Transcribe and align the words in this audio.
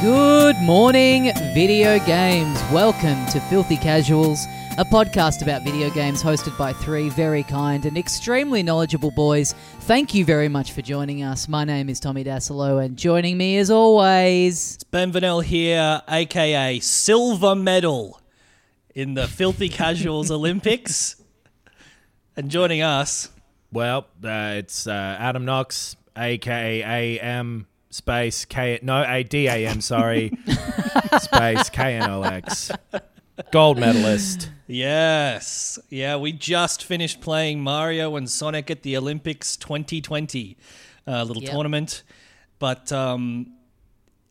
Good 0.00 0.56
morning, 0.62 1.32
video 1.52 1.98
games. 2.06 2.62
Welcome 2.72 3.26
to 3.26 3.40
Filthy 3.40 3.76
Casuals, 3.76 4.46
a 4.78 4.84
podcast 4.84 5.42
about 5.42 5.64
video 5.64 5.90
games 5.90 6.22
hosted 6.22 6.56
by 6.56 6.72
three 6.72 7.08
very 7.08 7.42
kind 7.42 7.84
and 7.84 7.98
extremely 7.98 8.62
knowledgeable 8.62 9.10
boys. 9.10 9.52
Thank 9.80 10.14
you 10.14 10.24
very 10.24 10.48
much 10.48 10.70
for 10.70 10.82
joining 10.82 11.24
us. 11.24 11.48
My 11.48 11.64
name 11.64 11.88
is 11.88 11.98
Tommy 11.98 12.22
Dassalo, 12.22 12.84
and 12.84 12.96
joining 12.96 13.36
me 13.36 13.58
as 13.58 13.72
always. 13.72 14.76
It's 14.76 14.84
Ben 14.84 15.10
Vernel 15.10 15.40
here, 15.40 16.00
aka 16.08 16.78
silver 16.78 17.56
medal 17.56 18.20
in 18.94 19.14
the 19.14 19.26
Filthy 19.26 19.68
Casuals 19.68 20.30
Olympics. 20.30 21.16
And 22.36 22.48
joining 22.48 22.80
us, 22.80 23.30
Well, 23.72 24.06
uh, 24.22 24.54
it's 24.58 24.86
uh, 24.86 25.16
Adam 25.18 25.44
Knox, 25.44 25.96
aka 26.16 27.18
AM 27.18 27.66
space 27.90 28.44
K. 28.44 28.78
No, 28.80 29.04
A 29.04 29.24
D 29.24 29.48
A 29.48 29.66
M. 29.66 29.80
Sorry, 29.80 30.30
space 31.18 31.68
K 31.68 31.96
N 31.96 32.08
O 32.08 32.22
X. 32.22 32.70
Gold 33.50 33.80
medalist. 33.80 34.50
Yes, 34.68 35.78
yeah, 35.90 36.16
we 36.16 36.32
just 36.32 36.84
finished 36.84 37.20
playing 37.20 37.60
Mario 37.62 38.16
and 38.16 38.28
Sonic 38.30 38.70
at 38.70 38.82
the 38.82 38.96
Olympics 38.96 39.56
2020, 39.56 40.56
uh, 41.06 41.24
little 41.24 41.42
Yep. 41.42 41.52
tournament. 41.52 42.02
But 42.58 42.92
um, 42.92 43.52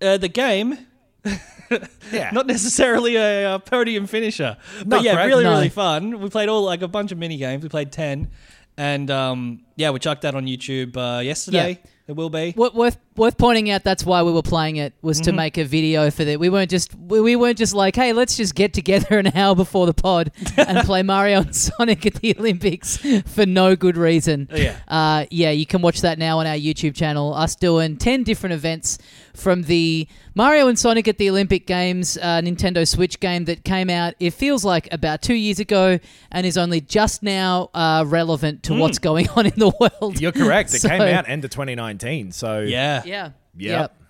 uh, 0.02 0.18
the 0.18 0.28
game, 0.30 0.78
Yeah. 2.12 2.30
not 2.32 2.48
necessarily 2.48 3.16
a, 3.18 3.56
uh 3.56 3.60
podium 3.60 4.08
finisher, 4.08 4.58
but 4.86 5.04
yeah, 5.04 5.16
great. 5.16 5.26
really, 5.28 5.44
No. 5.44 5.52
really 5.52 5.70
fun. 5.70 6.20
We 6.22 6.30
played 6.30 6.48
all 6.50 6.64
like 6.64 6.82
a 6.82 6.88
bunch 6.88 7.12
of 7.12 7.18
mini 7.18 7.38
games. 7.38 7.64
We 7.64 7.70
played 7.70 7.92
ten, 7.92 8.30
and 8.78 9.10
um, 9.12 9.62
yeah, 9.76 9.90
we 9.92 10.00
chucked 10.00 10.22
that 10.22 10.36
on 10.36 10.46
YouTube 10.46 10.96
uh, 10.96 11.20
yesterday. 11.22 11.80
It 12.08 12.16
will 12.16 12.30
be. 12.30 12.54
Wo- 12.56 12.72
Worth 12.74 12.98
worth 13.18 13.38
pointing 13.38 13.70
out 13.72 13.84
that's 13.84 14.06
why 14.06 14.22
we 14.24 14.32
were 14.32 14.44
playing 14.44 14.76
it 14.78 14.94
was 15.02 15.20
to 15.22 15.32
make 15.34 15.58
a 15.58 15.64
video 15.66 16.10
for 16.12 16.24
that. 16.24 16.40
We 16.40 16.50
weren't 16.50 16.70
just 16.70 16.94
we, 16.96 17.20
we 17.20 17.36
weren't 17.36 17.58
just 17.58 17.74
like, 17.74 17.96
hey, 17.96 18.14
let's 18.14 18.38
just 18.38 18.56
get 18.56 18.74
together 18.74 19.18
an 19.20 19.36
hour 19.36 19.56
before 19.56 19.86
the 19.88 19.94
pod 19.94 20.32
and 20.58 20.86
play 20.86 21.04
Mario 21.04 21.42
and 21.42 21.56
Sonic 21.56 22.06
at 22.06 22.14
the 22.16 22.36
Olympics 22.38 22.98
for 23.26 23.46
no 23.46 23.76
good 23.76 23.98
reason. 23.98 24.48
Yeah. 24.54 24.78
Uh, 24.88 25.26
yeah, 25.32 25.50
you 25.52 25.66
can 25.66 25.82
watch 25.82 26.02
that 26.02 26.18
now 26.20 26.40
on 26.40 26.48
our 26.48 26.56
YouTube 26.56 26.96
channel. 26.96 27.34
Us 27.34 27.56
doing 27.56 27.98
10 27.98 28.24
different 28.24 28.54
events 28.54 29.00
from 29.38 29.64
the 29.64 30.08
Mario 30.36 30.68
and 30.68 30.78
Sonic 30.78 31.08
at 31.08 31.18
the 31.18 31.30
Olympic 31.30 31.68
Games 31.68 32.18
uh, 32.18 32.42
Nintendo 32.42 32.88
Switch 32.88 33.20
game 33.20 33.46
that 33.46 33.64
came 33.64 33.90
out, 33.90 34.14
it 34.20 34.32
feels 34.32 34.66
like 34.66 34.92
about 34.92 35.22
two 35.22 35.34
years 35.36 35.60
ago 35.60 36.00
and 36.32 36.46
is 36.46 36.58
only 36.58 36.82
just 36.82 37.24
now 37.24 37.70
uh, 37.74 38.04
relevant 38.08 38.64
to 38.64 38.74
what's 38.76 39.00
going 39.00 39.30
on 39.30 39.46
in 39.46 39.54
the 39.58 39.72
world. 39.80 40.20
You're 40.20 40.32
correct. 40.32 40.74
It 40.74 40.82
So- 40.82 40.90
came 40.90 41.02
out 41.02 41.30
end 41.30 41.46
of 41.46 41.52
2019. 41.52 42.32
So 42.32 42.60
Yeah. 42.60 43.04
Yeah. 43.06 43.32
Yep. 43.56 44.02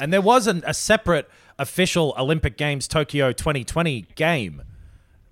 And 0.00 0.12
there 0.12 0.22
was 0.22 0.46
an, 0.46 0.62
a 0.66 0.72
separate 0.74 1.28
official 1.58 2.14
Olympic 2.18 2.56
Games 2.56 2.88
Tokyo 2.88 3.32
2020 3.32 4.06
game, 4.14 4.62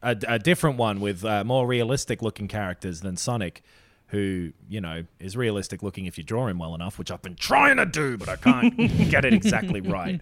a, 0.03 0.17
a 0.29 0.39
different 0.39 0.77
one 0.77 1.01
with 1.01 1.25
uh, 1.25 1.45
more 1.45 1.67
realistic 1.67 2.21
looking 2.23 2.47
characters 2.49 3.01
than 3.01 3.17
Sonic, 3.17 3.63
who, 4.11 4.53
you 4.69 4.81
know, 4.81 5.05
is 5.21 5.37
realistic 5.37 5.83
looking 5.83 6.07
if 6.07 6.19
you 6.19 6.25
draw 6.25 6.47
him 6.49 6.59
well 6.59 6.75
enough, 6.75 6.99
which 6.99 7.11
I've 7.11 7.23
been 7.23 7.37
trying 7.37 7.77
to 7.77 7.87
do, 7.87 8.17
but 8.19 8.29
I 8.29 8.37
can't 8.37 8.77
get 9.11 9.25
it 9.25 9.33
exactly 9.33 9.81
right. 9.81 10.21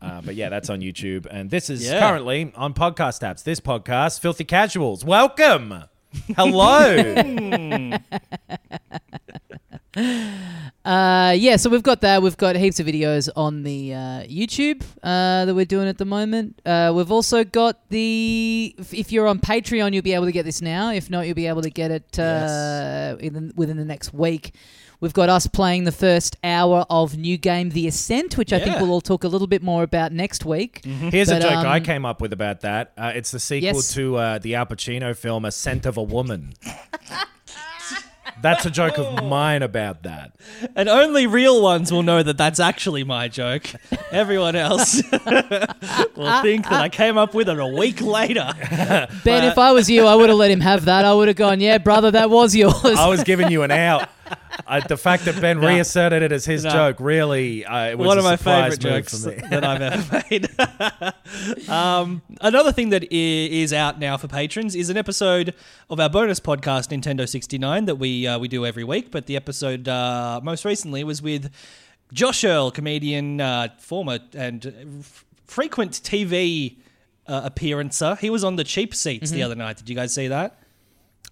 Uh, 0.00 0.20
but 0.22 0.34
yeah, 0.36 0.48
that's 0.48 0.70
on 0.70 0.80
YouTube. 0.80 1.26
And 1.30 1.50
this 1.50 1.68
is 1.70 1.84
Yeah. 1.84 1.98
currently 2.00 2.52
on 2.54 2.72
podcast 2.72 3.22
apps. 3.28 3.42
This 3.42 3.58
podcast, 3.60 4.20
Filthy 4.20 4.44
Casuals. 4.44 5.04
Welcome. 5.04 5.84
Hello. 6.36 7.94
Uh, 9.96 11.34
yeah, 11.36 11.56
so 11.56 11.68
we've 11.68 11.82
got 11.82 12.00
that. 12.00 12.22
We've 12.22 12.36
got 12.36 12.56
heaps 12.56 12.80
of 12.80 12.86
videos 12.86 13.28
on 13.36 13.64
the 13.64 13.92
uh, 13.92 13.98
YouTube 14.24 14.82
uh, 15.02 15.44
that 15.44 15.54
we're 15.54 15.66
doing 15.66 15.88
at 15.88 15.98
the 15.98 16.04
moment. 16.04 16.60
Uh, 16.64 16.92
we've 16.94 17.12
also 17.12 17.44
got 17.44 17.88
the. 17.90 18.74
If, 18.78 18.94
if 18.94 19.12
you're 19.12 19.26
on 19.26 19.40
Patreon, 19.40 19.92
you'll 19.92 20.02
be 20.02 20.14
able 20.14 20.24
to 20.26 20.32
get 20.32 20.44
this 20.44 20.62
now. 20.62 20.90
If 20.90 21.10
not, 21.10 21.26
you'll 21.26 21.34
be 21.34 21.48
able 21.48 21.62
to 21.62 21.70
get 21.70 21.90
it 21.90 22.18
uh, 22.18 23.16
within, 23.20 23.52
within 23.56 23.76
the 23.76 23.84
next 23.84 24.14
week. 24.14 24.54
We've 25.00 25.14
got 25.14 25.30
us 25.30 25.46
playing 25.46 25.84
the 25.84 25.92
first 25.92 26.36
hour 26.44 26.84
of 26.90 27.16
new 27.16 27.38
game 27.38 27.70
The 27.70 27.86
Ascent, 27.86 28.36
which 28.36 28.52
I 28.52 28.58
think 28.60 28.80
we'll 28.80 28.90
all 28.90 29.00
talk 29.00 29.24
a 29.24 29.28
little 29.28 29.46
bit 29.46 29.62
more 29.62 29.82
about 29.82 30.12
next 30.12 30.44
week. 30.44 30.82
Here's 30.84 31.28
But, 31.28 31.38
a 31.38 31.40
joke 31.40 31.52
I 31.52 31.78
um, 31.78 31.82
came 31.84 32.04
up 32.04 32.20
with 32.20 32.34
about 32.34 32.60
that. 32.60 32.92
Uh, 32.98 33.12
it's 33.14 33.30
the 33.30 33.40
sequel 33.40 33.76
Yes. 33.76 33.94
to 33.94 34.16
uh, 34.16 34.38
the 34.38 34.54
Al 34.56 34.66
Pacino 34.66 35.16
film 35.16 35.46
Ascent 35.46 35.86
of 35.86 35.96
a 35.96 36.02
Woman. 36.02 36.52
That's 38.42 38.64
a 38.66 38.70
joke 38.70 38.98
of 38.98 39.24
mine 39.28 39.62
about 39.62 40.02
that. 40.04 40.32
And 40.74 40.88
only 40.88 41.26
real 41.26 41.62
ones 41.62 41.92
will 41.92 42.02
know 42.02 42.22
that 42.22 42.38
that's 42.38 42.60
actually 42.60 43.04
my 43.04 43.28
joke. 43.28 43.64
Everyone 44.10 44.56
else 44.56 45.02
will 45.12 46.42
think 46.42 46.68
that 46.68 46.80
I 46.80 46.88
came 46.88 47.18
up 47.18 47.34
with 47.34 47.48
it 47.48 47.58
a 47.58 47.66
week 47.66 48.00
later. 48.00 48.50
Ben, 49.24 49.44
if 49.44 49.58
I 49.58 49.72
was 49.72 49.90
you, 49.90 50.06
I 50.06 50.14
would 50.14 50.28
have 50.28 50.38
let 50.38 50.50
him 50.50 50.60
have 50.60 50.86
that. 50.86 51.04
I 51.04 51.12
would 51.12 51.28
have 51.28 51.36
gone, 51.36 51.60
yeah, 51.60 51.78
brother, 51.78 52.10
that 52.12 52.30
was 52.30 52.54
yours. 52.56 52.74
I 52.84 53.08
was 53.08 53.24
giving 53.24 53.50
you 53.50 53.62
an 53.62 53.70
out. 53.70 54.08
Uh, 54.66 54.80
the 54.86 54.96
fact 54.96 55.24
that 55.24 55.40
Ben 55.40 55.58
reasserted 55.70 56.22
it 56.22 56.30
as 56.32 56.44
his 56.44 56.64
No. 56.64 56.70
joke 56.70 56.96
really 57.00 57.64
uh, 57.64 57.86
it 57.90 57.98
was 57.98 58.06
One 58.06 58.18
of 58.18 58.24
my 58.24 58.36
favorite 58.36 58.78
jokes 58.80 59.22
that 59.22 59.64
I've 59.64 59.82
ever 59.82 60.22
made. 60.30 61.68
um, 61.68 62.22
another 62.40 62.72
thing 62.72 62.90
that 62.90 63.02
i- 63.04 63.06
is 63.10 63.72
out 63.72 63.98
now 63.98 64.16
for 64.16 64.28
patrons 64.28 64.74
is 64.74 64.90
an 64.90 64.96
episode 64.96 65.54
of 65.88 65.98
our 66.00 66.08
bonus 66.08 66.40
podcast, 66.40 66.88
Nintendo 66.96 67.28
69, 67.28 67.86
that 67.86 67.96
we 67.96 68.26
uh, 68.26 68.38
we 68.38 68.48
do 68.48 68.64
every 68.66 68.84
week. 68.84 69.10
But 69.10 69.26
the 69.26 69.36
episode 69.36 69.88
uh, 69.88 70.40
most 70.42 70.64
recently 70.64 71.04
was 71.04 71.20
with 71.22 71.50
Josh 72.12 72.44
Earl, 72.44 72.70
comedian, 72.70 73.40
uh, 73.40 73.68
former 73.78 74.18
and 74.34 74.98
f- 75.00 75.24
frequent 75.46 75.92
TV 75.92 76.76
uh, 77.26 77.42
appearancer. 77.44 78.16
He 78.20 78.30
was 78.30 78.44
on 78.44 78.56
the 78.56 78.64
cheap 78.64 78.94
seats 78.94 79.30
Mm-hmm. 79.30 79.36
the 79.36 79.42
other 79.42 79.54
night. 79.54 79.76
Did 79.78 79.88
you 79.88 79.94
guys 79.96 80.12
see 80.14 80.28
that? 80.28 80.59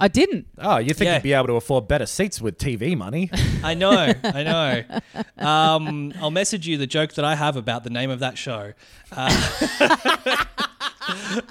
I 0.00 0.06
didn't. 0.08 0.46
Oh, 0.58 0.78
you 0.78 0.94
think 0.94 1.06
Yeah. 1.06 1.14
you'd 1.14 1.22
be 1.24 1.32
able 1.32 1.48
to 1.48 1.54
afford 1.54 1.88
better 1.88 2.06
seats 2.06 2.40
with 2.40 2.56
TV 2.56 2.96
money? 2.96 3.30
I 3.64 3.74
know, 3.74 4.12
I 4.22 4.42
know. 4.44 5.44
Um, 5.44 6.12
I'll 6.20 6.30
message 6.30 6.68
you 6.68 6.76
the 6.78 6.86
joke 6.86 7.14
that 7.14 7.24
I 7.24 7.34
have 7.34 7.56
about 7.56 7.82
the 7.82 7.90
name 7.90 8.08
of 8.10 8.20
that 8.20 8.38
show. 8.38 8.74
Uh, 9.10 10.36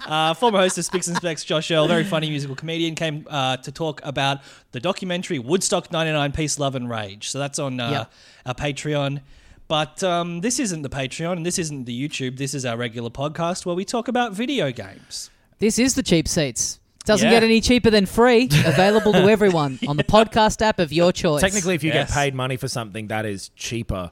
uh, 0.06 0.34
former 0.36 0.60
host 0.60 0.78
of 0.78 0.86
Spicks 0.86 1.08
and 1.08 1.18
Specs, 1.18 1.44
Josh 1.44 1.70
Earl, 1.72 1.88
very 1.88 2.04
funny 2.04 2.30
musical 2.30 2.56
comedian, 2.56 2.96
came 2.96 3.26
uh, 3.30 3.58
to 3.58 3.72
talk 3.72 4.00
about 4.04 4.40
the 4.72 4.80
documentary 4.80 5.40
Woodstock 5.40 5.92
99 5.92 6.32
Peace, 6.32 6.60
Love 6.60 6.76
and 6.76 6.90
Rage. 6.90 7.30
So 7.30 7.40
that's 7.40 7.60
on 7.60 7.80
uh, 7.80 7.90
Yeah. 7.90 8.06
our 8.46 8.54
Patreon. 8.56 9.22
But 9.68 10.02
um, 10.04 10.40
this 10.40 10.60
isn't 10.60 10.82
the 10.84 10.90
Patreon 10.90 11.34
and 11.34 11.46
this 11.46 11.60
isn't 11.60 11.84
the 11.84 12.08
YouTube. 12.08 12.38
This 12.38 12.54
is 12.54 12.66
our 12.66 12.78
regular 12.78 13.10
podcast 13.10 13.66
where 13.66 13.76
we 13.76 13.84
talk 13.84 14.08
about 14.08 14.32
video 14.32 14.72
games. 14.72 15.30
This 15.60 15.78
is 15.78 15.96
the 15.96 16.04
cheap 16.04 16.28
seats. 16.30 16.80
Doesn't 17.08 17.26
Yeah. 17.26 17.36
get 17.36 17.44
any 17.44 17.62
cheaper 17.62 17.90
than 17.90 18.06
free. 18.06 18.50
Available 18.66 19.14
to 19.14 19.30
everyone 19.30 19.80
on 19.88 19.96
the 19.96 20.04
podcast 20.04 20.62
app 20.62 20.78
of 20.78 20.92
your 20.92 21.14
choice. 21.14 21.40
Technically, 21.42 21.74
if 21.74 21.82
you 21.84 21.92
Yes. 21.94 22.10
get 22.10 22.14
paid 22.14 22.36
money 22.36 22.58
for 22.58 22.68
something, 22.68 23.08
that 23.08 23.26
is 23.26 23.50
cheaper, 23.56 24.12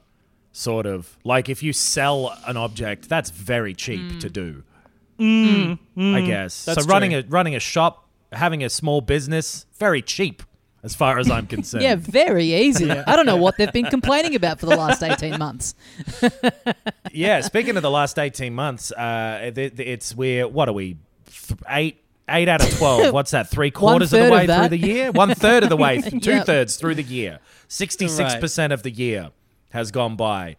sort 0.50 0.86
of. 0.86 1.18
Like 1.22 1.50
if 1.50 1.62
you 1.62 1.74
sell 1.74 2.36
an 2.46 2.56
object, 2.56 3.10
that's 3.10 3.28
very 3.28 3.74
cheap 3.74 4.00
mm. 4.00 4.20
to 4.20 4.30
do. 4.30 4.62
Mm. 5.20 5.78
I 5.96 6.00
mm. 6.00 6.26
guess. 6.26 6.64
That's 6.64 6.84
so 6.84 6.88
running 6.90 7.10
true. 7.10 7.20
a 7.20 7.24
running 7.28 7.54
a 7.54 7.60
shop, 7.60 8.08
having 8.32 8.64
a 8.64 8.70
small 8.70 9.02
business, 9.02 9.66
very 9.78 10.00
cheap 10.00 10.42
as 10.82 10.94
far 10.94 11.18
as 11.18 11.30
I'm 11.30 11.46
concerned. 11.56 11.82
Yeah, 11.82 11.96
very 11.96 12.54
easy. 12.54 12.90
I 12.90 13.14
don't 13.14 13.26
know 13.26 13.36
what 13.36 13.58
they've 13.58 13.72
been 13.72 13.86
complaining 13.86 14.34
about 14.34 14.58
for 14.58 14.64
the 14.66 14.76
last 14.76 15.02
18 15.02 15.38
months. 15.46 15.74
yeah. 17.12 17.42
Speaking 17.42 17.76
of 17.76 17.82
the 17.82 17.90
last 17.90 18.18
eighteen 18.18 18.54
months, 18.54 18.90
uh, 18.92 19.50
th- 19.54 19.76
th- 19.76 19.86
it's 19.86 20.14
we're 20.14 20.48
what 20.48 20.70
are 20.70 20.72
we 20.72 20.96
th- 21.26 21.60
eight. 21.68 22.02
Eight 22.28 22.48
out 22.48 22.62
of 22.62 22.76
twelve. 22.76 23.12
What's 23.12 23.30
that? 23.30 23.48
Three 23.48 23.70
quarters 23.70 24.12
of 24.12 24.24
the 24.24 24.30
way 24.30 24.46
of 24.46 24.58
through 24.58 24.68
the 24.68 24.78
year. 24.78 25.12
One 25.12 25.34
third 25.34 25.62
of 25.62 25.68
the 25.68 25.76
way. 25.76 26.00
Two 26.20 26.40
thirds 26.40 26.76
through 26.76 26.96
the 26.96 27.02
year. 27.02 27.38
Sixty-six 27.68 28.36
percent 28.36 28.72
of 28.72 28.82
the 28.82 28.90
year 28.90 29.30
has 29.70 29.90
gone 29.90 30.16
by. 30.16 30.56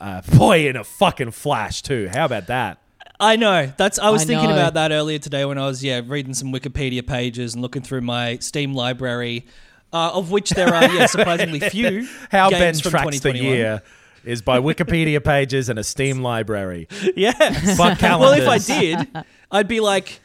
Uh, 0.00 0.22
boy, 0.22 0.68
in 0.68 0.76
a 0.76 0.84
fucking 0.84 1.30
flash 1.30 1.82
too. 1.82 2.08
How 2.12 2.24
about 2.24 2.48
that? 2.48 2.78
I 3.20 3.36
know. 3.36 3.72
That's. 3.76 3.98
I 3.98 4.10
was 4.10 4.22
I 4.22 4.26
thinking 4.26 4.48
know. 4.48 4.56
about 4.56 4.74
that 4.74 4.90
earlier 4.90 5.18
today 5.18 5.44
when 5.44 5.56
I 5.56 5.66
was 5.66 5.84
yeah 5.84 6.00
reading 6.04 6.34
some 6.34 6.52
Wikipedia 6.52 7.06
pages 7.06 7.54
and 7.54 7.62
looking 7.62 7.82
through 7.82 8.00
my 8.00 8.38
Steam 8.38 8.74
library, 8.74 9.46
uh, 9.92 10.10
of 10.14 10.32
which 10.32 10.50
there 10.50 10.74
are 10.74 10.92
yeah 10.92 11.06
surprisingly 11.06 11.60
few. 11.70 12.08
How 12.30 12.50
Ben 12.50 12.74
from 12.74 12.90
tracks 12.90 13.20
the 13.20 13.36
year 13.36 13.82
is 14.24 14.42
by 14.42 14.58
Wikipedia 14.58 15.22
pages 15.22 15.68
and 15.68 15.78
a 15.78 15.84
Steam 15.84 16.22
library. 16.22 16.88
Yes. 17.16 17.76
Fuck 17.76 18.00
well, 18.02 18.32
if 18.32 18.48
I 18.48 18.58
did, 18.58 19.08
I'd 19.50 19.68
be 19.68 19.80
like, 19.80 20.20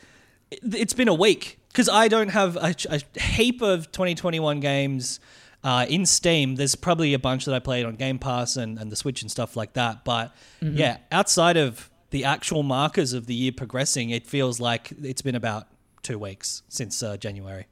it's 0.51 0.93
been 0.93 1.07
a 1.07 1.13
week 1.13 1.59
because 1.69 1.89
I 1.89 2.07
don't 2.07 2.29
have 2.29 2.55
a, 2.55 2.75
a 2.89 3.19
heap 3.21 3.61
of 3.61 3.91
2021 3.91 4.59
games 4.59 5.19
uh, 5.63 5.85
in 5.89 6.05
Steam. 6.05 6.55
There's 6.55 6.75
probably 6.75 7.13
a 7.13 7.19
bunch 7.19 7.45
that 7.45 7.53
I 7.55 7.59
played 7.59 7.85
on 7.85 7.95
Game 7.95 8.17
Pass 8.19 8.55
and, 8.55 8.79
and 8.79 8.91
the 8.91 8.95
Switch 8.95 9.21
and 9.21 9.29
stuff 9.29 9.55
like 9.55 9.73
that. 9.73 10.03
But 10.05 10.33
Mm-hmm. 10.61 10.77
yeah, 10.77 10.97
outside 11.11 11.55
of 11.57 11.89
the 12.09 12.25
actual 12.25 12.63
markers 12.63 13.13
of 13.13 13.27
the 13.27 13.33
year 13.35 13.51
progressing, 13.51 14.09
it 14.09 14.25
feels 14.27 14.59
like 14.59 14.91
it's 15.03 15.21
been 15.21 15.35
about 15.35 15.67
two 16.03 16.17
weeks 16.17 16.63
since 16.69 17.01
uh, 17.03 17.17
January. 17.17 17.67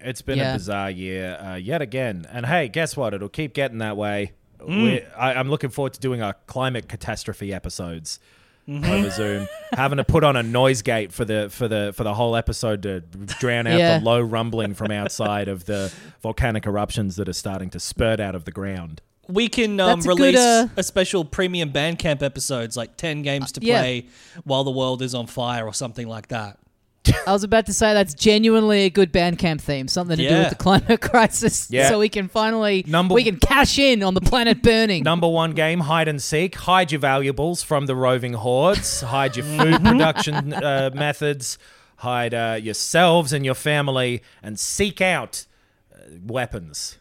It's 0.00 0.22
been 0.22 0.38
Yeah. 0.38 0.52
a 0.54 0.56
bizarre 0.56 0.90
year 0.90 1.36
uh, 1.40 1.54
yet 1.56 1.82
again. 1.82 2.26
And 2.30 2.46
hey, 2.46 2.68
guess 2.68 2.96
what? 2.96 3.12
It'll 3.14 3.28
keep 3.28 3.54
getting 3.54 3.78
that 3.78 3.96
way. 3.96 4.32
Mm. 4.60 4.82
We 4.84 5.02
I, 5.16 5.34
I'm 5.34 5.48
looking 5.50 5.70
forward 5.70 5.92
to 5.94 6.00
doing 6.00 6.22
our 6.22 6.34
climate 6.46 6.88
catastrophe 6.88 7.52
episodes 7.52 8.20
Mm-hmm. 8.68 8.84
over 8.84 9.10
Zoom. 9.10 9.48
Having 9.72 9.96
to 9.96 10.04
put 10.04 10.22
on 10.22 10.36
a 10.36 10.42
noise 10.42 10.82
gate 10.82 11.12
for 11.12 11.24
the 11.24 11.48
for 11.50 11.66
the 11.66 11.92
for 11.96 12.04
the 12.04 12.14
whole 12.14 12.36
episode 12.36 12.82
to 12.84 13.00
drown 13.40 13.66
out 13.66 13.78
Yeah. 13.78 13.98
the 13.98 14.04
low 14.04 14.20
rumbling 14.20 14.74
from 14.74 14.92
outside 14.92 15.48
of 15.48 15.64
the 15.64 15.92
volcanic 16.22 16.64
eruptions 16.66 17.16
that 17.16 17.28
are 17.28 17.32
starting 17.32 17.70
to 17.70 17.80
spurt 17.80 18.20
out 18.20 18.34
of 18.36 18.44
the 18.44 18.52
ground. 18.52 19.02
We 19.28 19.48
can 19.48 19.80
um, 19.80 20.00
That's 20.00 20.06
a 20.06 20.08
good, 20.10 20.18
release 20.18 20.38
uh, 20.38 20.68
a 20.76 20.82
special 20.82 21.24
premium 21.24 21.72
Bandcamp 21.72 22.22
episodes, 22.22 22.76
like 22.76 22.96
10 22.96 23.22
games 23.22 23.52
to 23.52 23.60
yeah. 23.64 23.80
play 23.80 24.06
while 24.44 24.62
the 24.64 24.70
world 24.70 25.00
is 25.02 25.14
on 25.14 25.26
fire 25.26 25.66
or 25.66 25.72
something 25.72 26.06
like 26.06 26.28
that. 26.28 26.58
I 27.26 27.32
was 27.32 27.42
about 27.44 27.66
to 27.66 27.72
say 27.72 27.94
that's 27.94 28.14
genuinely 28.14 28.82
a 28.84 28.90
good 28.90 29.12
Bandcamp 29.12 29.60
theme, 29.60 29.88
something 29.88 30.16
to 30.16 30.22
do 30.22 30.28
Yeah. 30.28 30.38
with 30.40 30.50
the 30.50 30.54
climate 30.54 31.00
crisis. 31.10 31.68
Yeah. 31.70 31.88
So 31.88 31.98
we 31.98 32.08
can 32.08 32.28
finally 32.28 32.84
Number- 32.86 33.14
we 33.14 33.24
can 33.24 33.38
cash 33.38 33.78
in 33.78 34.02
on 34.02 34.14
the 34.14 34.20
planet 34.20 34.62
burning. 34.62 35.02
Number 35.02 35.28
one 35.28 35.52
game, 35.52 35.80
hide 35.80 36.06
and 36.08 36.22
seek. 36.22 36.54
Hide 36.54 36.92
your 36.92 37.00
valuables 37.00 37.62
from 37.62 37.86
the 37.86 37.96
roving 37.96 38.34
hordes. 38.34 39.00
Hide 39.00 39.36
your 39.36 39.46
food 39.46 39.82
production 39.82 40.52
uh, 40.52 40.90
methods. 40.94 41.58
Hide 41.96 42.34
uh, 42.34 42.58
yourselves 42.60 43.32
and 43.32 43.44
your 43.44 43.54
family, 43.54 44.22
and 44.42 44.58
seek 44.58 45.00
out 45.00 45.46
uh, 45.94 45.98
weapons. 46.26 46.98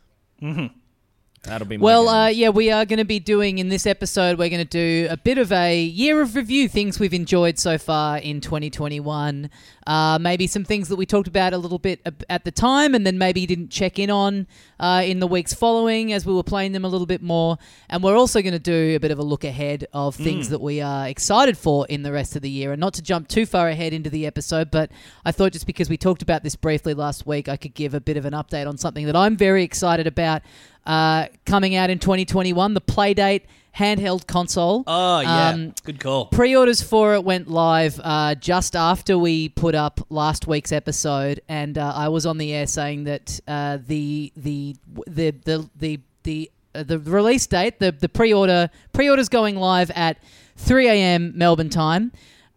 That'll 1.43 1.67
be 1.67 1.77
Well, 1.77 2.07
uh, 2.07 2.27
yeah, 2.27 2.49
we 2.49 2.69
are 2.69 2.85
going 2.85 2.99
to 2.99 3.05
be 3.05 3.19
doing 3.19 3.57
in 3.57 3.69
this 3.69 3.87
episode. 3.87 4.37
We're 4.37 4.49
going 4.49 4.65
to 4.65 4.65
do 4.65 5.07
a 5.09 5.17
bit 5.17 5.39
of 5.39 5.51
a 5.51 5.81
year 5.83 6.21
of 6.21 6.35
review, 6.35 6.69
things 6.69 6.99
we've 6.99 7.15
enjoyed 7.15 7.57
so 7.57 7.79
far 7.79 8.19
in 8.19 8.41
2021. 8.41 9.49
Uh, 9.87 10.19
maybe 10.21 10.45
some 10.45 10.63
things 10.63 10.87
that 10.89 10.97
we 10.97 11.07
talked 11.07 11.27
about 11.27 11.53
a 11.53 11.57
little 11.57 11.79
bit 11.79 11.99
at 12.29 12.45
the 12.45 12.51
time, 12.51 12.93
and 12.93 13.07
then 13.07 13.17
maybe 13.17 13.47
didn't 13.47 13.69
check 13.69 13.97
in 13.97 14.11
on 14.11 14.45
uh, 14.79 15.01
in 15.03 15.19
the 15.19 15.25
weeks 15.25 15.51
following 15.51 16.13
as 16.13 16.27
we 16.27 16.33
were 16.33 16.43
playing 16.43 16.73
them 16.73 16.85
a 16.85 16.87
little 16.87 17.07
bit 17.07 17.23
more. 17.23 17.57
And 17.89 18.03
we're 18.03 18.15
also 18.15 18.43
going 18.43 18.53
to 18.53 18.59
do 18.59 18.95
a 18.95 18.99
bit 18.99 19.09
of 19.09 19.17
a 19.17 19.23
look 19.23 19.43
ahead 19.43 19.87
of 19.93 20.15
things 20.15 20.49
that 20.49 20.61
we 20.61 20.79
are 20.79 21.07
excited 21.07 21.57
for 21.57 21.87
in 21.87 22.03
the 22.03 22.11
rest 22.11 22.35
of 22.35 22.43
the 22.43 22.51
year. 22.51 22.71
And 22.71 22.79
not 22.79 22.93
to 22.93 23.01
jump 23.01 23.27
too 23.27 23.47
far 23.47 23.67
ahead 23.67 23.93
into 23.93 24.11
the 24.11 24.27
episode, 24.27 24.69
but 24.69 24.91
I 25.25 25.31
thought 25.31 25.53
just 25.53 25.65
because 25.65 25.89
we 25.89 25.97
talked 25.97 26.21
about 26.21 26.43
this 26.43 26.55
briefly 26.55 26.93
last 26.93 27.25
week, 27.25 27.49
I 27.49 27.57
could 27.57 27.73
give 27.73 27.95
a 27.95 27.99
bit 27.99 28.15
of 28.15 28.25
an 28.25 28.33
update 28.33 28.67
on 28.67 28.77
something 28.77 29.07
that 29.07 29.15
I'm 29.15 29.35
very 29.35 29.63
excited 29.63 30.05
about 30.05 30.43
uh, 30.85 31.27
coming 31.45 31.75
out 31.75 31.89
in 31.89 31.99
2021 31.99 32.73
the 32.73 32.81
Playdate 32.81 33.43
handheld 33.77 34.27
console. 34.27 34.83
Oh, 34.87 35.19
yeah. 35.21 35.49
Um, 35.49 35.73
Good 35.83 35.99
call. 35.99 36.25
Pre-orders 36.25 36.81
for 36.81 37.13
it 37.15 37.23
went 37.23 37.49
live 37.49 37.99
uh, 38.03 38.35
just 38.35 38.75
after 38.75 39.17
we 39.17 39.49
put 39.49 39.75
up 39.75 40.01
last 40.09 40.47
week's 40.47 40.71
episode, 40.71 41.41
and 41.47 41.77
uh, 41.77 41.93
I 41.95 42.09
was 42.09 42.25
on 42.25 42.37
the 42.37 42.53
air 42.53 42.67
saying 42.67 43.05
that 43.05 43.39
uh, 43.47 43.77
the 43.85 44.31
the 44.35 44.75
the 45.07 45.31
the 45.45 45.69
the 45.77 45.99
the 46.23 46.51
uh, 46.75 46.83
the 46.83 46.99
release 46.99 47.47
date, 47.47 47.79
the 47.79 47.91
the 47.91 48.09
pre-order 48.09 48.69
pre-orders 48.93 49.29
going 49.29 49.55
live 49.55 49.91
at 49.91 50.17
3 50.57 50.87
a.m. 50.89 51.33
Melbourne 51.35 51.69
time. 51.69 52.11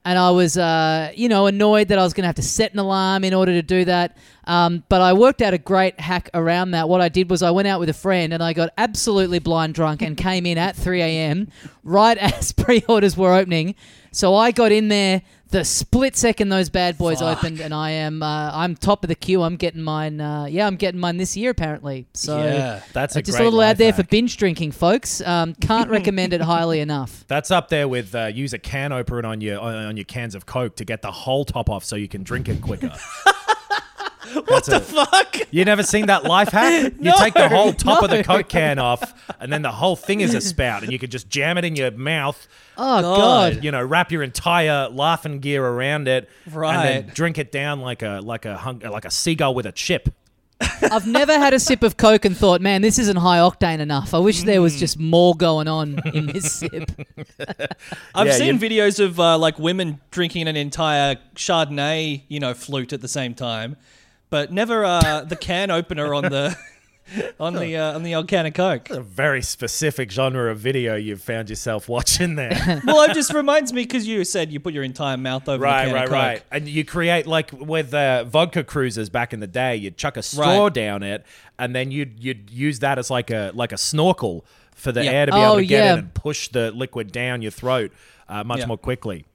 And 0.05 0.19
I 0.19 0.31
was, 0.31 0.59
uh, 0.59 1.13
you 1.15 1.29
know, 1.29 1.47
annoyed 1.47 1.89
that 1.89 1.99
I 1.99 2.03
was 2.03 2.13
going 2.13 2.25
to 2.25 2.29
have 2.29 2.35
to 2.37 2.43
set 2.43 2.73
an 2.73 2.79
alarm 2.79 3.25
in 3.25 3.33
order 3.33 3.53
to 3.53 3.63
do 3.63 3.87
that. 3.87 4.17
Um, 4.47 4.85
but 4.91 5.01
I 5.01 5.15
worked 5.15 5.41
out 5.41 5.55
a 5.55 5.59
great 5.59 5.99
hack 5.99 6.29
around 6.35 6.73
that. 6.73 6.89
What 6.89 7.01
I 7.01 7.09
did 7.09 7.31
was 7.31 7.43
I 7.43 7.51
went 7.51 7.69
out 7.69 7.81
with 7.81 7.89
a 7.89 7.95
friend 7.95 8.35
and 8.35 8.43
I 8.43 8.53
got 8.53 8.71
absolutely 8.77 9.39
blind 9.39 9.75
drunk 9.75 10.03
and 10.03 10.17
came 10.17 10.45
in 10.45 10.59
at 10.59 10.77
3 10.77 11.01
a.m. 11.01 11.49
right 11.83 12.19
as 12.19 12.53
pre-orders 12.53 13.17
were 13.17 13.33
opening. 13.33 13.75
So 14.13 14.35
I 14.35 14.51
got 14.51 14.73
in 14.73 14.89
there 14.89 15.23
the 15.55 15.65
split 15.65 16.17
second 16.17 16.49
those 16.49 16.69
bad 16.69 16.99
boys 16.99 17.21
Fuck. 17.21 17.39
opened, 17.39 17.61
and 17.61 17.73
I 17.73 17.91
am 17.91 18.25
uh, 18.25 18.51
I'm 18.53 18.75
top 18.75 19.05
of 19.05 19.09
the 19.09 19.15
queue. 19.15 19.41
I'm 19.41 19.55
getting 19.55 19.83
mine. 19.83 20.21
Uh, 20.21 20.47
yeah, 20.47 20.67
I'm 20.67 20.75
getting 20.75 20.99
mine 20.99 21.17
this 21.17 21.37
year 21.37 21.51
apparently. 21.51 22.07
So 22.13 22.39
yeah. 22.43 22.83
that's 22.93 23.15
uh, 23.15 23.21
a 23.21 23.23
just 23.23 23.39
a 23.39 23.45
little 23.45 23.63
ad 23.63 23.79
there 23.79 23.93
for 23.93 24.03
binge 24.03 24.37
drinking, 24.37 24.73
folks. 24.73 25.21
Um, 25.21 25.55
can't 25.55 25.89
recommend 25.89 26.33
it 26.33 26.41
highly 26.41 26.81
enough. 26.89 27.25
That's 27.29 27.53
up 27.53 27.69
there 27.69 27.87
with 27.87 28.17
uh, 28.17 28.27
use 28.27 28.53
a 28.53 28.59
can 28.59 28.91
opener 28.91 29.29
on 29.29 29.41
your 29.41 29.61
on 29.61 29.97
your 29.97 30.05
cans 30.05 30.35
of 30.35 30.45
Coke 30.45 30.75
to 30.77 30.85
get 30.85 31.03
the 31.03 31.13
whole 31.13 31.45
top 31.45 31.71
off 31.71 31.85
so 31.85 31.95
you 31.95 32.09
can 32.09 32.25
drink 32.25 32.49
it 32.49 32.61
quicker. 32.61 32.93
what 34.47 34.65
the 34.67 34.81
Fuck. 34.81 35.37
You 35.51 35.65
never 35.65 35.83
seen 35.83 36.07
that 36.07 36.25
life 36.25 36.49
hack? 36.51 36.93
You 37.01 37.13
take 37.19 37.35
the 37.35 37.49
whole 37.49 37.73
top 37.73 38.03
of 38.03 38.11
the 38.11 38.23
Coke 38.31 38.49
can 38.49 38.79
off, 38.79 39.15
and 39.41 39.53
then 39.53 39.63
the 39.63 39.71
whole 39.73 39.97
thing 39.97 40.21
is 40.21 40.35
a 40.35 40.41
spout, 40.41 40.83
and 40.83 40.93
you 40.93 40.99
can 40.99 41.11
just 41.11 41.29
jam 41.29 41.59
it 41.59 41.65
in 41.65 41.77
your 41.77 41.91
mouth. 41.91 42.47
Oh 42.77 43.01
God. 43.03 43.17
God. 43.55 43.65
You 43.65 43.71
know, 43.71 43.83
wrap 43.83 44.11
your 44.13 44.23
entire 44.23 44.89
laughing 44.89 45.41
gear 45.41 45.65
around 45.65 46.09
it, 46.09 46.29
and 46.47 46.55
Right. 46.55 46.83
then 47.05 47.11
drink 47.15 47.39
it 47.39 47.53
down 47.53 47.81
like 47.81 48.03
a 48.03 48.21
like 48.23 48.45
a 48.45 48.57
hung, 48.57 48.81
like 48.81 49.05
a 49.05 49.11
seagull 49.11 49.55
with 49.55 49.67
a 49.67 49.73
chip. 49.73 50.09
I've 50.91 51.07
never 51.07 51.33
had 51.37 51.53
a 51.53 51.59
sip 51.61 51.83
of 51.83 51.97
Coke 51.97 52.25
and 52.25 52.35
thought, 52.37 52.61
man, 52.61 52.81
this 52.81 52.99
isn't 52.99 53.17
high 53.17 53.39
octane 53.39 53.81
enough. 53.81 54.15
I 54.15 54.19
wish 54.19 54.45
there 54.45 54.63
was 54.63 54.79
just 54.79 54.99
more 54.99 55.35
going 55.35 55.67
on 55.69 55.99
in 56.15 56.27
this 56.27 56.53
sip. 56.53 56.91
I've 58.15 58.29
Yeah, 58.29 58.33
seen 58.33 58.55
you- 58.55 58.61
videos 58.71 59.03
of 59.05 59.19
uh, 59.19 59.37
like 59.37 59.59
women 59.59 60.01
drinking 60.11 60.49
an 60.49 60.57
entire 60.57 61.17
Chardonnay, 61.35 62.23
you 62.29 62.41
know, 62.41 62.55
flute 62.55 62.93
at 62.93 63.01
the 63.01 63.09
same 63.09 63.35
time, 63.35 63.77
but 64.35 64.51
never 64.51 64.85
uh, 64.85 65.21
the 65.21 65.37
can 65.37 65.71
opener 65.71 66.13
on 66.13 66.25
the 66.25 66.57
on 67.39 67.55
the 67.55 67.77
uh, 67.77 67.95
on 67.95 68.03
the 68.03 68.17
old 68.17 68.27
can 68.27 68.47
of 68.47 68.53
Coke. 68.55 68.91
A 68.91 69.01
very 69.01 69.41
specific 69.43 70.11
genre 70.11 70.51
of 70.51 70.59
video 70.59 70.97
you've 70.97 71.23
found 71.23 71.49
yourself 71.49 71.89
watching 71.89 72.35
there. 72.35 72.83
well, 72.85 73.09
it 73.09 73.15
just 73.15 73.33
reminds 73.33 73.73
me 73.73 73.85
because 73.85 74.09
you 74.09 74.25
said 74.25 74.51
you 74.51 74.59
put 74.59 74.75
your 74.75 74.83
entire 74.83 75.17
mouth 75.17 75.49
over 75.49 75.63
right, 75.63 75.85
the 75.85 75.87
can 75.87 75.95
right, 75.95 76.03
of 76.03 76.09
Coke. 76.09 76.17
right. 76.19 76.43
And 76.51 76.69
you 76.69 76.85
create 76.85 77.29
like 77.29 77.53
with 77.53 77.95
uh, 77.95 78.25
vodka 78.25 78.65
cruisers 78.65 79.09
back 79.09 79.33
in 79.33 79.39
the 79.39 79.47
day, 79.47 79.77
you'd 79.77 79.97
chuck 79.97 80.17
a 80.17 80.23
straw 80.25 80.65
Right. 80.65 80.75
down 80.75 81.05
it, 81.05 81.25
and 81.57 81.73
then 81.77 81.93
you'd 81.93 82.19
you'd 82.19 82.51
use 82.51 82.81
that 82.81 82.99
as 82.99 83.11
like 83.13 83.31
a 83.31 83.53
like 83.55 83.71
a 83.71 83.79
snorkel 83.79 84.45
for 84.75 84.91
the 84.91 85.05
Yeah. 85.05 85.13
air 85.13 85.27
to 85.27 85.33
be 85.33 85.39
Oh, 85.39 85.45
able 85.45 85.57
to 85.59 85.67
get 85.67 85.85
yeah. 85.85 85.93
in 85.93 85.99
and 86.01 86.13
push 86.15 86.49
the 86.49 86.73
liquid 86.73 87.13
down 87.13 87.41
your 87.41 87.53
throat 87.53 87.93
uh, 88.29 88.43
much 88.43 88.59
Yeah. 88.59 88.67
more 88.67 88.79
quickly. 88.79 89.27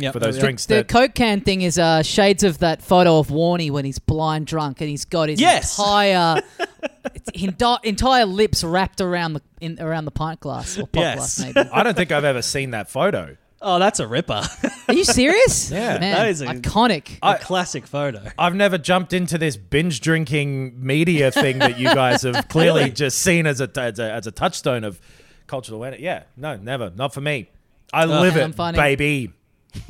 Yeah, 0.00 0.12
For 0.12 0.18
those 0.18 0.36
yeah. 0.36 0.42
drinks 0.42 0.66
the 0.66 0.74
that 0.76 0.88
Coke 0.88 1.14
can 1.14 1.40
thing 1.40 1.62
is 1.62 1.78
uh, 1.78 2.02
shades 2.02 2.42
of 2.44 2.58
that 2.58 2.82
photo 2.82 3.18
of 3.18 3.28
Warney 3.28 3.70
when 3.70 3.84
he's 3.84 3.98
blind 3.98 4.46
drunk 4.46 4.80
and 4.80 4.88
he's 4.90 5.04
got 5.04 5.28
his 5.28 5.40
Yes. 5.40 5.78
entire 5.78 6.42
enti- 7.34 7.84
entire 7.84 8.26
lips 8.26 8.64
wrapped 8.64 9.00
around 9.00 9.34
the 9.34 9.42
in, 9.60 9.80
around 9.80 10.04
the 10.06 10.10
pint 10.10 10.40
glass 10.40 10.78
or 10.78 10.82
pop 10.86 10.94
Yes. 11.02 11.38
glass 11.38 11.54
maybe. 11.54 11.68
I 11.70 11.82
don't 11.82 11.94
think 11.96 12.12
I've 12.12 12.24
ever 12.24 12.42
seen 12.42 12.70
that 12.70 12.90
photo. 12.90 13.36
Oh, 13.62 13.78
that's 13.78 14.00
a 14.00 14.06
ripper. 14.06 14.42
Are 14.88 14.94
you 14.94 15.04
serious? 15.04 15.70
Yeah. 15.80 15.98
man, 15.98 16.14
That 16.16 16.28
is 16.28 16.40
a- 16.40 16.46
iconic. 16.46 17.18
a 17.22 17.36
classic 17.36 17.86
photo. 17.86 18.22
I've 18.38 18.54
never 18.54 18.78
jumped 18.78 19.12
into 19.12 19.36
this 19.36 19.56
binge 19.58 20.00
drinking 20.00 20.82
media 20.84 21.30
thing 21.30 21.58
that 21.58 21.78
you 21.78 21.86
guys 21.92 22.22
have 22.22 22.48
clearly 22.48 22.90
just 22.90 23.18
seen 23.18 23.46
as 23.46 23.60
a, 23.60 23.70
as 23.76 23.98
a 23.98 24.10
as 24.12 24.26
a 24.26 24.30
touchstone 24.32 24.82
of 24.84 24.98
cultural 25.46 25.76
awareness. 25.76 26.00
Yeah, 26.00 26.22
no, 26.38 26.56
never, 26.56 26.90
not 26.96 27.12
for 27.12 27.20
me. 27.20 27.50
I 27.92 28.06
live 28.06 28.36
I'm 28.36 28.50
it, 28.50 28.54
finding- 28.54 28.80
baby. 28.80 29.32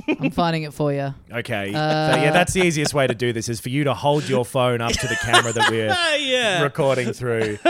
I'm 0.08 0.30
finding 0.30 0.62
it 0.64 0.72
for 0.74 0.92
you. 0.92 1.14
Okay, 1.32 1.72
Uh, 1.74 2.12
so 2.14 2.20
yeah, 2.20 2.30
that's 2.30 2.52
the 2.52 2.62
easiest 2.62 2.92
way 2.94 3.06
to 3.06 3.14
do 3.14 3.32
this 3.32 3.48
is 3.48 3.60
for 3.60 3.68
you 3.68 3.84
to 3.84 3.94
hold 3.94 4.28
your 4.28 4.44
phone 4.44 4.80
up 4.80 4.92
to 4.92 5.06
the 5.06 5.16
camera 5.16 5.52
that 5.52 5.70
we're 5.70 5.90
Ah, 5.92 6.14
yeah, 6.16 6.62
recording 6.62 7.12
through. 7.12 7.58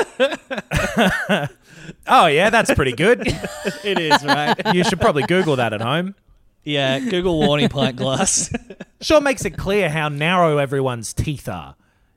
oh 2.06 2.26
yeah, 2.26 2.50
that's 2.50 2.72
pretty 2.74 2.92
good. 2.92 3.22
it 3.84 3.98
is 3.98 4.24
right. 4.24 4.54
You 4.74 4.84
should 4.84 5.00
probably 5.00 5.22
Google 5.24 5.56
that 5.56 5.72
at 5.72 5.80
home. 5.80 6.14
Yeah, 6.64 6.98
Google 7.00 7.40
Warney 7.40 7.70
pint 7.70 7.96
glass. 7.96 8.52
Sure 9.00 9.20
makes 9.20 9.44
it 9.44 9.56
clear 9.56 9.88
how 9.88 10.08
narrow 10.08 10.58
everyone's 10.58 11.12
teeth 11.14 11.48
are. 11.48 11.74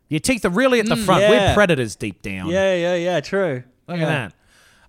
Your 0.09 0.19
teeth 0.19 0.43
are 0.45 0.50
really 0.50 0.79
at 0.79 0.85
the 0.85 0.97
front. 0.97 1.21
Yeah. 1.21 1.29
We're 1.29 1.53
predators 1.53 1.95
deep 1.95 2.21
down. 2.21 2.50
Yeah, 2.50 2.75
yeah, 2.75 2.95
yeah. 2.95 3.19
True. 3.21 3.63
Look 3.88 3.97
Yeah. 4.00 4.03
at 4.03 4.33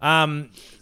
that. 0.01 0.07
Um, 0.07 0.51
s- 0.55 0.74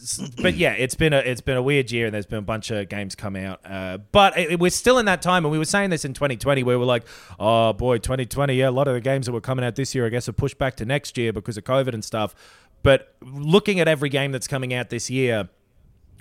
but 0.42 0.54
yeah, 0.54 0.72
it's 0.72 0.94
been 0.94 1.12
a 1.12 1.18
it's 1.18 1.40
been 1.40 1.56
a 1.56 1.62
weird 1.62 1.90
year, 1.90 2.06
and 2.06 2.14
there's 2.14 2.26
been 2.26 2.38
a 2.38 2.42
bunch 2.42 2.70
of 2.70 2.88
games 2.88 3.14
come 3.14 3.36
out. 3.36 3.60
Uh, 3.64 3.98
but 4.12 4.36
it, 4.38 4.52
it- 4.52 4.60
we're 4.60 4.70
still 4.70 4.98
in 4.98 5.06
that 5.06 5.22
time, 5.22 5.44
and 5.44 5.52
we 5.52 5.58
were 5.58 5.64
saying 5.64 5.90
this 5.90 6.04
in 6.04 6.12
2020, 6.14 6.62
where 6.62 6.78
we're 6.78 6.84
like, 6.84 7.04
oh 7.38 7.72
boy, 7.72 7.98
2020. 7.98 8.54
Yeah, 8.54 8.68
a 8.68 8.70
lot 8.70 8.88
of 8.88 8.94
the 8.94 9.00
games 9.00 9.26
that 9.26 9.32
were 9.32 9.40
coming 9.40 9.64
out 9.64 9.76
this 9.76 9.94
year, 9.94 10.06
I 10.06 10.08
guess, 10.08 10.28
are 10.28 10.32
pushed 10.32 10.58
back 10.58 10.76
to 10.76 10.84
next 10.84 11.16
year 11.18 11.32
because 11.32 11.56
of 11.56 11.64
COVID 11.64 11.94
and 11.94 12.04
stuff. 12.04 12.34
But 12.82 13.14
looking 13.22 13.78
at 13.80 13.86
every 13.88 14.08
game 14.08 14.32
that's 14.32 14.48
coming 14.48 14.74
out 14.74 14.90
this 14.90 15.08
year, 15.08 15.48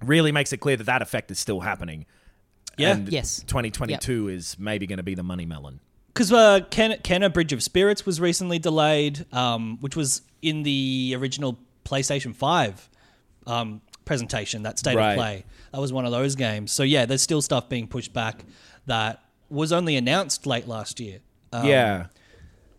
really 0.03 0.31
makes 0.31 0.53
it 0.53 0.57
clear 0.57 0.77
that 0.77 0.83
that 0.85 1.01
effect 1.01 1.31
is 1.31 1.39
still 1.39 1.61
happening. 1.61 2.05
Yeah. 2.77 2.91
And 2.93 3.09
Yes. 3.09 3.39
2022 3.47 4.27
is 4.29 4.57
maybe 4.59 4.85
going 4.88 4.97
to 4.97 5.03
be 5.03 5.15
the 5.15 5.23
money 5.23 5.45
melon. 5.45 5.79
Because 6.13 6.31
uh, 6.31 6.59
Ken, 6.69 6.91
Kena 7.03 7.31
Bridge 7.33 7.53
of 7.53 7.63
Spirits 7.63 8.05
was 8.05 8.19
recently 8.19 8.59
delayed, 8.59 9.25
um, 9.33 9.77
which 9.81 9.95
was 9.95 10.21
in 10.41 10.63
the 10.63 11.13
original 11.17 11.57
PlayStation 11.85 12.35
5 12.35 12.89
um, 13.48 13.81
presentation, 14.05 14.63
that 14.63 14.79
state 14.79 14.95
Right. 14.95 15.12
of 15.12 15.17
play. 15.17 15.45
That 15.71 15.79
was 15.79 15.93
one 15.93 16.05
of 16.05 16.12
those 16.12 16.36
games. 16.36 16.71
So, 16.71 16.83
yeah, 16.83 17.05
there's 17.05 17.21
still 17.21 17.41
stuff 17.41 17.69
being 17.69 17.88
pushed 17.88 18.13
back 18.13 18.43
that 18.88 19.21
was 19.50 19.71
only 19.71 19.95
announced 19.95 20.45
late 20.45 20.67
last 20.67 21.00
year. 21.00 21.19
Um, 21.53 21.65
yeah. 21.65 22.05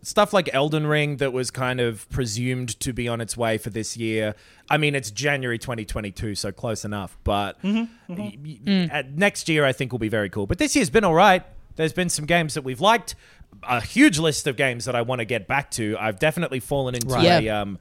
Stuff 0.01 0.33
like 0.33 0.49
Elden 0.53 0.85
Ring 0.85 1.17
that 1.17 1.31
was 1.31 1.49
kind 1.49 1.79
of 1.79 2.09
presumed 2.09 2.77
to 2.81 2.91
be 2.91 3.07
on 3.07 3.21
its 3.21 3.37
way 3.37 3.57
for 3.57 3.69
this 3.69 3.95
year. 3.95 4.35
I 4.69 4.77
mean, 4.77 4.95
it's 4.95 5.09
January 5.11 5.57
2022, 5.57 6.35
so 6.35 6.51
close 6.51 6.83
enough. 6.83 7.17
But 7.23 7.57
y- 7.63 7.87
y- 8.09 8.89
at 8.91 9.13
next 9.17 9.47
year, 9.47 9.63
I 9.63 9.71
think 9.71 9.93
will 9.93 9.99
be 9.99 10.09
very 10.09 10.29
cool. 10.29 10.45
But 10.45 10.57
this 10.57 10.75
year's 10.75 10.89
been 10.89 11.05
all 11.05 11.13
right. 11.13 11.43
There's 11.77 11.93
been 11.93 12.09
some 12.09 12.25
games 12.25 12.53
that 12.55 12.63
we've 12.65 12.81
liked. 12.81 13.15
A 13.63 13.79
huge 13.79 14.19
list 14.19 14.45
of 14.45 14.57
games 14.57 14.83
that 14.85 14.95
I 14.95 15.01
want 15.03 15.19
to 15.19 15.25
get 15.25 15.47
back 15.47 15.71
to. 15.71 15.95
I've 15.97 16.19
definitely 16.19 16.59
fallen 16.59 16.95
into 16.95 17.07
Right. 17.07 17.25
a 17.25 17.41
Yeah. 17.41 17.61
um, 17.61 17.79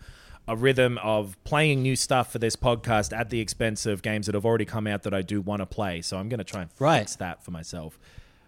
a 0.49 0.57
rhythm 0.57 0.99
of 1.03 1.37
playing 1.45 1.83
new 1.83 1.95
stuff 1.97 2.33
for 2.33 2.39
this 2.39 2.57
podcast 2.57 3.17
at 3.17 3.31
the 3.31 3.41
expense 3.41 3.87
of 3.87 4.03
games 4.03 4.27
that 4.27 4.35
have 4.35 4.45
already 4.45 4.65
come 4.65 4.87
out 4.87 5.03
that 5.05 5.15
I 5.15 5.23
do 5.23 5.41
want 5.41 5.61
to 5.61 5.67
play. 5.67 6.03
So 6.03 6.17
I'm 6.19 6.29
going 6.29 6.39
to 6.39 6.45
try 6.45 6.63
and 6.63 6.71
Right. 6.79 6.99
fix 7.01 7.17
that 7.17 7.45
for 7.45 7.53
myself. 7.53 7.99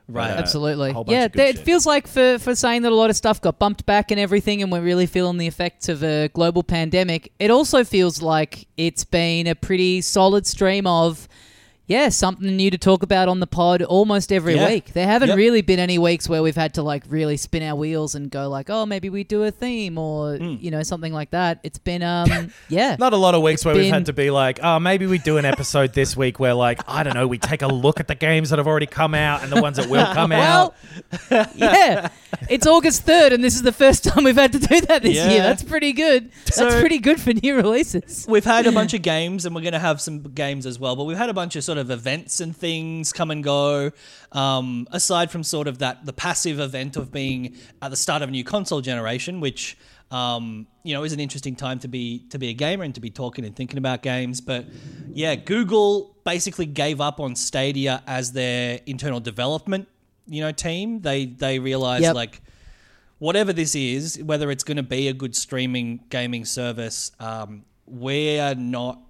Right. 0.06 0.28
But, 0.28 0.36
uh, 0.36 0.40
Absolutely. 0.40 0.90
a 0.90 0.92
whole 0.92 1.04
bunch 1.04 1.14
Yeah, 1.14 1.24
of 1.26 1.32
th- 1.32 1.50
it 1.50 1.56
shit. 1.58 1.64
feels 1.64 1.86
like 1.86 2.06
for, 2.06 2.38
for 2.38 2.54
saying 2.54 2.82
that 2.82 2.92
a 2.92 2.94
lot 2.94 3.08
of 3.10 3.16
stuff 3.16 3.40
got 3.40 3.58
bumped 3.58 3.86
back 3.86 4.10
and 4.10 4.20
everything, 4.20 4.60
and 4.62 4.70
we're 4.70 4.82
really 4.82 5.06
feeling 5.06 5.38
the 5.38 5.46
effects 5.46 5.88
of 5.88 6.02
a 6.02 6.28
global 6.34 6.62
pandemic. 6.62 7.32
It 7.38 7.50
also 7.50 7.84
feels 7.84 8.20
like 8.20 8.66
it's 8.76 9.04
been 9.04 9.46
a 9.46 9.54
pretty 9.54 10.00
solid 10.02 10.46
stream 10.46 10.86
of, 10.86 11.26
yeah, 11.86 12.08
something 12.08 12.56
new 12.56 12.70
to 12.70 12.78
talk 12.78 13.02
about 13.02 13.28
on 13.28 13.40
the 13.40 13.46
pod 13.46 13.82
almost 13.82 14.32
every 14.32 14.54
Yeah. 14.54 14.68
week. 14.68 14.92
There 14.94 15.06
haven't 15.06 15.28
Yep. 15.28 15.36
really 15.36 15.60
been 15.60 15.78
any 15.78 15.98
weeks 15.98 16.28
where 16.28 16.42
we've 16.42 16.56
had 16.56 16.72
to 16.74 16.82
like 16.82 17.02
really 17.08 17.36
spin 17.36 17.62
our 17.62 17.74
wheels 17.76 18.14
and 18.14 18.30
go 18.30 18.48
like, 18.48 18.70
oh, 18.70 18.86
maybe 18.86 19.10
we 19.10 19.22
do 19.24 19.42
a 19.44 19.50
theme 19.50 19.98
or 19.98 20.36
Hmm. 20.38 20.56
you 20.60 20.70
know 20.70 20.82
something 20.82 21.12
like 21.12 21.30
that. 21.32 21.58
It's 21.62 21.78
been 21.78 22.02
um, 22.02 22.52
yeah. 22.70 22.96
Not 22.98 23.12
a 23.12 23.16
lot 23.18 23.34
of 23.34 23.42
weeks 23.42 23.60
It's 23.60 23.64
where 23.66 23.74
we've 23.74 23.92
had 23.92 24.06
to 24.06 24.12
be 24.14 24.30
like, 24.30 24.60
oh, 24.62 24.78
maybe 24.78 25.06
we 25.06 25.18
do 25.18 25.36
an 25.36 25.44
episode 25.44 25.92
this 25.92 26.16
week 26.16 26.40
where, 26.40 26.54
like, 26.54 26.80
I 26.88 27.02
don't 27.02 27.14
know, 27.14 27.26
we 27.26 27.36
take 27.38 27.60
a 27.62 27.66
look 27.68 28.00
at 28.00 28.08
the 28.08 28.14
games 28.14 28.50
that 28.50 28.58
have 28.58 28.66
already 28.66 28.86
come 28.86 29.14
out 29.14 29.42
and 29.42 29.52
the 29.52 29.60
ones 29.60 29.76
that 29.76 29.88
will 29.88 30.06
come 30.14 30.32
out. 30.32 30.74
Well, 31.30 31.46
yeah, 31.54 32.08
it's 32.48 32.66
August 32.66 33.02
third, 33.02 33.32
and 33.32 33.42
this 33.44 33.54
is 33.54 33.62
the 33.62 33.72
first 33.72 34.04
time 34.04 34.24
we've 34.24 34.36
had 34.36 34.52
to 34.52 34.58
do 34.58 34.80
that 34.82 35.02
this 35.02 35.16
Yeah. 35.16 35.30
year. 35.30 35.42
That's 35.42 35.62
pretty 35.62 35.92
good. 35.92 36.30
That's 36.56 36.76
pretty 36.80 36.98
good 36.98 37.20
for 37.20 37.32
new 37.34 37.54
releases. 37.56 38.24
We've 38.28 38.44
had 38.44 38.66
a 38.66 38.72
bunch 38.72 38.94
of 38.94 39.02
games, 39.02 39.44
and 39.44 39.54
we're 39.54 39.60
going 39.62 39.72
to 39.74 39.78
have 39.78 40.00
some 40.00 40.20
games 40.22 40.66
as 40.66 40.78
well. 40.78 40.96
But 40.96 41.04
we've 41.04 41.16
had 41.16 41.28
a 41.28 41.34
bunch 41.34 41.56
of 41.56 41.64
sort 41.64 41.73
of 41.78 41.90
events 41.90 42.40
and 42.40 42.56
things 42.56 43.12
come 43.12 43.30
and 43.30 43.42
go. 43.42 43.90
Um, 44.32 44.86
aside 44.90 45.30
from 45.30 45.42
sort 45.42 45.68
of 45.68 45.78
that, 45.78 46.04
the 46.04 46.12
passive 46.12 46.60
event 46.60 46.96
of 46.96 47.12
being 47.12 47.56
at 47.82 47.90
the 47.90 47.96
start 47.96 48.22
of 48.22 48.28
a 48.28 48.32
new 48.32 48.44
console 48.44 48.80
generation, 48.80 49.40
which 49.40 49.76
um, 50.10 50.66
you 50.82 50.94
know 50.94 51.02
is 51.04 51.12
an 51.12 51.20
interesting 51.20 51.56
time 51.56 51.78
to 51.80 51.88
be 51.88 52.26
to 52.30 52.38
be 52.38 52.48
a 52.48 52.54
gamer 52.54 52.84
and 52.84 52.94
to 52.94 53.00
be 53.00 53.10
talking 53.10 53.44
and 53.44 53.54
thinking 53.56 53.78
about 53.78 54.02
games. 54.02 54.40
But 54.40 54.66
yeah, 55.12 55.34
Google 55.34 56.16
basically 56.24 56.66
gave 56.66 57.00
up 57.00 57.20
on 57.20 57.34
Stadia 57.36 58.02
as 58.06 58.32
their 58.32 58.80
internal 58.86 59.20
development 59.20 59.88
you 60.26 60.40
know 60.40 60.52
team. 60.52 61.00
They 61.00 61.26
they 61.26 61.58
realized 61.58 62.04
Yep. 62.04 62.14
like 62.14 62.40
whatever 63.18 63.52
this 63.52 63.74
is, 63.74 64.22
whether 64.22 64.50
it's 64.50 64.64
going 64.64 64.76
to 64.76 64.82
be 64.82 65.08
a 65.08 65.12
good 65.12 65.34
streaming 65.34 66.00
gaming 66.10 66.44
service, 66.44 67.12
um, 67.20 67.64
we're 67.86 68.54
not, 68.54 69.00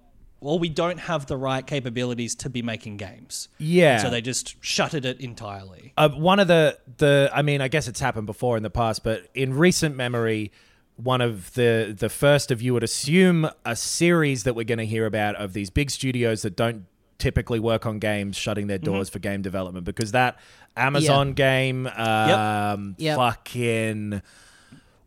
well, 0.45 0.59
we 0.59 0.69
don't 0.69 0.99
have 0.99 1.25
the 1.25 1.35
right 1.35 1.65
capabilities 1.65 2.35
to 2.35 2.49
be 2.51 2.61
making 2.61 2.97
games. 2.97 3.49
Yeah. 3.57 3.97
So 3.97 4.11
they 4.11 4.21
just 4.21 4.55
shuttered 4.63 5.03
it 5.03 5.19
entirely. 5.19 5.91
Uh, 5.97 6.09
one 6.09 6.39
of 6.39 6.47
the, 6.47 6.77
the, 6.97 7.31
I 7.33 7.41
mean, 7.41 7.61
I 7.61 7.67
guess 7.67 7.87
it's 7.87 7.99
happened 7.99 8.27
before 8.27 8.55
in 8.55 8.61
the 8.61 8.69
past, 8.69 9.03
but 9.03 9.27
in 9.33 9.55
recent 9.55 9.95
memory, 9.95 10.51
one 10.97 11.19
of 11.19 11.51
the 11.55 11.93
the 11.97 12.07
first 12.09 12.51
of 12.51 12.61
you 12.61 12.73
would 12.73 12.83
assume 12.83 13.49
a 13.65 13.75
series 13.75 14.43
that 14.43 14.55
we're 14.55 14.63
going 14.63 14.77
to 14.77 14.85
hear 14.85 15.05
about 15.07 15.35
of 15.35 15.51
these 15.53 15.69
big 15.71 15.89
studios 15.89 16.43
that 16.43 16.55
don't 16.55 16.85
typically 17.17 17.59
work 17.59 17.85
on 17.85 17.97
games 17.99 18.37
shutting 18.37 18.67
their 18.67 18.77
doors 18.77 19.09
for 19.09 19.19
game 19.19 19.41
development 19.41 19.83
because 19.85 20.11
that 20.11 20.37
Amazon 20.77 21.33
game 21.33 21.87
um 21.87 22.95
Yep. 22.97 23.17
fucking 23.17 24.21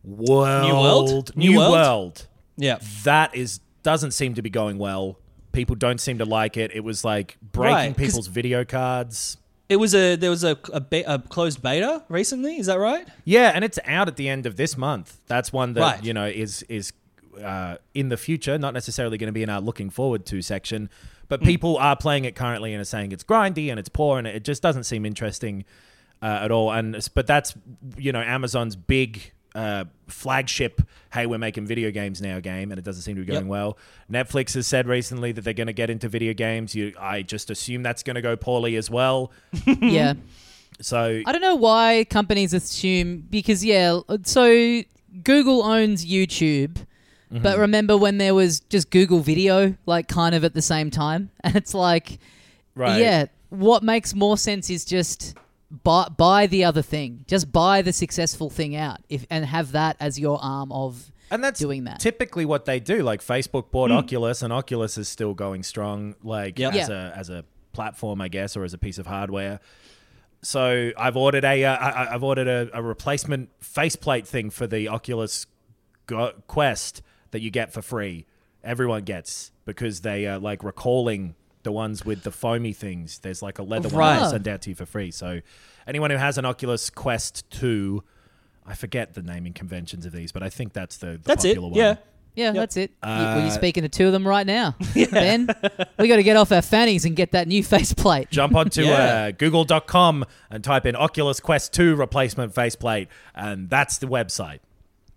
world 0.03 0.63
New 0.67 0.73
World? 0.75 1.35
New, 1.35 1.51
New 1.51 1.57
World? 1.57 1.71
world 1.71 2.27
Yeah. 2.57 2.77
that 3.03 3.33
is 3.35 3.59
doesn't 3.81 4.11
seem 4.11 4.33
to 4.35 4.41
be 4.41 4.49
going 4.49 4.77
well 4.77 5.17
people 5.51 5.75
don't 5.75 5.99
seem 5.99 6.17
to 6.19 6.25
like 6.25 6.57
it 6.57 6.71
it 6.73 6.83
was 6.83 7.03
like 7.03 7.37
breaking 7.41 7.73
Right, 7.73 7.97
people's 7.97 8.27
video 8.27 8.63
cards 8.65 9.37
It 9.69 9.77
was 9.77 9.93
a, 9.93 10.15
there 10.15 10.29
was 10.31 10.43
a, 10.43 10.57
a, 10.73 10.81
be- 10.81 11.03
a 11.03 11.19
closed 11.19 11.61
beta 11.61 12.03
recently. 12.09 12.57
Is 12.57 12.65
that 12.65 12.79
right? 12.79 13.07
Yeah, 13.23 13.51
and 13.53 13.63
it's 13.63 13.77
out 13.85 14.07
at 14.07 14.15
the 14.15 14.27
end 14.27 14.45
of 14.47 14.55
this 14.55 14.75
month. 14.77 15.19
That's 15.27 15.53
one 15.53 15.73
that 15.73 15.81
Right. 15.81 16.03
you 16.03 16.13
know 16.13 16.25
is 16.25 16.63
is 16.69 16.91
uh, 17.43 17.77
in 17.93 18.09
the 18.09 18.17
future, 18.17 18.57
not 18.57 18.73
necessarily 18.73 19.17
going 19.17 19.27
to 19.27 19.31
be 19.33 19.43
in 19.43 19.49
our 19.49 19.61
looking 19.61 19.89
forward 19.91 20.25
to 20.25 20.41
section, 20.41 20.89
but 21.27 21.41
people 21.43 21.77
are 21.77 21.95
playing 21.95 22.25
it 22.25 22.35
currently 22.35 22.73
and 22.73 22.81
are 22.81 22.85
saying 22.85 23.11
it's 23.11 23.23
grindy 23.23 23.69
and 23.69 23.79
it's 23.79 23.89
poor 23.89 24.17
and 24.17 24.27
it 24.27 24.43
just 24.43 24.61
doesn't 24.63 24.83
seem 24.85 25.05
interesting 25.05 25.63
uh, 26.21 26.39
at 26.45 26.51
all. 26.51 26.71
And 26.71 26.97
but 27.13 27.27
that's 27.27 27.53
you 27.97 28.11
know 28.11 28.21
Amazon's 28.21 28.75
big. 28.75 29.31
Uh, 29.55 29.85
flagship, 30.07 30.81
hey, 31.11 31.25
we're 31.25 31.39
making 31.39 31.65
video 31.65 31.89
games 31.91 32.21
now 32.21 32.39
game, 32.39 32.71
and 32.71 32.77
it 32.77 32.83
doesn't 32.85 33.01
seem 33.01 33.15
to 33.15 33.21
be 33.21 33.25
going 33.27 33.45
Yep. 33.45 33.49
well. 33.49 33.77
Netflix 34.11 34.53
has 34.53 34.67
said 34.67 34.87
recently 34.87 35.31
that 35.31 35.41
they're 35.43 35.53
going 35.55 35.67
to 35.67 35.73
get 35.73 35.89
into 35.89 36.07
video 36.07 36.33
games. 36.33 36.75
You, 36.75 36.93
I 36.99 37.23
just 37.23 37.49
assume 37.49 37.81
that's 37.81 38.03
going 38.03 38.15
to 38.15 38.21
go 38.21 38.35
poorly 38.35 38.75
as 38.75 38.89
well. 38.91 39.31
yeah. 39.81 40.13
So 40.81 41.21
I 41.25 41.31
don't 41.31 41.41
know 41.41 41.55
why 41.55 42.05
companies 42.09 42.53
assume 42.53 43.25
because 43.29 43.65
yeah, 43.65 43.99
so 44.23 44.81
Google 45.23 45.63
owns 45.63 46.05
YouTube, 46.05 46.77
Mm-hmm. 47.31 47.43
but 47.43 47.59
remember 47.59 47.95
when 47.95 48.17
there 48.17 48.33
was 48.33 48.59
just 48.59 48.89
Google 48.89 49.19
Video 49.19 49.75
like 49.85 50.07
kind 50.07 50.33
of 50.33 50.43
at 50.43 50.55
the 50.55 50.63
same 50.63 50.89
time, 50.89 51.29
and 51.43 51.55
it's 51.55 51.75
like, 51.75 52.17
right, 52.75 52.99
yeah, 52.99 53.25
what 53.49 53.83
makes 53.83 54.15
more 54.15 54.35
sense 54.35 54.69
is 54.71 54.83
just 54.83 55.35
buy 55.71 56.07
buy 56.15 56.47
the 56.47 56.63
other 56.63 56.81
thing, 56.81 57.25
just 57.27 57.51
buy 57.51 57.81
the 57.81 57.93
successful 57.93 58.49
thing 58.49 58.75
out, 58.75 58.97
if 59.09 59.25
and 59.29 59.45
have 59.45 59.71
that 59.73 59.97
as 59.99 60.19
your 60.19 60.39
arm 60.41 60.71
of 60.71 61.11
and 61.31 61.43
that's 61.43 61.59
doing 61.59 61.83
that. 61.83 61.99
typically 61.99 62.45
what 62.45 62.65
they 62.65 62.79
do. 62.79 63.03
Like 63.03 63.21
Facebook 63.21 63.69
bought 63.71 63.91
Oculus, 63.91 64.41
and 64.41 64.51
Oculus 64.51 64.97
is 64.97 65.07
still 65.07 65.33
going 65.33 65.63
strong, 65.63 66.15
like 66.23 66.57
Yep. 66.57 66.73
as 66.73 66.89
Yeah. 66.89 67.07
a 67.09 67.11
as 67.17 67.29
a 67.29 67.45
platform, 67.73 68.19
I 68.21 68.27
guess, 68.29 68.57
or 68.57 68.63
as 68.63 68.73
a 68.73 68.77
piece 68.79 68.97
of 68.97 69.05
hardware. 69.07 69.59
So 70.41 70.91
I've 70.97 71.17
ordered 71.17 71.43
a 71.45 71.65
uh, 71.65 71.75
I, 71.75 71.89
I- 71.89 72.13
I've 72.15 72.23
ordered 72.23 72.47
a, 72.47 72.69
a 72.73 72.81
replacement 72.81 73.49
faceplate 73.59 74.25
thing 74.27 74.49
for 74.49 74.67
the 74.67 74.87
Oculus 74.87 75.45
Go- 76.07 76.33
Quest 76.47 77.01
that 77.31 77.41
you 77.41 77.51
get 77.51 77.71
for 77.73 77.81
free. 77.81 78.25
Everyone 78.63 79.03
gets 79.03 79.51
because 79.65 80.01
they 80.01 80.25
are 80.25 80.39
like 80.39 80.63
recalling 80.63 81.35
the 81.63 81.71
ones 81.71 82.05
with 82.05 82.23
the 82.23 82.31
foamy 82.31 82.73
things. 82.73 83.19
There's 83.19 83.41
like 83.41 83.59
a 83.59 83.63
leather 83.63 83.89
one 83.89 83.99
Right. 83.99 84.23
they 84.23 84.29
send 84.29 84.47
out 84.47 84.61
to 84.63 84.69
you 84.69 84.75
for 84.75 84.85
free. 84.85 85.11
So 85.11 85.41
anyone 85.87 86.09
who 86.11 86.17
has 86.17 86.37
an 86.37 86.45
Oculus 86.45 86.89
Quest 86.89 87.49
two. 87.49 88.03
I 88.65 88.75
forget 88.75 89.15
the 89.15 89.23
naming 89.23 89.53
conventions 89.53 90.05
of 90.05 90.11
these, 90.11 90.31
but 90.31 90.43
I 90.43 90.49
think 90.49 90.73
that's 90.73 90.97
the, 90.97 91.13
the 91.13 91.21
That's 91.23 91.43
it. 91.43 91.59
one. 91.59 91.73
Yeah. 91.73 91.95
yeah, 92.35 92.51
that's 92.51 92.77
it. 92.77 92.91
You- 92.91 93.09
well, 93.09 93.39
Uh, 93.39 93.41
you're 93.41 93.49
speaking 93.51 93.81
to 93.81 93.89
two 93.89 94.05
of 94.05 94.11
them 94.11 94.27
right 94.27 94.45
now, 94.45 94.75
Ben. 94.93 95.49
We 95.97 96.07
got 96.07 96.17
to 96.17 96.23
get 96.23 96.37
off 96.37 96.51
our 96.51 96.61
fannies 96.61 97.03
and 97.03 97.15
get 97.15 97.31
that 97.31 97.47
new 97.47 97.63
faceplate. 97.75 98.29
Jump 98.29 98.55
onto 98.55 98.83
Yeah. 98.83 98.91
uh, 98.93 99.31
google.com 99.31 100.23
and 100.51 100.63
type 100.63 100.85
in 100.85 100.95
Oculus 100.95 101.39
Quest 101.39 101.73
2 101.73 101.95
replacement 101.95 102.53
faceplate, 102.53 103.07
and 103.33 103.71
that's 103.71 103.97
the 103.97 104.05
website. 104.07 104.59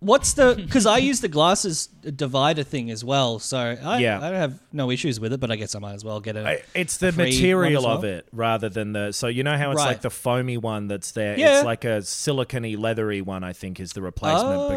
What's 0.02 0.32
the? 0.35 0.54
Because 0.56 0.85
I 0.85 0.99
use 0.99 1.21
the 1.21 1.28
glasses 1.28 1.87
divider 2.02 2.64
thing 2.64 2.90
as 2.90 3.04
well, 3.04 3.38
so 3.38 3.56
I, 3.59 4.00
Yeah. 4.00 4.18
I 4.21 4.30
don't 4.30 4.40
have 4.40 4.59
no 4.73 4.90
issues 4.90 5.21
with 5.21 5.32
it. 5.32 5.38
But 5.38 5.52
I 5.52 5.56
guess 5.56 5.75
I 5.76 5.78
might 5.78 5.94
as 5.94 6.04
well 6.04 6.18
get 6.21 6.37
it. 6.37 6.44
I- 6.44 6.62
It's 6.75 6.97
the 6.97 7.12
free 7.12 7.26
material 7.26 7.82
one 7.85 7.92
as 7.92 7.97
of 7.99 8.02
well? 8.02 8.12
it 8.12 8.26
rather 8.32 8.68
than 8.68 8.92
the. 8.92 9.12
So, 9.12 9.28
you 9.28 9.44
know 9.44 9.56
how 9.56 9.71
it's 9.71 9.78
Right. 9.78 9.87
like 9.87 10.00
the 10.00 10.11
foamy 10.11 10.56
one 10.56 10.88
that's 10.88 11.12
there? 11.12 11.38
Yeah. 11.38 11.56
It's 11.59 11.64
like 11.64 11.85
a 11.85 12.02
silicony, 12.02 12.76
leathery 12.76 13.21
one, 13.23 13.44
I 13.44 13.52
think, 13.52 13.78
is 13.78 13.92
the 13.92 14.02
replacement 14.02 14.59
Oh. 14.61 14.68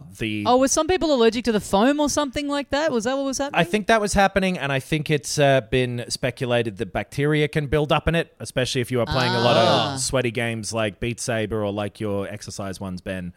because 0.00 0.18
the. 0.18 0.44
Oh, 0.46 0.58
were 0.58 0.68
some 0.68 0.86
people 0.86 1.12
allergic 1.12 1.44
to 1.46 1.52
the 1.52 1.60
foam 1.60 1.98
or 1.98 2.08
something 2.08 2.46
like 2.48 2.70
that? 2.70 2.92
Was 2.92 3.04
that 3.04 3.16
what 3.16 3.26
was 3.26 3.38
happening? 3.38 3.60
I 3.60 3.64
think 3.64 3.88
that 3.88 4.00
was 4.00 4.14
happening, 4.14 4.56
and 4.56 4.70
I 4.70 4.78
think 4.78 5.10
it's 5.10 5.38
uh, 5.38 5.62
been 5.70 6.04
speculated 6.08 6.76
that 6.76 6.92
bacteria 6.92 7.48
can 7.48 7.66
build 7.66 7.90
up 7.90 8.06
in 8.06 8.14
it, 8.14 8.32
especially 8.38 8.80
if 8.80 8.90
you 8.92 9.00
are 9.00 9.06
playing 9.06 9.32
a 9.32 9.40
lot 9.40 9.56
Ah. 9.56 9.94
of 9.94 10.00
sweaty 10.00 10.30
games 10.30 10.72
like 10.72 11.00
Beat 11.00 11.18
Saber 11.20 11.64
or 11.64 11.72
like 11.72 11.98
your 11.98 12.28
exercise 12.28 12.78
ones, 12.80 13.00
Ben. 13.00 13.32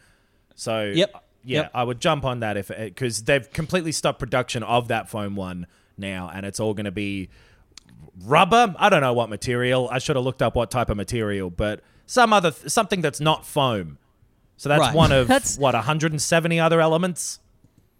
So 0.59 0.91
Yep. 0.93 1.11
yeah, 1.45 1.61
Yep. 1.61 1.71
I 1.73 1.83
would 1.83 2.01
jump 2.01 2.25
on 2.25 2.41
that 2.41 2.57
if 2.57 2.69
uh, 2.71 2.75
because 2.85 3.23
they've 3.23 3.49
completely 3.53 3.91
stopped 3.93 4.19
production 4.19 4.63
of 4.63 4.89
that 4.89 5.07
foam 5.07 5.35
one 5.35 5.67
now, 5.97 6.29
and 6.33 6.45
it's 6.45 6.59
all 6.59 6.73
going 6.73 6.85
to 6.85 6.91
be 6.91 7.29
rubber. 8.25 8.73
I 8.77 8.89
don't 8.89 9.01
know 9.01 9.13
what 9.13 9.29
material. 9.29 9.87
I 9.91 9.99
should 9.99 10.15
have 10.15 10.25
looked 10.25 10.41
up 10.41 10.55
what 10.55 10.71
type 10.71 10.89
of 10.89 10.97
material, 10.97 11.49
but 11.49 11.81
some 12.05 12.33
other 12.33 12.51
th- 12.51 12.71
something 12.71 13.01
that's 13.01 13.19
not 13.19 13.45
foam. 13.45 13.97
So 14.57 14.69
that's 14.69 14.79
Right. 14.81 14.95
one 14.95 15.11
of 15.19 15.27
That's- 15.27 15.57
what 15.57 15.75
170 15.75 16.59
other 16.59 16.81
elements. 16.81 17.39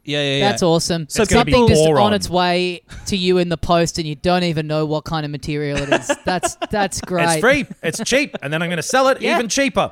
Yeah, 0.04 0.22
yeah, 0.24 0.38
yeah. 0.38 0.50
That's 0.50 0.64
awesome. 0.64 1.08
So 1.10 1.18
So 1.18 1.24
it's 1.24 1.34
something 1.34 1.68
just 1.68 1.84
boron. 1.84 2.02
on 2.08 2.14
its 2.14 2.30
way 2.30 2.82
to 3.08 3.18
you 3.18 3.38
in 3.40 3.50
the 3.50 3.58
post, 3.58 3.98
and 4.00 4.08
you 4.08 4.16
don't 4.16 4.44
even 4.44 4.66
know 4.66 4.86
what 4.86 5.04
kind 5.04 5.26
of 5.26 5.32
material 5.32 5.78
it 5.78 5.90
is. 5.92 6.10
That's 6.26 6.56
that's 6.72 7.02
great. 7.02 7.26
It's 7.30 7.40
free. 7.42 7.66
It's 7.84 8.00
cheap, 8.06 8.36
and 8.42 8.52
then 8.52 8.62
I'm 8.62 8.70
going 8.70 8.78
to 8.78 8.84
sell 8.84 9.10
it 9.10 9.22
Yeah. 9.22 9.36
even 9.36 9.50
cheaper. 9.50 9.92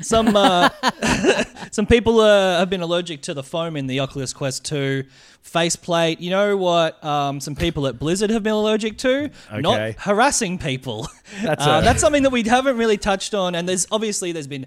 Some 0.00 0.34
uh, 0.34 0.70
some 1.70 1.86
people 1.86 2.20
uh, 2.20 2.58
have 2.58 2.70
been 2.70 2.80
allergic 2.82 3.22
to 3.22 3.34
the 3.34 3.42
foam 3.42 3.76
in 3.76 3.86
the 3.86 4.00
Oculus 4.00 4.32
Quest 4.32 4.64
2 4.64 5.04
faceplate. 5.42 6.20
You 6.20 6.30
know 6.30 6.56
what? 6.56 7.02
Um, 7.04 7.40
some 7.40 7.54
people 7.54 7.86
at 7.86 7.98
Blizzard 7.98 8.30
have 8.30 8.42
been 8.42 8.54
allergic 8.54 8.98
to 8.98 9.30
Okay. 9.52 9.60
not 9.60 9.94
harassing 9.98 10.58
people. 10.58 11.08
That's 11.42 11.66
uh, 11.66 11.80
that's 11.80 12.00
something 12.00 12.22
that 12.24 12.30
we 12.30 12.42
haven't 12.42 12.76
really 12.76 12.98
touched 12.98 13.34
on. 13.34 13.54
And 13.54 13.68
there's 13.68 13.86
obviously 13.90 14.32
there's 14.32 14.46
been 14.46 14.66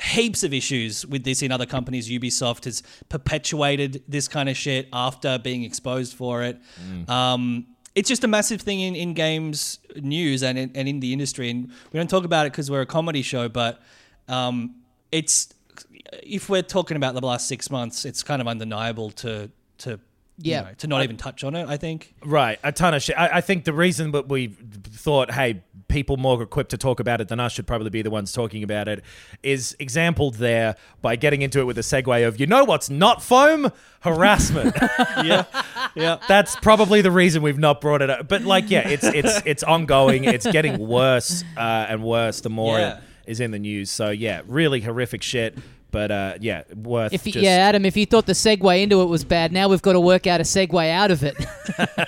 heaps 0.00 0.42
of 0.42 0.54
issues 0.54 1.04
with 1.04 1.24
this 1.24 1.42
in 1.42 1.50
other 1.52 1.66
companies. 1.66 2.08
Ubisoft 2.08 2.64
has 2.64 2.82
perpetuated 3.08 4.02
this 4.08 4.28
kind 4.28 4.48
of 4.48 4.56
shit 4.56 4.88
after 4.92 5.38
being 5.38 5.64
exposed 5.64 6.14
for 6.14 6.42
it. 6.44 6.58
Mm. 6.82 7.08
Um, 7.10 7.66
it's 7.94 8.08
just 8.08 8.22
a 8.22 8.28
massive 8.28 8.60
thing 8.60 8.80
in, 8.80 8.94
in 8.94 9.12
games 9.12 9.80
news 9.96 10.42
and 10.42 10.56
in, 10.56 10.70
and 10.74 10.88
in 10.88 11.00
the 11.00 11.12
industry. 11.12 11.50
And 11.50 11.70
we 11.92 11.98
don't 11.98 12.08
talk 12.08 12.24
about 12.24 12.46
it 12.46 12.52
because 12.52 12.70
we're 12.70 12.80
a 12.82 12.86
comedy 12.86 13.22
show, 13.22 13.48
but 13.48 13.82
um, 14.28 14.74
it's 15.12 15.48
if 16.22 16.48
we're 16.48 16.62
talking 16.62 16.96
about 16.96 17.14
the 17.14 17.24
last 17.26 17.48
six 17.48 17.70
months, 17.70 18.04
it's 18.04 18.22
kind 18.22 18.40
of 18.40 18.48
undeniable 18.48 19.10
to 19.10 19.50
to 19.78 19.90
you 20.40 20.52
Yeah. 20.52 20.60
know, 20.62 20.68
to 20.78 20.86
not 20.86 21.02
even 21.02 21.16
touch 21.16 21.42
on 21.44 21.54
it. 21.56 21.68
I 21.68 21.76
think. 21.76 22.14
Right, 22.24 22.58
a 22.62 22.70
ton 22.72 22.94
of 22.94 23.02
shit. 23.02 23.18
I, 23.18 23.38
I 23.38 23.40
think 23.40 23.64
the 23.64 23.72
reason 23.72 24.12
that 24.12 24.28
we 24.28 24.48
thought, 24.48 25.32
hey, 25.32 25.62
people 25.88 26.16
more 26.18 26.40
equipped 26.42 26.70
to 26.70 26.76
talk 26.78 27.00
about 27.00 27.20
it 27.20 27.28
than 27.28 27.40
us 27.40 27.52
should 27.52 27.66
probably 27.66 27.88
be 27.90 28.02
the 28.02 28.10
ones 28.10 28.30
talking 28.32 28.62
about 28.62 28.86
it, 28.88 29.02
is 29.42 29.74
exampled 29.80 30.34
there 30.34 30.76
by 31.02 31.16
getting 31.16 31.42
into 31.42 31.58
it 31.60 31.64
with 31.64 31.78
a 31.78 31.82
segue 31.82 32.26
of, 32.28 32.38
you 32.38 32.46
know 32.46 32.62
what's 32.64 32.88
not 32.90 33.22
foam? 33.22 33.72
Harassment. 34.00 34.76
Yeah, 35.24 35.44
yeah. 35.96 36.18
That's 36.28 36.54
probably 36.56 37.00
the 37.00 37.10
reason 37.10 37.42
we've 37.42 37.58
not 37.58 37.80
brought 37.80 38.02
it 38.02 38.08
up. 38.10 38.28
But 38.28 38.42
like, 38.42 38.70
yeah, 38.70 38.88
it's 38.88 39.02
it's 39.04 39.42
it's 39.44 39.62
ongoing. 39.64 40.22
It's 40.24 40.46
getting 40.46 40.78
worse 40.78 41.42
uh, 41.56 41.60
and 41.88 42.04
worse 42.04 42.40
the 42.42 42.50
more 42.50 42.78
Yeah. 42.78 43.00
Is 43.28 43.40
in 43.40 43.50
the 43.52 43.58
news. 43.58 43.90
So 43.90 44.10
yeah, 44.10 44.42
really 44.46 44.80
horrific 44.80 45.22
shit. 45.22 45.56
But 45.90 46.10
uh, 46.10 46.34
yeah, 46.38 46.64
worth. 46.74 47.14
If 47.14 47.24
you, 47.26 47.32
just, 47.32 47.42
yeah, 47.42 47.52
Adam, 47.68 47.86
if 47.86 47.96
you 47.96 48.04
thought 48.04 48.26
the 48.26 48.34
segue 48.34 48.82
into 48.82 49.00
it 49.00 49.06
was 49.06 49.24
bad, 49.24 49.52
now 49.52 49.68
we've 49.68 49.80
got 49.80 49.94
to 49.94 50.00
work 50.00 50.26
out 50.26 50.38
a 50.38 50.44
segue 50.44 50.90
out 50.90 51.10
of 51.10 51.22
it. 51.24 51.34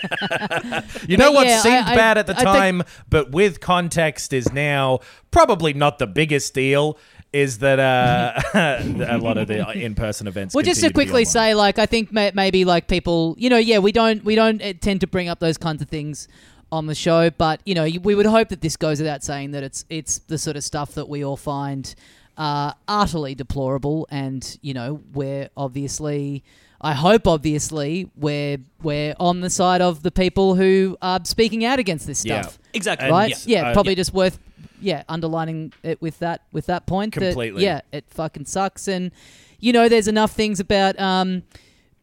You 1.08 1.16
know 1.16 1.28
But 1.28 1.34
what 1.34 1.46
yeah, 1.46 1.60
seemed 1.62 1.74
I- 1.86 1.92
I- 1.92 1.96
bad 1.96 2.18
at 2.18 2.26
the 2.26 2.34
I 2.34 2.36
think- 2.36 2.46
time, 2.48 2.82
but 3.08 3.30
with 3.32 3.60
context 3.60 4.32
is 4.32 4.52
now 4.52 5.00
probably 5.30 5.72
not 5.72 5.98
the 5.98 6.06
biggest 6.06 6.54
deal. 6.54 6.98
Is 7.32 7.58
that 7.60 7.78
uh, 7.78 8.40
a 9.08 9.16
lot 9.18 9.38
of 9.38 9.46
the 9.46 9.70
in-person 9.72 10.26
events? 10.26 10.52
well, 10.54 10.64
just 10.64 10.80
to 10.80 10.88
continue 10.88 10.90
be 10.90 10.94
quickly 11.12 11.20
online. 11.22 11.32
say, 11.50 11.54
like, 11.54 11.78
I 11.78 11.86
think 11.86 12.12
may- 12.12 12.32
maybe 12.34 12.64
like 12.64 12.88
people, 12.88 13.36
you 13.38 13.48
know, 13.48 13.56
yeah, 13.56 13.78
we 13.78 13.92
don't 13.92 14.24
we 14.24 14.34
don't 14.34 14.60
uh, 14.60 14.72
tend 14.80 15.00
to 15.02 15.06
bring 15.06 15.28
up 15.28 15.38
those 15.38 15.56
kinds 15.56 15.80
of 15.80 15.88
things 15.88 16.26
on 16.72 16.86
the 16.86 16.94
show, 16.94 17.30
but 17.30 17.60
you 17.64 17.74
know, 17.74 17.88
we 18.02 18.14
would 18.14 18.26
hope 18.26 18.48
that 18.50 18.60
this 18.60 18.76
goes 18.76 18.98
without 19.00 19.22
saying 19.24 19.50
that 19.52 19.62
it's 19.62 19.84
it's 19.90 20.18
the 20.18 20.38
sort 20.38 20.56
of 20.56 20.64
stuff 20.64 20.94
that 20.94 21.08
we 21.08 21.24
all 21.24 21.36
find 21.36 21.94
uh, 22.38 22.72
utterly 22.88 23.34
deplorable, 23.34 24.06
and 24.10 24.58
you 24.62 24.74
know, 24.74 25.00
we're 25.12 25.48
obviously. 25.56 26.42
I 26.82 26.94
hope, 26.94 27.26
obviously, 27.26 28.08
we're 28.16 28.56
we're 28.82 29.14
on 29.20 29.42
the 29.42 29.50
side 29.50 29.82
of 29.82 30.02
the 30.02 30.10
people 30.10 30.54
who 30.54 30.96
are 31.02 31.20
speaking 31.24 31.62
out 31.62 31.78
against 31.78 32.06
this 32.06 32.24
Yeah. 32.24 32.40
stuff. 32.40 32.58
Exactly. 32.72 33.08
And- 33.08 33.12
right? 33.12 33.46
Yeah. 33.46 33.62
Yeah, 33.64 33.68
Uh, 33.68 33.72
probably 33.74 33.92
yeah. 33.92 33.96
just 33.96 34.14
worth 34.14 34.38
yeah 34.80 35.02
underlining 35.06 35.74
it 35.82 36.00
with 36.00 36.18
that 36.20 36.40
with 36.52 36.64
that 36.66 36.86
point. 36.86 37.14
that, 37.16 37.20
Completely. 37.20 37.64
yeah, 37.64 37.82
it 37.92 38.04
fucking 38.08 38.46
sucks, 38.46 38.88
and 38.88 39.10
you 39.58 39.74
know, 39.74 39.90
there's 39.90 40.08
enough 40.08 40.32
things 40.32 40.58
about 40.58 40.98
um, 40.98 41.42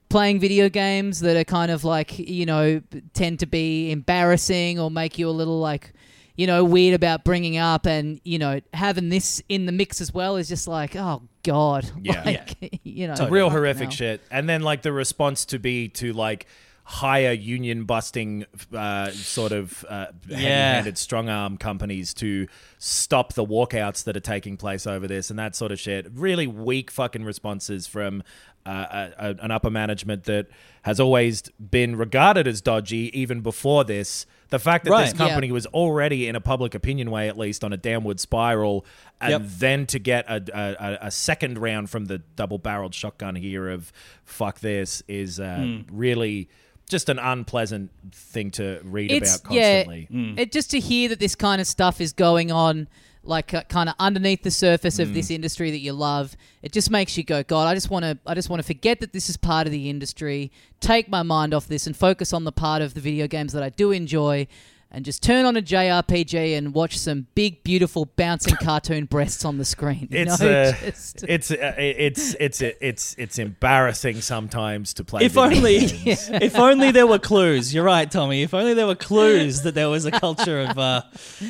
playing 0.10 0.40
video 0.40 0.70
games 0.70 1.20
that 1.22 1.36
are 1.36 1.44
kind 1.44 1.72
of 1.72 1.84
like 1.84 2.18
you 2.18 2.46
know 2.46 2.82
tend 3.14 3.40
to 3.40 3.46
be 3.46 3.92
embarrassing 3.92 4.80
or 4.80 4.90
make 4.92 5.18
you 5.18 5.30
a 5.30 5.32
little 5.32 5.60
like 5.60 5.94
you 6.36 6.46
know 6.48 6.64
weird 6.64 6.94
about 6.94 7.24
bringing 7.24 7.58
up, 7.58 7.86
and 7.86 8.22
you 8.24 8.38
know 8.40 8.60
having 8.74 9.10
this 9.10 9.42
in 9.50 9.66
the 9.66 9.72
mix 9.72 10.02
as 10.02 10.14
well 10.14 10.36
is 10.38 10.48
just 10.48 10.68
like 10.68 10.96
oh 10.96 11.24
god, 11.44 11.90
Yeah. 12.02 12.24
like, 12.24 12.80
you 12.84 13.08
know, 13.08 13.28
real 13.30 13.50
horrific 13.50 13.84
hell. 13.84 13.92
shit. 13.92 14.22
And 14.32 14.48
then 14.48 14.62
like 14.62 14.82
the 14.82 14.92
response 14.92 15.46
to 15.46 15.60
be 15.60 15.88
to 15.90 16.14
like 16.14 16.46
hire 16.84 17.34
union 17.34 17.84
busting 17.84 18.46
uh, 18.74 19.10
sort 19.12 19.52
of 19.52 19.84
uh, 19.90 20.06
heavy-handed 20.30 20.98
strong 20.98 21.28
arm 21.28 21.58
companies 21.58 22.14
to 22.14 22.48
stop 22.78 23.34
the 23.34 23.44
walkouts 23.46 24.06
that 24.06 24.16
are 24.16 24.22
taking 24.22 24.56
place 24.56 24.88
over 24.88 25.06
this 25.06 25.30
and 25.30 25.38
that 25.38 25.54
sort 25.54 25.74
of 25.74 25.80
shit. 25.82 26.08
Really 26.14 26.48
weak 26.48 26.90
fucking 26.90 27.26
responses 27.26 27.88
from 27.88 28.24
uh, 28.68 29.10
a, 29.20 29.26
a, 29.30 29.36
an 29.44 29.52
upper 29.52 29.70
management 29.70 30.26
that 30.26 30.48
has 30.84 31.00
always 31.00 31.42
been 31.60 31.96
regarded 31.96 32.48
as 32.48 32.62
dodgy 32.62 33.10
even 33.20 33.42
before 33.42 33.84
this. 33.84 34.26
The 34.50 34.60
fact 34.60 34.86
that 34.86 34.92
this 34.92 34.98
Right. 35.12 35.14
Yeah. 35.14 35.28
company 35.28 35.52
was 35.52 35.66
already 35.68 36.28
in 36.28 36.36
a 36.36 36.42
public 36.42 36.74
opinion 36.76 37.12
way, 37.12 37.28
at 37.28 37.38
least 37.38 37.64
on 37.64 37.74
a 37.74 37.78
downward 37.78 38.20
spiral, 38.20 38.86
and 39.20 39.32
Yep. 39.32 39.42
then 39.46 39.86
to 39.88 40.00
get 40.00 40.26
a, 40.30 40.42
a, 40.54 40.76
a- 40.94 40.98
a 41.08 41.12
second 41.12 41.58
round 41.58 41.90
from 41.90 42.06
the 42.06 42.20
double 42.36 42.58
barreled 42.58 42.94
shotgun 42.94 43.36
here 43.36 43.68
of 43.70 43.92
fuck 44.24 44.60
this 44.60 45.04
is 45.08 45.40
uh, 45.40 45.56
Hmm. 45.58 45.82
really 45.98 46.50
just 46.90 47.10
an 47.10 47.20
unpleasant 47.20 47.92
thing 48.14 48.50
to 48.52 48.80
read 48.86 49.12
it's 49.12 49.36
about 49.36 49.44
constantly. 49.50 50.08
yeah, 50.10 50.34
it 50.38 50.54
just 50.54 50.72
to 50.72 50.80
hear 50.80 51.10
that 51.10 51.20
this 51.20 51.36
kind 51.36 51.60
of 51.60 51.68
stuff 51.68 52.00
is 52.00 52.14
going 52.14 52.50
on, 52.50 52.88
like 53.28 53.54
uh, 53.54 53.64
kind 53.64 53.90
of 53.90 53.96
underneath 54.00 54.44
the 54.44 54.52
surface 54.52 55.00
of 55.00 55.14
this 55.14 55.30
industry 55.30 55.72
that 55.72 55.80
you 55.80 55.94
love. 55.94 56.36
It 56.62 56.72
just 56.72 56.90
makes 56.90 57.18
you 57.18 57.24
go, 57.24 57.44
God, 57.44 57.68
I 57.68 57.74
just 57.74 57.90
want 57.90 58.04
to, 58.04 58.18
I 58.26 58.34
just 58.34 58.50
want 58.50 58.62
to 58.62 58.66
forget 58.66 59.00
that 59.02 59.14
this 59.14 59.30
is 59.30 59.38
part 59.38 59.68
of 59.68 59.72
the 59.72 59.90
industry, 59.90 60.52
take 60.80 61.10
my 61.10 61.24
mind 61.24 61.54
off 61.54 61.68
this, 61.68 61.88
and 61.88 61.96
focus 61.96 62.34
on 62.34 62.44
the 62.44 62.52
part 62.52 62.82
of 62.82 62.94
the 62.94 63.02
video 63.02 63.28
games 63.28 63.54
that 63.54 63.64
I 63.64 63.70
do 63.70 63.92
enjoy. 63.92 64.48
And 64.90 65.04
just 65.04 65.22
turn 65.22 65.46
on 65.46 65.58
a 65.58 65.62
JRPG 65.62 66.58
and 66.58 66.74
watch 66.74 66.98
some 66.98 67.28
big, 67.36 67.62
beautiful, 67.64 68.06
bouncing 68.06 68.56
cartoon 68.56 69.04
breasts 69.06 69.44
on 69.44 69.58
the 69.58 69.66
screen. 69.66 70.08
It's 70.12 70.40
know? 70.40 70.50
uh, 70.50 70.72
Just- 70.72 71.26
it's 71.28 71.52
uh, 71.52 71.74
it's 71.78 72.36
it's 72.40 72.62
it's 72.62 73.16
it's 73.18 73.38
embarrassing 73.38 74.22
sometimes 74.22 74.94
to 74.96 75.04
play. 75.04 75.26
If 75.26 75.34
video 75.34 75.58
only, 75.58 75.80
games. 75.88 76.30
if 76.34 76.56
only 76.56 76.92
there 76.92 77.06
were 77.06 77.20
clues. 77.20 77.74
You're 77.74 77.84
right, 77.84 78.10
Tommy. 78.10 78.44
If 78.44 78.54
only 78.54 78.74
there 78.74 78.88
were 78.88 78.96
clues 78.96 79.64
that 79.64 79.76
there 79.76 79.90
was 79.90 80.06
a 80.06 80.12
culture 80.12 80.62
of 80.62 80.80
uh, 80.80 81.02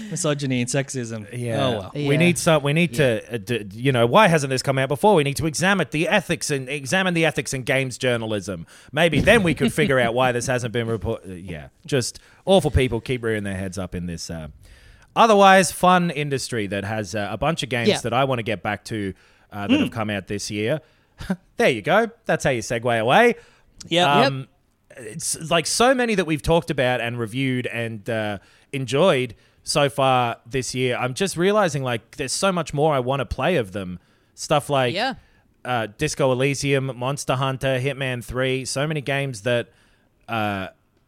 misogyny 0.10 0.62
and 0.62 0.70
sexism. 0.70 1.28
Yeah. 1.32 1.64
Oh 1.66 1.72
well. 1.80 1.92
Yeah. 1.94 2.08
We 2.10 2.18
need 2.18 2.40
some. 2.40 2.64
We 2.64 2.74
need 2.74 2.96
to. 2.96 3.36
Uh, 3.36 3.38
d- 3.38 3.68
you 3.72 3.92
know, 3.92 4.08
why 4.08 4.28
hasn't 4.30 4.50
this 4.50 4.64
come 4.64 4.80
out 4.80 4.90
before? 4.90 5.14
We 5.14 5.24
need 5.24 5.38
to 5.38 5.46
examine 5.46 5.88
the 5.92 6.08
ethics 6.08 6.50
and 6.50 6.68
examine 6.70 7.14
the 7.14 7.26
ethics 7.26 7.54
in 7.54 7.64
games 7.64 8.00
journalism. 8.00 8.66
Maybe 8.92 9.20
then 9.20 9.44
we 9.44 9.54
could 9.54 9.72
figure 9.72 10.00
out 10.00 10.16
why 10.16 10.32
this 10.32 10.48
hasn't 10.48 10.74
been 10.74 10.88
reported. 10.88 11.46
Yeah, 11.46 11.68
just 11.86 12.20
awful 12.48 12.72
people 12.72 13.00
keep 13.00 13.24
rearing 13.24 13.44
their 13.44 13.56
heads 13.58 13.78
up 13.78 13.94
in 13.94 14.08
this. 14.08 14.30
Uh, 14.32 14.48
otherwise, 15.16 15.72
fun 15.72 16.10
industry 16.10 16.66
that 16.68 16.84
has 16.84 17.14
uh, 17.14 17.28
a 17.30 17.38
bunch 17.38 17.62
of 17.62 17.70
games 17.70 17.90
Yeah. 17.90 18.00
that 18.02 18.14
I 18.14 18.24
want 18.24 18.40
to 18.40 18.44
get 18.44 18.64
back 18.64 18.84
to 18.86 19.14
uh, 19.52 19.68
that 19.68 19.80
have 19.80 19.92
come 19.92 20.10
out 20.10 20.28
this 20.28 20.50
year. 20.50 20.82
there 21.58 21.70
you 21.70 21.82
go. 21.82 22.10
That's 22.26 22.44
how 22.44 22.50
you 22.52 22.62
segue 22.62 23.00
away. 23.00 23.36
Yeah. 23.88 24.22
Um, 24.26 24.48
It's 24.98 25.52
like 25.52 25.68
so 25.68 25.94
many 25.94 26.16
that 26.16 26.26
we've 26.26 26.42
talked 26.42 26.72
about 26.72 27.02
and 27.02 27.20
reviewed 27.20 27.68
and 27.68 28.10
uh, 28.10 28.40
enjoyed 28.74 29.36
so 29.64 29.90
far 29.90 30.38
this 30.50 30.74
year. 30.74 30.98
I'm 30.98 31.14
just 31.14 31.38
realizing 31.38 31.84
like 31.84 32.16
there's 32.18 32.32
so 32.34 32.52
much 32.52 32.74
more 32.74 32.94
I 32.96 33.00
want 33.00 33.20
to 33.20 33.26
play 33.26 33.58
of 33.58 33.74
them. 33.74 34.00
Stuff 34.34 34.70
like 34.70 34.94
Yeah. 34.96 35.16
uh, 35.66 35.88
Disco 35.98 36.32
Elysium, 36.32 36.92
Monster 36.98 37.36
Hunter, 37.36 37.80
Hitman 37.80 38.24
3, 38.24 38.66
so 38.66 38.88
many 38.88 39.02
games 39.02 39.42
that 39.44 39.70
uh, 40.28 40.68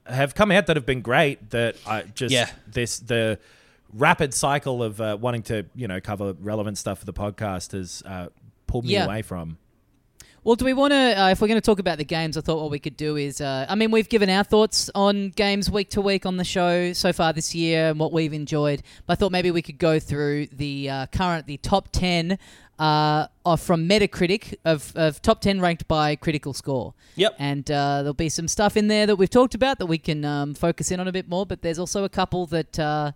have 0.10 0.36
come 0.36 0.52
out 0.52 0.68
that 0.68 0.76
have 0.76 0.86
been 0.86 1.02
great 1.02 1.50
that 1.52 1.76
I 1.88 2.04
just 2.04 2.34
Yeah. 2.34 2.50
this 2.68 3.00
the 3.00 3.40
rapid 3.94 4.34
cycle 4.34 4.84
of 4.84 5.02
uh, 5.02 5.18
wanting 5.20 5.44
to, 5.44 5.66
you 5.76 5.88
know, 5.88 6.00
cover 6.00 6.34
relevant 6.40 6.78
stuff 6.78 7.00
for 7.00 7.06
the 7.06 7.14
podcast 7.14 7.72
has 7.72 8.04
uh, 8.06 8.28
pulled 8.68 8.86
me 8.86 8.94
Yeah. 8.94 9.06
away 9.06 9.22
from. 9.22 9.58
Well, 10.44 10.56
do 10.56 10.64
we 10.64 10.74
want 10.74 10.92
to? 10.92 11.22
Uh, 11.22 11.30
if 11.32 11.42
we're 11.42 11.50
going 11.50 11.60
to 11.60 11.66
talk 11.66 11.80
about 11.80 11.98
the 11.98 12.06
games, 12.06 12.38
I 12.38 12.42
thought 12.42 12.62
what 12.62 12.72
we 12.72 12.80
could 12.80 12.96
do 12.96 13.18
is, 13.18 13.42
uh, 13.42 13.66
I 13.68 13.76
mean, 13.76 13.92
we've 13.92 14.08
given 14.08 14.30
our 14.30 14.44
thoughts 14.46 14.90
on 14.96 15.30
games 15.32 15.70
week 15.70 15.90
to 15.92 16.02
week 16.02 16.26
on 16.26 16.38
the 16.38 16.46
show 16.46 16.94
so 16.94 17.12
far 17.12 17.34
this 17.34 17.54
year 17.54 17.90
and 17.90 18.00
what 18.00 18.14
we've 18.14 18.32
enjoyed. 18.32 18.82
But 19.06 19.14
I 19.14 19.16
thought 19.18 19.34
maybe 19.34 19.52
we 19.52 19.62
could 19.62 19.78
go 19.78 20.00
through 20.00 20.48
the 20.48 20.90
uh, 20.90 21.06
current, 21.08 21.46
the 21.46 21.58
top 21.58 21.90
ten 21.92 22.40
uh, 22.80 23.28
of, 23.46 23.62
from 23.62 23.88
Metacritic 23.88 24.56
of, 24.66 24.92
of 24.96 25.22
top 25.22 25.42
ten 25.42 25.62
ranked 25.62 25.88
by 25.88 26.16
critical 26.16 26.54
score. 26.54 26.94
Yep. 27.16 27.36
And 27.38 27.70
uh, 27.70 27.98
there'll 28.04 28.14
be 28.14 28.30
some 28.30 28.48
stuff 28.48 28.78
in 28.78 28.88
there 28.88 29.06
that 29.06 29.18
we've 29.18 29.30
talked 29.30 29.54
about 29.54 29.80
that 29.80 29.86
we 29.86 29.98
can 29.98 30.26
um, 30.26 30.54
focus 30.56 30.90
in 30.90 31.00
on 31.00 31.08
a 31.08 31.12
bit 31.12 31.28
more. 31.28 31.46
But 31.46 31.62
there's 31.62 31.80
also 31.80 32.04
a 32.04 32.10
couple 32.10 32.46
that. 32.48 32.80
Uh, 32.80 33.12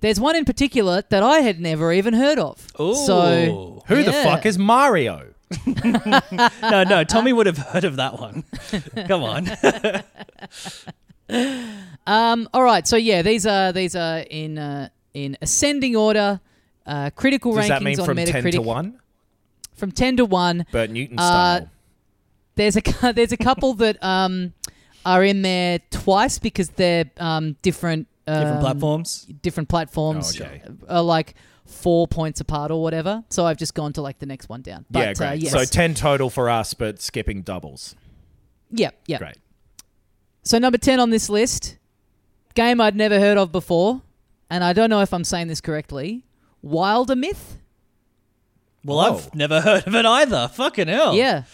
there's 0.00 0.20
one 0.20 0.36
in 0.36 0.44
particular 0.44 1.02
that 1.08 1.22
I 1.22 1.38
had 1.38 1.60
never 1.60 1.90
even 1.90 2.12
heard 2.12 2.38
of. 2.38 2.66
Ooh. 2.78 2.94
So 2.94 3.82
Who 3.86 4.02
the 4.02 4.12
fuck 4.12 4.44
is 4.44 4.58
Mario? 4.58 5.32
no, 5.66 6.84
no, 6.84 7.04
Tommy 7.04 7.32
would 7.32 7.46
have 7.46 7.56
heard 7.56 7.84
of 7.84 7.96
that 7.96 8.18
one. 8.20 8.44
Come 9.06 9.22
on. 9.22 9.48
Um, 12.06 12.50
all 12.52 12.62
right, 12.62 12.86
so 12.86 12.96
yeah, 12.96 13.22
these 13.22 13.46
are 13.46 13.72
these 13.72 13.96
are 13.96 14.18
in 14.18 14.58
uh, 14.58 14.90
in 15.14 15.38
ascending 15.40 15.96
order. 15.96 16.38
Uh, 16.84 17.08
critical 17.16 17.54
Does 17.54 17.64
rankings 17.64 17.68
that 17.68 17.82
mean 17.82 18.00
on 18.00 18.06
from 18.06 18.18
Metacritic 18.18 18.42
ten 18.42 18.52
to 18.52 18.60
one? 18.62 19.00
From 19.74 19.92
ten 19.92 20.16
to 20.18 20.24
one. 20.24 20.66
Bert 20.72 20.90
Newton 20.90 21.18
Uh, 21.18 21.22
style. 21.58 21.70
There's 22.56 22.76
a 22.76 22.82
there's 23.14 23.32
a 23.32 23.36
couple 23.36 23.74
that 23.74 24.02
um, 24.02 24.52
are 25.04 25.22
in 25.24 25.42
there 25.42 25.80
twice 25.90 26.38
because 26.38 26.70
they're 26.70 27.10
um, 27.18 27.56
different 27.62 28.08
Different 28.26 28.54
um, 28.56 28.60
platforms. 28.60 29.26
different 29.42 29.68
platforms, 29.68 30.40
Oh, 30.40 30.44
okay. 30.44 30.62
are 30.88 31.02
like 31.02 31.34
four 31.66 32.08
points 32.08 32.40
apart 32.40 32.70
or 32.70 32.80
whatever. 32.82 33.22
So 33.28 33.44
I've 33.44 33.58
just 33.58 33.74
gone 33.74 33.92
to 33.94 34.00
like 34.02 34.18
the 34.18 34.24
next 34.24 34.48
one 34.48 34.62
down. 34.62 34.86
But, 34.90 34.98
yeah, 35.00 35.12
great. 35.14 35.28
Uh, 35.28 35.32
yes. 35.34 35.52
So 35.52 35.64
ten 35.66 35.92
total 35.94 36.30
for 36.30 36.48
us, 36.48 36.72
but 36.72 37.02
skipping 37.02 37.42
doubles. 37.42 37.94
Yep, 38.70 38.94
yeah. 39.06 39.18
Great. 39.18 39.36
So 40.42 40.58
number 40.58 40.78
ten 40.78 41.00
on 41.00 41.10
this 41.10 41.28
list, 41.28 41.76
game 42.54 42.80
I'd 42.80 42.96
never 42.96 43.20
heard 43.20 43.36
of 43.36 43.52
before, 43.52 44.00
and 44.48 44.64
I 44.64 44.72
don't 44.72 44.88
know 44.88 45.00
if 45.02 45.12
I'm 45.12 45.24
saying 45.24 45.48
this 45.48 45.60
correctly. 45.60 46.24
Wildermyth. 46.64 47.58
Well, 48.84 48.98
Whoa. 48.98 49.16
I've 49.16 49.34
never 49.34 49.60
heard 49.60 49.86
of 49.86 49.94
it 49.94 50.04
either. 50.06 50.48
Fucking 50.48 50.88
hell. 50.88 51.14
Yeah, 51.14 51.44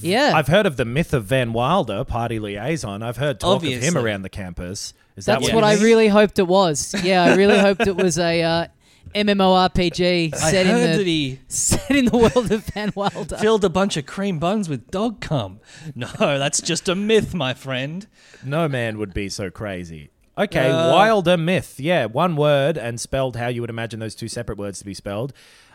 yeah. 0.00 0.32
I've 0.34 0.48
heard 0.48 0.66
of 0.66 0.76
the 0.76 0.84
myth 0.84 1.14
of 1.14 1.24
Van 1.24 1.52
Wilder, 1.52 2.04
party 2.04 2.38
liaison. 2.38 3.02
I've 3.02 3.16
heard 3.16 3.40
talk 3.40 3.62
of 3.64 3.68
him 3.68 3.96
around 3.96 4.22
the 4.22 4.28
campus. 4.28 4.92
Is 5.16 5.24
that 5.24 5.40
That's 5.40 5.48
Yeah. 5.48 5.54
what 5.54 5.64
you 5.64 5.70
I 5.70 5.74
really 5.82 6.08
hoped 6.08 6.38
it 6.38 6.46
was. 6.46 6.94
Yeah, 7.02 7.24
I 7.24 7.34
really 7.34 7.58
hoped 7.58 7.86
it 7.86 7.96
was 7.96 8.18
a 8.18 8.42
uh, 8.42 8.66
MMORPG 9.14 10.34
I 10.34 10.36
set 10.36 10.66
in 10.66 10.72
heard 10.72 10.92
the 10.94 10.96
that 10.98 11.06
he 11.06 11.40
set 11.48 11.90
in 11.90 12.04
the 12.06 12.16
world 12.16 12.50
of 12.52 12.64
Van 12.66 12.92
Wilder. 12.94 13.36
filled 13.38 13.64
a 13.64 13.68
bunch 13.68 13.96
of 13.96 14.06
cream 14.06 14.38
buns 14.38 14.68
with 14.68 14.90
dog 14.90 15.20
cum. 15.20 15.60
No, 15.94 16.08
that's 16.16 16.60
just 16.60 16.88
a 16.88 16.94
myth, 16.94 17.34
my 17.34 17.54
friend. 17.54 18.06
No 18.44 18.68
man 18.68 18.98
would 18.98 19.12
be 19.14 19.28
so 19.28 19.50
crazy. 19.50 20.10
Okay, 20.38 20.70
Uh, 20.70 20.94
Wildermyth. 20.94 21.74
Yeah, 21.78 22.06
one 22.06 22.36
word 22.36 22.78
and 22.78 22.98
spelled 23.00 23.36
how 23.36 23.48
you 23.48 23.60
would 23.60 23.70
imagine 23.70 24.00
those 24.00 24.14
two 24.14 24.28
separate 24.28 24.58
words 24.58 24.78
to 24.78 24.84
be 24.84 24.94
spelled. 24.94 25.32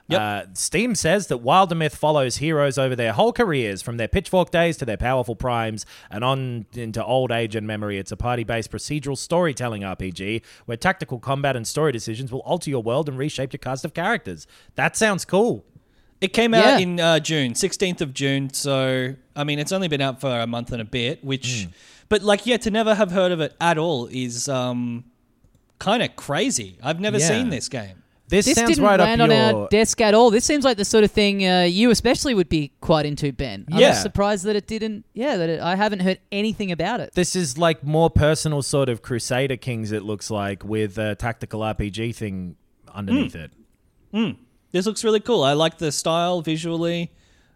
Yep. 0.08 0.22
Uh, 0.22 0.44
Steam 0.54 0.94
says 0.94 1.28
that 1.28 1.44
Wildermyth 1.44 1.96
follows 1.96 2.38
heroes 2.38 2.78
over 2.78 2.96
their 2.96 3.12
whole 3.14 3.34
careers, 3.34 3.82
from 3.82 3.98
their 3.98 4.08
pitchfork 4.08 4.52
days 4.52 4.78
to 4.78 4.86
their 4.86 4.98
powerful 4.98 5.36
primes, 5.36 5.84
and 6.12 6.24
on 6.24 6.68
into 6.74 7.04
old 7.04 7.32
age 7.32 7.56
and 7.56 7.66
memory. 7.66 7.98
It's 7.98 8.12
a 8.12 8.18
party-based 8.18 8.70
procedural 8.72 9.18
storytelling 9.18 9.82
RPG 9.82 10.44
where 10.66 10.78
tactical 10.78 11.18
combat 11.20 11.56
and 11.56 11.66
story 11.68 11.92
decisions 11.92 12.32
will 12.32 12.42
alter 12.42 12.70
your 12.70 12.84
world 12.84 13.10
and 13.10 13.18
reshape 13.18 13.52
your 13.52 13.58
cast 13.58 13.84
of 13.84 13.96
characters. 13.96 14.46
That 14.76 14.96
sounds 14.96 15.26
cool. 15.26 15.66
It 16.22 16.34
came 16.34 16.54
out 16.54 16.64
Yeah. 16.66 16.78
in 16.78 17.00
uh, 17.00 17.20
June, 17.20 17.54
16th 17.54 18.00
of 18.02 18.14
June. 18.14 18.54
So, 18.54 19.16
I 19.36 19.44
mean, 19.44 19.58
it's 19.60 19.72
only 19.72 19.88
been 19.88 20.02
out 20.02 20.22
for 20.22 20.40
a 20.40 20.48
month 20.48 20.72
and 20.72 20.82
a 20.82 20.86
bit, 20.86 21.24
which, 21.26 21.68
but 22.10 22.22
like, 22.22 22.46
yeah, 22.46 22.58
to 22.58 22.70
never 22.70 22.94
have 22.94 23.10
heard 23.12 23.32
of 23.32 23.42
it 23.42 23.56
at 23.60 23.78
all 23.80 24.06
is 24.12 24.48
um, 24.48 25.04
kind 25.80 26.04
of 26.04 26.16
crazy. 26.16 26.78
I've 26.84 27.00
never 27.00 27.18
Yeah. 27.18 27.28
seen 27.28 27.50
this 27.50 27.68
game. 27.70 28.04
This, 28.28 28.46
This 28.48 28.56
sounds 28.56 28.70
didn't 28.72 28.84
right 28.84 29.00
land 29.00 29.22
up 29.22 29.30
on 29.30 29.36
your. 29.36 29.62
our 29.64 29.68
desk 29.70 30.02
at 30.02 30.16
all. 30.16 30.32
This 30.32 30.44
seems 30.46 30.66
like 30.66 30.78
the 30.78 30.86
sort 30.86 31.04
of 31.04 31.12
thing 31.12 31.46
uh, 31.48 31.62
you 31.62 31.92
especially 31.92 32.34
would 32.34 32.50
be 32.50 32.72
quite 32.82 33.06
into, 33.06 33.32
Ben. 33.32 33.66
I'm 33.72 33.80
Yeah. 33.80 33.94
surprised 33.94 34.46
that 34.46 34.56
it 34.56 34.66
didn't. 34.66 35.06
Yeah, 35.14 35.38
that 35.38 35.48
it, 35.50 35.60
I 35.62 35.76
haven't 35.76 36.00
heard 36.00 36.20
anything 36.32 36.72
about 36.72 37.02
it. 37.02 37.14
this 37.14 37.36
is 37.36 37.58
like 37.60 37.84
more 37.84 38.10
personal 38.10 38.64
sort 38.64 38.90
of 38.90 39.04
Crusader 39.04 39.58
Kings. 39.58 39.92
It 39.92 40.02
looks 40.04 40.32
like 40.32 40.64
with 40.66 40.98
a 40.98 41.14
tactical 41.16 41.60
RPG 41.62 42.16
thing 42.16 42.56
underneath 42.94 43.36
it. 43.36 43.52
This 44.72 44.86
looks 44.86 45.04
really 45.04 45.20
cool. 45.20 45.44
I 45.44 45.54
like 45.54 45.78
the 45.78 45.92
style 45.92 46.42
visually. 46.42 47.12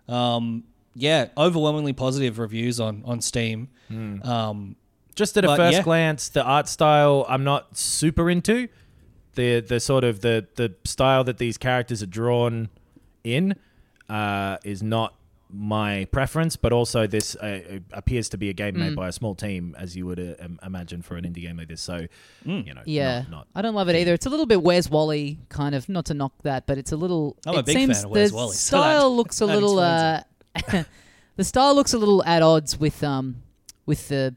Um, 0.08 0.66
yeah, 0.94 1.30
overwhelmingly 1.38 1.94
positive 1.94 2.38
reviews 2.40 2.80
on 2.80 3.02
on 3.06 3.22
Steam. 3.22 3.70
Um, 3.90 4.76
Just 5.16 5.36
at 5.38 5.46
a 5.46 5.56
first 5.56 5.78
yeah. 5.78 5.82
glance, 5.84 6.30
the 6.30 6.44
art 6.44 6.68
style 6.70 7.26
I'm 7.28 7.44
not 7.44 7.76
super 7.78 8.30
into. 8.30 8.68
The 9.36 9.60
the 9.62 9.80
sort 9.80 10.04
of 10.04 10.22
the 10.22 10.48
the 10.56 10.74
style 10.86 11.24
that 11.26 11.38
these 11.38 11.58
characters 11.58 12.02
are 12.04 12.08
drawn 12.08 12.70
in 13.24 13.56
uh, 14.10 14.58
is 14.64 14.82
not 14.84 15.14
my 15.52 16.06
preference, 16.12 16.56
but 16.56 16.72
also 16.72 17.08
this 17.08 17.36
uh, 17.38 17.80
appears 17.92 18.30
to 18.30 18.38
be 18.38 18.50
a 18.50 18.54
game 18.54 18.76
Mm. 18.76 18.80
made 18.80 18.96
by 18.96 19.08
a 19.08 19.12
small 19.12 19.34
team, 19.34 19.76
as 19.80 19.96
you 19.96 20.06
would 20.06 20.20
uh, 20.20 20.48
imagine 20.64 21.02
for 21.02 21.16
an 21.18 21.24
indie 21.26 21.42
game 21.42 21.58
like 21.58 21.68
this. 21.70 21.82
So, 21.82 22.06
you 22.46 22.72
know, 22.74 22.82
Yeah, 22.86 23.22
not, 23.22 23.32
not 23.32 23.48
I 23.56 23.62
don't 23.64 23.74
love 23.74 23.90
it 23.90 23.96
either. 23.96 24.14
It's 24.14 24.28
a 24.28 24.30
little 24.30 24.46
bit 24.46 24.62
Where's 24.62 24.90
Wally 24.92 25.40
kind 25.50 25.74
of. 25.74 25.90
Not 25.90 26.06
to 26.06 26.14
knock 26.14 26.34
that, 26.44 26.68
but 26.68 26.78
it's 26.78 26.92
a 26.92 26.98
little. 26.98 27.36
I'm 27.48 27.56
a 27.56 27.60
it 27.60 27.66
big 27.66 27.76
seems 27.78 27.98
fan 27.98 28.06
of 28.06 28.12
Where's 28.12 28.30
the 28.32 28.36
Wally, 28.38 28.56
so 28.56 28.78
Style 28.78 29.16
looks 29.16 29.42
a 29.42 29.46
little. 29.48 29.80
Uh, 29.80 30.22
the 31.36 31.44
style 31.44 31.74
looks 31.76 31.94
a 31.94 31.98
little 31.98 32.24
at 32.26 32.42
odds 32.44 32.80
with 32.80 33.04
um 33.04 33.38
with 33.86 34.08
the 34.10 34.36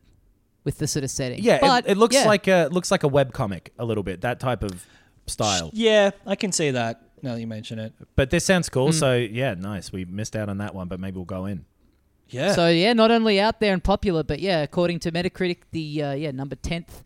with 0.65 0.79
the 0.79 0.87
sort 0.87 1.05
of 1.05 1.11
setting. 1.11 1.43
yeah, 1.43 1.59
but 1.61 1.87
it, 1.87 1.93
it 1.93 1.97
looks 1.97 2.15
yeah. 2.15 2.25
like 2.25 2.49
a 2.49 2.69
looks 2.71 2.91
like 2.91 3.03
a 3.03 3.09
web 3.09 3.33
comic 3.33 3.73
a 3.79 3.85
little 3.85 4.03
bit. 4.03 4.21
That 4.23 4.41
type 4.41 4.63
of 4.63 4.87
style. 5.27 5.71
yeah, 5.73 6.11
I 6.27 6.37
can 6.37 6.53
see 6.53 6.71
that 6.71 7.03
now 7.23 7.35
that 7.35 7.41
you 7.41 7.47
mention 7.47 7.79
it. 7.79 7.93
But 8.17 8.31
this 8.31 8.45
sounds 8.45 8.69
cool. 8.69 8.89
Mm. 8.89 8.95
So 8.95 9.17
yeah, 9.17 9.55
nice. 9.55 9.93
We 9.93 10.05
missed 10.05 10.37
out 10.37 10.49
on 10.49 10.59
that 10.59 10.75
one, 10.75 10.89
but 10.89 11.01
maybe 11.01 11.17
we'll 11.17 11.25
go 11.25 11.47
in. 11.47 11.65
Yeah. 12.29 12.53
So 12.53 12.69
yeah, 12.69 12.93
not 12.93 13.11
only 13.11 13.41
out 13.41 13.61
there 13.61 13.73
and 13.73 13.83
popular, 13.83 14.23
but 14.23 14.41
yeah, 14.41 14.63
according 14.63 15.01
to 15.01 15.13
Metacritic, 15.13 15.59
the 15.71 16.03
uh, 16.03 16.13
yeah 16.13 16.31
number 16.31 16.57
tenth 16.57 17.05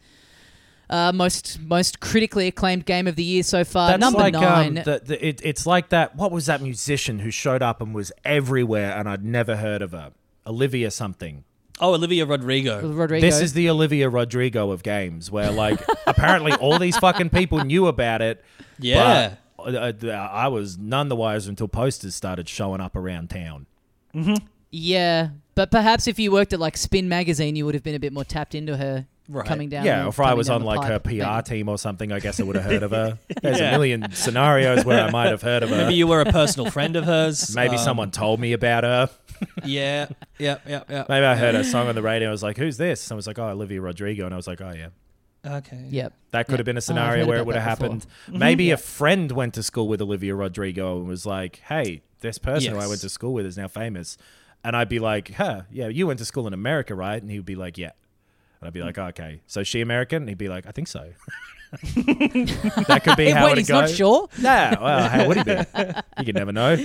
uh, 0.88 1.12
most 1.12 1.60
most 1.60 2.00
critically 2.00 2.46
acclaimed 2.46 2.86
game 2.86 3.06
of 3.06 3.16
the 3.16 3.22
year 3.22 3.42
so 3.42 3.64
far. 3.64 3.90
That's 3.90 4.00
number 4.00 4.20
like 4.20 4.34
nine. 4.34 4.78
Um, 4.78 4.84
the, 4.84 5.02
the, 5.04 5.26
it, 5.26 5.40
it's 5.42 5.66
like 5.66 5.88
that. 5.90 6.16
What 6.16 6.30
was 6.30 6.46
that 6.46 6.62
musician 6.62 7.20
who 7.20 7.30
showed 7.30 7.62
up 7.62 7.80
and 7.80 7.94
was 7.94 8.12
everywhere, 8.24 8.96
and 8.96 9.08
I'd 9.08 9.24
never 9.24 9.56
heard 9.56 9.82
of 9.82 9.92
her? 9.92 10.12
Olivia 10.46 10.90
something. 10.90 11.44
Oh, 11.80 11.94
Olivia 11.94 12.26
Rodrigo. 12.26 12.88
Rodrigo. 12.92 13.24
This 13.26 13.40
is 13.40 13.52
the 13.52 13.68
Olivia 13.70 14.08
Rodrigo 14.08 14.70
of 14.70 14.82
games, 14.82 15.30
where 15.30 15.50
like 15.50 15.80
apparently 16.06 16.52
all 16.54 16.78
these 16.78 16.96
fucking 16.98 17.30
people 17.30 17.64
knew 17.64 17.86
about 17.86 18.22
it. 18.22 18.44
Yeah. 18.78 19.34
but, 19.56 19.74
uh, 19.74 20.06
uh, 20.06 20.10
I 20.10 20.48
was 20.48 20.76
none 20.78 21.08
the 21.08 21.16
wiser 21.16 21.48
until 21.50 21.68
posters 21.68 22.14
started 22.14 22.48
showing 22.48 22.80
up 22.80 22.94
around 22.96 23.30
town. 23.30 23.66
yeah, 24.70 25.28
but 25.54 25.70
perhaps 25.70 26.06
if 26.06 26.18
you 26.18 26.32
worked 26.32 26.52
at 26.52 26.60
like 26.60 26.76
Spin 26.76 27.08
Magazine, 27.08 27.56
you 27.56 27.64
would 27.66 27.74
have 27.74 27.82
been 27.84 27.94
a 27.94 27.98
bit 28.00 28.12
more 28.12 28.24
tapped 28.24 28.54
into 28.54 28.76
her 28.76 29.06
Right. 29.28 29.44
coming 29.44 29.68
down. 29.68 29.84
Yeah, 29.84 30.04
or 30.04 30.10
if 30.10 30.20
I 30.20 30.24
coming 30.26 30.38
was 30.38 30.46
down 30.46 30.54
on 30.56 30.60
the 30.60 30.66
like 30.68 30.84
her 30.86 31.00
pipe, 31.00 31.18
PR 31.18 31.24
maybe. 31.26 31.42
team 31.42 31.68
or 31.68 31.78
something, 31.78 32.12
I 32.12 32.20
guess 32.20 32.38
I 32.38 32.44
would 32.44 32.54
have 32.54 32.64
heard 32.64 32.84
of 32.84 32.92
her. 32.92 33.18
There's 33.42 33.58
Yeah. 33.58 33.70
a 33.70 33.72
million 33.72 34.12
scenarios 34.12 34.84
where 34.84 35.02
I 35.04 35.10
might 35.10 35.30
have 35.30 35.42
heard 35.42 35.64
of 35.64 35.70
her. 35.70 35.76
Maybe 35.78 35.94
you 35.94 36.06
were 36.06 36.20
a 36.20 36.30
personal 36.30 36.70
friend 36.70 36.94
of 36.94 37.04
hers. 37.06 37.52
Maybe 37.52 37.74
Um, 37.74 37.78
someone 37.82 38.12
told 38.12 38.38
me 38.38 38.52
about 38.52 38.84
her. 38.84 39.10
Yeah. 39.64 40.08
Yeah. 40.38 40.58
Yeah. 40.66 40.82
Yeah. 40.88 41.04
Maybe 41.08 41.24
I 41.26 41.34
heard 41.36 41.54
a 41.54 41.64
song 41.74 41.88
on 41.88 41.94
the 41.94 42.02
radio. 42.02 42.28
I 42.28 42.30
was 42.30 42.42
like, 42.42 42.56
"Who's 42.56 42.76
this?" 42.76 43.10
I 43.10 43.14
was 43.14 43.26
like, 43.26 43.38
"Oh, 43.38 43.48
Olivia 43.48 43.80
Rodrigo," 43.80 44.24
and 44.24 44.32
I 44.34 44.36
was 44.36 44.46
like, 44.46 44.60
"Oh 44.60 44.72
yeah." 44.72 44.88
Okay. 45.58 45.84
Yep. 45.90 46.12
That 46.32 46.46
could 46.46 46.52
Yeah. 46.54 46.56
have 46.58 46.66
been 46.66 46.76
a 46.76 46.78
Oh, 46.78 46.80
scenario 46.80 47.18
heard 47.24 47.28
where 47.28 47.38
it 47.38 47.46
would 47.46 47.54
have 47.56 47.78
that 47.78 47.84
before. 47.84 47.94
happened. 47.96 48.06
Maybe 48.40 48.70
a 48.72 48.76
friend 48.76 49.30
went 49.32 49.54
to 49.54 49.62
school 49.62 49.86
with 49.88 50.00
Olivia 50.02 50.34
Rodrigo 50.34 50.98
and 50.98 51.06
was 51.08 51.24
like, 51.26 51.60
"Hey, 51.68 52.02
this 52.20 52.38
person 52.38 52.72
who 52.74 52.78
I 52.80 52.86
went 52.88 53.00
to 53.02 53.08
school 53.08 53.32
with 53.32 53.46
is 53.46 53.56
now 53.56 53.68
famous," 53.68 54.18
and 54.64 54.74
I'd 54.76 54.88
be 54.88 54.98
like, 54.98 55.32
"Huh, 55.34 55.62
yeah, 55.70 55.88
you 55.88 56.06
went 56.06 56.18
to 56.18 56.24
school 56.24 56.46
in 56.46 56.52
America, 56.52 56.94
right?" 56.94 57.20
And 57.22 57.30
he 57.30 57.38
would 57.38 57.46
be 57.46 57.54
like, 57.56 57.78
"Yeah," 57.78 57.90
and 58.60 58.66
I'd 58.66 58.72
be 58.72 58.82
like, 58.82 58.98
oh, 58.98 59.06
"Okay, 59.06 59.40
so 59.46 59.60
is 59.60 59.68
she 59.68 59.80
American?" 59.80 60.22
And 60.22 60.28
he'd 60.28 60.38
be 60.38 60.48
like, 60.48 60.66
"I 60.66 60.70
think 60.72 60.88
so." 60.88 61.12
that 61.92 63.00
could 63.04 63.16
be 63.16 63.24
Hey, 63.26 63.30
how 63.32 63.46
wait, 63.46 63.52
it 63.52 63.58
he's 63.58 63.68
go. 63.68 63.80
not 63.80 63.90
sure. 63.90 64.28
Nah, 64.40 64.76
well, 64.80 65.08
how 65.08 65.26
would 65.28 65.36
he 65.38 65.42
be? 65.44 65.50
You 66.18 66.24
can 66.24 66.34
never 66.34 66.52
know. 66.52 66.76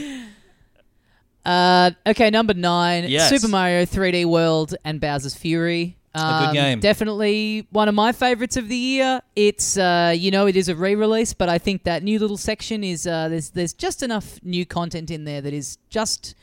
Uh, 1.45 1.91
okay, 2.05 2.29
number 2.29 2.53
nine, 2.53 3.05
Yes. 3.07 3.29
Super 3.29 3.47
Mario 3.47 3.85
3D 3.85 4.25
World 4.25 4.75
and 4.85 4.99
Bowser's 5.01 5.35
Fury. 5.35 5.97
Um, 6.13 6.45
good 6.47 6.53
game. 6.53 6.79
Definitely 6.81 7.67
one 7.71 7.87
of 7.87 7.95
my 7.95 8.11
favorites 8.11 8.57
of 8.57 8.67
the 8.67 8.75
year. 8.75 9.21
It's 9.35 9.77
uh, 9.77 10.13
you 10.15 10.29
know 10.29 10.45
it 10.45 10.55
is 10.57 10.67
a 10.67 10.75
re-release, 10.75 11.33
but 11.33 11.47
I 11.49 11.57
think 11.57 11.83
that 11.85 12.03
new 12.03 12.19
little 12.19 12.37
section 12.37 12.83
is 12.83 13.07
uh, 13.07 13.29
there's 13.29 13.51
there's 13.51 13.73
just 13.73 14.03
enough 14.03 14.37
new 14.43 14.65
content 14.65 15.09
in 15.09 15.23
there 15.23 15.39
that 15.41 15.53
is 15.53 15.77
just 15.89 16.35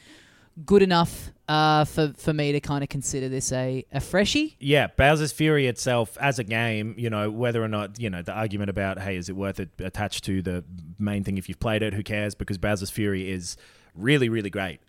good 0.64 0.82
enough 0.82 1.30
uh, 1.48 1.84
for 1.84 2.14
for 2.16 2.32
me 2.32 2.52
to 2.52 2.60
kind 2.60 2.82
of 2.82 2.88
consider 2.88 3.28
this 3.28 3.52
a 3.52 3.84
a 3.92 4.00
freshie. 4.00 4.56
Yeah, 4.58 4.86
Bowser's 4.96 5.32
Fury 5.32 5.66
itself 5.66 6.16
as 6.18 6.38
a 6.38 6.44
game, 6.44 6.94
you 6.96 7.10
know, 7.10 7.30
whether 7.30 7.62
or 7.62 7.68
not, 7.68 8.00
you 8.00 8.08
know, 8.08 8.22
the 8.22 8.32
argument 8.32 8.70
about, 8.70 8.98
hey, 9.00 9.16
is 9.16 9.28
it 9.28 9.36
worth 9.36 9.60
it 9.60 9.68
attached 9.80 10.24
to 10.24 10.40
the 10.40 10.64
main 10.98 11.24
thing 11.24 11.36
if 11.36 11.46
you've 11.46 11.60
played 11.60 11.82
it, 11.82 11.92
who 11.92 12.02
cares? 12.02 12.34
Because 12.34 12.56
Bowser's 12.56 12.90
Fury 12.90 13.30
is 13.30 13.58
really, 13.94 14.30
really 14.30 14.50
great. 14.50 14.80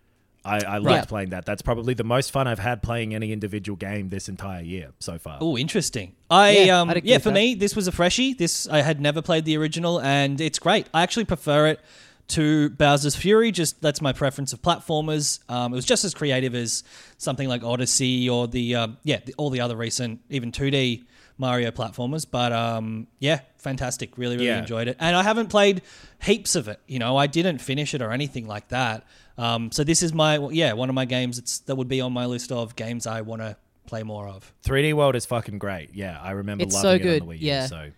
I, 0.44 0.58
I 0.64 0.76
loved 0.78 0.86
Right. 0.86 1.08
playing 1.08 1.30
that. 1.30 1.44
That's 1.44 1.62
probably 1.62 1.92
the 1.94 2.04
most 2.04 2.30
fun 2.30 2.46
I've 2.48 2.58
had 2.58 2.82
playing 2.82 3.14
any 3.14 3.32
individual 3.32 3.76
game 3.76 4.08
this 4.08 4.28
entire 4.28 4.62
year 4.62 4.92
so 4.98 5.18
far. 5.18 5.38
Oh, 5.40 5.58
interesting. 5.58 6.12
I 6.30 6.50
Yeah, 6.64 6.80
um 6.80 6.92
yeah, 7.04 7.18
for 7.18 7.24
that. 7.30 7.34
me 7.34 7.54
this 7.54 7.76
was 7.76 7.86
a 7.88 7.92
freshie. 7.92 8.32
This 8.34 8.66
I 8.68 8.80
had 8.82 9.00
never 9.00 9.20
played 9.22 9.44
the 9.44 9.56
original 9.56 10.00
and 10.00 10.40
it's 10.40 10.58
great. 10.58 10.86
I 10.94 11.02
actually 11.02 11.26
prefer 11.26 11.66
it 11.66 11.80
to 12.28 12.70
Bowser's 12.70 13.16
Fury. 13.16 13.50
Just 13.52 13.82
that's 13.82 14.00
my 14.00 14.12
preference 14.12 14.52
of 14.52 14.62
platformers. 14.62 15.40
Um, 15.50 15.72
it 15.72 15.76
was 15.76 15.84
just 15.84 16.04
as 16.04 16.14
creative 16.14 16.54
as 16.54 16.84
something 17.18 17.48
like 17.48 17.62
Odyssey 17.64 18.28
or 18.30 18.46
the 18.48 18.76
um, 18.76 18.96
yeah 19.02 19.18
the, 19.24 19.34
all 19.36 19.50
the 19.50 19.60
other 19.60 19.76
recent 19.76 20.20
even 20.30 20.52
2D 20.52 21.04
Mario 21.40 21.70
platformers. 21.72 22.24
But 22.30 22.52
um, 22.52 23.08
yeah, 23.18 23.40
fantastic. 23.58 24.16
Really, 24.18 24.36
really 24.36 24.46
Yeah. 24.48 24.58
enjoyed 24.60 24.86
it. 24.86 24.96
And 25.00 25.16
I 25.16 25.22
haven't 25.24 25.48
played 25.48 25.82
heaps 26.22 26.54
of 26.54 26.68
it. 26.68 26.78
You 26.86 26.98
know, 27.00 27.16
I 27.16 27.26
didn't 27.26 27.58
finish 27.58 27.94
it 27.94 28.02
or 28.02 28.12
anything 28.12 28.46
like 28.46 28.68
that. 28.68 29.04
Um, 29.38 29.72
so 29.72 29.82
this 29.84 30.02
is 30.02 30.12
my 30.12 30.36
yeah 30.50 30.74
one 30.74 30.88
of 30.90 30.94
my 30.94 31.06
games. 31.06 31.38
It's 31.38 31.60
that 31.60 31.74
would 31.76 31.88
be 31.88 32.00
on 32.00 32.12
my 32.12 32.26
list 32.26 32.52
of 32.52 32.76
games 32.76 33.06
I 33.06 33.22
want 33.22 33.40
to 33.42 33.56
play 33.86 34.02
more 34.02 34.28
of. 34.28 34.52
3D 34.64 34.92
World 34.92 35.16
is 35.16 35.24
fucking 35.26 35.58
great. 35.58 35.94
Yeah, 35.94 36.20
I 36.20 36.32
remember 36.32 36.62
It's 36.64 36.74
loving 36.74 36.98
so 37.00 37.02
good, 37.02 37.16
it 37.16 37.22
on 37.22 37.28
the 37.28 37.34
Wii 37.34 37.40
U. 37.40 37.46
yeah. 37.46 37.66
So 37.66 37.90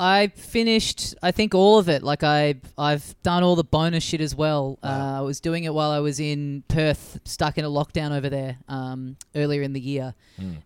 I 0.00 0.28
finished, 0.28 1.14
I 1.22 1.32
think, 1.32 1.54
all 1.56 1.78
of 1.78 1.88
it. 1.88 2.04
Like 2.04 2.22
I, 2.22 2.54
I've 2.78 3.20
done 3.24 3.42
all 3.42 3.56
the 3.56 3.64
bonus 3.64 4.04
shit 4.04 4.20
as 4.20 4.32
well. 4.34 4.78
Uh, 4.82 5.16
I 5.18 5.20
was 5.22 5.40
doing 5.40 5.64
it 5.64 5.74
while 5.74 5.90
I 5.90 5.98
was 5.98 6.20
in 6.20 6.62
Perth, 6.68 7.18
stuck 7.24 7.58
in 7.58 7.64
a 7.64 7.68
lockdown 7.68 8.16
over 8.16 8.30
there 8.30 8.58
um, 8.68 9.16
earlier 9.34 9.62
in 9.62 9.72
the 9.72 9.80
year, 9.80 10.14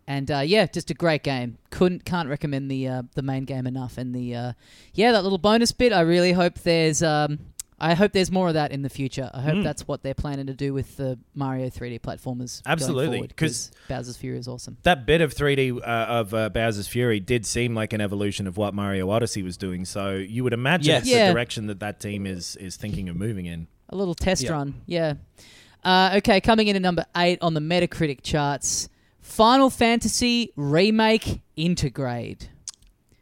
and 0.06 0.30
uh, 0.30 0.40
yeah, 0.40 0.66
just 0.66 0.90
a 0.90 0.94
great 0.94 1.22
game. 1.22 1.56
Couldn't, 1.70 2.04
can't 2.04 2.28
recommend 2.28 2.70
the 2.70 2.86
uh, 2.86 3.02
the 3.14 3.22
main 3.22 3.44
game 3.44 3.66
enough. 3.66 3.96
And 3.96 4.14
the 4.14 4.34
uh, 4.34 4.52
yeah, 4.92 5.12
that 5.12 5.22
little 5.22 5.38
bonus 5.38 5.72
bit. 5.72 5.92
I 5.94 6.02
really 6.02 6.32
hope 6.32 6.58
there's, 6.58 7.02
um, 7.02 7.38
I 7.82 7.94
hope 7.94 8.12
there's 8.12 8.30
more 8.30 8.46
of 8.48 8.54
that 8.54 8.70
in 8.70 8.82
the 8.82 8.88
future. 8.88 9.28
I 9.34 9.40
hope 9.42 9.64
that's 9.64 9.86
what 9.88 10.02
they're 10.02 10.14
planning 10.14 10.46
to 10.46 10.54
do 10.54 10.72
with 10.72 10.96
the 10.96 11.18
Mario 11.34 11.68
3D 11.68 12.00
platformers. 12.00 12.62
Absolutely, 12.64 13.22
because 13.26 13.72
Bowser's 13.88 14.16
Fury 14.16 14.38
is 14.38 14.46
awesome. 14.48 14.76
that 14.84 15.04
bit 15.04 15.20
of 15.20 15.34
3D 15.34 15.78
uh, 15.78 15.80
of 15.84 16.32
uh, 16.32 16.48
Bowser's 16.50 16.86
Fury 16.86 17.18
did 17.20 17.44
seem 17.44 17.74
like 17.74 17.92
an 17.92 18.00
evolution 18.00 18.46
of 18.46 18.56
what 18.56 18.72
Mario 18.72 19.10
Odyssey 19.10 19.42
was 19.42 19.56
doing. 19.56 19.84
So 19.84 20.12
you 20.14 20.44
would 20.44 20.52
imagine 20.52 20.86
Yes. 20.94 21.06
Yeah. 21.06 21.26
the 21.26 21.32
direction 21.34 21.66
that 21.66 21.80
that 21.80 21.98
team 22.00 22.24
is 22.26 22.54
is 22.56 22.76
thinking 22.76 23.08
of 23.08 23.16
moving 23.16 23.46
in. 23.46 23.66
A 23.88 23.96
little 23.96 24.14
test 24.14 24.42
Yeah. 24.44 24.52
run, 24.52 24.80
yeah. 24.86 25.14
Uh, 25.84 26.14
okay, 26.18 26.40
coming 26.40 26.68
in 26.68 26.76
at 26.76 26.82
number 26.82 27.04
eight 27.16 27.38
on 27.42 27.54
the 27.54 27.60
Metacritic 27.60 28.22
charts, 28.22 28.88
Final 29.20 29.68
Fantasy 29.70 30.52
Remake 30.54 31.40
Intergrade. 31.58 32.46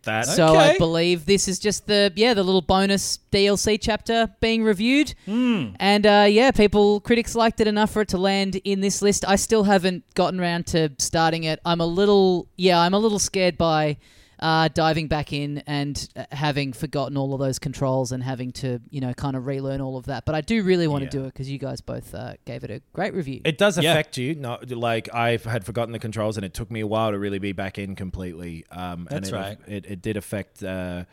That 0.05 0.27
So 0.27 0.55
I 0.57 0.79
believe 0.79 1.27
this 1.27 1.47
is 1.47 1.59
just 1.59 1.87
the 1.87 2.11
yeah 2.17 2.33
the 2.35 2.43
little 2.43 2.63
bonus 2.63 3.19
DLC 3.31 3.79
chapter 3.81 4.29
being 4.41 4.63
reviewed, 4.65 5.15
Hmm. 5.27 5.69
and 5.79 6.07
uh, 6.07 6.27
yeah, 6.29 6.51
people 6.53 7.01
critics 7.01 7.35
liked 7.35 7.61
it 7.61 7.67
enough 7.67 7.91
for 7.91 8.03
it 8.03 8.09
to 8.09 8.19
land 8.19 8.57
in 8.65 8.81
this 8.81 9.03
list. 9.03 9.25
I 9.29 9.37
still 9.37 9.65
haven't 9.65 10.05
gotten 10.15 10.41
around 10.41 10.67
to 10.69 10.91
starting 10.99 11.45
it. 11.45 11.61
I'm 11.67 11.81
a 11.81 11.87
little 11.87 12.49
yeah 12.57 12.81
I'm 12.81 12.95
a 12.95 12.99
little 12.99 13.19
scared 13.19 13.59
by 13.59 13.99
uh, 14.41 14.69
diving 14.73 15.07
back 15.07 15.33
in 15.33 15.59
and 15.67 16.09
uh, 16.17 16.25
having 16.33 16.73
forgotten 16.73 17.17
all 17.17 17.35
of 17.35 17.41
those 17.41 17.59
controls 17.59 18.11
and 18.13 18.23
having 18.23 18.51
to 18.53 18.81
you 18.91 19.01
know 19.01 19.13
kind 19.15 19.37
of 19.37 19.47
relearn 19.47 19.81
all 19.81 19.97
of 19.97 20.07
that. 20.07 20.25
But 20.25 20.35
I 20.35 20.41
do 20.41 20.63
really 20.63 20.89
want 20.89 21.05
Yeah. 21.05 21.11
to 21.11 21.19
do 21.19 21.25
it 21.25 21.29
because 21.35 21.51
you 21.51 21.59
guys 21.59 21.81
both 21.81 22.15
uh, 22.15 22.35
gave 22.47 22.65
it 22.65 22.71
a 22.71 22.81
great 22.93 23.15
review. 23.15 23.41
It 23.45 23.59
does 23.59 23.79
Yeah. 23.79 23.93
affect 23.93 24.17
you. 24.17 24.35
No, 24.35 24.59
like 24.69 25.13
I 25.15 25.37
had 25.37 25.65
forgotten 25.65 25.93
the 25.93 25.99
controls, 25.99 26.37
and 26.37 26.45
it 26.45 26.55
took 26.55 26.71
me 26.71 26.81
a 26.81 26.87
while 26.87 27.11
to 27.13 27.19
really 27.19 27.39
be 27.39 27.53
back 27.53 27.79
in 27.79 27.95
completely. 27.97 28.65
Um, 28.71 29.07
and 29.11 29.25
That's 29.25 29.29
it, 29.29 29.35
right. 29.35 29.59
It, 29.67 29.87
it 29.87 30.03
did 30.03 30.17
affect 30.17 30.63
uh, 30.65 31.05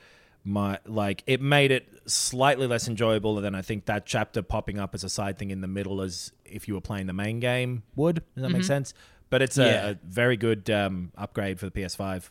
my 0.43 0.79
like. 0.85 1.23
It 1.27 1.41
made 1.41 1.71
it 1.71 1.87
slightly 2.05 2.67
less 2.67 2.87
enjoyable 2.87 3.35
than 3.35 3.53
I 3.55 3.61
think 3.61 3.85
that 3.85 4.05
chapter 4.05 4.41
popping 4.41 4.79
up 4.79 4.95
as 4.95 5.03
a 5.03 5.09
side 5.09 5.37
thing 5.37 5.51
in 5.51 5.59
the 5.61 5.67
middle, 5.67 6.01
as 6.01 6.31
if 6.45 6.67
you 6.69 6.73
were 6.75 6.81
playing 6.81 7.07
the 7.07 7.13
main 7.13 7.39
game 7.41 7.83
would. 7.97 8.23
Does 8.35 8.43
that 8.43 8.49
make 8.51 8.63
sense? 8.63 8.93
But 9.29 9.41
it's 9.41 9.57
a, 9.57 9.65
Yeah. 9.65 9.87
a 9.89 9.95
very 10.05 10.37
good 10.37 10.69
um, 10.69 11.11
upgrade 11.17 11.59
for 11.59 11.65
the 11.65 11.71
PS5. 11.71 12.29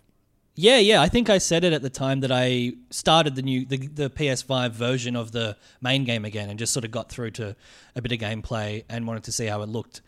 Yeah, 0.59 0.79
yeah. 0.79 1.03
I 1.03 1.09
think 1.09 1.29
I 1.29 1.37
said 1.37 1.64
it 1.64 1.75
at 1.75 1.83
the 1.83 1.90
time 1.90 2.21
that 2.21 2.33
I 2.33 2.73
started 2.88 3.37
the 3.37 3.42
new 3.42 3.66
the, 3.66 3.77
the 3.77 4.11
PS5 4.11 4.71
version 4.71 5.14
of 5.14 5.31
the 5.33 5.57
main 5.83 6.05
game 6.05 6.25
again, 6.25 6.49
and 6.49 6.59
just 6.59 6.73
sort 6.73 6.85
of 6.87 6.90
got 6.90 7.11
through 7.11 7.33
to 7.33 7.55
a 7.95 8.01
bit 8.01 8.11
of 8.11 8.19
gameplay 8.19 8.85
and 8.88 9.07
wanted 9.07 9.25
to 9.25 9.33
see 9.33 9.47
how 9.47 9.61
it 9.61 9.69
looked, 9.69 10.01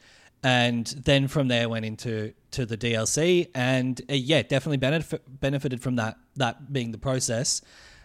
and 0.43 0.87
then 0.87 1.29
from 1.29 1.49
there 1.49 1.69
went 1.69 1.85
into 1.85 2.33
to 2.53 2.65
the 2.65 2.79
DLC, 2.79 3.49
and 3.55 4.01
uh, 4.09 4.15
yeah, 4.15 4.41
definitely 4.41 4.79
benefit, 4.79 5.23
benefited 5.41 5.83
from 5.83 5.97
that 5.97 6.17
that 6.37 6.73
being 6.73 6.93
the 6.93 6.99
process. 6.99 7.61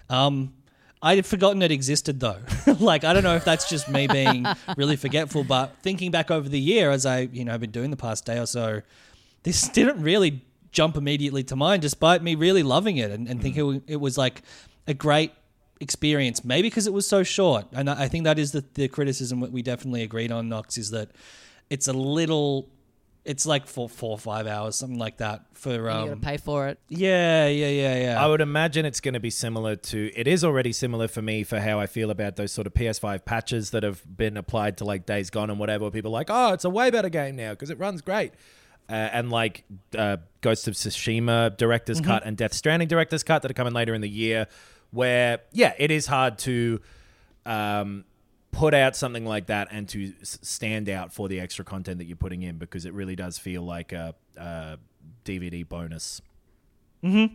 Um, 0.09 0.53
I 1.01 1.15
had 1.15 1.25
forgotten 1.25 1.61
it 1.61 1.71
existed 1.71 2.19
though. 2.19 2.39
like 2.79 3.05
I 3.05 3.13
don't 3.13 3.23
know 3.23 3.35
if 3.35 3.45
that's 3.45 3.69
just 3.69 3.87
me 3.87 4.07
being 4.07 4.45
really 4.75 4.97
forgetful, 4.97 5.45
but 5.45 5.77
thinking 5.81 6.11
back 6.11 6.29
over 6.29 6.49
the 6.49 6.59
year 6.59 6.91
as 6.91 7.05
I 7.05 7.21
you 7.31 7.45
know 7.45 7.53
have 7.53 7.61
been 7.61 7.71
doing 7.71 7.89
the 7.89 7.97
past 7.97 8.25
day 8.25 8.37
or 8.37 8.45
so, 8.47 8.81
this 9.43 9.67
didn't 9.69 10.01
really 10.01 10.43
jump 10.73 10.97
immediately 10.97 11.43
to 11.45 11.55
mind, 11.55 11.81
despite 11.81 12.21
me 12.21 12.35
really 12.35 12.63
loving 12.63 12.97
it 12.97 13.11
and, 13.11 13.27
and 13.29 13.41
think 13.41 13.55
it, 13.55 13.83
it 13.87 14.01
was 14.01 14.17
like 14.17 14.41
a 14.87 14.93
great 14.93 15.31
experience. 15.79 16.43
Maybe 16.43 16.67
because 16.67 16.87
it 16.87 16.93
was 16.93 17.07
so 17.07 17.23
short, 17.23 17.65
and 17.71 17.89
I 17.89 18.03
I 18.03 18.07
think 18.09 18.25
that 18.25 18.39
is 18.39 18.51
the, 18.51 18.65
the 18.73 18.87
criticism 18.89 19.39
that 19.41 19.51
we 19.51 19.61
definitely 19.61 20.01
agreed 20.01 20.31
on. 20.31 20.49
Knox 20.49 20.77
is 20.77 20.89
that 20.89 21.11
it's 21.69 21.87
a 21.87 21.93
little, 21.93 22.69
it's 23.23 23.45
like 23.45 23.67
four 23.67 23.87
four 23.87 24.11
or 24.11 24.17
five 24.17 24.47
hours, 24.47 24.75
something 24.75 24.99
like 24.99 25.17
that. 25.17 25.45
For 25.53 25.71
you 25.71 25.77
got 25.77 26.05
to 26.05 26.11
um, 26.13 26.19
pay 26.19 26.37
for 26.37 26.67
it. 26.67 26.79
yeah, 26.89 27.47
yeah, 27.47 27.67
yeah, 27.67 28.01
yeah. 28.01 28.23
I 28.23 28.27
would 28.27 28.41
imagine 28.41 28.85
it's 28.85 28.99
going 28.99 29.13
to 29.13 29.21
be 29.21 29.29
similar 29.29 29.75
to. 29.75 30.11
It 30.13 30.27
is 30.27 30.43
already 30.43 30.73
similar 30.73 31.07
for 31.07 31.21
me 31.21 31.43
for 31.43 31.59
how 31.59 31.79
I 31.79 31.85
feel 31.85 32.11
about 32.11 32.35
those 32.35 32.51
sort 32.51 32.67
of 32.67 32.73
PS5 32.73 33.23
patches 33.23 33.69
that 33.69 33.83
have 33.83 34.03
been 34.17 34.35
applied 34.35 34.77
to 34.77 34.85
like 34.85 35.05
Days 35.05 35.29
Gone 35.29 35.49
and 35.49 35.59
whatever. 35.59 35.89
People 35.91 36.11
are 36.11 36.19
like, 36.19 36.29
oh, 36.29 36.53
it's 36.53 36.65
a 36.65 36.69
way 36.69 36.89
better 36.91 37.09
game 37.09 37.35
now 37.35 37.51
because 37.51 37.69
it 37.69 37.79
runs 37.79 38.01
great. 38.01 38.33
Uh, 38.89 38.93
and 38.93 39.31
like 39.31 39.63
uh, 39.97 40.17
Ghost 40.41 40.67
of 40.67 40.73
Tsushima 40.73 41.55
director's 41.55 42.01
cut 42.01 42.23
and 42.25 42.35
Death 42.35 42.53
Stranding 42.53 42.87
director's 42.87 43.23
cut 43.23 43.41
that 43.41 43.49
are 43.49 43.53
coming 43.53 43.73
later 43.73 43.93
in 43.93 44.01
the 44.01 44.09
year, 44.09 44.47
where 44.91 45.39
yeah, 45.51 45.73
it 45.77 45.89
is 45.89 46.05
hard 46.05 46.37
to 46.39 46.81
um, 47.45 48.03
put 48.51 48.73
out 48.73 48.95
something 48.95 49.25
like 49.25 49.47
that 49.47 49.67
and 49.71 49.89
to 49.89 50.13
stand 50.21 50.89
out 50.89 51.13
for 51.13 51.27
the 51.27 51.39
extra 51.39 51.65
content 51.65 51.97
that 51.97 52.05
you're 52.05 52.15
putting 52.15 52.43
in 52.43 52.57
because 52.57 52.85
it 52.85 52.93
really 52.93 53.15
does 53.15 53.37
feel 53.37 53.63
like 53.63 53.91
a, 53.91 54.15
a 54.37 54.77
DVD 55.25 55.67
bonus. 55.67 56.21
Hmm. 57.01 57.25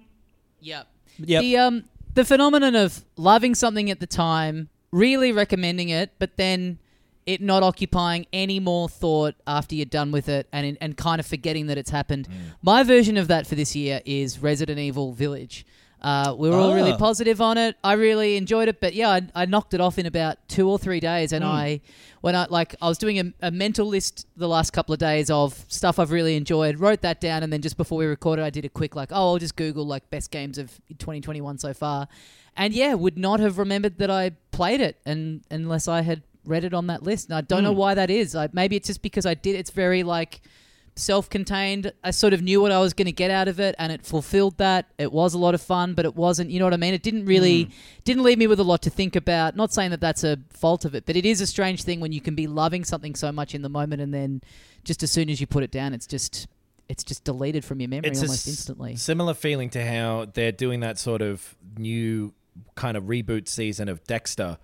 Yep. 0.61 0.87
Yep. 1.19 1.43
The 1.43 1.57
um 1.57 1.85
the 2.15 2.25
phenomenon 2.25 2.75
of 2.75 3.05
loving 3.17 3.55
something 3.55 3.91
at 3.91 4.01
the 4.01 4.07
time, 4.07 4.69
really 4.91 5.33
recommending 5.33 5.89
it, 5.89 6.13
but 6.19 6.37
then 6.37 6.79
it 7.33 7.41
not 7.43 7.63
occupying 7.63 8.27
any 8.33 8.59
more 8.59 8.89
thought 8.89 9.35
after 9.47 9.75
you're 9.75 9.85
done 10.01 10.11
with 10.17 10.29
it 10.29 10.45
and 10.53 10.77
and 10.81 10.97
kind 10.97 11.19
of 11.21 11.27
forgetting 11.27 11.67
that 11.69 11.77
it's 11.79 11.91
happened. 11.91 12.27
My 12.63 12.83
version 12.83 13.17
of 13.17 13.29
that 13.29 13.47
for 13.47 13.55
this 13.55 13.77
year 13.77 14.01
is 14.05 14.39
Resident 14.51 14.79
Evil 14.79 15.13
Village. 15.13 15.65
Uh, 16.01 16.33
we 16.39 16.49
were 16.49 16.55
all 16.55 16.75
really 16.75 16.93
Ah. 16.93 16.97
positive 17.09 17.41
on 17.41 17.59
it. 17.59 17.75
I 17.83 17.95
really 17.95 18.37
enjoyed 18.37 18.69
it, 18.69 18.81
but 18.81 18.95
yeah, 18.95 19.11
I, 19.11 19.21
I 19.35 19.47
knocked 19.47 19.75
it 19.75 19.81
off 19.81 19.99
in 19.99 20.07
about 20.07 20.37
two 20.47 20.71
or 20.71 20.79
three 20.79 21.01
days. 21.01 21.33
And 21.33 21.45
I, 21.45 21.81
when 22.21 22.37
I 22.37 22.47
like, 22.49 22.77
I 22.81 22.87
was 22.89 22.99
doing 22.99 23.19
a, 23.19 23.49
a 23.49 23.51
mental 23.51 23.85
list 23.85 24.25
the 24.37 24.47
last 24.49 24.71
couple 24.73 24.93
of 24.93 25.01
days 25.01 25.29
of 25.29 25.65
stuff 25.67 25.99
I've 25.99 26.13
really 26.13 26.37
enjoyed. 26.37 26.79
Wrote 26.79 27.01
that 27.03 27.21
down, 27.21 27.43
and 27.43 27.53
then 27.53 27.63
just 27.63 27.77
before 27.77 27.99
we 27.99 28.07
recorded, 28.07 28.45
I 28.45 28.51
did 28.51 28.65
a 28.65 28.69
quick 28.69 28.95
like, 28.95 29.11
oh, 29.11 29.33
I'll 29.33 29.39
just 29.39 29.57
Google 29.57 29.85
like 29.85 30.09
best 30.09 30.31
games 30.31 30.57
of 30.57 30.71
2021 30.99 31.59
so 31.59 31.75
far, 31.75 32.07
and 32.57 32.73
yeah, 32.73 32.95
would 32.95 33.19
not 33.19 33.41
have 33.41 33.59
remembered 33.59 33.99
that 33.99 34.11
I 34.11 34.31
played 34.53 34.81
it, 34.81 34.99
and 35.05 35.43
unless 35.51 35.89
I 35.89 36.03
had 36.03 36.23
read 36.49 36.65
it 36.65 36.75
on 36.75 36.89
that 36.89 37.03
list. 37.03 37.29
And 37.29 37.37
I 37.37 37.41
don't 37.41 37.63
know 37.63 37.73
hmm. 37.73 37.79
why 37.79 37.95
that 37.95 38.11
is. 38.11 38.35
Like 38.35 38.55
maybe 38.55 38.77
it's 38.77 38.87
just 38.87 39.03
because 39.03 39.27
I 39.27 39.35
did. 39.35 39.57
It's 39.57 39.71
very 39.71 40.03
like 40.03 40.41
self-contained. 40.97 41.93
I 42.03 42.11
sort 42.11 42.33
of 42.33 42.43
knew 42.43 42.61
what 42.61 42.73
I 42.73 42.81
was 42.81 42.93
going 42.93 43.07
to 43.07 43.13
get 43.13 43.31
out 43.31 43.49
of 43.49 43.61
it, 43.61 43.75
and 43.79 43.93
it 43.93 44.05
fulfilled 44.05 44.59
that. 44.59 44.87
It 44.99 45.13
was 45.13 45.35
a 45.35 45.39
lot 45.39 45.55
of 45.55 45.63
fun, 45.63 45.95
but 45.95 46.05
it 46.05 46.17
wasn't. 46.17 46.51
You 46.51 46.59
know 46.59 46.67
what 46.67 46.75
I 46.75 46.79
mean? 46.79 46.95
It 46.95 47.03
didn't 47.03 47.27
really 47.27 47.65
hmm. 47.65 47.71
didn't 48.05 48.23
leave 48.23 48.39
me 48.39 48.47
with 48.47 48.61
a 48.61 48.65
lot 48.65 48.83
to 48.83 48.91
think 48.91 49.17
about. 49.17 49.57
Not 49.57 49.73
saying 49.73 49.91
that 49.91 50.01
that's 50.01 50.25
a 50.25 50.39
fault 50.51 50.85
of 50.85 50.95
it, 50.95 51.07
but 51.07 51.17
it 51.17 51.25
is 51.25 51.41
a 51.41 51.47
strange 51.47 51.83
thing 51.83 52.01
when 52.01 52.13
you 52.13 52.21
can 52.21 52.35
be 52.35 52.47
loving 52.47 52.85
something 52.85 53.15
so 53.15 53.33
much 53.33 53.55
in 53.55 53.63
the 53.63 53.69
moment, 53.69 54.03
and 54.03 54.13
then 54.13 54.43
just 54.85 55.03
as 55.03 55.11
soon 55.11 55.31
as 55.31 55.41
you 55.41 55.47
put 55.47 55.63
it 55.63 55.71
down, 55.71 55.95
it's 55.95 56.07
just 56.07 56.49
it's 56.89 57.05
just 57.05 57.25
deleted 57.25 57.65
from 57.65 57.81
your 57.81 57.89
memory 57.89 58.09
it's 58.11 58.23
almost 58.23 58.47
s- 58.47 58.49
instantly. 58.49 58.97
Similar 58.97 59.35
feeling 59.35 59.71
to 59.71 59.85
how 59.85 60.27
they're 60.33 60.53
doing 60.53 60.81
that 60.81 60.99
sort 60.99 61.23
of 61.23 61.57
new 61.77 62.33
kind 62.75 62.97
of 62.97 63.05
reboot 63.05 63.49
season 63.49 63.89
of 63.89 64.03
Dexter, 64.05 64.59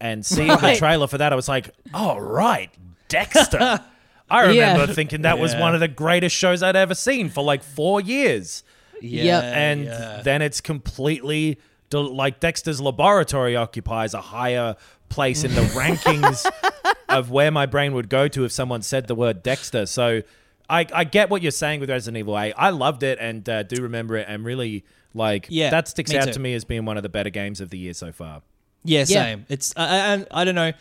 and 0.00 0.24
seeing 0.24 0.48
the 0.48 0.54
Right. 0.56 0.78
trailer 0.78 1.06
for 1.06 1.18
that, 1.18 1.32
I 1.32 1.36
was 1.36 1.48
like, 1.48 1.70
"Oh 1.94 2.18
right, 2.18 2.70
Dexter." 3.08 3.80
I 4.30 4.40
remember 4.42 4.86
Yeah. 4.86 4.92
thinking 4.92 5.22
that 5.22 5.38
was 5.38 5.52
Yeah. 5.54 5.60
one 5.60 5.74
of 5.74 5.80
the 5.80 5.88
greatest 5.88 6.34
shows 6.34 6.62
I'd 6.62 6.74
ever 6.76 6.94
seen 6.94 7.28
for 7.28 7.44
like 7.44 7.62
four 7.62 8.00
years, 8.00 8.64
Yep. 9.00 9.44
and 9.44 9.84
yeah. 9.84 10.20
then 10.24 10.42
it's 10.42 10.60
completely 10.60 11.58
del- 11.90 12.12
like 12.14 12.40
Dexter's 12.40 12.80
Laboratory 12.80 13.54
occupies 13.54 14.14
a 14.14 14.20
higher 14.20 14.74
place 15.08 15.44
in 15.44 15.54
the 15.54 15.60
rankings 15.78 16.44
of 17.08 17.30
where 17.30 17.52
my 17.52 17.66
brain 17.66 17.92
would 17.94 18.08
go 18.08 18.26
to 18.26 18.44
if 18.44 18.50
someone 18.50 18.82
said 18.82 19.06
the 19.06 19.14
word 19.14 19.44
Dexter. 19.44 19.86
So 19.86 20.22
I, 20.68 20.84
I 20.92 21.04
get 21.04 21.30
what 21.30 21.42
you're 21.42 21.52
saying 21.52 21.78
with 21.78 21.88
Resident 21.90 22.18
Evil 22.18 22.36
8. 22.36 22.52
I 22.56 22.70
loved 22.70 23.04
it 23.04 23.18
and 23.20 23.48
uh, 23.48 23.62
do 23.62 23.80
remember 23.80 24.16
it 24.16 24.26
and 24.28 24.44
really 24.44 24.84
like 25.14 25.46
Yeah, 25.48 25.70
that 25.70 25.86
sticks 25.86 26.10
me 26.10 26.18
out 26.18 26.24
too. 26.24 26.32
to 26.32 26.40
me 26.40 26.54
as 26.54 26.64
being 26.64 26.84
one 26.84 26.96
of 26.96 27.04
the 27.04 27.08
better 27.08 27.30
games 27.30 27.60
of 27.60 27.70
the 27.70 27.78
year 27.78 27.94
so 27.94 28.10
far. 28.10 28.42
Yeah, 28.86 29.04
same. 29.04 29.46
It's 29.48 29.74
uh, 29.76 29.80
uh, 29.80 29.84
I, 30.32 30.38
I, 30.38 30.42
I 30.42 30.44
don't 30.44 30.54
know. 30.54 30.72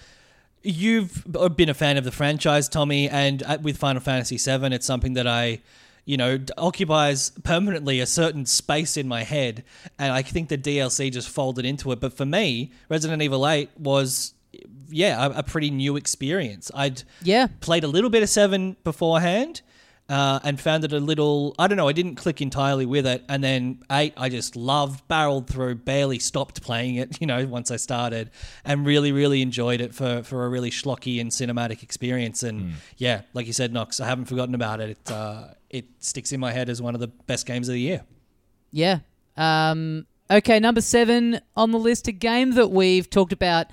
You've 0.63 1.23
uh, 1.35 1.49
been 1.49 1.69
a 1.69 1.73
fan 1.75 1.97
of 1.97 2.03
the 2.05 2.11
franchise, 2.11 2.67
Tommy, 2.67 3.07
and 3.07 3.43
uh, 3.43 3.57
with 3.61 3.77
Final 3.77 4.01
Fantasy 4.01 4.37
VII, 4.37 4.73
it's 4.73 4.85
something 4.85 5.13
that 5.13 5.27
I, 5.27 5.61
you 6.05 6.17
know, 6.17 6.39
occupies 6.57 7.31
permanently 7.43 7.99
a 7.99 8.07
certain 8.07 8.47
space 8.47 8.97
in 8.97 9.07
my 9.07 9.21
head, 9.23 9.63
and 9.99 10.11
I 10.11 10.23
think 10.23 10.49
the 10.49 10.57
DLC 10.57 11.11
just 11.11 11.29
folded 11.29 11.65
into 11.65 11.91
it. 11.91 11.99
But 11.99 12.13
for 12.13 12.25
me, 12.25 12.71
Resident 12.89 13.21
Evil 13.21 13.47
8 13.47 13.69
was, 13.77 14.33
yeah, 14.89 15.27
a, 15.27 15.39
a 15.39 15.43
pretty 15.43 15.69
new 15.69 15.95
experience. 15.97 16.71
I'd 16.73 17.03
Yeah. 17.21 17.47
played 17.59 17.83
a 17.83 17.87
little 17.87 18.09
bit 18.09 18.23
of 18.23 18.29
Seven 18.29 18.75
beforehand, 18.83 19.61
uh, 20.07 20.39
and 20.43 20.59
found 20.59 20.83
it 20.83 20.93
a 20.93 20.99
little. 20.99 21.55
I 21.57 21.67
don't 21.67 21.77
know. 21.77 21.87
I 21.87 21.93
didn't 21.93 22.15
click 22.15 22.41
entirely 22.41 22.85
with 22.85 23.07
it, 23.07 23.23
and 23.27 23.43
then 23.43 23.79
eight, 23.91 24.13
I 24.17 24.29
just 24.29 24.55
loved, 24.55 25.07
barreled 25.07 25.47
through, 25.47 25.75
barely 25.75 26.19
stopped 26.19 26.61
playing 26.61 26.95
it. 26.95 27.17
You 27.25 27.27
know, 27.27 27.45
once 27.47 27.71
I 27.71 27.77
started, 27.77 28.29
and 28.63 28.85
really, 28.85 29.11
really 29.11 29.41
enjoyed 29.41 29.81
it 29.81 29.95
for 29.95 30.21
for 30.21 30.45
a 30.45 30.49
really 30.49 30.69
schlocky 30.69 31.19
and 31.19 31.31
cinematic 31.31 31.81
experience. 31.81 32.43
And 32.43 32.73
yeah, 32.97 33.21
like 33.33 33.47
you 33.47 33.53
said, 33.53 33.73
Knox, 33.73 33.99
I 33.99 34.05
haven't 34.05 34.25
forgotten 34.25 34.53
about 34.53 34.79
it. 34.79 34.89
It 34.89 35.11
uh, 35.11 35.47
it 35.69 35.85
sticks 35.99 36.31
in 36.31 36.39
my 36.39 36.51
head 36.51 36.69
as 36.69 36.81
one 36.81 36.93
of 36.93 37.01
the 37.01 37.07
best 37.07 37.47
games 37.47 37.67
of 37.67 37.73
the 37.73 37.79
year. 37.79 38.03
Yeah. 38.71 38.99
Um, 39.37 40.05
okay, 40.29 40.59
number 40.59 40.81
seven 40.81 41.39
on 41.55 41.71
the 41.71 41.79
list, 41.79 42.07
a 42.07 42.11
game 42.11 42.51
that 42.51 42.69
we've 42.69 43.09
talked 43.09 43.33
about 43.33 43.67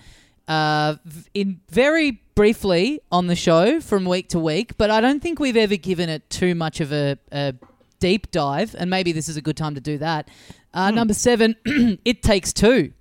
uh, 0.49 0.97
in 1.35 1.61
very 1.71 2.23
briefly 2.35 3.01
on 3.11 3.27
the 3.27 3.37
show 3.37 3.81
from 3.81 4.05
week 4.05 4.29
to 4.31 4.39
week, 4.39 4.77
but 4.77 4.91
I 4.91 5.01
don't 5.01 5.21
think 5.23 5.39
we've 5.39 5.57
ever 5.57 5.77
given 5.77 6.09
it 6.09 6.29
too 6.31 6.55
much 6.55 6.81
of 6.81 6.93
a, 6.93 7.19
a 7.31 7.55
deep 8.01 8.31
dive, 8.31 8.75
and 8.79 8.89
maybe 8.91 9.13
this 9.13 9.29
is 9.29 9.37
a 9.37 9.43
good 9.43 9.57
time 9.57 9.75
to 9.75 9.81
do 9.81 9.99
that. 9.99 10.29
Uh, 10.75 10.91
Number 10.91 11.15
seven, 11.15 11.57
It 12.05 12.23
Takes 12.23 12.53
Two. 12.53 12.93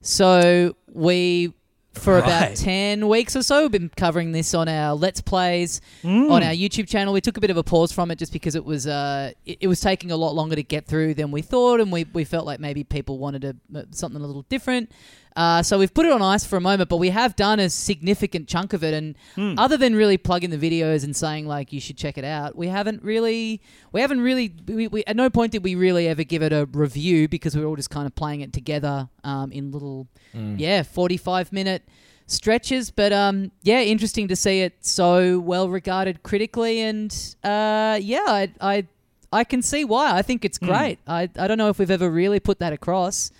So 0.00 0.74
we, 0.92 1.54
for 1.92 2.18
about 2.18 2.56
10 2.56 3.06
weeks 3.06 3.36
or 3.36 3.42
so, 3.44 3.62
we've 3.62 3.70
been 3.70 3.90
covering 3.96 4.32
this 4.32 4.52
on 4.54 4.68
our 4.68 4.94
Let's 4.94 5.20
Plays 5.20 5.80
on 6.32 6.42
our 6.42 6.52
YouTube 6.52 6.88
channel. 6.88 7.14
We 7.14 7.20
took 7.20 7.36
a 7.36 7.40
bit 7.40 7.50
of 7.50 7.56
a 7.56 7.62
pause 7.62 7.92
from 7.92 8.10
it 8.10 8.18
just 8.18 8.32
because 8.32 8.56
it 8.56 8.64
was 8.64 8.88
uh, 8.88 9.30
it, 9.46 9.58
it 9.60 9.66
was 9.68 9.80
taking 9.80 10.10
a 10.10 10.16
lot 10.16 10.34
longer 10.34 10.56
to 10.56 10.62
get 10.64 10.86
through 10.86 11.14
than 11.14 11.30
we 11.30 11.40
thought, 11.42 11.80
and 11.80 11.92
we, 11.92 12.04
we 12.12 12.24
felt 12.24 12.44
like 12.46 12.58
maybe 12.58 12.82
people 12.82 13.18
wanted 13.18 13.44
a, 13.44 13.86
something 13.92 14.20
a 14.20 14.26
little 14.26 14.42
different. 14.48 14.90
Uh, 15.34 15.62
so 15.62 15.78
we've 15.78 15.92
put 15.94 16.04
it 16.04 16.12
on 16.12 16.20
ice 16.20 16.44
for 16.44 16.56
a 16.56 16.60
moment, 16.60 16.88
but 16.90 16.98
we 16.98 17.10
have 17.10 17.34
done 17.36 17.58
a 17.58 17.70
significant 17.70 18.48
chunk 18.48 18.72
of 18.72 18.84
it. 18.84 18.94
And 18.94 19.16
other 19.58 19.76
than 19.76 19.94
really 19.94 20.18
plugging 20.18 20.50
the 20.50 20.58
videos 20.58 21.04
and 21.04 21.16
saying 21.16 21.46
like 21.46 21.72
you 21.72 21.80
should 21.80 21.96
check 21.96 22.18
it 22.18 22.24
out, 22.24 22.56
we 22.56 22.68
haven't 22.68 23.02
really 23.02 23.60
we 23.92 24.00
haven't 24.00 24.20
really 24.20 24.54
we, 24.66 24.88
we, 24.88 25.04
at 25.06 25.16
no 25.16 25.30
point 25.30 25.52
did 25.52 25.64
we 25.64 25.74
really 25.74 26.08
ever 26.08 26.22
give 26.24 26.42
it 26.42 26.52
a 26.52 26.68
review 26.72 27.28
because 27.28 27.56
we 27.56 27.62
were 27.62 27.68
all 27.68 27.76
just 27.76 27.90
kind 27.90 28.06
of 28.06 28.14
playing 28.14 28.42
it 28.42 28.52
together 28.52 29.08
um, 29.24 29.50
in 29.52 29.70
little 29.70 30.06
yeah 30.58 30.82
forty 30.82 31.16
five 31.16 31.52
minute 31.52 31.82
stretches. 32.26 32.90
But 32.90 33.12
um, 33.12 33.52
yeah, 33.62 33.80
interesting 33.80 34.28
to 34.28 34.36
see 34.36 34.60
it 34.60 34.74
so 34.84 35.38
well 35.40 35.68
regarded 35.68 36.22
critically, 36.22 36.80
and 36.80 37.10
uh, 37.42 37.98
yeah, 38.02 38.24
I, 38.26 38.52
I 38.60 38.86
I 39.32 39.44
can 39.44 39.62
see 39.62 39.84
why. 39.84 40.12
I 40.16 40.22
think 40.22 40.44
it's 40.44 40.58
great. 40.58 40.98
I 41.06 41.28
I 41.38 41.46
don't 41.48 41.58
know 41.58 41.68
if 41.70 41.78
we've 41.78 41.90
ever 41.90 42.10
really 42.10 42.40
put 42.40 42.58
that 42.58 42.72
across. 42.72 43.30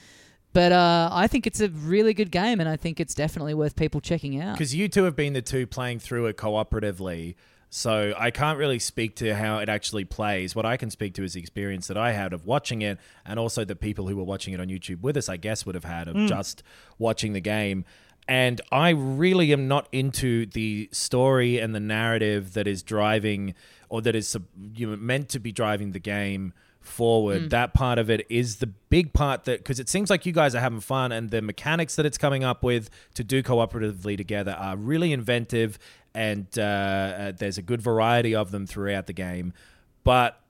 But 0.53 0.73
uh, 0.73 1.09
I 1.13 1.27
think 1.29 1.47
it's 1.47 1.61
a 1.61 1.69
really 1.71 2.15
good 2.15 2.31
game, 2.31 2.61
and 2.61 2.69
I 2.69 2.77
think 2.77 3.01
it's 3.01 3.15
definitely 3.15 3.55
worth 3.55 3.75
people 3.75 4.01
checking 4.01 4.41
out. 4.41 4.55
Because 4.55 4.75
you 4.75 4.89
two 4.89 5.05
have 5.05 5.17
been 5.17 5.33
the 5.33 5.43
two 5.43 5.67
playing 5.67 5.99
through 6.01 6.27
it 6.27 6.37
cooperatively. 6.37 7.37
So 7.75 8.13
I 8.19 8.31
can't 8.31 8.59
really 8.59 8.79
speak 8.79 9.17
to 9.17 9.35
how 9.35 9.57
it 9.57 9.71
actually 9.71 10.05
plays. 10.05 10.55
What 10.55 10.67
I 10.67 10.77
can 10.77 10.91
speak 10.91 11.15
to 11.15 11.25
is 11.25 11.33
the 11.33 11.41
experience 11.41 11.87
that 11.87 11.97
I 11.97 12.13
had 12.13 12.35
of 12.35 12.45
watching 12.45 12.83
it, 12.83 12.99
and 13.25 13.39
also 13.39 13.65
the 13.65 13.75
people 13.75 14.09
who 14.09 14.17
were 14.17 14.25
watching 14.25 14.53
it 14.53 14.61
on 14.61 14.69
YouTube 14.69 15.01
with 15.01 15.17
us, 15.17 15.31
I 15.31 15.39
guess, 15.39 15.65
would 15.65 15.75
have 15.75 15.85
had 15.85 16.07
of 16.07 16.17
just 16.29 16.63
watching 16.99 17.33
the 17.33 17.41
game. 17.41 17.87
And 18.29 18.61
I 18.71 18.91
really 18.91 19.55
am 19.55 19.69
not 19.69 19.89
into 19.91 20.45
the 20.45 20.91
story 20.93 21.59
and 21.59 21.75
the 21.75 21.81
narrative 21.81 22.53
that 22.53 22.67
is 22.67 22.83
driving, 22.83 23.55
or 23.89 24.03
that 24.03 24.15
is 24.15 24.37
you 24.75 24.91
know, 24.91 24.97
meant 24.97 25.31
to 25.31 25.41
be 25.41 25.51
driving 25.51 25.93
the 25.93 25.99
game 25.99 26.53
forward. 26.83 27.51
That 27.51 27.75
part 27.75 27.99
of 27.99 28.11
it 28.11 28.27
is 28.29 28.57
the 28.57 28.67
big 28.67 29.13
part 29.13 29.45
that 29.45 29.59
because 29.61 29.81
it 29.81 29.89
seems 29.89 30.11
like 30.11 30.27
you 30.27 30.33
guys 30.33 30.55
are 30.55 30.61
having 30.61 30.81
fun 30.81 31.13
and 31.13 31.31
the 31.31 31.41
mechanics 31.41 31.97
that 31.97 32.05
it's 32.07 32.19
coming 32.19 32.45
up 32.45 32.63
with 32.63 32.91
to 33.15 33.25
do 33.25 33.43
cooperatively 33.43 34.17
together 34.17 34.53
are 34.53 34.77
really 34.77 35.13
inventive 35.13 35.79
and 36.15 36.47
uh, 36.59 36.63
uh, 36.63 37.33
there's 37.33 37.59
a 37.59 37.63
good 37.63 37.81
variety 37.81 38.35
of 38.35 38.51
them 38.51 38.67
throughout 38.67 39.07
the 39.07 39.13
game. 39.13 39.53
But 40.05 40.41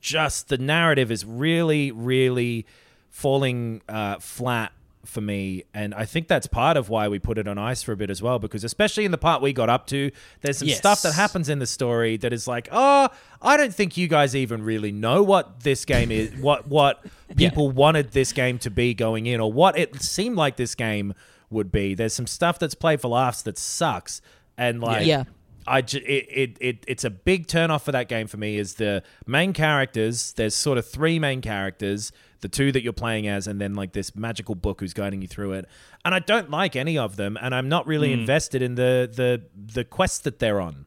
just 0.00 0.48
the 0.48 0.58
narrative 0.58 1.10
is 1.10 1.24
really, 1.24 1.90
really 1.90 2.66
falling 3.10 3.82
uh, 3.88 4.18
flat 4.18 4.72
for 5.08 5.20
me. 5.20 5.64
And 5.74 5.94
I 5.94 6.04
think 6.04 6.28
that's 6.28 6.46
part 6.46 6.76
of 6.76 6.88
why 6.88 7.08
we 7.08 7.18
put 7.18 7.38
it 7.38 7.48
on 7.48 7.58
ice 7.58 7.82
for 7.82 7.92
a 7.92 7.96
bit 7.96 8.10
as 8.10 8.20
well, 8.22 8.38
because 8.38 8.62
especially 8.62 9.04
in 9.04 9.10
the 9.10 9.18
part 9.18 9.40
we 9.42 9.52
got 9.52 9.68
up 9.68 9.86
to, 9.88 10.10
there's 10.42 10.58
some 10.58 10.68
Yes. 10.68 10.78
stuff 10.78 11.02
that 11.02 11.14
happens 11.14 11.48
in 11.48 11.58
the 11.58 11.66
story 11.66 12.16
that 12.18 12.32
is 12.32 12.46
like, 12.46 12.68
oh, 12.70 13.08
I 13.42 13.56
don't 13.56 13.74
think 13.74 13.96
you 13.96 14.06
guys 14.08 14.36
even 14.36 14.62
really 14.62 14.92
know 14.92 15.22
what 15.22 15.60
this 15.60 15.84
game 15.84 16.10
is, 16.10 16.32
what 16.40 16.68
what 16.68 17.04
people 17.36 17.70
wanted 17.70 18.12
this 18.12 18.32
game 18.32 18.58
to 18.60 18.70
be 18.70 18.94
going 18.94 19.26
in, 19.26 19.40
or 19.40 19.52
what 19.52 19.78
it 19.78 20.00
seemed 20.02 20.36
like 20.36 20.56
this 20.56 20.74
game 20.74 21.14
would 21.50 21.72
be. 21.72 21.94
There's 21.94 22.12
some 22.14 22.26
stuff 22.26 22.58
that's 22.58 22.74
played 22.74 23.00
for 23.00 23.08
laughs 23.08 23.42
that 23.42 23.56
sucks, 23.58 24.20
and 24.56 24.80
like, 24.80 25.06
Yeah. 25.06 25.24
I 25.66 25.82
ju- 25.82 26.02
it, 26.06 26.26
it, 26.30 26.56
it 26.60 26.84
it's 26.88 27.04
a 27.04 27.10
big 27.10 27.46
turn 27.46 27.70
off 27.70 27.84
for 27.84 27.92
that 27.92 28.08
game 28.08 28.26
for 28.26 28.38
me 28.38 28.56
is 28.56 28.74
the 28.76 29.02
main 29.26 29.52
characters. 29.52 30.32
There's 30.32 30.54
sort 30.54 30.78
of 30.78 30.86
three 30.86 31.18
main 31.18 31.42
characters, 31.42 32.10
the 32.40 32.48
two 32.48 32.72
that 32.72 32.82
you're 32.82 32.92
playing 32.92 33.26
as, 33.26 33.46
and 33.46 33.60
then 33.60 33.74
like 33.74 33.92
this 33.92 34.14
magical 34.14 34.54
book 34.54 34.80
who's 34.80 34.94
guiding 34.94 35.22
you 35.22 35.28
through 35.28 35.52
it. 35.52 35.66
And 36.04 36.14
I 36.14 36.18
don't 36.20 36.50
like 36.50 36.76
any 36.76 36.96
of 36.98 37.16
them, 37.16 37.38
and 37.40 37.54
I'm 37.54 37.68
not 37.68 37.86
really 37.86 38.12
hmm. 38.12 38.20
invested 38.20 38.62
in 38.62 38.74
the 38.74 39.10
the 39.12 39.42
the 39.74 39.84
quest 39.84 40.24
that 40.24 40.38
they're 40.38 40.60
on. 40.60 40.86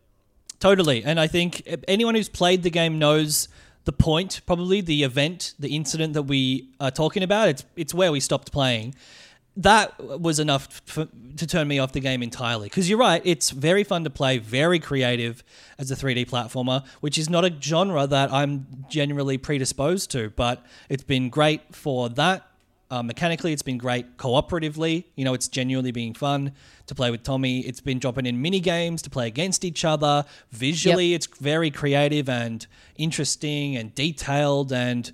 Totally. 0.59 1.03
And 1.03 1.19
I 1.19 1.25
think 1.27 1.67
anyone 1.87 2.13
who's 2.13 2.29
played 2.29 2.61
the 2.61 2.69
game 2.69 2.99
knows 2.99 3.47
the 3.85 3.91
point, 3.91 4.41
probably 4.45 4.79
the 4.79 5.03
event, 5.03 5.55
the 5.57 5.75
incident 5.75 6.13
that 6.13 6.23
we 6.23 6.69
are 6.79 6.91
talking 6.91 7.23
about. 7.23 7.49
It's 7.49 7.65
it's 7.75 7.93
where 7.93 8.11
we 8.11 8.19
stopped 8.19 8.51
playing. 8.51 8.95
That 9.57 9.99
was 9.99 10.39
enough 10.39 10.81
for, 10.85 11.07
to 11.35 11.47
turn 11.47 11.67
me 11.67 11.77
off 11.77 11.91
the 11.91 11.99
game 11.99 12.23
entirely. 12.23 12.67
Because 12.67 12.89
you're 12.89 12.97
right, 12.97 13.21
it's 13.25 13.49
very 13.49 13.83
fun 13.83 14.05
to 14.05 14.09
play, 14.09 14.37
very 14.37 14.79
creative 14.79 15.43
as 15.77 15.91
a 15.91 15.95
3D 15.95 16.29
platformer, 16.29 16.85
which 17.01 17.17
is 17.17 17.29
not 17.29 17.43
a 17.43 17.53
genre 17.61 18.07
that 18.07 18.31
I'm 18.31 18.65
generally 18.89 19.37
predisposed 19.37 20.09
to. 20.11 20.29
But 20.29 20.65
it's 20.87 21.03
been 21.03 21.29
great 21.29 21.75
for 21.75 22.07
that. 22.09 22.47
Uh, 22.91 23.01
mechanically, 23.01 23.53
it's 23.53 23.61
been 23.61 23.77
great 23.77 24.17
cooperatively. 24.17 25.05
You 25.15 25.23
know, 25.23 25.33
it's 25.33 25.47
genuinely 25.47 25.91
being 25.91 26.13
fun 26.13 26.51
to 26.87 26.95
play 26.95 27.09
with 27.09 27.23
Tommy. 27.23 27.61
It's 27.61 27.79
been 27.79 27.99
dropping 27.99 28.25
in 28.25 28.41
mini 28.41 28.59
games 28.59 29.01
to 29.03 29.09
play 29.09 29.27
against 29.27 29.63
each 29.63 29.85
other. 29.85 30.25
Visually, 30.51 31.13
it's 31.13 31.25
very 31.25 31.71
creative 31.71 32.27
and 32.27 32.67
interesting 32.97 33.77
and 33.77 33.95
detailed. 33.95 34.73
And 34.73 35.09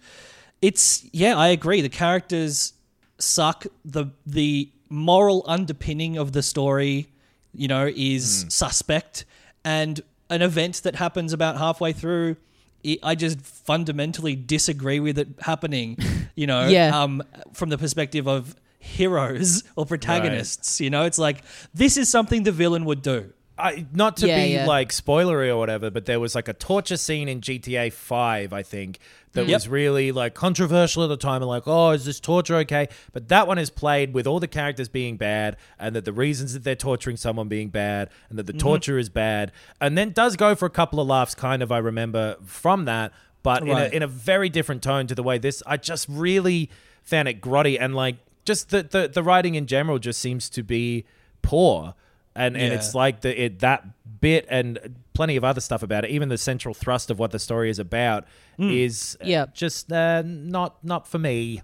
it's, 0.59 1.07
yeah, 1.13 1.37
I 1.37 1.49
agree. 1.49 1.81
The 1.81 1.89
characters 1.89 2.73
suck. 3.19 3.65
The, 3.85 4.07
the 4.25 4.69
moral 4.89 5.43
underpinning 5.47 6.17
of 6.17 6.31
the 6.33 6.41
story, 6.43 7.07
you 7.53 7.67
know, 7.67 7.91
is 7.95 8.45
suspect. 8.49 9.25
And 9.65 10.01
an 10.29 10.41
event 10.41 10.83
that 10.83 10.95
happens 10.95 11.33
about 11.33 11.57
halfway 11.57 11.93
through 11.93 12.37
it, 12.83 12.99
I 13.03 13.15
just 13.15 13.39
fundamentally 13.41 14.35
disagree 14.35 14.99
with 14.99 15.17
it 15.17 15.27
happening. 15.41 15.97
You 16.35 16.47
know, 16.47 16.67
Yeah. 16.69 17.01
um, 17.01 17.23
from 17.53 17.69
the 17.69 17.77
perspective 17.77 18.27
of 18.27 18.55
heroes 18.79 19.63
or 19.75 19.85
protagonists. 19.85 20.79
You 20.79 20.89
know, 20.89 21.03
it's 21.03 21.17
like 21.17 21.41
this 21.73 21.97
is 21.97 22.09
something 22.09 22.43
the 22.43 22.51
villain 22.51 22.85
would 22.85 23.01
do. 23.01 23.33
I, 23.59 23.87
not 23.91 24.17
to 24.17 24.27
Yeah, 24.27 24.43
be 24.43 24.51
yeah. 24.53 24.65
like 24.67 24.89
spoilery 24.89 25.47
or 25.49 25.57
whatever, 25.57 25.89
but 25.89 26.05
there 26.05 26.19
was 26.19 26.35
like 26.35 26.47
a 26.47 26.53
torture 26.53 26.95
scene 26.97 27.27
in 27.27 27.41
GTA 27.41 27.91
5, 27.91 28.53
I 28.53 28.61
think, 28.61 28.99
that 29.37 29.47
Yep. 29.47 29.55
was 29.55 29.67
really 29.67 30.11
like 30.11 30.33
controversial 30.33 31.03
at 31.03 31.07
the 31.07 31.17
time 31.17 31.41
and 31.41 31.47
like, 31.47 31.63
oh, 31.65 31.91
is 31.91 32.05
this 32.05 32.19
torture 32.19 32.55
okay? 32.57 32.89
But 33.13 33.29
that 33.29 33.47
one 33.47 33.57
is 33.57 33.69
played 33.69 34.13
with 34.13 34.27
all 34.27 34.39
the 34.39 34.47
characters 34.47 34.89
being 34.89 35.17
bad 35.17 35.57
and 35.79 35.95
that 35.95 36.05
the 36.05 36.13
reasons 36.13 36.53
that 36.53 36.63
they're 36.63 36.75
torturing 36.75 37.17
someone 37.17 37.47
being 37.47 37.69
bad 37.69 38.09
and 38.29 38.37
that 38.37 38.45
the 38.45 38.53
mm-hmm. 38.53 38.59
torture 38.59 38.97
is 38.97 39.09
bad. 39.09 39.51
And 39.79 39.97
then 39.97 40.11
does 40.11 40.35
go 40.35 40.55
for 40.55 40.65
a 40.65 40.69
couple 40.69 40.99
of 40.99 41.07
laughs, 41.07 41.35
kind 41.35 41.63
of, 41.63 41.71
I 41.71 41.77
remember 41.77 42.37
from 42.45 42.85
that, 42.85 43.13
but 43.43 43.63
in, 43.63 43.69
a, 43.69 43.85
in 43.85 44.03
a 44.03 44.07
very 44.07 44.49
different 44.49 44.83
tone 44.83 45.07
to 45.07 45.15
the 45.15 45.23
way 45.23 45.37
this, 45.37 45.63
I 45.65 45.77
just 45.77 46.07
really 46.09 46.69
found 47.03 47.27
it 47.27 47.39
grotty 47.39 47.77
and 47.79 47.95
like 47.95 48.17
just 48.43 48.69
the, 48.69 48.83
the, 48.83 49.07
the 49.07 49.23
writing 49.23 49.55
in 49.55 49.67
general 49.67 49.99
just 49.99 50.19
seems 50.19 50.49
to 50.49 50.63
be 50.63 51.05
poor 51.41 51.93
and 52.37 52.55
and 52.55 52.67
Yeah. 52.71 52.77
it's 52.77 52.95
like 52.95 53.21
the 53.21 53.43
it 53.45 53.59
that 53.59 53.83
bit 54.21 54.45
and 54.49 54.95
plenty 55.13 55.35
of 55.35 55.43
other 55.43 55.61
stuff 55.61 55.83
about 55.83 56.05
it. 56.05 56.11
Even 56.11 56.29
the 56.29 56.37
central 56.37 56.73
thrust 56.73 57.09
of 57.11 57.19
what 57.19 57.31
the 57.31 57.39
story 57.39 57.69
is 57.69 57.79
about 57.79 58.25
is 58.59 59.17
uh, 59.21 59.25
Yeah. 59.27 59.45
just 59.53 59.91
uh, 59.91 60.23
not 60.25 60.83
not 60.83 61.07
for 61.07 61.19
me. 61.19 61.61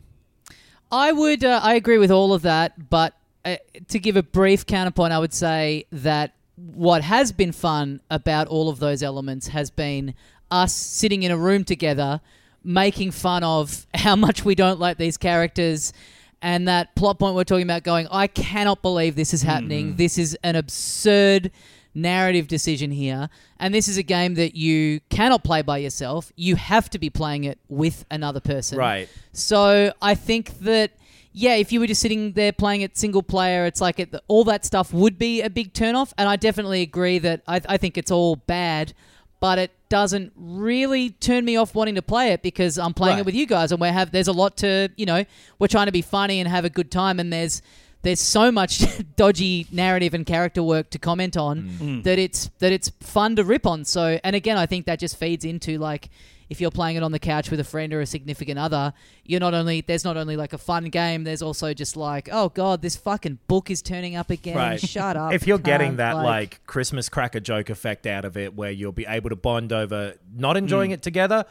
I 0.91 1.11
would, 1.11 1.43
uh, 1.43 1.59
I 1.63 1.73
agree 1.73 1.97
with 1.97 2.11
all 2.11 2.33
of 2.33 2.43
that, 2.43 2.89
but 2.91 3.15
uh, 3.45 3.55
to 3.87 3.97
give 3.99 4.15
a 4.15 4.21
brief 4.21 4.65
counterpoint, 4.67 5.11
I 5.11 5.17
would 5.17 5.33
say 5.33 5.85
that 5.91 6.35
what 6.55 7.01
has 7.01 7.31
been 7.31 7.51
fun 7.51 7.99
about 8.11 8.47
all 8.47 8.69
of 8.69 8.77
those 8.79 9.01
elements 9.01 9.47
has 9.47 9.71
been 9.71 10.13
us 10.51 10.71
sitting 10.71 11.23
in 11.23 11.31
a 11.31 11.37
room 11.37 11.63
together, 11.63 12.21
making 12.63 13.09
fun 13.09 13.43
of 13.43 13.87
how 13.95 14.15
much 14.27 14.45
we 14.45 14.53
don't 14.53 14.79
like 14.79 14.97
these 14.99 15.17
characters. 15.17 15.93
And 16.43 16.67
that 16.67 16.93
plot 16.95 17.19
point 17.19 17.35
we're 17.35 17.45
talking 17.45 17.63
about 17.63 17.83
going, 17.83 18.05
I 18.11 18.27
cannot 18.27 18.81
believe 18.81 19.15
this 19.15 19.33
is 19.33 19.41
mm-hmm. 19.41 19.49
happening. 19.49 19.95
This 19.95 20.17
is 20.17 20.37
an 20.43 20.57
absurd 20.57 21.51
narrative 21.95 22.49
decision 22.49 22.91
here. 22.91 23.29
And 23.59 23.73
this 23.73 23.87
is 23.87 23.97
a 23.97 24.03
game 24.03 24.35
that 24.35 24.53
you 24.53 24.99
cannot 25.09 25.45
play 25.45 25.61
by 25.61 25.77
yourself. 25.77 26.33
You 26.35 26.57
have 26.57 26.89
to 26.89 26.99
be 26.99 27.09
playing 27.09 27.45
it 27.45 27.59
with 27.69 28.05
another 28.11 28.41
person. 28.41 28.77
Right. 28.77 29.07
So 29.31 29.93
I 30.01 30.15
think 30.15 30.59
that 30.59 30.91
yeah, 31.31 31.55
if 31.55 31.71
you 31.71 31.79
were 31.79 31.87
just 31.87 32.01
sitting 32.01 32.33
there 32.33 32.51
playing 32.51 32.81
it 32.81 32.95
single 32.95 33.23
player, 33.23 33.65
it's 33.65 33.81
like 33.81 33.99
it, 33.99 34.13
all 34.27 34.43
that 34.43 34.65
stuff 34.65 34.93
would 34.93 35.17
be 35.17 35.41
a 35.41 35.49
big 35.49 35.73
turnoff. 35.73 36.13
And 36.17 36.29
I 36.29 36.35
definitely 36.35 36.81
agree 36.81 37.19
that 37.19 37.41
I, 37.47 37.61
I 37.67 37.77
think 37.77 37.97
it's 37.97 38.11
all 38.11 38.35
bad. 38.35 38.93
But 39.43 39.59
it 39.59 39.71
doesn't 39.89 40.31
really 40.37 41.09
turn 41.09 41.43
me 41.43 41.57
off 41.57 41.75
wanting 41.75 41.95
to 41.95 42.01
play 42.01 42.29
it 42.31 42.41
because 42.41 42.77
I'm 42.79 42.93
playing 42.93 43.15
Right. 43.15 43.19
it 43.19 43.25
with 43.25 43.35
you 43.35 43.45
guys, 43.45 43.73
and 43.73 43.81
we 43.81 43.89
have 43.89 44.09
there's 44.11 44.29
a 44.29 44.31
lot 44.43 44.55
to 44.63 44.89
you 44.95 45.05
know 45.05 45.25
we're 45.59 45.67
trying 45.67 45.87
to 45.87 45.91
be 45.91 46.01
funny 46.01 46.39
and 46.39 46.47
have 46.47 46.63
a 46.63 46.69
good 46.69 46.89
time, 46.89 47.19
and 47.19 47.31
there's 47.33 47.61
there's 48.03 48.21
so 48.21 48.51
much 48.53 48.81
dodgy 49.17 49.67
narrative 49.69 50.13
and 50.13 50.25
character 50.25 50.63
work 50.63 50.89
to 50.91 50.97
comment 51.09 51.35
on 51.35 51.55
Mm. 51.81 52.03
that 52.03 52.19
it's 52.19 52.49
that 52.59 52.71
it's 52.71 52.87
fun 53.01 53.35
to 53.35 53.43
rip 53.43 53.65
on. 53.67 53.83
So, 53.83 54.17
and 54.23 54.33
again, 54.33 54.57
I 54.57 54.65
think 54.65 54.85
that 54.85 54.97
just 54.99 55.17
feeds 55.17 55.43
into 55.43 55.77
like 55.77 56.09
if 56.53 56.61
you're 56.61 56.69
playing 56.69 56.97
it 56.97 57.01
on 57.01 57.11
the 57.11 57.17
couch 57.17 57.49
with 57.49 57.59
a 57.59 57.63
friend 57.63 57.91
or 57.95 57.99
a 57.99 58.05
significant 58.05 58.59
other, 58.59 58.93
you're 59.25 59.39
not 59.39 59.55
only 59.55 59.81
there's 59.81 60.05
not 60.05 60.17
only 60.17 60.37
like 60.37 60.53
a 60.53 60.59
fun 60.59 60.85
game, 60.85 61.23
there's 61.23 61.41
also 61.41 61.73
just 61.73 61.97
like, 61.97 62.29
oh 62.31 62.49
god, 62.49 62.83
this 62.83 62.95
fucking 62.95 63.39
book 63.47 63.71
is 63.71 63.81
turning 63.81 64.15
up 64.15 64.29
again. 64.29 64.55
Right. 64.55 64.79
Shut 64.93 65.17
up. 65.17 65.33
if 65.33 65.47
you're 65.47 65.57
cunt." 65.57 65.63
getting 65.63 65.95
that 65.95 66.15
like, 66.17 66.63
Christmas 66.67 67.09
cracker 67.09 67.39
joke 67.39 67.71
effect 67.71 68.05
out 68.05 68.23
of 68.23 68.37
it, 68.37 68.55
where 68.55 68.69
you'll 68.69 68.91
be 68.91 69.07
able 69.07 69.31
to 69.31 69.35
bond 69.35 69.73
over 69.73 70.13
not 70.31 70.55
enjoying 70.55 70.91
mm. 70.91 70.93
it 70.93 71.01
together, 71.01 71.45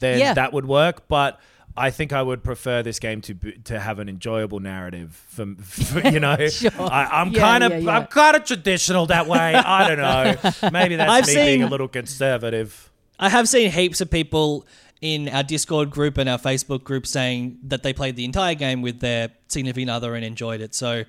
then 0.00 0.18
Yeah. 0.18 0.34
that 0.34 0.52
would 0.52 0.66
work. 0.66 1.08
But 1.08 1.40
I 1.74 1.90
think 1.90 2.12
I 2.12 2.20
would 2.22 2.44
prefer 2.44 2.82
this 2.82 2.98
game 2.98 3.22
to 3.22 3.34
to 3.64 3.80
have 3.80 4.00
an 4.00 4.10
enjoyable 4.10 4.60
narrative. 4.60 5.24
For, 5.28 5.46
for 5.62 6.06
you 6.10 6.20
know, 6.20 6.36
Sure. 6.48 6.70
I, 6.78 7.08
I'm 7.10 7.32
Yeah, 7.32 7.40
kind 7.40 7.64
of 7.64 7.72
yeah, 7.72 7.78
yeah. 7.78 7.96
I'm 7.96 8.06
kind 8.06 8.36
of 8.36 8.44
traditional 8.44 9.06
that 9.06 9.26
way. 9.26 9.54
I 9.54 9.88
don't 9.88 9.98
know. 9.98 10.70
Maybe 10.70 10.96
that's 10.96 11.10
I've 11.10 11.26
me 11.26 11.34
being 11.34 11.62
a 11.62 11.68
little 11.68 11.88
conservative. 11.88 12.90
I 13.22 13.28
have 13.28 13.48
seen 13.48 13.70
heaps 13.70 14.00
of 14.00 14.10
people 14.10 14.66
in 15.00 15.28
our 15.28 15.42
Discord 15.44 15.90
group 15.90 16.18
and 16.18 16.28
our 16.28 16.38
Facebook 16.38 16.82
group 16.84 17.06
saying 17.06 17.58
that 17.68 17.82
they 17.82 17.92
played 17.92 18.16
the 18.16 18.24
entire 18.24 18.54
game 18.54 18.82
with 18.82 18.98
their 19.00 19.30
significant 19.48 19.90
other 19.90 20.14
and 20.16 20.24
enjoyed 20.24 20.60
it. 20.60 20.74
So 20.74 21.04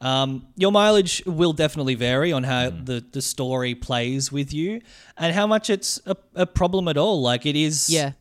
um, 0.00 0.46
your 0.56 0.70
mileage 0.72 1.22
will 1.26 1.52
definitely 1.52 1.94
vary 1.96 2.32
on 2.32 2.44
how 2.44 2.70
Mm. 2.70 2.86
the, 2.86 3.04
the 3.12 3.22
story 3.22 3.74
plays 3.74 4.30
with 4.30 4.52
you 4.52 4.80
and 5.16 5.34
how 5.34 5.46
much 5.46 5.70
it's 5.70 6.00
a, 6.06 6.16
a 6.34 6.46
problem 6.46 6.86
at 6.88 6.96
all. 6.96 7.20
Like 7.22 7.46
it 7.46 7.56
is. 7.56 7.88
Yeah. 7.90 8.12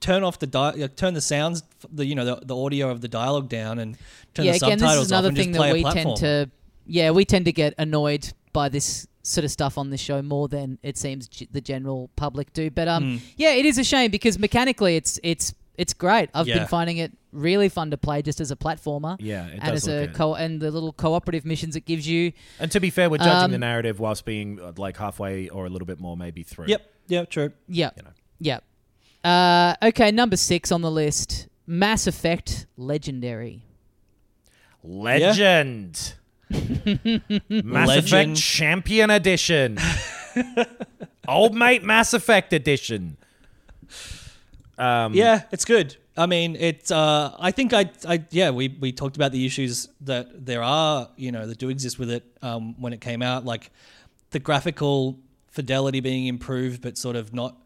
turn 0.00 0.24
off 0.24 0.38
the 0.40 0.46
di- 0.48 0.82
uh, 0.82 0.88
turn 0.96 1.14
the 1.14 1.20
sounds, 1.20 1.62
the 1.92 2.04
you 2.04 2.14
know 2.16 2.24
the, 2.24 2.36
the 2.44 2.56
audio 2.56 2.90
of 2.90 3.00
the 3.00 3.08
dialogue 3.08 3.48
down 3.48 3.78
and 3.78 3.96
turn 4.34 4.44
yeah, 4.46 4.52
the 4.52 4.56
again, 4.66 4.78
this 4.78 4.80
subtitles 4.88 5.06
is 5.06 5.12
off 5.12 5.16
another 5.16 5.28
and 5.28 5.36
thing 5.36 5.48
just 5.52 5.58
play 5.58 5.68
that 5.68 5.72
a 5.72 5.78
we 5.78 5.82
platform. 5.82 6.16
tend 6.16 6.48
to, 6.48 6.50
yeah, 6.86 7.10
we 7.12 7.24
tend 7.24 7.44
to 7.44 7.52
get 7.52 7.74
annoyed 7.78 8.32
by 8.52 8.68
this 8.68 9.06
sort 9.22 9.44
of 9.44 9.50
stuff 9.50 9.76
on 9.78 9.90
this 9.90 10.00
show 10.00 10.22
more 10.22 10.48
than 10.48 10.78
it 10.82 10.96
seems 10.96 11.28
g- 11.28 11.48
the 11.52 11.60
general 11.60 12.10
public 12.16 12.52
do. 12.52 12.70
But 12.70 12.88
um, 12.88 13.18
Hmm. 13.18 13.24
yeah, 13.36 13.52
it 13.52 13.66
is 13.66 13.78
a 13.78 13.84
shame 13.84 14.10
because 14.10 14.38
mechanically, 14.38 14.96
it's 14.96 15.18
it's 15.22 15.54
it's 15.76 15.94
great. 15.94 16.28
I've 16.34 16.46
Yeah. 16.46 16.58
been 16.58 16.66
finding 16.66 16.98
it 16.98 17.12
really 17.32 17.68
fun 17.70 17.90
to 17.92 17.96
play 17.96 18.20
just 18.22 18.40
as 18.40 18.50
a 18.50 18.56
platformer. 18.56 19.16
Yeah, 19.20 19.46
it 19.46 19.52
and 19.54 19.62
does 19.72 19.86
as 19.86 19.88
a 19.88 20.06
good. 20.08 20.14
co 20.14 20.34
and 20.34 20.60
the 20.60 20.70
little 20.70 20.92
cooperative 20.92 21.44
missions 21.46 21.74
it 21.76 21.86
gives 21.86 22.06
you. 22.06 22.32
And 22.58 22.70
to 22.72 22.80
be 22.80 22.90
fair, 22.90 23.08
we're 23.08 23.18
judging 23.18 23.44
Um, 23.44 23.50
the 23.52 23.58
narrative 23.58 23.98
whilst 24.00 24.24
being 24.24 24.60
uh, 24.60 24.72
like 24.76 24.96
halfway 24.98 25.48
or 25.48 25.64
a 25.66 25.70
little 25.70 25.86
bit 25.86 26.00
more 26.00 26.16
maybe 26.16 26.42
through. 26.42 26.66
Yep. 26.68 26.90
Yep. 27.08 27.30
True. 27.30 27.52
Yeah, 27.68 27.90
You 27.96 28.02
know. 28.02 28.10
yeah. 28.40 28.58
Uh, 29.24 29.74
okay, 29.88 30.10
number 30.10 30.36
six 30.36 30.70
on 30.72 30.80
the 30.82 30.90
list: 30.90 31.48
Mass 31.66 32.06
Effect 32.06 32.66
Legendary. 32.76 33.62
Legend. 34.82 36.14
Mass 36.50 37.88
Legend. 37.88 38.32
Effect 38.32 38.36
Champion 38.36 39.10
Edition. 39.10 39.78
Old 41.28 41.54
mate 41.54 41.82
Mass 41.82 42.12
Effect 42.14 42.52
Edition. 42.52 43.16
Um, 44.78 45.14
Yeah, 45.14 45.42
it's 45.52 45.64
good. 45.64 45.96
I 46.16 46.26
mean, 46.26 46.56
it's. 46.58 46.90
Uh, 46.90 47.34
I 47.38 47.50
think 47.50 47.72
I, 47.72 47.90
I. 48.06 48.24
Yeah, 48.30 48.50
we 48.50 48.68
we 48.68 48.92
talked 48.92 49.16
about 49.16 49.32
the 49.32 49.46
issues 49.46 49.88
that 50.02 50.44
there 50.44 50.62
are, 50.62 51.08
you 51.16 51.32
know, 51.32 51.46
that 51.46 51.58
do 51.58 51.68
exist 51.68 51.98
with 51.98 52.10
it 52.10 52.24
um, 52.42 52.74
when 52.80 52.92
it 52.92 53.00
came 53.00 53.22
out, 53.22 53.44
like 53.44 53.70
the 54.30 54.38
graphical 54.38 55.18
fidelity 55.48 56.00
being 56.00 56.26
improved, 56.26 56.82
but 56.82 56.98
sort 56.98 57.16
of 57.16 57.32
not 57.32 57.56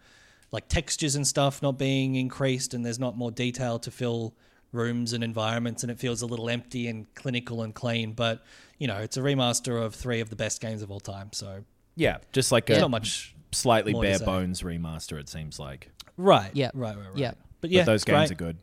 like 0.52 0.68
textures 0.68 1.16
and 1.16 1.26
stuff 1.26 1.62
not 1.62 1.78
being 1.78 2.14
increased, 2.16 2.74
and 2.74 2.84
there's 2.84 2.98
not 2.98 3.16
more 3.16 3.30
detail 3.30 3.78
to 3.80 3.90
fill 3.90 4.34
rooms 4.72 5.12
and 5.12 5.24
environments, 5.24 5.82
and 5.82 5.90
it 5.90 5.98
feels 5.98 6.20
a 6.22 6.26
little 6.26 6.50
empty 6.50 6.86
and 6.86 7.12
clinical 7.14 7.62
and 7.62 7.74
clean. 7.74 8.12
But 8.12 8.44
you 8.78 8.86
know, 8.86 8.98
it's 8.98 9.16
a 9.16 9.20
remaster 9.20 9.82
of 9.82 9.94
three 9.94 10.20
of 10.20 10.30
the 10.30 10.36
best 10.36 10.60
games 10.60 10.82
of 10.82 10.90
all 10.90 11.00
time, 11.00 11.30
so 11.32 11.64
Yeah, 11.96 12.18
just 12.32 12.52
like 12.52 12.66
there's 12.66 12.78
a 12.78 12.82
not 12.82 12.90
much. 12.90 13.34
slightly 13.52 13.92
bare 13.92 14.18
bones 14.18 14.62
remaster, 14.62 15.18
it 15.18 15.28
seems 15.28 15.58
like. 15.58 15.90
Right. 16.16 16.50
Yeah. 16.54 16.70
Right. 16.74 16.96
Right. 16.96 17.06
Right. 17.08 17.16
Yeah. 17.16 17.32
But 17.60 17.70
yeah, 17.70 17.82
but 17.82 17.86
those 17.92 18.04
games 18.04 18.28
great. 18.28 18.32
are 18.32 18.34
good. 18.34 18.56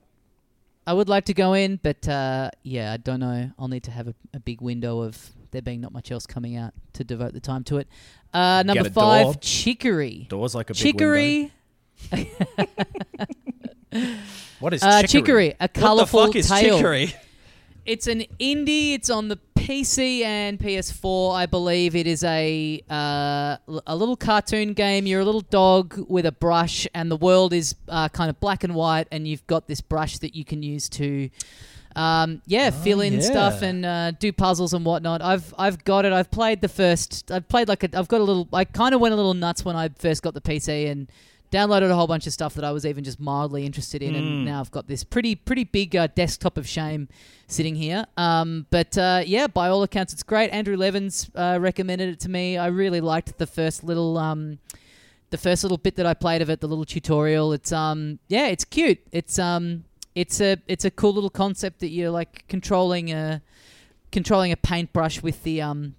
I 0.87 0.93
would 0.93 1.09
like 1.09 1.25
to 1.25 1.33
go 1.33 1.53
in, 1.53 1.79
but 1.81 2.07
uh, 2.07 2.49
yeah, 2.63 2.91
I 2.93 2.97
don't 2.97 3.19
know. 3.19 3.51
I'll 3.59 3.67
need 3.67 3.83
to 3.83 3.91
have 3.91 4.07
a, 4.07 4.15
a 4.33 4.39
big 4.39 4.61
window 4.61 5.01
of 5.01 5.29
there 5.51 5.61
being 5.61 5.81
not 5.81 5.91
much 5.91 6.11
else 6.11 6.25
coming 6.25 6.55
out 6.55 6.73
to 6.93 7.03
devote 7.03 7.33
the 7.33 7.39
time 7.39 7.63
to 7.65 7.77
it. 7.77 7.87
Uh, 8.33 8.63
number 8.65 8.87
a 8.87 8.91
five, 8.91 9.23
door. 9.25 9.33
Chicory. 9.41 10.25
Doors 10.29 10.55
like 10.55 10.69
a 10.69 10.73
big 10.73 10.83
window. 10.83 10.97
Chicory, 10.99 11.51
What 14.59 14.73
is 14.73 14.81
uh, 14.83 15.01
chicory? 15.03 15.07
Chicory, 15.07 15.49
a 15.49 15.55
What 15.63 15.73
the 15.73 15.79
colorful 15.79 16.25
fuck 16.27 16.35
is 16.35 16.47
tale. 16.49 16.77
chicory? 16.77 17.13
It's 17.85 18.07
an 18.07 18.23
indie. 18.39 18.93
It's 18.93 19.09
on 19.09 19.27
the 19.27 19.37
PC 19.71 20.25
and 20.25 20.59
PS4, 20.59 21.33
I 21.33 21.45
believe. 21.45 21.95
It 21.95 22.05
is 22.05 22.25
a 22.25 22.83
uh, 22.89 23.55
a 23.87 23.95
little 23.95 24.17
cartoon 24.17 24.73
game. 24.73 25.05
You're 25.07 25.21
a 25.21 25.25
little 25.25 25.39
dog 25.39 25.97
with 26.09 26.25
a 26.25 26.33
brush, 26.33 26.89
and 26.93 27.09
the 27.09 27.15
world 27.15 27.53
is 27.53 27.75
uh, 27.87 28.09
kind 28.09 28.29
of 28.29 28.37
black 28.41 28.65
and 28.65 28.75
white. 28.75 29.07
And 29.13 29.25
you've 29.25 29.47
got 29.47 29.67
this 29.67 29.79
brush 29.79 30.17
that 30.17 30.35
you 30.35 30.43
can 30.43 30.61
use 30.61 30.89
to, 30.89 31.29
um, 31.95 32.41
yeah, 32.45 32.69
fill 32.69 32.99
in 32.99 33.13
yeah. 33.13 33.21
stuff 33.21 33.61
and 33.61 33.85
uh, 33.85 34.11
do 34.11 34.33
puzzles 34.33 34.73
and 34.73 34.83
whatnot. 34.83 35.21
I've 35.21 35.53
I've 35.57 35.85
got 35.85 36.03
it. 36.03 36.11
I've 36.11 36.31
played 36.31 36.59
the 36.59 36.67
first. 36.67 37.31
I've 37.31 37.47
played 37.47 37.69
like 37.69 37.85
a. 37.85 37.97
I've 37.97 38.09
got 38.09 38.19
a 38.19 38.25
little. 38.25 38.49
I 38.51 38.65
kind 38.65 38.93
of 38.93 38.99
went 38.99 39.13
a 39.13 39.15
little 39.15 39.33
nuts 39.33 39.63
when 39.63 39.77
I 39.77 39.87
first 39.87 40.21
got 40.21 40.33
the 40.33 40.41
PC 40.41 40.91
and 40.91 41.09
downloaded 41.51 41.89
a 41.89 41.95
whole 41.95 42.07
bunch 42.07 42.25
of 42.27 42.33
stuff 42.33 42.53
that 42.55 42.63
I 42.63 42.71
was 42.71 42.85
even 42.85 43.03
just 43.03 43.19
mildly 43.19 43.65
interested 43.65 44.01
in, 44.01 44.15
and 44.15 44.45
now 44.45 44.59
I've 44.59 44.71
got 44.71 44.87
this 44.87 45.03
pretty 45.03 45.35
pretty 45.35 45.65
big 45.65 45.95
uh, 45.95 46.07
desktop 46.07 46.57
of 46.57 46.67
shame 46.67 47.09
sitting 47.47 47.75
here. 47.75 48.05
Um, 48.17 48.65
but 48.69 48.97
uh, 48.97 49.23
yeah, 49.25 49.47
by 49.47 49.67
all 49.67 49.83
accounts, 49.83 50.13
it's 50.13 50.23
great. 50.23 50.49
Andrew 50.49 50.77
Levins 50.77 51.29
uh, 51.35 51.57
recommended 51.61 52.09
it 52.09 52.19
to 52.21 52.29
me. 52.29 52.57
I 52.57 52.67
really 52.67 53.01
liked 53.01 53.37
the 53.37 53.47
first 53.47 53.83
little 53.83 54.17
um, 54.17 54.59
the 55.29 55.37
first 55.37 55.63
little 55.63 55.77
bit 55.77 55.95
that 55.95 56.05
I 56.05 56.13
played 56.13 56.41
of 56.41 56.49
it, 56.49 56.61
the 56.61 56.67
little 56.67 56.85
tutorial. 56.85 57.53
It's 57.53 57.71
um 57.71 58.19
yeah, 58.27 58.47
it's 58.47 58.65
cute. 58.65 58.99
It's 59.11 59.37
um 59.37 59.83
it's 60.15 60.39
a 60.41 60.57
it's 60.67 60.85
a 60.85 60.91
cool 60.91 61.13
little 61.13 61.29
concept 61.29 61.79
that 61.79 61.89
you're 61.89 62.11
like 62.11 62.45
controlling 62.47 63.11
a 63.11 63.41
controlling 64.11 64.51
a 64.51 64.57
paintbrush 64.57 65.21
with 65.21 65.43
the 65.43 65.61
um 65.61 65.95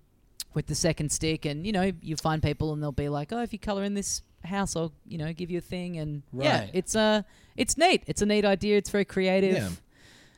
with 0.55 0.67
the 0.67 0.75
second 0.75 1.11
stick 1.11 1.47
and 1.47 1.67
you 1.67 1.73
know 1.73 1.93
you 2.03 2.15
find 2.15 2.43
people 2.43 2.75
and 2.75 2.83
they'll 2.83 2.93
be 2.93 3.09
like 3.09 3.33
oh 3.33 3.41
if 3.41 3.55
you 3.55 3.59
color 3.59 3.83
in 3.83 3.95
this 3.95 4.21
house 4.45 4.75
i'll 4.77 4.93
you 5.07 5.19
know 5.19 5.33
give 5.33 5.51
you 5.51 5.59
a 5.59 5.63
thing 5.63 5.99
and 5.99 6.23
yeah 6.33 6.61
Right. 6.61 6.71
it's 6.73 6.95
uh 6.97 7.23
it's 7.57 7.77
neat 7.79 8.03
it's 8.07 8.23
a 8.23 8.27
neat 8.27 8.45
idea 8.45 8.77
it's 8.77 8.91
very 8.91 9.05
creative 9.05 9.55
Yeah. 9.55 9.69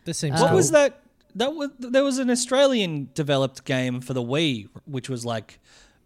This 0.04 0.18
seems 0.18 0.38
Uh, 0.38 0.42
What 0.44 0.48
cool. 0.48 0.56
was 0.56 0.70
that? 0.72 1.00
That 1.34 1.54
was 1.54 1.70
there 1.78 2.04
was 2.04 2.18
an 2.18 2.28
Australian 2.30 3.08
developed 3.14 3.64
game 3.64 4.00
for 4.02 4.12
the 4.12 4.22
Wii, 4.22 4.68
which 4.84 5.08
was 5.08 5.24
like 5.24 5.58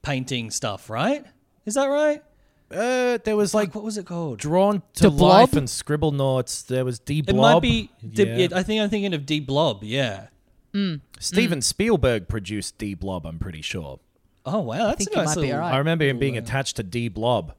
painting 0.02 0.50
stuff, 0.52 0.88
right? 0.88 1.24
Is 1.66 1.74
that 1.74 1.86
right? 1.86 2.22
Uh, 2.70 3.18
there 3.24 3.36
was 3.36 3.54
Like, 3.54 3.68
like 3.68 3.74
what 3.74 3.82
was 3.84 3.98
it 3.98 4.06
called? 4.06 4.38
drawn 4.38 4.82
to 4.94 5.02
To 5.02 5.08
life 5.10 5.50
Blob? 5.50 5.56
and 5.58 5.66
Scribblenauts. 5.68 6.66
There 6.66 6.84
was 6.84 6.98
de 7.00 7.22
Blob. 7.22 7.34
It 7.34 7.40
might 7.40 7.60
be. 7.62 7.90
D- 8.08 8.22
Yeah. 8.24 8.36
yeah, 8.36 8.48
I 8.54 8.62
think 8.62 8.80
I'm 8.80 8.88
thinking 8.90 9.14
of 9.14 9.26
de 9.26 9.40
Blob. 9.40 9.82
Yeah. 9.82 10.28
Steven 11.18 11.60
Spielberg 11.60 12.28
produced 12.28 12.78
de 12.78 12.94
Blob. 12.94 13.26
I'm 13.26 13.38
pretty 13.38 13.62
sure. 13.62 13.98
Oh 14.46 14.60
wow, 14.60 14.86
that's 14.86 15.04
think 15.04 15.16
a 15.16 15.24
nice 15.24 15.34
little. 15.36 15.54
alright. 15.56 15.74
I 15.74 15.78
remember 15.78 16.04
him 16.06 16.18
being 16.18 16.36
attached 16.38 16.76
to 16.76 16.82
de 16.84 17.08
Blob. 17.08 17.52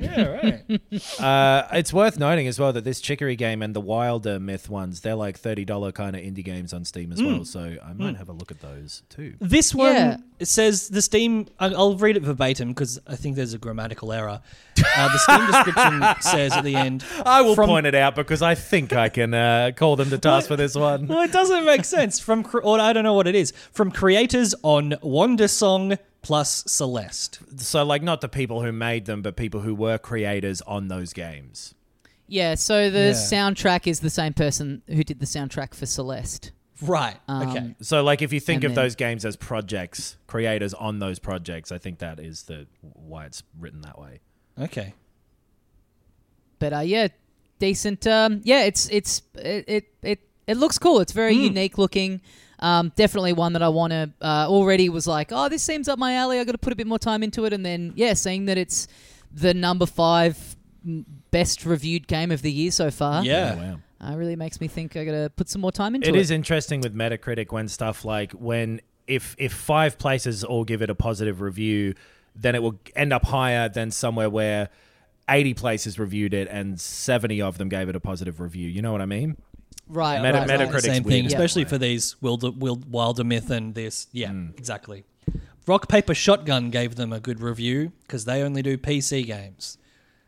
Yeah, 0.00 0.22
right. 0.26 0.80
Uh, 1.20 1.66
it's 1.72 1.92
worth 1.92 2.18
noting 2.18 2.46
as 2.46 2.58
well 2.58 2.72
that 2.72 2.84
this 2.84 3.00
Chicory 3.00 3.36
game 3.36 3.62
and 3.62 3.74
the 3.74 3.80
Wilder 3.80 4.38
Myth 4.40 4.68
ones, 4.70 5.00
they're 5.00 5.14
like 5.14 5.38
thirty 5.38 5.64
dollar 5.64 5.92
kind 5.92 6.16
of 6.16 6.22
indie 6.22 6.44
games 6.44 6.72
on 6.72 6.84
Steam 6.84 7.12
as 7.12 7.22
well. 7.22 7.44
So 7.44 7.76
I 7.84 7.92
might 7.92 8.16
have 8.16 8.28
a 8.28 8.32
look 8.32 8.50
at 8.50 8.60
those 8.60 9.02
too. 9.10 9.34
This 9.40 9.74
one 9.74 9.94
Yeah. 9.94 10.16
says 10.42 10.88
the 10.88 11.02
Steam. 11.02 11.46
I- 11.58 11.66
I'll 11.74 11.96
read 11.96 12.16
it 12.16 12.22
verbatim 12.22 12.68
because 12.68 12.98
I 13.06 13.16
think 13.16 13.36
there's 13.36 13.54
a 13.54 13.58
grammatical 13.58 14.12
error. 14.12 14.40
Uh, 14.96 15.08
the 15.12 15.18
Steam 15.18 15.46
description 15.46 16.02
says 16.20 16.52
at 16.52 16.64
the 16.64 16.76
end. 16.76 17.04
I 17.24 17.42
will 17.42 17.54
from- 17.54 17.68
point 17.68 17.86
it 17.86 17.94
out 17.94 18.14
because 18.14 18.42
I 18.42 18.54
think 18.54 18.92
I 18.92 19.08
can 19.08 19.34
uh, 19.34 19.72
call 19.76 19.96
them 19.96 20.10
to 20.10 20.18
task 20.18 20.48
for 20.48 20.56
this 20.56 20.74
one. 20.74 21.06
Well, 21.06 21.22
it 21.22 21.32
doesn't 21.32 21.64
make 21.64 21.84
sense 21.84 22.18
from, 22.20 22.42
cre- 22.42 22.60
or 22.62 22.78
I 22.80 22.92
don't 22.92 23.04
know 23.04 23.14
what 23.14 23.26
it 23.26 23.34
is 23.34 23.52
from 23.72 23.90
creators 23.90 24.54
on 24.62 24.92
Wandersong 25.02 25.98
plus 26.22 26.64
Celeste. 26.66 27.40
So 27.60 27.84
like 27.84 28.02
not 28.02 28.20
the 28.20 28.28
people 28.28 28.62
who 28.62 28.72
made 28.72 29.06
them, 29.06 29.22
but 29.22 29.36
people 29.36 29.60
who 29.60 29.74
were 29.74 29.98
creators 29.98 30.60
on 30.62 30.88
those 30.88 31.12
games. 31.12 31.74
yeah 32.28 32.54
so 32.54 32.90
the 32.90 32.98
Yeah. 33.08 33.12
soundtrack 33.12 33.86
is 33.88 34.00
the 34.00 34.10
same 34.10 34.32
person 34.34 34.82
who 34.86 35.02
did 35.02 35.18
the 35.18 35.26
soundtrack 35.26 35.74
for 35.74 35.86
celeste 35.86 36.52
Right. 36.82 37.16
Um, 37.28 37.48
okay. 37.48 37.74
So 37.82 38.02
like 38.02 38.22
if 38.22 38.32
you 38.32 38.40
think 38.40 38.58
And 38.64 38.70
of 38.70 38.74
then- 38.74 38.84
those 38.84 38.94
games 38.94 39.24
as 39.26 39.36
projects, 39.36 40.16
creators 40.26 40.72
on 40.72 40.98
those 40.98 41.18
projects, 41.18 41.70
I 41.72 41.76
think 41.78 41.98
that 41.98 42.18
is 42.18 42.44
the 42.44 42.66
why 42.80 43.26
it's 43.26 43.42
written 43.58 43.82
that 43.82 43.98
way. 43.98 44.20
Okay. 44.58 44.94
but 46.58 46.72
uh, 46.72 46.78
yeah, 46.80 47.08
decent. 47.58 48.06
Um, 48.06 48.40
yeah, 48.44 48.62
it's 48.64 48.88
it's 48.90 49.22
it 49.34 49.64
it 49.68 49.84
it, 50.02 50.18
it 50.46 50.56
looks 50.56 50.78
cool. 50.78 51.00
It's 51.00 51.12
very 51.12 51.34
unique 51.34 51.78
looking. 51.78 52.20
Um, 52.60 52.92
definitely 52.94 53.32
one 53.32 53.54
that 53.54 53.62
I 53.62 53.68
want 53.68 53.92
to. 53.92 54.10
Uh, 54.20 54.46
already 54.48 54.88
was 54.88 55.06
like, 55.06 55.30
oh, 55.32 55.48
this 55.48 55.62
seems 55.62 55.88
up 55.88 55.98
my 55.98 56.14
alley. 56.14 56.38
I 56.38 56.44
got 56.44 56.52
to 56.52 56.58
put 56.58 56.72
a 56.72 56.76
bit 56.76 56.86
more 56.86 56.98
time 56.98 57.22
into 57.22 57.44
it, 57.46 57.52
and 57.52 57.64
then 57.64 57.92
yeah, 57.96 58.14
seeing 58.14 58.44
that 58.46 58.58
it's 58.58 58.86
the 59.32 59.54
number 59.54 59.86
five 59.86 60.56
best 61.30 61.64
reviewed 61.64 62.06
game 62.06 62.30
of 62.30 62.42
the 62.42 62.52
year 62.52 62.70
so 62.70 62.90
far. 62.90 63.24
Yeah. 63.24 63.56
Oh, 63.56 63.62
wow. 64.06 64.12
uh, 64.12 64.16
really 64.16 64.36
makes 64.36 64.60
me 64.60 64.68
think 64.68 64.96
I 64.96 65.04
gotta 65.04 65.30
put 65.34 65.48
some 65.48 65.60
more 65.60 65.72
time 65.72 65.94
into 65.94 66.08
it. 66.08 66.14
It 66.14 66.18
is 66.18 66.30
interesting 66.30 66.80
with 66.80 66.94
Metacritic 66.94 67.52
when 67.52 67.68
stuff 67.68 68.04
like 68.04 68.32
when 68.32 68.80
if 69.06 69.34
if 69.38 69.52
five 69.52 69.98
places 69.98 70.44
all 70.44 70.64
give 70.64 70.82
it 70.82 70.90
a 70.90 70.94
positive 70.94 71.40
review, 71.40 71.94
then 72.34 72.54
it 72.54 72.62
will 72.62 72.78
end 72.94 73.12
up 73.12 73.26
higher 73.26 73.68
than 73.68 73.90
somewhere 73.90 74.30
where 74.30 74.68
80 75.28 75.54
places 75.54 75.98
reviewed 75.98 76.34
it 76.34 76.48
and 76.48 76.80
70 76.80 77.40
of 77.42 77.58
them 77.58 77.68
gave 77.68 77.88
it 77.88 77.96
a 77.96 78.00
positive 78.00 78.40
review. 78.40 78.68
You 78.68 78.82
know 78.82 78.92
what 78.92 79.00
I 79.00 79.06
mean? 79.06 79.36
Right. 79.90 80.20
Meta- 80.22 80.38
right, 80.38 80.48
right. 80.48 80.58
Metacritic's 80.60 80.84
Same 80.84 81.02
weird 81.02 81.12
thing, 81.12 81.26
especially 81.26 81.64
way. 81.64 81.68
for 81.70 81.78
these 81.78 82.16
Wilder, 82.22 82.50
Wild, 82.50 82.90
Wildermyth 82.90 83.50
and 83.50 83.74
this. 83.74 84.06
Yeah, 84.12 84.30
Mm. 84.30 84.56
exactly. 84.58 85.04
Rock 85.66 85.88
Paper 85.88 86.14
Shotgun 86.14 86.70
gave 86.70 86.94
them 86.96 87.12
a 87.12 87.20
good 87.20 87.40
review 87.40 87.92
because 88.02 88.24
they 88.24 88.42
only 88.42 88.62
do 88.62 88.76
PC 88.78 89.24
games 89.24 89.78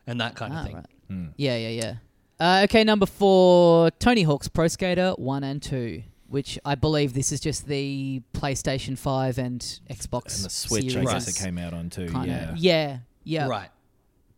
and 0.06 0.20
that 0.20 0.34
kind 0.36 0.52
of 0.52 0.58
Ah, 0.60 0.64
thing. 0.64 0.74
right. 0.76 0.86
Hmm. 1.08 1.26
Yeah, 1.36 1.56
yeah, 1.56 1.68
yeah. 1.68 1.94
Uh, 2.38 2.64
okay, 2.64 2.84
number 2.84 3.06
four, 3.06 3.90
Tony 3.92 4.22
Hawk's 4.22 4.48
Pro 4.48 4.68
Skater 4.68 5.12
one 5.16 5.42
and 5.44 5.62
two, 5.62 6.02
which 6.28 6.58
I 6.64 6.74
believe 6.74 7.12
this 7.14 7.30
is 7.32 7.40
just 7.40 7.66
the 7.66 8.20
PlayStation 8.34 8.98
Five 8.98 9.38
and 9.38 9.60
Xbox 9.90 10.36
And 10.36 10.44
the 10.46 10.50
Switch, 10.50 10.86
I 10.86 10.88
Series 10.88 11.08
guess 11.10 11.28
it 11.28 11.42
came 11.42 11.58
out 11.58 11.72
on 11.72 11.88
too. 11.90 12.06
kinda- 12.08 12.26
Yeah. 12.26 12.54
yeah, 12.56 12.98
yeah. 13.24 13.46
Right. 13.46 13.70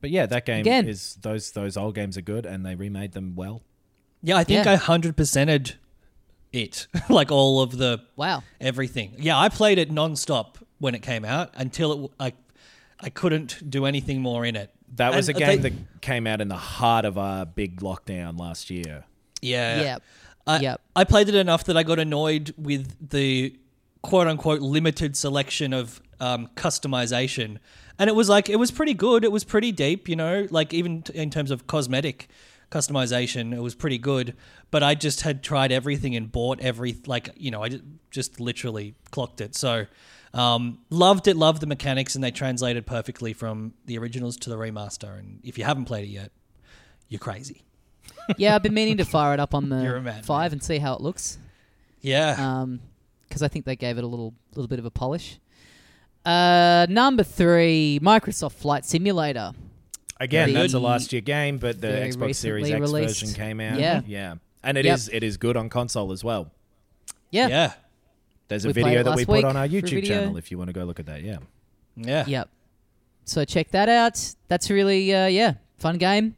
But 0.01 0.11
yeah, 0.11 0.27
that 0.27 0.45
game 0.45 0.61
Again. 0.61 0.87
is 0.87 1.17
those 1.23 1.53
those 1.53 1.77
old 1.79 1.95
games 1.95 2.19
are 2.19 2.23
good 2.23 2.45
and 2.45 2.65
they 2.65 2.75
remade 2.75 3.13
them 3.13 3.35
well. 3.37 3.63
Yeah, 4.25 4.37
I 4.39 4.45
think 4.45 4.65
Yeah. 4.65 4.73
I 4.73 4.77
100%ed 4.77 5.75
it. 6.53 6.87
like 7.09 7.31
all 7.31 7.61
of 7.61 7.77
the 7.79 8.01
Wow. 8.17 8.43
everything. 8.61 9.15
Yeah, 9.19 9.39
I 9.39 9.49
played 9.49 9.79
it 9.79 9.91
non-stop 9.91 10.59
when 10.79 10.95
it 10.95 11.03
came 11.03 11.25
out 11.25 11.51
until 11.55 12.11
it 12.21 12.35
i 13.01 13.11
couldn't 13.11 13.69
do 13.69 13.85
anything 13.85 14.21
more 14.23 14.45
in 14.47 14.57
it. 14.57 14.71
That 14.97 15.15
was 15.15 15.29
And 15.29 15.37
a 15.37 15.41
game 15.41 15.61
they- 15.61 15.71
that 15.71 16.01
came 16.01 16.27
out 16.27 16.41
in 16.41 16.49
the 16.49 16.57
heart 16.57 17.05
of 17.05 17.17
a 17.19 17.47
big 17.55 17.81
lockdown 17.81 18.39
last 18.39 18.71
year. 18.71 19.05
Yeah. 19.43 19.81
Yep. 19.83 20.03
I, 20.47 20.59
Yep. 20.61 20.81
I 20.97 21.05
played 21.05 21.29
it 21.29 21.35
enough 21.35 21.65
that 21.65 21.77
I 21.77 21.83
got 21.83 21.99
annoyed 21.99 22.55
with 22.57 23.11
the 23.11 23.57
quote 24.03 24.27
unquote 24.27 24.61
limited 24.63 25.17
selection 25.17 25.73
of 25.75 26.01
um, 26.21 26.49
customization. 26.57 27.59
And 27.99 28.09
it 28.09 28.15
was 28.17 28.29
like, 28.29 28.49
it 28.49 28.57
was 28.57 28.71
pretty 28.71 28.95
good. 28.95 29.23
It 29.25 29.33
was 29.33 29.45
pretty 29.45 29.73
deep, 29.73 30.09
you 30.09 30.17
know, 30.17 30.47
like 30.51 30.73
even 30.73 31.03
t- 31.03 31.15
in 31.15 31.31
terms 31.31 31.51
of 31.51 31.67
cosmetic 31.67 32.29
customization, 32.75 33.55
it 33.55 33.61
was 33.61 33.75
pretty 33.75 33.99
good. 33.99 34.35
But 34.71 34.83
I 34.83 34.95
just 34.95 35.21
had 35.21 35.43
tried 35.43 35.71
everything 35.73 36.17
and 36.17 36.31
bought 36.31 36.61
every, 36.61 36.97
like, 37.07 37.31
you 37.37 37.51
know, 37.51 37.63
I 37.63 37.69
ju- 37.69 37.83
just 38.11 38.41
literally 38.41 38.95
clocked 39.11 39.41
it. 39.41 39.55
So 39.55 39.87
um, 40.33 40.79
loved 40.91 41.29
it, 41.29 41.37
loved 41.37 41.63
the 41.63 41.67
mechanics, 41.67 42.15
and 42.15 42.25
they 42.25 42.31
translated 42.31 42.87
perfectly 42.87 43.33
from 43.33 43.75
the 43.87 43.97
originals 43.99 44.37
to 44.39 44.51
the 44.51 44.57
remaster. 44.57 45.19
And 45.19 45.41
if 45.45 45.57
you 45.59 45.65
haven't 45.65 45.85
played 45.85 46.05
it 46.09 46.13
yet, 46.13 46.33
you're 47.09 47.21
crazy. 47.21 47.63
yeah, 48.37 48.55
I've 48.55 48.63
been 48.63 48.75
meaning 48.75 48.97
to 48.99 49.05
fire 49.05 49.33
it 49.35 49.41
up 49.41 49.55
on 49.55 49.69
the 49.69 50.23
five 50.25 50.53
and 50.53 50.63
see 50.63 50.79
how 50.79 50.95
it 50.95 51.01
looks. 51.01 51.39
Yeah. 52.01 52.37
Um, 52.39 52.81
because 53.29 53.43
I 53.43 53.49
think 53.49 53.65
they 53.65 53.77
gave 53.77 53.99
it 53.99 54.05
a 54.05 54.07
little 54.07 54.35
little 54.55 54.69
bit 54.69 54.79
of 54.79 54.85
a 54.85 54.91
polish. 54.91 55.39
Uh, 56.25 56.87
number 56.89 57.23
three, 57.23 57.99
Microsoft 58.03 58.53
Flight 58.53 58.85
Simulator. 58.85 59.53
Again, 60.21 60.49
Very- 60.53 60.61
that's 60.63 60.75
a 60.75 60.79
last 60.79 61.13
year 61.13 61.23
game, 61.23 61.59
but 61.59 61.81
the 61.81 61.89
Xbox 61.89 62.37
Series 62.37 62.71
X 62.71 62.81
released. 62.81 63.21
version 63.21 63.35
came 63.35 63.61
out. 63.61 63.79
Yeah. 63.81 64.03
yeah, 64.07 64.35
and 64.63 64.79
it 64.79 64.87
is 64.87 65.09
Yep. 65.09 65.17
it 65.17 65.23
is 65.25 65.37
good 65.37 65.57
on 65.57 65.69
console 65.69 66.13
as 66.13 66.23
well. 66.23 66.51
Yeah. 67.31 67.49
yeah. 67.49 67.73
There's 68.49 68.65
a 68.65 68.69
We 68.69 68.73
video 68.75 69.03
that 69.03 69.17
we 69.17 69.25
put 69.25 69.45
on 69.45 69.57
our 69.57 69.67
YouTube 69.67 70.05
channel 70.07 70.37
if 70.37 70.51
you 70.51 70.59
want 70.59 70.69
to 70.69 70.73
go 70.73 70.85
look 70.85 71.01
at 71.01 71.07
that. 71.07 71.23
Yeah, 71.23 71.39
Yeah. 71.97 72.25
Yep. 72.27 72.49
So 73.25 73.45
check 73.45 73.71
that 73.71 73.89
out. 73.89 74.35
That's 74.49 74.71
really 74.71 75.13
uh, 75.13 75.27
yeah, 75.27 75.55
fun 75.79 75.99
game. 75.99 76.37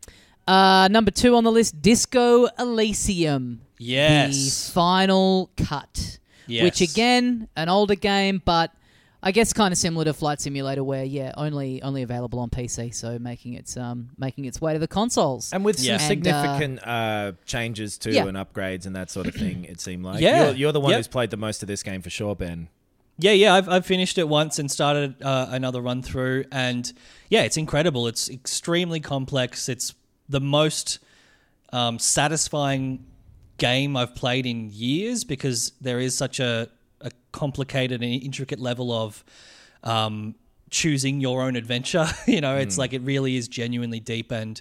Uh, 0.48 0.88
number 0.90 1.10
two 1.10 1.34
on 1.34 1.42
the 1.44 1.50
list, 1.52 1.82
Disco 1.82 2.46
Elysium. 2.58 3.60
Yes. 3.78 4.66
The 4.68 4.72
final 4.72 5.50
cut. 5.56 6.18
Yes. 6.46 6.62
Which 6.62 6.80
again, 6.80 7.48
an 7.56 7.68
older 7.68 7.96
game, 7.96 8.40
but 8.44 8.70
I 9.26 9.32
guess 9.32 9.52
kind 9.52 9.72
of 9.72 9.78
similar 9.78 10.04
to 10.04 10.12
Flight 10.14 10.40
Simulator, 10.40 10.84
where 10.84 11.02
yeah, 11.04 11.32
only 11.36 11.82
only 11.82 12.02
available 12.02 12.38
on 12.38 12.48
PC, 12.48 12.94
so 12.94 13.18
making 13.18 13.54
its 13.54 13.76
um 13.76 14.08
making 14.16 14.44
its 14.44 14.60
way 14.60 14.72
to 14.72 14.78
the 14.78 14.86
consoles. 14.86 15.52
and 15.52 15.64
with 15.64 15.80
Yeah. 15.80 15.96
some 15.96 16.12
And, 16.12 16.26
uh, 16.28 16.30
significant 16.42 16.86
uh, 16.86 17.32
changes 17.44 17.98
too 17.98 18.12
Yeah. 18.12 18.26
and 18.26 18.36
upgrades 18.36 18.86
and 18.86 18.94
that 18.94 19.10
sort 19.10 19.26
of 19.26 19.34
thing. 19.34 19.64
It 19.64 19.80
seemed 19.80 20.04
like 20.04 20.20
Yeah. 20.20 20.44
you're, 20.46 20.54
you're 20.54 20.72
the 20.72 20.80
one 20.80 20.90
Yep. 20.90 20.98
who's 21.00 21.08
played 21.08 21.30
the 21.30 21.36
most 21.36 21.62
of 21.62 21.66
this 21.66 21.82
game 21.82 22.02
for 22.02 22.10
sure, 22.10 22.36
Ben. 22.36 22.68
Yeah, 23.18 23.32
yeah. 23.32 23.54
I've, 23.54 23.68
I've 23.68 23.86
finished 23.86 24.16
it 24.18 24.28
once 24.28 24.58
and 24.60 24.70
started 24.70 25.20
uh, 25.22 25.46
another 25.50 25.80
run 25.80 26.02
through, 26.02 26.44
and 26.52 26.92
yeah, 27.30 27.42
it's 27.42 27.56
incredible. 27.56 28.06
It's 28.06 28.28
extremely 28.30 29.00
complex. 29.00 29.68
It's 29.68 29.94
the 30.28 30.40
most 30.40 31.00
um, 31.72 31.98
satisfying 31.98 33.04
game 33.58 33.96
I've 33.96 34.14
played 34.14 34.46
in 34.46 34.70
years 34.70 35.24
because 35.24 35.72
there 35.80 35.98
is 35.98 36.14
such 36.16 36.38
a, 36.40 36.68
a 37.00 37.10
complicated 37.32 38.02
and 38.02 38.22
intricate 38.22 38.58
level 38.60 38.92
of 38.92 39.24
um, 39.82 40.34
choosing 40.70 41.20
your 41.20 41.42
own 41.42 41.56
adventure. 41.56 42.06
you 42.26 42.40
know, 42.40 42.56
it's 42.56 42.78
like 42.78 42.92
it 42.92 43.02
really 43.02 43.36
is 43.36 43.48
genuinely 43.48 44.00
deep 44.00 44.32
and 44.32 44.60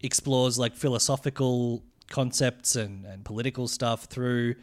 explores 0.00 0.58
like 0.58 0.74
philosophical 0.74 1.82
concepts 2.10 2.76
and, 2.76 3.04
and 3.06 3.24
political 3.24 3.66
stuff 3.68 4.04
through 4.04 4.54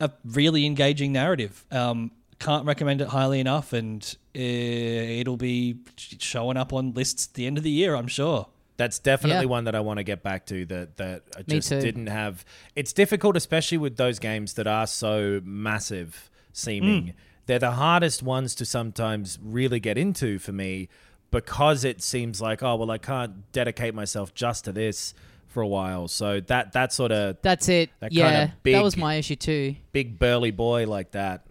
a 0.00 0.10
really 0.24 0.66
engaging 0.66 1.12
narrative. 1.12 1.64
Um, 1.70 2.10
can't 2.38 2.66
recommend 2.66 3.00
it 3.00 3.08
highly 3.08 3.38
enough, 3.38 3.72
and 3.72 4.02
uh, 4.34 4.40
it'll 4.40 5.36
be 5.36 5.76
showing 5.96 6.56
up 6.56 6.72
on 6.72 6.92
lists 6.92 7.28
at 7.28 7.34
the 7.34 7.46
end 7.46 7.56
of 7.56 7.62
the 7.62 7.70
year, 7.70 7.94
I'm 7.94 8.08
sure. 8.08 8.48
That's 8.78 8.98
definitely 8.98 9.44
Yeah. 9.44 9.50
one 9.50 9.64
that 9.64 9.76
I 9.76 9.80
want 9.80 9.98
to 9.98 10.02
get 10.02 10.24
back 10.24 10.46
to. 10.46 10.64
That 10.66 10.96
that 10.96 11.22
I 11.36 11.42
just 11.42 11.68
didn't 11.68 12.08
have. 12.08 12.44
It's 12.74 12.92
difficult, 12.92 13.36
especially 13.36 13.78
with 13.78 13.96
those 13.96 14.18
games 14.18 14.54
that 14.54 14.66
are 14.66 14.88
so 14.88 15.40
massive 15.44 16.30
seeming. 16.52 17.04
Mm. 17.06 17.12
They're 17.46 17.58
the 17.58 17.72
hardest 17.72 18.22
ones 18.22 18.54
to 18.56 18.64
sometimes 18.64 19.38
really 19.42 19.80
get 19.80 19.98
into 19.98 20.38
for 20.38 20.52
me 20.52 20.88
because 21.30 21.84
it 21.84 22.02
seems 22.02 22.40
like 22.40 22.62
oh 22.62 22.76
well 22.76 22.90
I 22.90 22.98
can't 22.98 23.50
dedicate 23.52 23.94
myself 23.94 24.34
just 24.34 24.64
to 24.66 24.72
this 24.72 25.14
for 25.48 25.60
a 25.62 25.66
while. 25.68 26.08
So 26.08 26.40
that 26.40 26.72
that 26.72 26.92
sort 26.92 27.12
of 27.12 27.36
That's 27.42 27.68
it. 27.68 27.90
That 28.00 28.12
yeah, 28.12 28.30
kinda 28.30 28.54
big- 28.62 28.74
that 28.74 28.82
was 28.84 28.96
my 28.96 29.14
issue 29.16 29.36
too. 29.36 29.76
big 29.92 30.18
burly 30.18 30.50
boy 30.50 30.86
like 30.86 31.10
that, 31.12 31.44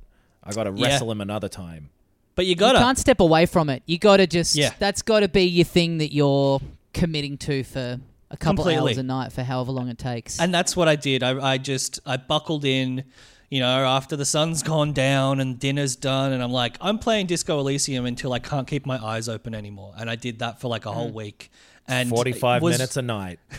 I 0.44 0.54
got 0.54 0.64
to 0.64 0.74
Yeah. 0.76 0.86
wrestle 0.88 1.12
him 1.12 1.22
another 1.22 1.50
time. 1.50 1.90
But 2.36 2.46
you 2.46 2.52
You 2.52 2.56
gotta. 2.56 2.80
can't 2.80 2.98
step 2.98 3.20
away 3.20 3.46
from 3.46 3.70
it. 3.70 3.84
You 3.86 3.98
got 4.00 4.18
to 4.18 4.26
just 4.28 4.56
Yeah. 4.56 4.72
that's 4.80 5.02
got 5.02 5.20
to 5.20 5.28
be 5.28 5.44
your 5.44 5.66
thing 5.66 5.98
that 5.98 6.14
you're 6.14 6.62
committing 6.94 7.38
to 7.40 7.64
for 7.64 8.00
a 8.32 8.38
couple 8.38 8.64
Completely. 8.64 8.92
hours 8.92 8.98
a 8.98 9.04
night 9.04 9.34
for 9.34 9.44
however 9.44 9.72
long 9.74 9.90
it 9.90 9.98
takes. 9.98 10.40
And 10.40 10.54
that's 10.54 10.76
what 10.76 10.88
I 10.88 10.96
did. 10.96 11.22
I, 11.22 11.54
I 11.54 11.58
just 11.58 12.00
I 12.06 12.16
buckled 12.18 12.64
in, 12.66 13.04
you 13.52 13.60
know, 13.60 13.86
after 13.86 14.16
the 14.16 14.26
sun's 14.26 14.64
gone 14.74 14.94
down 14.94 15.40
and 15.40 15.60
dinner's 15.60 15.96
done, 15.96 16.32
and 16.34 16.42
I'm 16.42 16.52
like, 16.52 16.78
I'm 16.82 16.98
playing 16.98 17.28
Disco 17.28 17.60
Elysium 17.60 18.08
until 18.08 18.34
I 18.34 18.40
can't 18.40 18.66
keep 18.68 18.88
my 18.88 18.98
eyes 18.98 19.30
open 19.30 19.54
anymore. 19.54 19.94
And 20.00 20.10
I 20.10 20.16
did 20.16 20.40
that 20.40 20.60
for 20.60 20.68
like 20.70 20.86
a 20.88 20.90
Mm. 20.90 20.94
whole 20.94 21.12
week. 21.12 21.52
And 21.88 22.10
Forty 22.10 22.32
five 22.32 22.62
was- 22.64 22.74
minutes 22.80 22.98
a 22.98 23.02
night. 23.04 23.40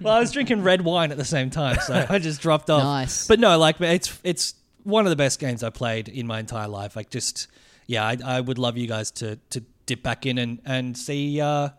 Well, 0.00 0.14
I 0.14 0.20
was 0.20 0.32
drinking 0.32 0.62
red 0.62 0.82
wine 0.82 1.12
at 1.12 1.18
the 1.18 1.24
same 1.24 1.50
time, 1.50 1.76
so 1.86 2.06
I 2.08 2.18
just 2.18 2.40
dropped 2.40 2.70
off. 2.70 2.82
Nice. 2.82 3.26
But 3.26 3.38
no, 3.40 3.58
like 3.58 3.80
it's 3.80 4.18
it's 4.24 4.54
one 4.84 5.06
of 5.06 5.10
the 5.10 5.16
best 5.16 5.38
games 5.38 5.62
I 5.62 5.70
played 5.70 6.08
in 6.08 6.26
my 6.26 6.40
entire 6.40 6.68
life. 6.68 6.96
Like 6.96 7.10
just 7.10 7.46
yeah, 7.86 8.04
I, 8.06 8.16
I 8.24 8.40
would 8.40 8.58
love 8.58 8.76
you 8.76 8.86
guys 8.86 9.10
to 9.12 9.36
to 9.50 9.62
dip 9.86 10.02
back 10.02 10.26
in 10.26 10.38
and 10.38 10.60
and 10.64 10.96
see 10.96 11.40
uh, 11.40 11.70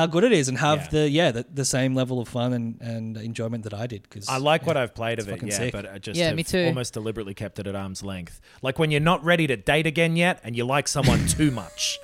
how 0.00 0.06
good 0.06 0.24
it 0.24 0.32
is 0.32 0.48
and 0.48 0.56
have 0.58 0.78
Yeah. 0.84 0.88
the 0.96 1.04
yeah 1.18 1.30
the, 1.36 1.44
the 1.62 1.64
same 1.64 1.92
level 2.00 2.16
of 2.22 2.28
fun 2.28 2.52
and, 2.58 2.66
and 2.80 3.16
enjoyment 3.16 3.64
that 3.64 3.74
I 3.74 3.86
did. 3.86 4.02
Because 4.04 4.28
I 4.28 4.38
like 4.38 4.62
what 4.68 4.76
I've 4.76 4.94
played 4.94 5.18
of 5.18 5.28
it, 5.28 5.42
yeah, 5.42 5.58
sick. 5.58 5.72
but 5.72 5.84
I 5.94 5.98
just 5.98 6.18
Yeah, 6.18 6.32
me 6.34 6.44
too. 6.44 6.64
almost 6.66 6.94
deliberately 6.94 7.34
kept 7.34 7.58
it 7.58 7.66
at 7.66 7.74
arm's 7.74 8.02
length. 8.02 8.40
Like 8.62 8.78
when 8.78 8.90
you're 8.92 9.08
not 9.12 9.20
ready 9.24 9.46
to 9.48 9.56
date 9.56 9.86
again 9.86 10.16
yet, 10.16 10.40
and 10.44 10.56
you 10.56 10.64
like 10.64 10.86
someone 10.88 11.26
too 11.38 11.50
much, 11.50 11.98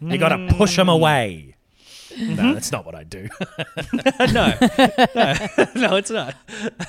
you 0.00 0.18
got 0.18 0.30
to 0.36 0.54
push 0.58 0.76
them 0.76 0.88
away. 0.88 1.54
No, 2.18 2.54
that's 2.54 2.72
not 2.72 2.86
what 2.86 2.94
I 2.94 3.04
do. 3.04 3.28
no, 4.32 4.46
no, 5.14 5.34
no, 5.84 5.96
it's 6.00 6.10
not. 6.10 6.34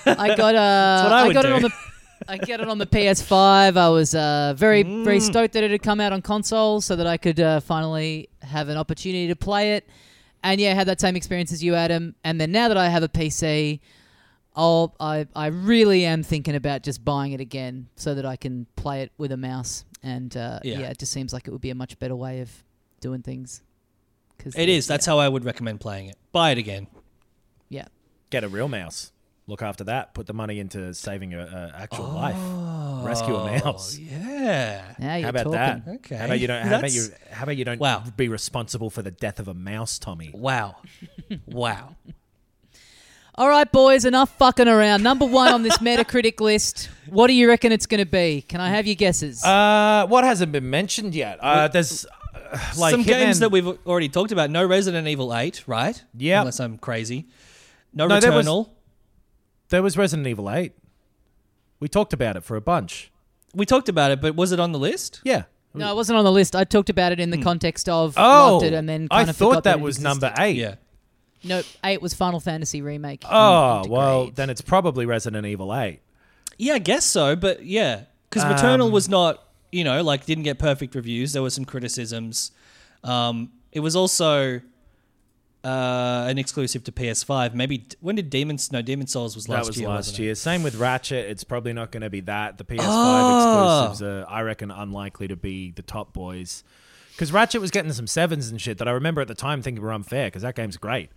I 0.06 0.36
got 0.36 0.56
uh, 0.56 1.02
what 1.04 1.14
I 1.14 1.24
would 1.28 1.34
got 1.34 1.46
it 1.46 1.50
do. 1.50 1.56
on 1.56 1.62
the 1.64 1.72
I 2.30 2.38
got 2.38 2.60
it 2.62 2.68
on 2.68 2.78
the 2.78 2.86
PS5. 2.86 3.78
I 3.78 3.90
was 3.90 4.16
uh, 4.16 4.54
very 4.58 4.84
Mm. 4.84 5.04
very 5.04 5.20
stoked 5.20 5.54
that 5.54 5.64
it 5.64 5.72
had 5.72 5.82
come 5.84 6.00
out 6.00 6.14
on 6.14 6.22
console, 6.22 6.82
so 6.82 6.96
that 6.96 7.08
I 7.08 7.18
could 7.18 7.40
uh, 7.40 7.60
finally 7.60 8.30
have 8.42 8.70
an 8.70 8.78
opportunity 8.78 9.28
to 9.28 9.36
play 9.36 9.76
it. 9.76 9.88
And 10.44 10.62
yeah, 10.62 10.72
I 10.72 10.74
had 10.76 10.88
that 10.88 11.02
same 11.02 11.16
experience 11.16 11.52
as 11.52 11.64
you, 11.64 11.76
Adam. 11.76 12.16
And 12.24 12.40
then 12.40 12.52
now 12.52 12.68
that 12.68 12.78
I 12.78 12.90
have 12.90 13.04
a 13.04 13.10
PC, 13.10 13.80
I'll, 14.56 14.96
I 15.00 15.28
I 15.36 15.48
really 15.48 16.06
am 16.06 16.24
thinking 16.24 16.56
about 16.56 16.84
just 16.84 17.04
buying 17.06 17.32
it 17.34 17.42
again 17.42 17.88
so 17.96 18.16
that 18.16 18.26
I 18.26 18.36
can 18.38 18.66
play 18.76 19.02
it 19.02 19.12
with 19.18 19.32
a 19.32 19.38
mouse. 19.38 19.86
And 20.04 20.36
uh, 20.38 20.60
Yeah. 20.64 20.80
yeah. 20.80 20.90
it 20.90 20.98
just 21.00 21.12
seems 21.12 21.34
like 21.34 21.48
it 21.48 21.52
would 21.52 21.62
be 21.62 21.70
a 21.70 21.76
much 21.76 22.00
better 22.00 22.16
way 22.16 22.42
of 22.42 22.52
doing 23.02 23.22
things. 23.22 23.62
Cause 24.40 24.56
It 24.56 24.70
is. 24.70 24.88
That's 24.88 25.06
how 25.06 25.18
I 25.20 25.28
would 25.28 25.44
recommend 25.44 25.80
playing 25.80 26.08
it. 26.08 26.18
Buy 26.32 26.52
it 26.52 26.58
again. 26.58 26.88
yeah. 27.70 27.86
Get 28.30 28.44
a 28.44 28.50
real 28.50 28.68
mouse. 28.68 29.12
Look 29.48 29.62
after 29.62 29.84
that. 29.86 30.14
Put 30.14 30.28
the 30.28 30.34
money 30.34 30.60
into 30.60 30.94
saving 30.94 31.34
a, 31.34 31.40
a 31.40 31.82
actual 31.82 32.10
life. 32.10 32.36
Rescue 33.04 33.36
a 33.36 33.60
mouse. 33.64 33.98
Oh, 34.00 34.04
Yeah. 34.04 34.18
Yeah. 34.28 34.96
Now 35.00 35.16
you're 35.16 35.24
How 35.24 35.30
about 35.30 35.44
talking. 35.44 35.52
that? 35.58 35.88
Okay. 35.96 36.16
How 36.16 36.26
about 36.26 36.40
you 36.40 36.48
don't? 36.48 36.62
How 36.62 36.68
about 36.68 36.82
That's- 36.82 36.96
you? 36.96 37.14
How 37.32 37.44
about 37.44 37.58
you 37.58 37.66
don't 37.66 37.80
Wow. 37.80 38.04
be 38.16 38.28
responsible 38.30 38.90
for 38.90 39.02
the 39.02 39.12
death 39.12 39.40
of 39.40 39.48
a 39.48 39.54
mouse, 39.54 39.98
Tommy? 40.00 40.32
Wow. 40.34 40.76
wow. 41.46 41.96
All 43.36 43.48
right, 43.50 43.72
boys, 43.72 44.04
enough 44.06 44.36
fucking 44.38 44.68
around. 44.68 45.04
Number 45.04 45.26
one 45.26 45.54
on 45.54 45.62
this 45.62 45.78
Metacritic 45.80 46.40
list. 46.42 46.90
What 47.08 47.28
do 47.28 47.34
you 47.34 47.48
reckon 47.48 47.72
it's 47.72 47.86
going 47.86 48.00
to 48.04 48.10
be? 48.10 48.42
Can 48.42 48.60
I 48.62 48.70
have 48.70 48.88
your 48.88 48.96
guesses? 48.96 49.44
Uh, 49.44 50.08
what 50.08 50.24
hasn't 50.24 50.52
been 50.52 50.70
mentioned 50.72 51.14
yet? 51.14 51.38
Uh, 51.40 51.68
there's 51.68 52.06
uh, 52.34 52.58
like 52.80 52.92
Some 52.92 53.04
games 53.04 53.38
Hitman- 53.38 53.40
that 53.42 53.52
we've 53.52 53.68
already 53.86 54.10
talked 54.10 54.32
about. 54.32 54.50
No 54.50 54.66
Resident 54.66 55.08
Evil 55.08 55.36
8, 55.36 55.64
right? 55.68 56.02
Yep. 56.18 56.40
Unless 56.40 56.60
I'm 56.60 56.78
crazy. 56.80 57.28
No, 57.94 58.08
No, 58.08 58.20
there 58.20 58.32
was- 58.32 58.48
Returnal. 58.48 58.70
there 59.70 59.84
was 59.84 59.98
Resident 59.98 60.28
Evil 60.28 60.50
Eight. 60.52 60.72
We 61.80 61.88
talked 61.88 62.14
about 62.14 62.36
it 62.36 62.44
for 62.44 62.56
a 62.56 62.62
bunch. 62.62 63.12
We 63.54 63.66
talked 63.66 63.90
about 63.90 64.12
it, 64.12 64.22
but 64.22 64.36
was 64.36 64.52
it 64.52 64.60
on 64.60 64.72
the 64.72 64.80
list? 64.80 65.22
Yeah. 65.24 65.44
no, 65.74 65.92
it 65.92 65.96
wasn't 65.96 66.18
on 66.18 66.26
the 66.26 66.32
list. 66.32 66.56
I 66.56 66.64
talked 66.64 66.90
about 66.90 67.12
it 67.12 67.20
in 67.20 67.30
the 67.30 67.42
context 67.42 67.88
of 67.90 68.16
Oh, 68.18 68.54
loved 68.54 68.66
it 68.66 68.74
and 68.74 68.88
then 68.90 69.08
I 69.12 69.18
kind 69.20 69.30
of 69.30 69.38
thought 69.38 69.50
forgot 69.50 69.64
that 69.66 69.78
it 69.78 69.82
was 69.82 69.98
existed. 69.98 70.22
number 70.22 70.34
eight. 70.42 70.56
Yeah. 70.58 70.76
No, 71.44 71.62
eight 71.84 72.02
was 72.02 72.14
Final 72.14 72.40
Fantasy 72.40 72.82
remake. 72.82 73.24
Oh 73.26 73.84
Intergrade. 73.86 73.90
well, 73.90 74.32
then 74.34 74.50
it's 74.50 74.62
probably 74.62 75.06
Resident 75.06 75.46
Evil 75.46 75.74
Eight. 75.76 76.02
Yeah, 76.58 76.74
I 76.74 76.80
guess 76.80 77.06
so, 77.06 77.36
but 77.36 77.64
yeah. 77.64 78.02
Because 78.30 78.44
Um, 78.44 78.54
Returnal 78.54 78.92
was 78.92 79.08
not, 79.08 79.44
you 79.72 79.84
know, 79.84 80.02
like 80.02 80.26
didn't 80.26 80.44
get 80.46 80.58
perfect 80.58 80.96
reviews. 80.96 81.34
There 81.34 81.44
were 81.44 81.52
some 81.52 81.64
criticisms. 81.66 82.52
Um, 83.04 83.52
it 83.72 83.82
was 83.82 83.96
also 83.96 84.62
uh, 85.64 86.26
an 86.30 86.38
exclusive 86.38 86.84
to 86.86 86.92
PS5. 86.92 87.54
Maybe 87.54 87.86
when 88.00 88.16
did 88.16 88.30
Demons? 88.30 88.72
No, 88.72 88.82
Demon 88.82 89.08
Souls 89.08 89.36
was 89.36 89.50
last 89.50 89.56
year. 89.58 89.64
that 89.64 89.68
was 89.68 89.78
year. 89.80 89.88
last 89.90 89.98
wasn't 89.98 90.20
it? 90.20 90.24
year. 90.24 90.36
Same 90.36 90.64
with 90.64 90.76
Ratchet. 90.76 91.30
It's 91.30 91.44
probably 91.44 91.74
not 91.74 91.92
going 91.92 92.02
to 92.02 92.10
be 92.10 92.22
that. 92.22 92.58
The 92.58 92.64
PS5 92.64 92.80
Oh. 92.84 93.84
exclusives 93.86 94.02
are, 94.04 94.26
I 94.30 94.42
reckon, 94.42 94.72
unlikely 94.72 95.28
to 95.30 95.36
be 95.36 95.72
the 95.72 95.82
top 95.82 96.14
boys. 96.14 96.64
Because 97.12 97.32
Ratchet 97.34 97.60
was 97.62 97.72
getting 97.72 97.92
some 97.94 98.08
sevens 98.08 98.50
and 98.50 98.62
shit 98.62 98.78
that 98.78 98.88
I 98.88 98.92
remember 98.92 99.22
at 99.22 99.28
the 99.28 99.34
time 99.36 99.62
thinking 99.62 99.84
were 99.84 99.92
unfair. 99.92 100.28
Because 100.28 100.44
that 100.44 100.56
game's 100.56 100.78
great. 100.78 101.10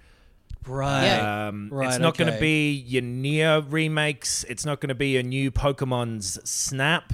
Right. 0.66 1.04
Yeah. 1.04 1.48
Um, 1.48 1.68
Right, 1.70 1.88
it's 1.88 1.98
not 1.98 2.16
going 2.18 2.32
to 2.32 2.38
be 2.40 2.72
your 2.72 3.02
Nier 3.02 3.60
remakes. 3.60 4.44
It's 4.48 4.64
not 4.66 4.80
going 4.80 4.88
to 4.88 4.94
be 4.94 5.16
a 5.16 5.22
new 5.22 5.50
Pokemon's 5.50 6.38
Snap. 6.48 7.12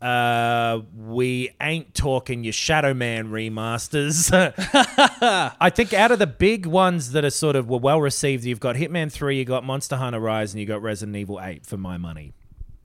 Uh, 0.00 0.80
we 0.94 1.50
ain't 1.60 1.94
talking 1.94 2.44
your 2.44 2.52
Shadow 2.52 2.92
Man 2.92 3.28
remasters. 3.28 4.30
I 5.60 5.70
think 5.70 5.94
out 5.94 6.10
of 6.10 6.18
the 6.18 6.26
big 6.26 6.66
ones 6.66 7.12
that 7.12 7.24
are 7.24 7.30
sort 7.30 7.56
of 7.56 7.68
were 7.68 7.78
well 7.78 8.00
received, 8.00 8.44
you've 8.44 8.60
got 8.60 8.76
Hitman 8.76 9.10
Three, 9.10 9.38
you've 9.38 9.48
got 9.48 9.64
Monster 9.64 9.96
Hunter 9.96 10.20
Rise, 10.20 10.52
and 10.52 10.60
you've 10.60 10.68
got 10.68 10.82
Resident 10.82 11.16
Evil 11.16 11.40
Eight 11.40 11.64
for 11.64 11.76
my 11.76 11.96
money. 11.96 12.34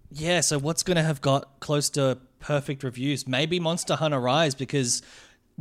Yeah, 0.10 0.42
so 0.42 0.58
what's 0.60 0.84
going 0.84 0.98
to 0.98 1.04
have 1.04 1.22
got 1.22 1.60
close 1.60 1.90
to 1.92 2.18
perfect 2.40 2.84
reviews? 2.84 3.28
Maybe 3.28 3.60
Monster 3.60 3.96
Hunter 3.96 4.20
Rise 4.20 4.56
because 4.56 5.02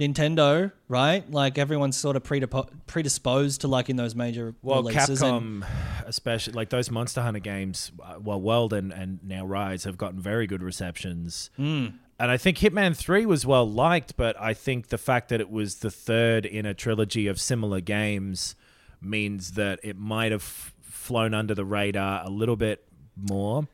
Nintendo, 0.01 0.73
right? 0.89 1.31
Like 1.31 1.59
everyone's 1.59 1.97
sort 1.97 2.17
of 2.17 2.25
predisposed 2.25 3.61
to 3.61 3.69
liking 3.69 3.97
those 3.97 4.15
major 4.15 4.55
Well, 4.63 4.83
releases. 4.83 5.21
Capcom, 5.21 5.65
especially 6.07 6.55
like 6.55 6.71
those 6.71 6.91
Monster 6.91 7.21
Hunter 7.23 7.41
games, 7.41 7.93
uh, 8.03 8.15
well, 8.21 8.41
World 8.41 8.73
and, 8.73 8.93
and 8.93 9.21
now 9.23 9.45
Rise 9.45 9.85
have 9.85 9.99
gotten 9.99 10.19
very 10.19 10.47
good 10.47 10.63
receptions. 10.63 11.51
Hmm. 11.57 11.89
And 12.19 12.31
I 12.31 12.37
think 12.37 12.59
Hitman 12.59 12.97
3 12.97 13.25
was 13.27 13.47
well 13.47 13.69
liked, 13.71 14.17
but 14.17 14.39
I 14.41 14.53
think 14.55 14.89
the 14.89 14.99
fact 14.99 15.29
that 15.29 15.41
it 15.41 15.51
was 15.51 15.77
the 15.77 15.91
third 15.91 16.45
in 16.45 16.67
a 16.67 16.75
trilogy 16.75 17.27
of 17.29 17.41
similar 17.41 17.81
games 17.81 18.55
means 19.01 19.53
that 19.53 19.81
it 19.83 19.97
might 19.97 20.33
have 20.33 20.43
f- 20.43 20.75
flown 20.83 21.33
under 21.33 21.55
the 21.55 21.65
radar 21.65 22.23
a 22.25 22.29
little 22.29 22.57
bit 22.57 22.85
more. 23.17 23.69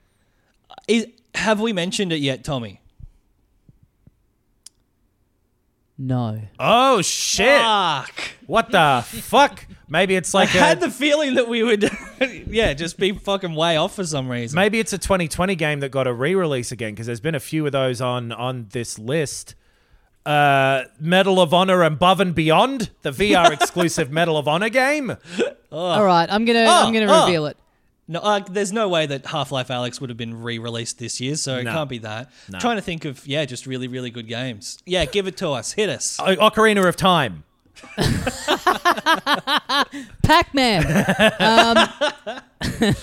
Is, 0.87 1.07
have 1.35 1.61
we 1.61 1.73
mentioned 1.73 2.13
it 2.13 2.21
yet, 2.21 2.45
Tommy? 2.45 2.81
No. 5.99 6.43
Oh, 6.59 7.01
shit. 7.01 7.61
Fuck. 7.61 8.13
What 8.47 8.71
the 8.71 9.05
fuck? 9.23 9.67
Maybe 9.89 10.15
it's 10.15 10.35
like 10.35 10.55
I 10.55 10.59
a, 10.59 10.63
had 10.63 10.81
the 10.81 10.91
feeling 10.91 11.35
that 11.35 11.49
we 11.49 11.63
would, 11.63 11.91
yeah, 12.47 12.75
just 12.75 12.99
be 12.99 13.13
fucking 13.13 13.55
way 13.55 13.77
off 13.77 13.97
for 13.97 14.05
some 14.05 14.29
reason. 14.29 14.57
Maybe 14.57 14.79
it's 14.79 14.93
a 14.93 14.99
2020 14.99 15.55
game 15.55 15.81
that 15.81 15.91
got 15.91 16.07
a 16.07 16.13
re-release 16.13 16.71
again 16.71 16.93
because 16.93 17.07
there's 17.07 17.21
been 17.21 17.35
a 17.35 17.41
few 17.41 17.65
of 17.65 17.73
those 17.73 18.01
on 18.01 18.33
on 18.33 18.67
this 18.71 18.99
list. 18.99 19.55
Uh, 20.27 20.85
Medal 20.99 21.41
of 21.41 21.55
Honor 21.55 21.85
Above 21.85 22.19
and 22.19 22.35
Beyond, 22.35 22.91
the 23.03 23.13
VR 23.13 23.51
exclusive 23.61 24.11
Medal 24.11 24.37
of 24.37 24.49
Honor 24.49 24.69
game. 24.69 25.17
All 25.71 26.05
right, 26.05 26.29
I'm 26.31 26.45
gonna 26.45 26.67
I'm 26.67 26.93
gonna 26.93 27.07
oh. 27.09 27.27
reveal 27.27 27.47
it. 27.47 27.57
No, 28.09 28.21
uh, 28.21 28.39
there's 28.39 28.73
no 28.73 28.89
way 28.89 29.07
that 29.07 29.27
Half-Life 29.27 29.67
Alyx 29.69 30.01
would 30.01 30.11
have 30.11 30.17
been 30.17 30.41
re-released 30.43 30.99
this 31.01 31.21
year, 31.21 31.35
so 31.35 31.59
it 31.59 31.65
No. 31.65 31.73
can't 31.73 31.91
be 31.91 31.99
that. 31.99 32.31
No. 32.49 32.61
Trying 32.61 32.77
to 32.77 32.83
think 32.83 33.05
of 33.05 33.27
yeah, 33.27 33.45
just 33.45 33.67
really, 33.67 33.89
really 33.89 34.11
good 34.11 34.29
games. 34.29 34.79
Yeah, 34.87 35.05
give 35.07 35.27
it 35.27 35.37
to 35.39 35.51
us, 35.51 35.73
hit 35.73 35.89
us. 35.89 36.17
O- 36.21 36.37
Ocarina 36.37 36.87
of 36.89 36.95
Time. 36.97 37.43
Pac-Man. 40.23 40.87
um, 41.41 41.89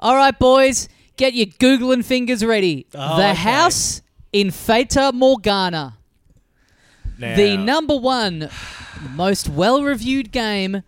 all 0.00 0.16
right, 0.16 0.36
boys, 0.38 0.88
get 1.16 1.34
your 1.34 1.46
googling 1.46 2.04
fingers 2.04 2.44
ready. 2.44 2.86
Oh, 2.94 3.16
the 3.16 3.30
okay. 3.30 3.34
House 3.34 4.02
in 4.32 4.50
Fata 4.50 5.12
Morgana, 5.14 5.96
Now, 7.18 7.36
the 7.36 7.56
number 7.56 7.96
one 7.96 8.48
most 9.10 9.48
well-reviewed 9.48 10.32
game 10.32 10.82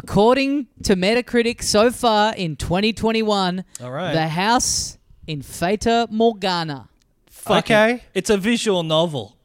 according 0.00 0.66
to 0.82 0.94
Metacritic 0.94 1.62
so 1.62 1.90
far 1.90 2.34
in 2.34 2.54
2021. 2.56 3.64
All 3.82 3.90
right. 3.90 4.12
The 4.12 4.28
House 4.28 4.98
in 5.26 5.40
Fata 5.42 6.06
Morgana. 6.10 6.88
Fucking- 7.30 7.76
Okay. 7.76 8.02
it's 8.14 8.28
a 8.30 8.36
visual 8.36 8.82
novel. 8.82 9.36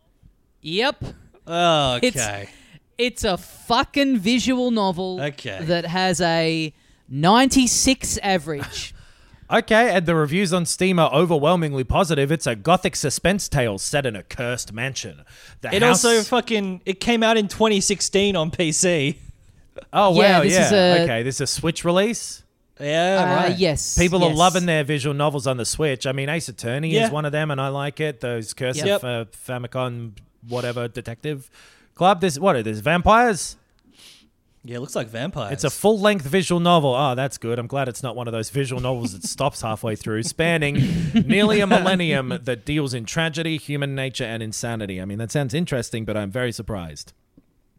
Yep. 0.61 1.03
Okay. 1.47 2.07
It's- 2.07 2.47
It's 2.97 3.23
a 3.23 3.35
fucking 3.37 4.19
visual 4.19 4.69
novel 4.69 5.19
Okay. 5.21 5.57
that 5.63 5.85
has 5.85 6.21
a 6.21 6.71
96 7.09 8.19
average. 8.21 8.93
Okay, 9.53 9.89
and 9.93 10.05
the 10.05 10.15
reviews 10.15 10.53
on 10.53 10.65
Steam 10.65 10.97
are 10.97 11.11
overwhelmingly 11.13 11.83
positive. 11.83 12.31
It's 12.31 12.47
a 12.47 12.55
gothic 12.55 12.95
suspense 12.95 13.49
tale 13.49 13.77
set 13.77 14.05
in 14.05 14.15
a 14.15 14.23
cursed 14.23 14.71
mansion. 14.71 15.25
The 15.59 15.75
it 15.75 15.81
house- 15.83 16.05
also 16.05 16.23
fucking 16.23 16.79
it 16.85 17.01
came 17.01 17.21
out 17.21 17.35
in 17.35 17.49
2016 17.49 18.37
on 18.37 18.49
PC. 18.49 19.17
Oh 19.93 20.19
Yeah, 20.21 20.37
wow, 20.39 20.43
this 20.43 20.53
yeah. 20.53 20.65
is 20.65 20.71
a- 20.71 21.03
okay, 21.03 21.23
this 21.23 21.35
is 21.35 21.41
a 21.41 21.47
Switch 21.47 21.83
release. 21.85 22.43
Yeah, 22.79 23.19
Uh, 23.21 23.35
right. 23.49 23.57
Yes. 23.57 23.97
People 23.97 24.23
are 24.23 24.29
yes. 24.29 24.37
loving 24.37 24.65
their 24.65 24.83
visual 24.83 25.13
novels 25.13 25.45
on 25.45 25.57
the 25.57 25.65
Switch. 25.65 26.07
I 26.07 26.11
mean, 26.13 26.29
Ace 26.29 26.49
Attorney 26.49 26.89
Yeah. 26.89 27.05
is 27.05 27.11
one 27.11 27.25
of 27.25 27.31
them, 27.31 27.51
and 27.51 27.61
I 27.61 27.67
like 27.67 27.99
it. 27.99 28.21
Those 28.21 28.53
cursive 28.53 28.85
Yep. 28.87 29.03
uh, 29.03 29.25
Famicom, 29.47 30.13
whatever 30.47 30.87
detective 30.87 31.49
club. 31.93 32.21
This 32.21 32.39
what? 32.39 32.63
There's 32.63 32.79
vampires. 32.79 33.55
Yeah, 34.63 34.77
it 34.77 34.79
looks 34.79 34.95
like 34.95 35.07
vampires. 35.07 35.53
It's 35.53 35.63
a 35.63 35.69
full 35.71 35.99
length 35.99 36.25
visual 36.25 36.59
novel. 36.59 36.93
Oh, 36.95 37.15
that's 37.15 37.37
good. 37.39 37.57
I'm 37.57 37.65
glad 37.67 37.87
it's 37.87 38.03
not 38.03 38.15
one 38.15 38.27
of 38.27 38.31
those 38.31 38.49
visual 38.51 38.79
novels 38.81 39.13
that 39.13 39.23
stops 39.23 39.61
halfway 39.61 39.95
through, 39.95 40.21
spanning 40.23 40.75
nearly 41.25 41.61
a 41.61 41.67
millennium 41.67 42.39
that 42.43 42.63
deals 42.65 42.93
in 42.93 43.05
tragedy, 43.05 43.57
human 43.57 43.95
nature, 43.95 44.23
and 44.23 44.43
insanity. 44.43 45.01
I 45.01 45.05
mean, 45.05 45.17
that 45.17 45.31
sounds 45.31 45.53
interesting, 45.55 46.05
but 46.05 46.15
I'm 46.17 46.29
very 46.31 46.51
surprised. 46.51 47.13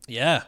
yeah. 0.09 0.43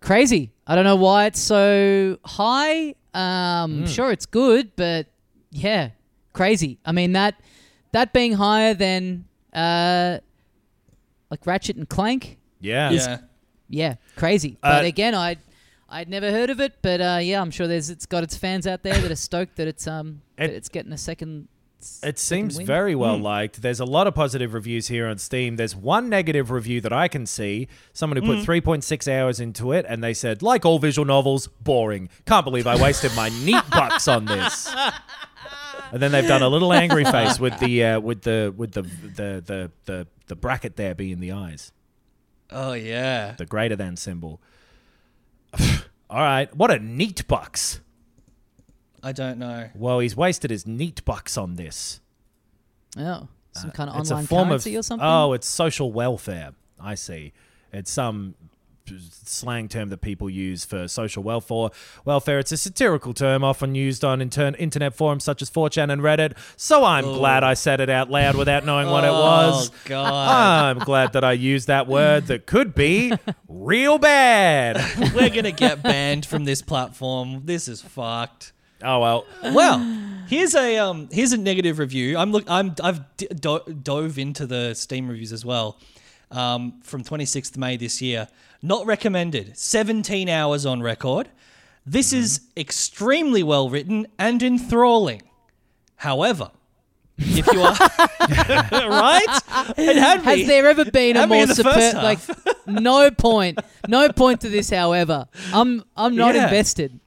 Crazy. 0.00 0.52
I 0.66 0.74
don't 0.74 0.84
know 0.84 0.96
why 0.96 1.26
it's 1.26 1.40
so 1.40 2.18
high. 2.24 2.94
Um, 3.14 3.80
Hmm. 3.80 3.86
Sure, 3.86 4.12
it's 4.12 4.26
good, 4.26 4.72
but 4.76 5.06
yeah, 5.50 5.90
crazy. 6.32 6.78
I 6.84 6.92
mean 6.92 7.12
that 7.12 7.40
that 7.92 8.12
being 8.12 8.34
higher 8.34 8.74
than 8.74 9.24
uh, 9.54 10.18
like 11.30 11.46
Ratchet 11.46 11.76
and 11.76 11.88
Clank. 11.88 12.38
Yeah. 12.60 12.90
Yeah. 12.90 13.18
Yeah, 13.68 13.94
crazy. 14.16 14.58
But 14.60 14.84
Uh, 14.84 14.88
again, 14.88 15.14
I 15.14 15.36
I'd 15.88 16.08
never 16.08 16.30
heard 16.30 16.50
of 16.50 16.60
it, 16.60 16.74
but 16.82 17.00
uh, 17.00 17.18
yeah, 17.22 17.40
I'm 17.40 17.50
sure 17.50 17.66
there's 17.66 17.90
it's 17.90 18.06
got 18.06 18.22
its 18.22 18.36
fans 18.36 18.66
out 18.66 18.82
there 18.82 18.98
that 18.98 19.10
are 19.10 19.16
stoked 19.16 19.56
that 19.56 19.66
it's 19.66 19.86
um 19.86 20.20
that 20.36 20.50
it's 20.50 20.68
getting 20.68 20.92
a 20.92 20.98
second. 20.98 21.48
It 22.02 22.18
seems 22.18 22.56
very 22.58 22.94
well 22.94 23.16
liked. 23.18 23.62
There's 23.62 23.80
a 23.80 23.84
lot 23.84 24.06
of 24.06 24.14
positive 24.14 24.54
reviews 24.54 24.88
here 24.88 25.06
on 25.06 25.18
Steam. 25.18 25.56
There's 25.56 25.74
one 25.76 26.08
negative 26.08 26.50
review 26.50 26.80
that 26.82 26.92
I 26.92 27.08
can 27.08 27.26
see. 27.26 27.68
Someone 27.92 28.16
who 28.22 28.44
put 28.44 28.46
3.6 28.46 29.12
hours 29.12 29.40
into 29.40 29.72
it, 29.72 29.84
and 29.88 30.02
they 30.02 30.14
said, 30.14 30.42
like 30.42 30.64
all 30.64 30.78
visual 30.78 31.04
novels, 31.06 31.46
boring. 31.46 32.08
Can't 32.26 32.44
believe 32.44 32.66
I 32.66 32.80
wasted 32.80 33.12
my 33.14 33.30
NEETbucks 33.30 34.14
on 34.14 34.24
this. 34.26 34.72
And 35.92 36.02
then 36.02 36.10
they've 36.12 36.26
done 36.26 36.42
a 36.42 36.48
little 36.48 36.72
angry 36.72 37.04
face 37.16 37.38
with 37.38 37.58
the 37.60 37.84
uh, 37.84 38.00
with 38.00 38.22
the 38.22 38.52
with 38.56 38.72
the 38.72 38.82
the, 38.82 39.42
the 39.46 39.70
the 39.84 40.06
the 40.26 40.36
bracket 40.36 40.76
there 40.76 40.94
being 40.94 41.20
the 41.20 41.30
eyes, 41.32 41.72
Oh 42.50 42.72
yeah. 42.72 43.32
the 43.38 43.46
greater 43.46 43.76
than 43.76 43.96
symbol. 43.96 44.40
All 46.10 46.20
right, 46.20 46.54
what 46.56 46.70
a 46.72 46.78
NEETbucks. 46.78 47.80
I 49.06 49.12
don't 49.12 49.38
know. 49.38 49.68
Well, 49.76 50.00
he's 50.00 50.16
wasted 50.16 50.50
his 50.50 50.64
NEETbucks 50.64 51.40
on 51.40 51.54
this. 51.54 52.00
Oh, 52.98 53.28
some 53.52 53.70
kind 53.70 53.88
of 53.88 53.96
Uh, 53.96 54.00
it's 54.00 54.10
online 54.10 54.24
a 54.24 54.26
form 54.26 54.48
currency 54.48 54.74
of 54.74 54.80
or 54.80 54.82
something. 54.82 55.06
oh, 55.06 55.32
it's 55.32 55.46
social 55.46 55.92
welfare. 55.92 56.54
I 56.80 56.96
see. 56.96 57.32
It's 57.72 57.90
some 57.90 58.34
slang 59.24 59.68
term 59.68 59.88
that 59.90 60.00
people 60.00 60.28
use 60.30 60.64
for 60.64 60.88
social 60.88 61.22
welfare. 61.22 61.68
Welfare. 62.04 62.38
It's 62.40 62.50
a 62.52 62.56
satirical 62.56 63.14
term 63.14 63.42
often 63.44 63.74
used 63.74 64.04
on 64.04 64.20
intern- 64.22 64.54
internet 64.56 64.94
forums 64.94 65.22
such 65.24 65.40
as 65.42 65.50
4chan 65.50 65.92
and 65.92 66.02
Reddit. 66.02 66.36
So 66.56 66.84
I'm 66.84 67.04
glad 67.04 67.42
I 67.44 67.54
said 67.54 67.80
it 67.80 67.90
out 67.90 68.10
loud 68.10 68.34
without 68.36 68.64
knowing 68.64 68.88
what 68.88 69.04
it 69.04 69.10
was. 69.10 69.70
Oh 69.70 69.74
god. 69.84 70.28
I'm 70.78 70.78
glad 70.84 71.12
that 71.14 71.22
I 71.24 71.32
used 71.32 71.66
that 71.68 71.86
word 71.88 72.26
that 72.26 72.46
could 72.46 72.74
be 72.74 73.12
real 73.48 73.98
bad. 73.98 74.76
We're 75.14 75.30
going 75.30 75.44
to 75.44 75.52
get 75.52 75.82
banned 75.82 76.24
from 76.26 76.44
this 76.44 76.60
platform. 76.62 77.42
This 77.44 77.66
is 77.68 77.82
fucked. 77.82 78.52
Oh 78.88 79.00
well. 79.00 79.26
Well, 79.52 79.78
here's 80.28 80.54
a 80.54 80.78
um 80.78 81.08
here's 81.10 81.32
a 81.32 81.36
negative 81.38 81.78
review. 81.78 82.16
I'm 82.16 82.30
look 82.32 82.44
I'm 82.48 82.74
I've 82.82 83.00
d- 83.16 83.28
do- 83.28 83.60
dove 83.82 84.18
into 84.18 84.46
the 84.46 84.74
Steam 84.74 85.08
reviews 85.08 85.32
as 85.32 85.44
well. 85.44 85.78
Um, 86.30 86.80
from 86.82 87.04
26th 87.04 87.56
May 87.56 87.76
this 87.76 88.00
year. 88.02 88.28
Not 88.62 88.84
recommended. 88.86 89.56
17 89.56 90.28
hours 90.28 90.66
on 90.66 90.82
record. 90.82 91.28
This 91.84 92.12
is 92.12 92.40
extremely 92.56 93.42
well 93.44 93.70
written 93.70 94.06
and 94.18 94.42
enthralling. 94.42 95.22
However, 95.96 96.50
if 97.18 97.46
you 97.52 97.60
are 97.62 97.76
right, 98.90 99.40
it 99.78 99.96
had 99.96 100.20
me. 100.26 100.38
Has 100.38 100.46
there 100.48 100.66
ever 100.66 100.84
been 100.84 101.16
a 101.16 101.26
more 101.28 101.42
in 101.44 101.48
the 101.48 101.54
first 101.62 101.92
superb? 101.92 102.02
Like, 102.02 102.18
no 102.66 103.10
point, 103.12 103.58
no 103.88 104.08
point 104.10 104.40
to 104.42 104.48
this. 104.48 104.68
However, 104.70 105.28
I'm 105.52 105.84
I'm 105.96 106.16
not 106.16 106.34
Yeah. 106.34 106.44
invested. 106.44 106.98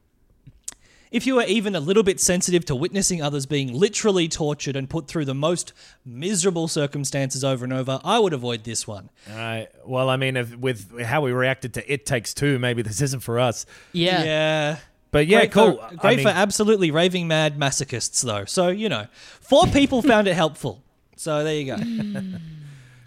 If 1.12 1.26
you 1.26 1.40
are 1.40 1.46
even 1.46 1.74
a 1.76 1.80
little 1.80 2.04
bit 2.04 2.20
sensitive 2.20 2.66
to 2.66 2.76
witnessing 2.76 3.20
others 3.22 3.46
being 3.48 3.74
literally 3.74 4.28
tortured 4.28 4.76
and 4.76 4.88
put 4.88 5.08
through 5.08 5.26
the 5.26 5.34
most 5.34 5.74
miserable 6.06 6.68
circumstances 6.68 7.44
over 7.44 7.64
and 7.66 7.74
over, 7.74 8.00
I 8.04 8.20
would 8.20 8.34
avoid 8.34 8.64
this 8.64 8.88
one. 8.88 9.10
All 9.30 9.36
right. 9.36 9.68
Well, 9.86 10.08
I 10.10 10.18
mean, 10.18 10.38
if, 10.38 10.56
with 10.56 11.02
how 11.02 11.22
we 11.22 11.32
reacted 11.32 11.74
to 11.76 11.92
It 11.92 12.06
Takes 12.06 12.34
Two, 12.36 12.60
maybe 12.60 12.84
this 12.84 13.02
isn't 13.02 13.22
for 13.22 13.40
us. 13.40 13.66
Yeah. 13.92 14.24
Yeah. 14.24 14.78
But 15.12 15.26
yeah, 15.26 15.40
great 15.40 15.52
cool. 15.54 15.78
For, 15.78 15.84
I 15.86 15.96
great 15.96 16.18
mean- 16.18 16.26
for 16.28 16.32
absolutely 16.32 16.92
raving 16.92 17.28
mad 17.28 17.58
masochists, 17.58 18.22
though. 18.22 18.46
So, 18.46 18.68
you 18.68 18.90
know, 18.90 19.08
four 19.42 19.66
people 19.66 20.04
found 20.04 20.28
it 20.28 20.36
helpful. 20.36 20.84
So 21.16 21.44
there 21.44 21.56
you 21.56 21.76
go. 21.76 22.22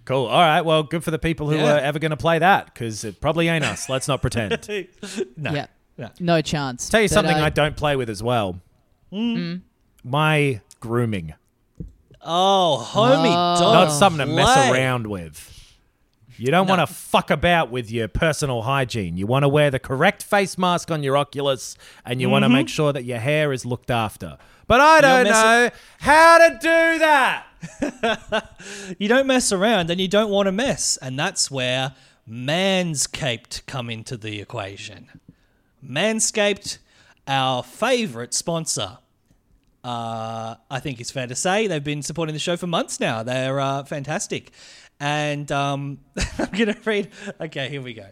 Cool. 0.04 0.26
All 0.26 0.40
right. 0.40 0.62
Well, 0.62 0.82
good 0.82 1.04
for 1.04 1.12
the 1.12 1.18
people 1.18 1.48
who 1.48 1.54
Yeah. 1.56 1.76
are 1.76 1.78
ever 1.78 2.00
going 2.00 2.10
to 2.10 2.16
play 2.16 2.40
that 2.40 2.66
because 2.74 3.04
it 3.04 3.20
probably 3.20 3.46
ain't 3.46 3.64
us. 3.64 3.88
Let's 3.88 4.08
not 4.08 4.20
pretend. 4.20 4.50
No. 5.36 5.52
Yeah. 5.52 5.66
No. 5.98 6.10
No 6.20 6.40
chance. 6.40 6.88
Tell 6.88 7.00
you 7.00 7.08
But, 7.08 7.14
something 7.14 7.36
uh, 7.36 7.44
I 7.44 7.50
don't 7.50 7.76
play 7.76 7.96
with 7.96 8.08
as 8.10 8.22
well. 8.22 8.60
Mm. 9.12 9.36
Mm. 9.36 9.60
My 10.04 10.60
grooming. 10.80 11.34
Oh, 12.24 12.88
homie, 12.92 13.34
Oh. 13.34 13.60
don't 13.60 13.72
Not 13.74 13.88
something 13.92 14.26
to 14.26 14.32
mess 14.32 14.52
play. 14.52 14.70
around 14.70 15.06
with. 15.06 15.48
You 16.38 16.50
don't 16.50 16.66
No. 16.66 16.76
want 16.76 16.88
to 16.88 16.92
fuck 16.92 17.30
about 17.30 17.70
with 17.70 17.90
your 17.90 18.08
personal 18.08 18.62
hygiene. 18.62 19.16
You 19.16 19.26
want 19.26 19.42
to 19.42 19.48
wear 19.48 19.70
the 19.70 19.78
correct 19.78 20.22
face 20.22 20.56
mask 20.56 20.90
on 20.90 21.02
your 21.02 21.16
Oculus 21.16 21.76
and 22.04 22.20
you 22.20 22.30
want 22.30 22.42
to 22.42 22.46
mm-hmm. 22.46 22.54
make 22.54 22.68
sure 22.68 22.92
that 22.92 23.04
your 23.04 23.18
hair 23.18 23.52
is 23.52 23.64
looked 23.66 23.90
after. 23.90 24.38
But 24.66 24.80
I 24.80 25.00
don't 25.00 25.24
mess 25.24 25.32
know 25.32 25.70
how 25.98 26.38
to 26.38 26.54
do 26.60 26.98
that. 26.98 27.46
You 28.98 29.08
don't 29.08 29.26
mess 29.26 29.52
around 29.52 29.90
and 29.90 30.00
you 30.00 30.08
don't 30.08 30.30
want 30.30 30.46
to 30.46 30.52
mess. 30.52 30.96
And 31.00 31.18
that's 31.18 31.50
where 31.50 31.94
Manscaped 32.28 33.66
come 33.66 33.88
into 33.90 34.16
the 34.16 34.40
equation. 34.40 35.08
Manscaped, 35.84 36.78
our 37.26 37.62
favorite 37.62 38.34
sponsor. 38.34 38.98
Uh, 39.84 40.54
I 40.70 40.80
think 40.80 41.00
it's 41.00 41.10
fair 41.10 41.26
to 41.26 41.34
say 41.34 41.66
they've 41.66 41.82
been 41.82 42.02
supporting 42.02 42.34
the 42.34 42.38
show 42.38 42.56
for 42.56 42.66
months 42.66 43.00
now. 43.00 43.22
They're 43.22 43.58
uh, 43.58 43.84
fantastic. 43.84 44.52
And 45.00 45.50
um, 45.50 45.98
I'm 46.38 46.50
going 46.52 46.72
to 46.72 46.78
read. 46.84 47.10
Okay, 47.40 47.68
here 47.68 47.82
we 47.82 47.94
go. 47.94 48.06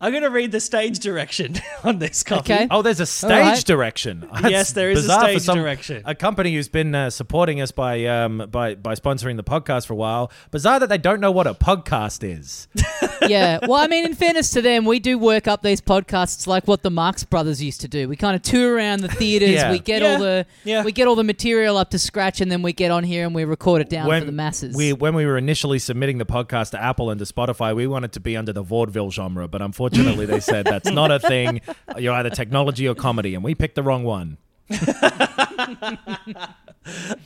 I'm 0.00 0.12
going 0.12 0.22
to 0.22 0.30
read 0.30 0.52
the 0.52 0.60
stage 0.60 1.00
direction 1.00 1.56
on 1.84 1.98
this 1.98 2.22
copy. 2.22 2.52
Okay. 2.52 2.68
Oh, 2.70 2.82
there's 2.82 3.00
a 3.00 3.06
stage 3.06 3.30
right. 3.30 3.64
direction. 3.64 4.28
Yes, 4.48 4.72
there 4.72 4.90
is 4.90 5.00
a 5.00 5.02
bizarre 5.02 5.32
for 5.32 5.40
stage 5.40 5.54
direction. 5.56 6.02
A 6.06 6.14
company 6.14 6.54
who's 6.54 6.68
been 6.68 6.94
uh, 6.94 7.10
supporting 7.10 7.60
us 7.60 7.70
by 7.72 8.04
um 8.06 8.46
by 8.50 8.76
by 8.76 8.94
sponsoring 8.94 9.36
the 9.36 9.42
podcast 9.44 9.86
for 9.86 9.92
a 9.94 9.96
while. 9.96 10.30
Bizarre 10.52 10.78
that 10.80 10.88
they 10.88 10.96
don't 10.96 11.20
know 11.20 11.32
what 11.32 11.46
a 11.46 11.54
podcast 11.54 12.22
is. 12.22 12.68
yeah. 13.28 13.58
Well, 13.62 13.74
I 13.74 13.88
mean, 13.88 14.06
in 14.06 14.14
fairness 14.14 14.50
to 14.50 14.62
them, 14.62 14.84
we 14.84 15.00
do 15.00 15.18
work 15.18 15.48
up 15.48 15.62
these 15.62 15.80
podcasts 15.80 16.46
like 16.46 16.66
what 16.68 16.82
the 16.82 16.90
Marx 16.90 17.24
Brothers 17.24 17.62
used 17.62 17.80
to 17.82 17.88
do. 17.88 18.08
We 18.08 18.16
kind 18.16 18.36
of 18.36 18.42
tour 18.42 18.74
around 18.74 19.00
the 19.00 19.08
theaters. 19.08 19.50
Yeah. 19.50 19.70
We 19.72 19.80
get 19.80 20.02
Yeah. 20.02 20.12
all 20.12 20.18
the 20.20 20.46
Yeah. 20.64 20.84
we 20.84 20.92
get 20.92 21.08
all 21.08 21.16
the 21.16 21.24
material 21.24 21.76
up 21.76 21.90
to 21.90 21.98
scratch, 21.98 22.40
and 22.40 22.50
then 22.50 22.62
we 22.62 22.72
get 22.72 22.90
on 22.90 23.02
here 23.04 23.26
and 23.26 23.34
we 23.34 23.44
record 23.44 23.82
it 23.82 23.90
down 23.90 24.06
when 24.06 24.22
for 24.22 24.26
the 24.26 24.32
masses. 24.32 24.74
We 24.76 24.92
when 24.92 25.14
we 25.14 25.26
were 25.26 25.36
initially 25.36 25.80
submitting 25.80 26.18
the 26.18 26.26
podcast 26.26 26.70
to 26.70 26.82
Apple 26.82 27.10
and 27.10 27.18
to 27.18 27.26
Spotify, 27.26 27.74
we 27.74 27.86
wanted 27.86 28.12
to 28.12 28.20
be 28.20 28.36
under 28.36 28.52
the 28.52 28.62
vaudeville 28.62 29.10
genre, 29.10 29.48
but 29.48 29.60
unfortunately 29.60 29.87
they 29.92 30.40
said 30.40 30.64
that's 30.70 30.90
not 30.90 31.10
a 31.10 31.18
thing. 31.18 31.60
You're 31.96 32.14
either 32.14 32.30
technology 32.30 32.88
or 32.88 32.94
comedy, 32.94 33.34
and 33.34 33.42
we 33.44 33.54
picked 33.54 33.74
the 33.74 33.82
wrong 33.82 34.04
one. 34.04 34.38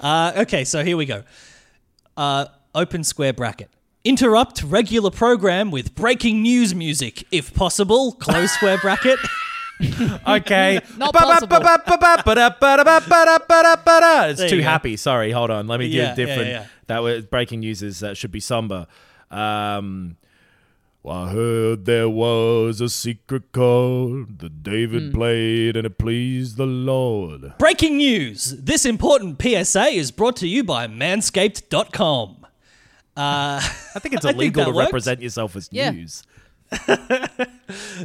Uh, 0.00 0.32
okay, 0.38 0.64
so 0.64 0.82
here 0.82 0.96
we 0.96 1.06
go. 1.06 1.22
Uh, 2.16 2.46
open 2.74 3.04
square 3.04 3.32
bracket. 3.32 3.70
Interrupt 4.04 4.64
regular 4.64 5.10
program 5.10 5.70
with 5.70 5.94
breaking 5.94 6.42
news 6.42 6.74
music, 6.74 7.24
if 7.30 7.54
possible. 7.54 8.12
Close 8.12 8.50
square 8.52 8.78
bracket. 8.78 9.18
Okay. 10.28 10.80
Not 10.96 11.12
possible. 11.12 11.58
It's 14.38 14.50
too 14.50 14.60
happy. 14.60 14.96
Sorry, 14.96 15.32
hold 15.32 15.50
on. 15.50 15.66
Let 15.66 15.80
me 15.80 15.86
Yeah, 15.86 16.14
give 16.14 16.28
different. 16.28 16.48
yeah, 16.50 16.60
yeah. 16.60 16.66
That 16.86 17.02
was 17.02 17.24
breaking 17.26 17.60
news 17.60 17.82
is 17.82 18.00
uh, 18.00 18.14
should 18.14 18.30
be 18.30 18.38
somber. 18.38 18.86
Um, 19.28 20.16
well, 21.02 21.16
I 21.16 21.30
heard 21.30 21.84
there 21.84 22.08
was 22.08 22.80
a 22.80 22.88
secret 22.88 23.50
chord 23.52 24.38
that 24.38 24.62
David 24.62 25.12
played 25.12 25.76
and 25.76 25.84
it 25.86 25.98
pleased 25.98 26.56
the 26.56 26.66
Lord. 26.66 27.54
Breaking 27.58 27.96
news. 27.96 28.50
This 28.58 28.84
important 28.84 29.40
PSA 29.42 29.86
is 29.86 30.10
brought 30.12 30.36
to 30.36 30.46
you 30.48 30.62
by 30.62 30.86
manscaped.com. 30.86 32.46
Uh, 33.16 33.60
I 33.60 33.98
think 33.98 34.14
it's 34.14 34.24
I 34.24 34.28
think 34.28 34.36
illegal 34.36 34.64
to 34.66 34.70
works. 34.70 34.86
represent 34.86 35.20
yourself 35.22 35.56
as 35.56 35.68
Yeah. 35.72 35.90
news. 35.90 36.22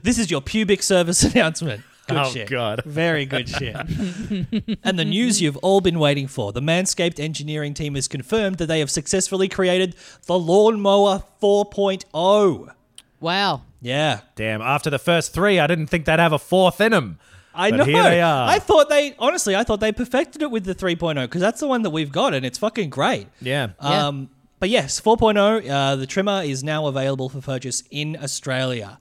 this 0.04 0.18
is 0.18 0.30
your 0.32 0.42
pubic 0.42 0.82
service 0.84 1.24
announcement. 1.34 1.84
Good 2.08 2.18
Oh, 2.18 2.30
shit. 2.32 2.50
God. 2.50 2.84
Very 2.86 3.26
good 3.26 3.50
shit. 3.50 3.76
and 3.76 4.98
the 4.98 5.06
news 5.06 5.42
you've 5.42 5.58
all 5.58 5.82
been 5.82 6.00
waiting 6.00 6.28
for. 6.28 6.52
The 6.54 6.62
Manscaped 6.62 7.20
engineering 7.20 7.74
team 7.74 7.96
has 7.96 8.08
confirmed 8.08 8.58
that 8.60 8.68
they 8.68 8.80
have 8.80 8.90
successfully 8.90 9.50
created 9.50 9.94
the 10.26 10.40
Lawnmower 10.40 11.24
4.0. 11.42 12.74
wow. 13.20 13.62
Yeah. 13.82 14.22
Damn, 14.36 14.62
after 14.62 14.90
the 14.90 15.00
first 15.00 15.34
three, 15.34 15.60
I 15.60 15.68
didn't 15.68 15.88
think 15.88 16.06
they'd 16.06 16.20
have 16.20 16.34
a 16.34 16.40
fourth 16.40 16.82
in 16.82 16.92
them. 16.92 17.20
I 17.54 17.72
But 17.72 17.78
know. 17.78 17.84
here 17.86 18.04
they 18.04 18.22
are. 18.22 18.48
I 18.50 18.60
thought 18.60 18.90
they 18.90 19.16
honestly, 19.18 19.56
I 19.56 19.64
thought 19.64 19.80
they 19.80 19.92
perfected 19.92 20.42
it 20.44 20.52
with 20.52 20.64
the 20.66 20.76
3.0 20.76 21.16
because 21.24 21.42
that's 21.42 21.60
the 21.60 21.68
one 21.68 21.82
that 21.84 21.90
we've 21.90 22.12
got 22.12 22.34
and 22.36 22.46
it's 22.46 22.58
fucking 22.60 22.90
great. 22.92 23.28
Yeah. 23.42 23.70
Yeah. 23.82 24.08
Um, 24.08 24.30
but 24.60 24.70
yes, 24.70 25.00
4.0, 25.02 25.70
uh, 25.70 25.96
the 25.96 26.06
trimmer 26.08 26.42
is 26.44 26.64
now 26.64 26.88
available 26.88 27.30
for 27.30 27.42
purchase 27.42 27.84
in 27.92 28.16
Australia. 28.22 29.00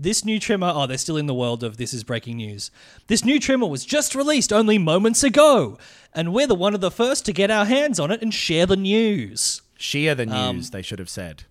This 0.00 0.24
new 0.24 0.38
trimmer, 0.38 0.70
oh, 0.74 0.86
they're 0.86 0.96
still 0.96 1.16
in 1.16 1.26
the 1.26 1.34
world 1.34 1.64
of 1.64 1.76
this 1.76 1.92
is 1.92 2.04
breaking 2.04 2.36
news. 2.36 2.70
This 3.08 3.24
new 3.24 3.40
trimmer 3.40 3.66
was 3.66 3.84
just 3.84 4.14
released 4.14 4.52
only 4.52 4.78
moments 4.78 5.24
ago, 5.24 5.76
and 6.14 6.32
we're 6.32 6.46
the 6.46 6.54
one 6.54 6.72
of 6.74 6.80
the 6.80 6.90
first 6.90 7.26
to 7.26 7.32
get 7.32 7.50
our 7.50 7.64
hands 7.64 7.98
on 7.98 8.10
it 8.12 8.22
and 8.22 8.32
share 8.32 8.64
the 8.64 8.76
news. 8.76 9.60
Share 9.76 10.14
the 10.14 10.26
news, 10.26 10.34
Um, 10.36 10.62
they 10.70 10.82
should 10.82 11.00
have 11.00 11.10
said. 11.10 11.44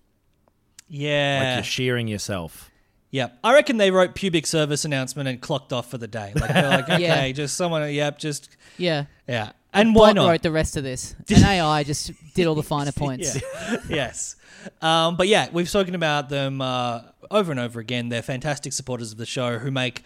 Like 0.90 0.98
Yeah. 1.00 1.54
you're 1.56 1.62
shearing 1.64 2.08
yourself. 2.08 2.70
Yep. 3.10 3.38
I 3.42 3.54
reckon 3.54 3.78
they 3.78 3.90
wrote 3.90 4.14
pubic 4.14 4.46
service 4.46 4.84
announcement 4.84 5.28
and 5.28 5.40
clocked 5.40 5.72
off 5.72 5.90
for 5.90 5.96
the 5.98 6.06
day. 6.08 6.32
Like, 6.34 6.52
they're 6.52 6.68
like, 6.68 6.88
okay, 6.90 7.02
Yeah. 7.28 7.32
just 7.32 7.56
someone, 7.56 7.90
yep, 7.92 8.18
just, 8.18 8.50
Yeah. 8.76 9.04
yeah. 9.26 9.52
And 9.72 9.94
why 9.94 10.08
Bot 10.10 10.16
not? 10.16 10.28
wrote 10.28 10.42
the 10.42 10.50
rest 10.50 10.76
of 10.76 10.82
this. 10.84 11.14
And 11.28 11.44
AI 11.44 11.84
just 11.84 12.10
did 12.34 12.46
all 12.46 12.54
the 12.54 12.62
finer 12.62 12.92
points. 12.96 13.34
Yeah. 13.36 13.76
yes. 13.88 14.36
Um, 14.82 15.16
but 15.16 15.28
yeah, 15.28 15.48
we've 15.52 15.68
spoken 15.68 15.94
about 15.94 16.28
them 16.28 16.60
uh, 16.60 17.00
over 17.30 17.50
and 17.50 17.60
over 17.60 17.80
again. 17.80 18.08
They're 18.08 18.22
fantastic 18.22 18.72
supporters 18.72 19.12
of 19.12 19.18
the 19.18 19.26
show 19.26 19.58
who 19.58 19.70
make 19.70 20.02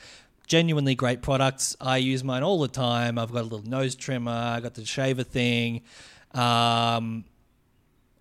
genuinely 0.46 0.94
great 0.94 1.22
products. 1.22 1.76
I 1.80 1.96
use 1.96 2.22
mine 2.22 2.42
all 2.42 2.60
the 2.60 2.68
time. 2.68 3.18
I've 3.18 3.32
got 3.32 3.40
a 3.40 3.48
little 3.48 3.62
nose 3.68 3.94
trimmer. 3.96 4.30
I've 4.30 4.62
got 4.62 4.74
the 4.74 4.84
shaver 4.84 5.22
thing. 5.24 5.82
Um, 6.34 7.24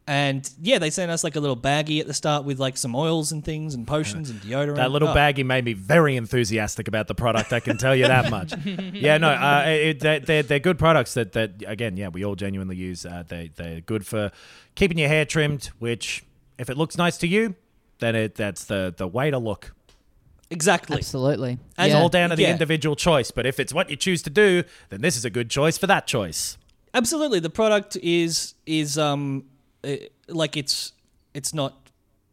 and 0.08 0.50
yeah, 0.62 0.80
they 0.80 0.90
sent 0.90 1.12
us 1.12 1.24
like 1.24 1.36
a 1.36 1.40
little 1.40 1.56
baggie 1.56 2.00
at 2.02 2.08
the 2.08 2.14
start 2.14 2.44
with 2.44 2.60
like 2.60 2.76
some 2.76 2.96
oils 2.96 3.32
and 3.32 3.46
things 3.46 3.76
and 3.76 3.88
potions 3.88 4.30
and 4.30 4.42
deodorant. 4.42 4.76
That 4.76 4.92
little 4.92 5.10
Oh, 5.10 5.16
baggie 5.16 5.46
made 5.46 5.64
me 5.64 5.74
very 5.74 6.16
enthusiastic 6.16 6.88
about 6.88 7.08
the 7.08 7.16
product. 7.16 7.54
I 7.54 7.60
can 7.60 7.78
tell 7.78 7.96
you 7.96 8.08
that 8.08 8.30
much. 8.32 8.54
yeah, 8.66 9.18
no, 9.18 9.30
uh, 9.30 9.64
it, 9.68 10.00
they're, 10.00 10.20
they're, 10.20 10.44
they're 10.44 10.60
good 10.60 10.80
products 10.80 11.14
that, 11.14 11.34
that 11.34 11.64
again, 11.68 11.98
yeah, 11.98 12.08
we 12.10 12.26
all 12.26 12.36
genuinely 12.36 12.76
use. 12.76 13.06
Uh, 13.06 13.24
they 13.28 13.52
they're 13.56 13.82
good 13.82 14.06
for 14.06 14.32
keeping 14.76 14.98
your 14.98 15.08
hair 15.10 15.24
trimmed. 15.26 15.68
Which, 15.80 16.24
if 16.58 16.70
it 16.70 16.78
looks 16.78 16.98
nice 16.98 17.18
to 17.20 17.28
you, 17.28 17.56
then 18.00 18.16
it 18.16 18.36
that's 18.36 18.66
the 18.66 18.94
the 18.98 19.08
way 19.08 19.30
to 19.32 19.38
look. 19.38 19.74
Exactly. 20.50 20.98
Absolutely. 20.98 21.52
And 21.78 21.88
It's 21.88 21.94
yeah. 21.94 22.02
all 22.02 22.10
down 22.10 22.30
to 22.32 22.36
the 22.36 22.42
Yeah. 22.42 22.52
individual 22.52 22.96
choice. 22.98 23.32
But 23.32 23.46
if 23.46 23.58
it's 23.60 23.74
what 23.74 23.90
you 23.90 23.96
choose 23.96 24.22
to 24.24 24.30
do, 24.30 24.64
then 24.90 25.00
this 25.00 25.16
is 25.16 25.24
a 25.24 25.30
good 25.30 25.50
choice 25.50 25.78
for 25.78 25.88
that 25.88 26.08
choice. 26.08 26.58
Absolutely, 26.94 27.40
the 27.40 27.50
product 27.50 27.96
is 28.04 28.56
is 28.66 28.98
um 28.98 29.46
uh, 29.84 29.96
like 30.28 30.58
it's 30.58 30.94
it's 31.34 31.54
not 31.54 31.78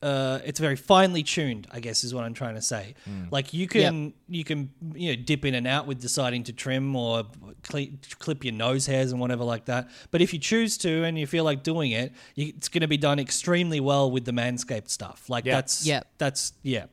uh, 0.00 0.38
it's 0.44 0.60
very 0.60 0.76
finely 0.76 1.22
tuned. 1.22 1.66
I 1.72 1.80
guess 1.80 2.04
is 2.04 2.14
what 2.14 2.24
I'm 2.24 2.34
trying 2.34 2.54
to 2.54 2.62
say. 2.62 2.94
Like 3.30 3.52
you 3.52 3.66
can 3.66 4.12
you 4.28 4.44
can 4.44 4.70
you 4.94 5.10
know 5.10 5.22
dip 5.22 5.44
in 5.44 5.54
and 5.54 5.66
out 5.66 5.86
with 5.86 6.00
deciding 6.00 6.44
to 6.44 6.52
trim 6.52 6.94
or 6.94 7.24
cle 7.62 7.86
clip 8.18 8.44
your 8.44 8.54
nose 8.54 8.86
hairs 8.86 9.10
and 9.10 9.20
whatever 9.20 9.44
like 9.44 9.64
that. 9.64 9.88
But 10.10 10.22
if 10.22 10.32
you 10.32 10.38
choose 10.38 10.78
to 10.78 11.04
and 11.04 11.18
you 11.18 11.26
feel 11.26 11.42
like 11.44 11.62
doing 11.62 11.90
it, 11.90 12.12
you, 12.36 12.52
it's 12.56 12.68
going 12.68 12.82
to 12.82 12.88
be 12.88 12.96
done 12.96 13.18
extremely 13.18 13.80
well 13.80 14.10
with 14.10 14.24
the 14.24 14.32
Manscaped 14.32 14.88
stuff. 14.88 15.28
Like 15.28 15.44
Yeah. 15.44 15.56
that's 15.56 15.84
Yeah. 15.84 16.02
that's 16.18 16.52
yeah. 16.62 16.86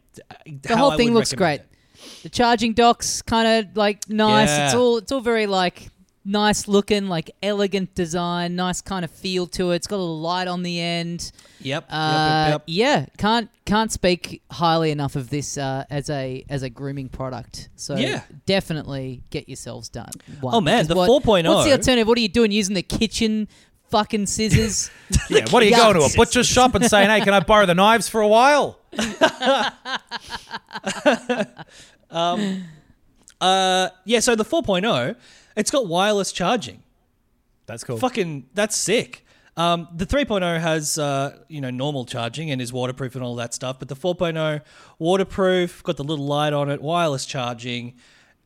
the 0.46 0.76
whole 0.76 0.98
thing 0.98 1.14
looks 1.14 1.34
great. 1.34 1.62
The 2.24 2.30
charging 2.30 2.74
dock's 2.74 3.22
kind 3.22 3.48
of 3.48 3.78
like 3.78 4.10
nice. 4.10 4.50
It's 4.50 4.74
all 4.74 4.98
it's 4.98 5.12
all 5.12 5.22
very 5.22 5.46
like 5.48 5.90
nice 6.26 6.68
looking, 6.68 7.08
like 7.08 7.32
elegant 7.44 7.94
design, 7.96 8.56
nice 8.56 8.82
kind 8.82 9.06
of 9.06 9.12
feel 9.12 9.46
to 9.48 9.72
it. 9.72 9.76
It's 9.78 9.88
got 9.88 9.98
a 9.98 10.00
little 10.00 10.20
light 10.20 10.48
on 10.48 10.64
the 10.64 10.80
end. 10.82 11.32
Yep. 11.62 11.86
Uh, 11.90 11.96
yep, 11.96 12.52
yep, 12.52 12.52
yep. 12.52 12.64
Yeah, 12.68 13.06
can't 13.18 13.50
can't 13.66 13.92
speak 13.92 14.42
highly 14.52 14.92
enough 14.92 15.16
of 15.16 15.30
this 15.30 15.58
uh, 15.58 15.86
as 15.90 16.10
a 16.10 16.44
as 16.50 16.64
a 16.64 16.70
grooming 16.70 17.10
product. 17.10 17.70
So 17.76 17.96
Yeah. 17.96 18.22
definitely 18.46 19.24
get 19.30 19.48
yourselves 19.48 19.88
done. 19.90 20.10
one. 20.42 20.56
Oh, 20.56 20.62
man, 20.62 20.88
the 20.88 20.96
what- 20.96 21.10
4.0 21.24 21.48
What's 21.48 21.66
the 21.66 21.72
alternative? 21.74 22.08
What 22.08 22.18
are 22.18 22.22
you 22.22 22.30
doing? 22.30 22.52
Using 22.52 22.76
the 22.76 22.82
kitchen 22.84 23.48
fucking 23.90 24.26
scissors? 24.26 24.90
Yeah, 25.30 25.46
what 25.50 25.64
are 25.64 25.66
you 25.66 25.76
going 25.76 25.96
to 25.96 26.02
a 26.02 26.10
butcher's 26.16 26.46
shop 26.48 26.76
and 26.76 26.86
saying, 26.86 27.10
"Hey, 27.10 27.22
can 27.22 27.34
I 27.34 27.40
borrow 27.40 27.66
the 27.66 27.74
knives 27.74 28.08
for 28.10 28.22
a 28.22 28.28
while?" 28.28 28.78
um, 32.12 32.64
Uh, 33.42 33.90
yeah. 34.06 34.20
So 34.20 34.36
the 34.36 34.46
4.0, 34.46 35.16
it's 35.56 35.72
got 35.72 35.88
wireless 35.88 36.32
charging. 36.32 36.84
That's 37.66 37.84
cool. 37.84 37.98
Fucking, 37.98 38.48
that's 38.54 38.76
sick. 38.76 39.26
Um, 39.58 39.88
the 39.96 40.06
3.0 40.06 40.60
has 40.60 40.98
uh, 40.98 41.38
you 41.48 41.62
know 41.62 41.70
normal 41.70 42.06
charging 42.06 42.52
and 42.52 42.62
is 42.62 42.74
waterproof 42.74 43.16
and 43.16 43.24
all 43.24 43.36
that 43.38 43.54
stuff, 43.54 43.80
but 43.80 43.88
the 43.88 43.96
4.0 43.96 44.62
waterproof, 45.00 45.82
got 45.84 45.98
the 45.98 46.04
little 46.04 46.26
light 46.26 46.52
on 46.54 46.70
it, 46.70 46.82
wireless 46.82 47.26
charging. 47.26 47.94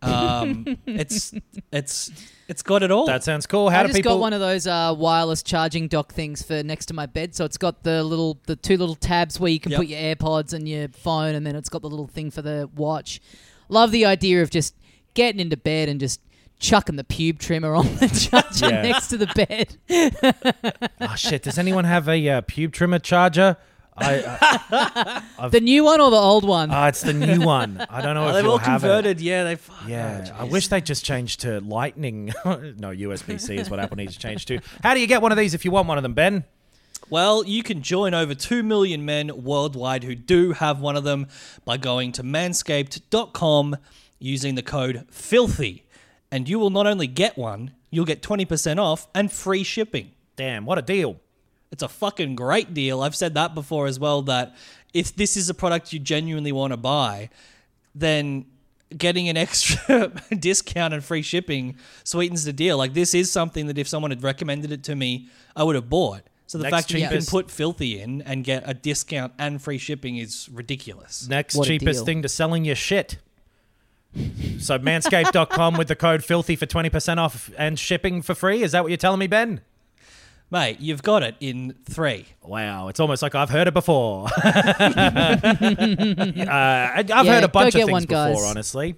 Um, 0.01 0.65
it's 0.85 1.33
it's 1.71 2.11
it's 2.47 2.61
got 2.61 2.83
it 2.83 2.91
all. 2.91 3.05
That 3.07 3.23
sounds 3.23 3.47
cool. 3.47 3.69
How 3.69 3.79
I 3.79 3.83
do 3.83 3.87
just 3.89 3.97
people? 3.97 4.13
got 4.13 4.19
one 4.21 4.33
of 4.33 4.39
those 4.39 4.67
uh, 4.67 4.93
wireless 4.97 5.41
charging 5.43 5.87
dock 5.87 6.13
things 6.13 6.41
for 6.43 6.61
next 6.63 6.85
to 6.87 6.93
my 6.93 7.05
bed. 7.07 7.33
So 7.35 7.43
it's 7.43 7.57
got 7.57 7.83
the 7.83 8.03
little, 8.03 8.39
the 8.45 8.55
two 8.55 8.77
little 8.77 8.95
tabs 8.95 9.39
where 9.39 9.51
you 9.51 9.59
can 9.59 9.71
Yep. 9.71 9.79
put 9.79 9.87
your 9.87 9.99
AirPods 9.99 10.53
and 10.53 10.69
your 10.69 10.87
phone, 10.89 11.33
and 11.35 11.45
then 11.45 11.55
it's 11.55 11.69
got 11.69 11.81
the 11.81 11.89
little 11.89 12.07
thing 12.07 12.29
for 12.31 12.41
the 12.41 12.69
watch. 12.75 13.19
Love 13.67 13.91
the 13.91 14.05
idea 14.05 14.41
of 14.41 14.49
just 14.51 14.73
getting 15.15 15.39
into 15.41 15.57
bed 15.57 15.89
and 15.89 15.99
just 15.99 16.21
chucking 16.59 16.95
the 16.97 17.03
pube 17.03 17.39
trimmer 17.39 17.73
on 17.75 17.85
the 17.95 18.07
charger 18.31 18.69
Yeah. 18.69 18.81
next 18.83 19.07
to 19.07 19.17
the 19.17 19.27
bed. 19.27 19.77
oh 21.01 21.15
shit! 21.17 21.43
Does 21.43 21.57
anyone 21.57 21.85
have 21.85 22.07
a 22.07 22.29
uh, 22.29 22.41
pube 22.41 22.71
trimmer 22.73 22.99
charger? 22.99 23.57
I, 24.01 25.21
uh, 25.37 25.49
The 25.49 25.59
new 25.59 25.83
one 25.83 25.99
or 25.99 26.09
the 26.09 26.15
old 26.17 26.45
one? 26.45 26.71
oh, 26.71 26.85
it's 26.85 27.01
the 27.01 27.11
new 27.11 27.41
one. 27.41 27.85
I 27.89 28.01
don't 28.01 28.15
know 28.15 28.25
Oh, 28.25 28.27
if 28.29 28.33
they've 28.35 28.43
you'll 28.43 28.51
all 28.53 28.57
have 28.59 28.81
it. 28.81 28.87
converted. 28.87 29.19
Yeah, 29.19 29.43
they. 29.43 29.55
fuck, 29.55 29.75
Yeah, 29.87 30.31
oh, 30.37 30.41
I 30.41 30.43
wish 30.45 30.69
they 30.69 30.79
just 30.79 31.03
changed 31.03 31.41
to 31.41 31.59
Lightning. 31.59 32.27
no, 32.45 32.91
USB 32.91 33.39
C 33.41 33.57
is 33.57 33.69
what 33.69 33.79
Apple 33.81 33.97
needs 33.97 34.13
to 34.13 34.19
change 34.19 34.45
to. 34.45 34.59
How 34.83 34.93
do 34.93 35.01
you 35.01 35.07
get 35.07 35.21
one 35.21 35.33
of 35.33 35.37
these 35.37 35.53
if 35.53 35.65
you 35.65 35.71
want 35.71 35.87
one 35.89 35.97
of 35.97 36.03
them, 36.03 36.13
Ben? 36.13 36.45
Well, 37.09 37.43
you 37.45 37.61
can 37.63 37.81
join 37.81 38.13
over 38.13 38.33
2 38.35 38.63
million 38.63 39.03
men 39.03 39.43
worldwide 39.43 40.03
who 40.05 40.15
do 40.15 40.53
have 40.53 40.79
one 40.79 40.95
of 40.95 41.03
them 41.03 41.27
by 41.65 41.75
going 41.75 42.11
to 42.13 42.23
manscaped.com 42.23 43.77
using 44.19 44.55
the 44.55 44.61
code 44.63 45.05
FILTHY. 45.11 45.83
And 46.31 46.47
you 46.47 46.59
will 46.59 46.69
not 46.69 46.87
only 46.87 47.07
get 47.07 47.37
one, 47.37 47.71
you'll 47.89 48.05
get 48.05 48.21
20% 48.21 48.77
off 48.77 49.07
and 49.15 49.31
free 49.31 49.63
shipping. 49.63 50.11
Damn, 50.35 50.65
what 50.65 50.77
a 50.77 50.81
deal! 50.81 51.19
It's 51.71 51.83
a 51.83 51.87
fucking 51.87 52.35
great 52.35 52.73
deal. 52.73 53.01
I've 53.01 53.15
said 53.15 53.35
that 53.35 53.53
before 53.53 53.87
as 53.87 53.99
well 53.99 54.21
that 54.23 54.55
if 54.93 55.15
this 55.15 55.37
is 55.37 55.49
a 55.49 55.53
product 55.53 55.93
you 55.93 55.99
genuinely 55.99 56.51
want 56.51 56.71
to 56.71 56.77
buy, 56.77 57.29
then 57.93 58.45
getting 58.95 59.29
an 59.29 59.37
extra 59.45 60.11
discount 60.39 60.93
and 60.93 61.03
free 61.03 61.21
shipping 61.21 61.77
sweetens 62.03 62.45
the 62.45 62.53
deal. 62.53 62.77
Like 62.77 62.93
this 62.93 63.13
is 63.13 63.31
something 63.31 63.67
that 63.67 63.77
if 63.77 63.87
someone 63.87 64.11
had 64.11 64.23
recommended 64.23 64.71
it 64.71 64.83
to 64.85 64.95
me, 64.95 65.29
I 65.55 65.63
would 65.63 65.75
have 65.75 65.89
bought. 65.89 66.23
So 66.47 66.57
the 66.57 66.63
Next 66.63 66.75
fact 66.75 66.89
that 66.89 66.99
you 66.99 67.07
can 67.07 67.25
put 67.25 67.51
filthy 67.51 68.01
in 68.01 68.23
and 68.23 68.43
get 68.43 68.63
a 68.65 68.73
discount 68.73 69.33
and 69.37 69.61
free 69.61 69.77
shipping 69.77 70.17
is 70.17 70.49
ridiculous. 70.51 71.27
Next 71.29 71.55
What 71.55 71.67
cheapest 71.67 72.05
thing 72.05 72.23
to 72.23 72.29
selling 72.29 72.65
your 72.65 72.75
shit. 72.75 73.19
So 74.59 74.77
manscaped.com 74.79 75.75
with 75.77 75.87
the 75.87 75.95
code 75.95 76.23
filthy 76.23 76.55
for 76.55 76.65
20% 76.65 77.17
off 77.17 77.51
and 77.57 77.77
shipping 77.77 78.21
for 78.21 78.33
free. 78.35 78.63
Is 78.63 78.71
that 78.73 78.83
what 78.83 78.89
you're 78.89 78.97
telling 78.97 79.19
me, 79.19 79.27
Ben? 79.27 79.61
Mate, 80.51 80.79
you've 80.79 81.03
got 81.03 81.21
it 81.21 81.35
in 81.39 81.75
three. 81.87 82.25
Wow, 82.41 82.87
it's 82.87 82.99
almost 82.99 83.21
like 83.21 83.35
I've 83.35 83.51
heard 83.51 83.67
it 83.67 83.73
before. 83.73 84.27
uh, 84.43 84.49
I- 86.47 86.93
I've 86.97 87.07
Yeah, 87.07 87.23
heard 87.35 87.43
a 87.43 87.47
bunch 87.47 87.75
of 87.75 87.81
things 87.81 87.91
one, 87.91 88.03
before, 88.03 88.15
guys. 88.15 88.37
Mm-hmm. 88.37 88.47
honestly. 88.49 88.95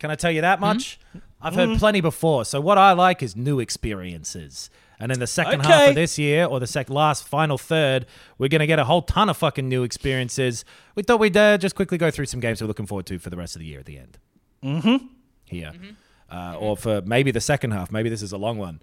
Can 0.00 0.10
I 0.10 0.14
tell 0.16 0.32
you 0.32 0.40
that 0.40 0.60
much? 0.60 0.98
I've 1.42 1.54
heard 1.54 1.78
plenty 1.78 2.00
before. 2.00 2.44
So 2.44 2.60
what 2.60 2.76
I 2.78 2.92
like 2.92 3.22
is 3.22 3.36
new 3.36 3.60
experiences. 3.60 4.68
And 4.98 5.12
in 5.12 5.18
the 5.20 5.26
second 5.26 5.60
half 5.64 5.90
of 5.90 5.94
this 5.94 6.18
year, 6.18 6.44
or 6.44 6.58
the 6.60 6.66
sec- 6.66 6.90
last 6.90 7.26
final 7.26 7.56
third, 7.56 8.04
we're 8.38 8.48
going 8.48 8.60
to 8.60 8.66
get 8.66 8.78
a 8.78 8.84
whole 8.84 9.02
ton 9.02 9.28
of 9.30 9.36
fucking 9.36 9.68
new 9.68 9.82
experiences. 9.82 10.64
We 10.94 11.02
thought 11.02 11.20
we'd 11.20 11.36
uh, 11.36 11.56
just 11.58 11.74
quickly 11.74 11.96
go 11.98 12.10
through 12.10 12.26
some 12.26 12.40
games 12.40 12.60
we're 12.60 12.66
looking 12.66 12.86
forward 12.86 13.06
to 13.06 13.18
for 13.18 13.30
the 13.30 13.36
rest 13.36 13.56
of 13.56 13.60
the 13.60 13.66
year 13.66 13.78
at 13.80 13.86
the 13.86 13.96
end. 13.98 14.18
Mm-hmm. 14.64 15.06
Here. 15.44 15.72
Uh, 16.30 16.56
or 16.58 16.76
for 16.76 17.02
maybe 17.02 17.30
the 17.30 17.40
second 17.40 17.72
half. 17.72 17.90
Maybe 17.90 18.08
this 18.08 18.22
is 18.22 18.32
a 18.32 18.38
long 18.38 18.58
one. 18.58 18.80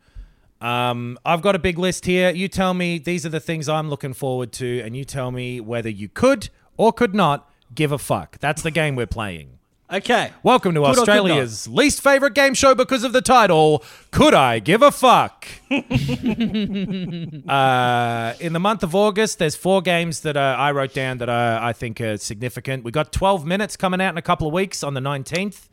Um, 0.60 1.18
I've 1.26 1.42
got 1.42 1.56
a 1.56 1.60
big 1.60 1.78
list 1.78 2.06
here. 2.06 2.32
You 2.32 2.48
tell 2.48 2.74
me 2.74 2.98
these 2.98 3.26
are 3.26 3.30
the 3.30 3.40
things 3.40 3.70
I'm 3.70 3.90
looking 3.90 4.14
forward 4.14 4.52
to, 4.54 4.82
and 4.82 4.98
you 4.98 5.06
tell 5.06 5.32
me 5.32 5.62
whether 5.62 5.90
you 5.90 6.10
could 6.10 6.50
or 6.78 6.92
could 6.92 7.14
not 7.14 7.50
give 7.74 7.92
a 7.92 7.98
fuck. 7.98 8.40
That's 8.40 8.62
the 8.62 8.72
game 8.72 8.96
we're 8.96 9.06
playing. 9.08 9.57
Okay. 9.90 10.34
Welcome 10.44 10.74
to 10.74 10.84
Australia's 10.84 11.66
least 11.66 12.02
favorite 12.02 12.34
game 12.34 12.54
show 12.54 12.76
because 12.76 13.06
of 13.06 13.14
the 13.14 13.22
title 13.22 13.86
Could 14.12 14.34
I 14.34 14.60
Give 14.60 14.82
a 14.82 14.92
Fuck? 14.92 15.48
uh, 15.72 15.78
in 18.42 18.52
the 18.52 18.60
month 18.60 18.84
of 18.84 18.94
August, 18.94 19.40
there's 19.40 19.56
four 19.56 19.82
games 19.82 20.20
that 20.22 20.36
uh, 20.36 20.58
I 20.60 20.72
wrote 20.74 20.94
down 20.94 21.20
that 21.20 21.30
uh, 21.30 21.60
I 21.62 21.72
think 21.72 22.02
are 22.02 22.18
significant. 22.18 22.84
We 22.84 22.92
got 22.92 23.14
12 23.14 23.46
minutes 23.46 23.78
coming 23.78 24.02
out 24.02 24.10
in 24.10 24.18
a 24.18 24.22
couple 24.22 24.46
of 24.46 24.54
weeks 24.54 24.84
on 24.84 24.94
the 24.94 25.00
19th. 25.00 25.70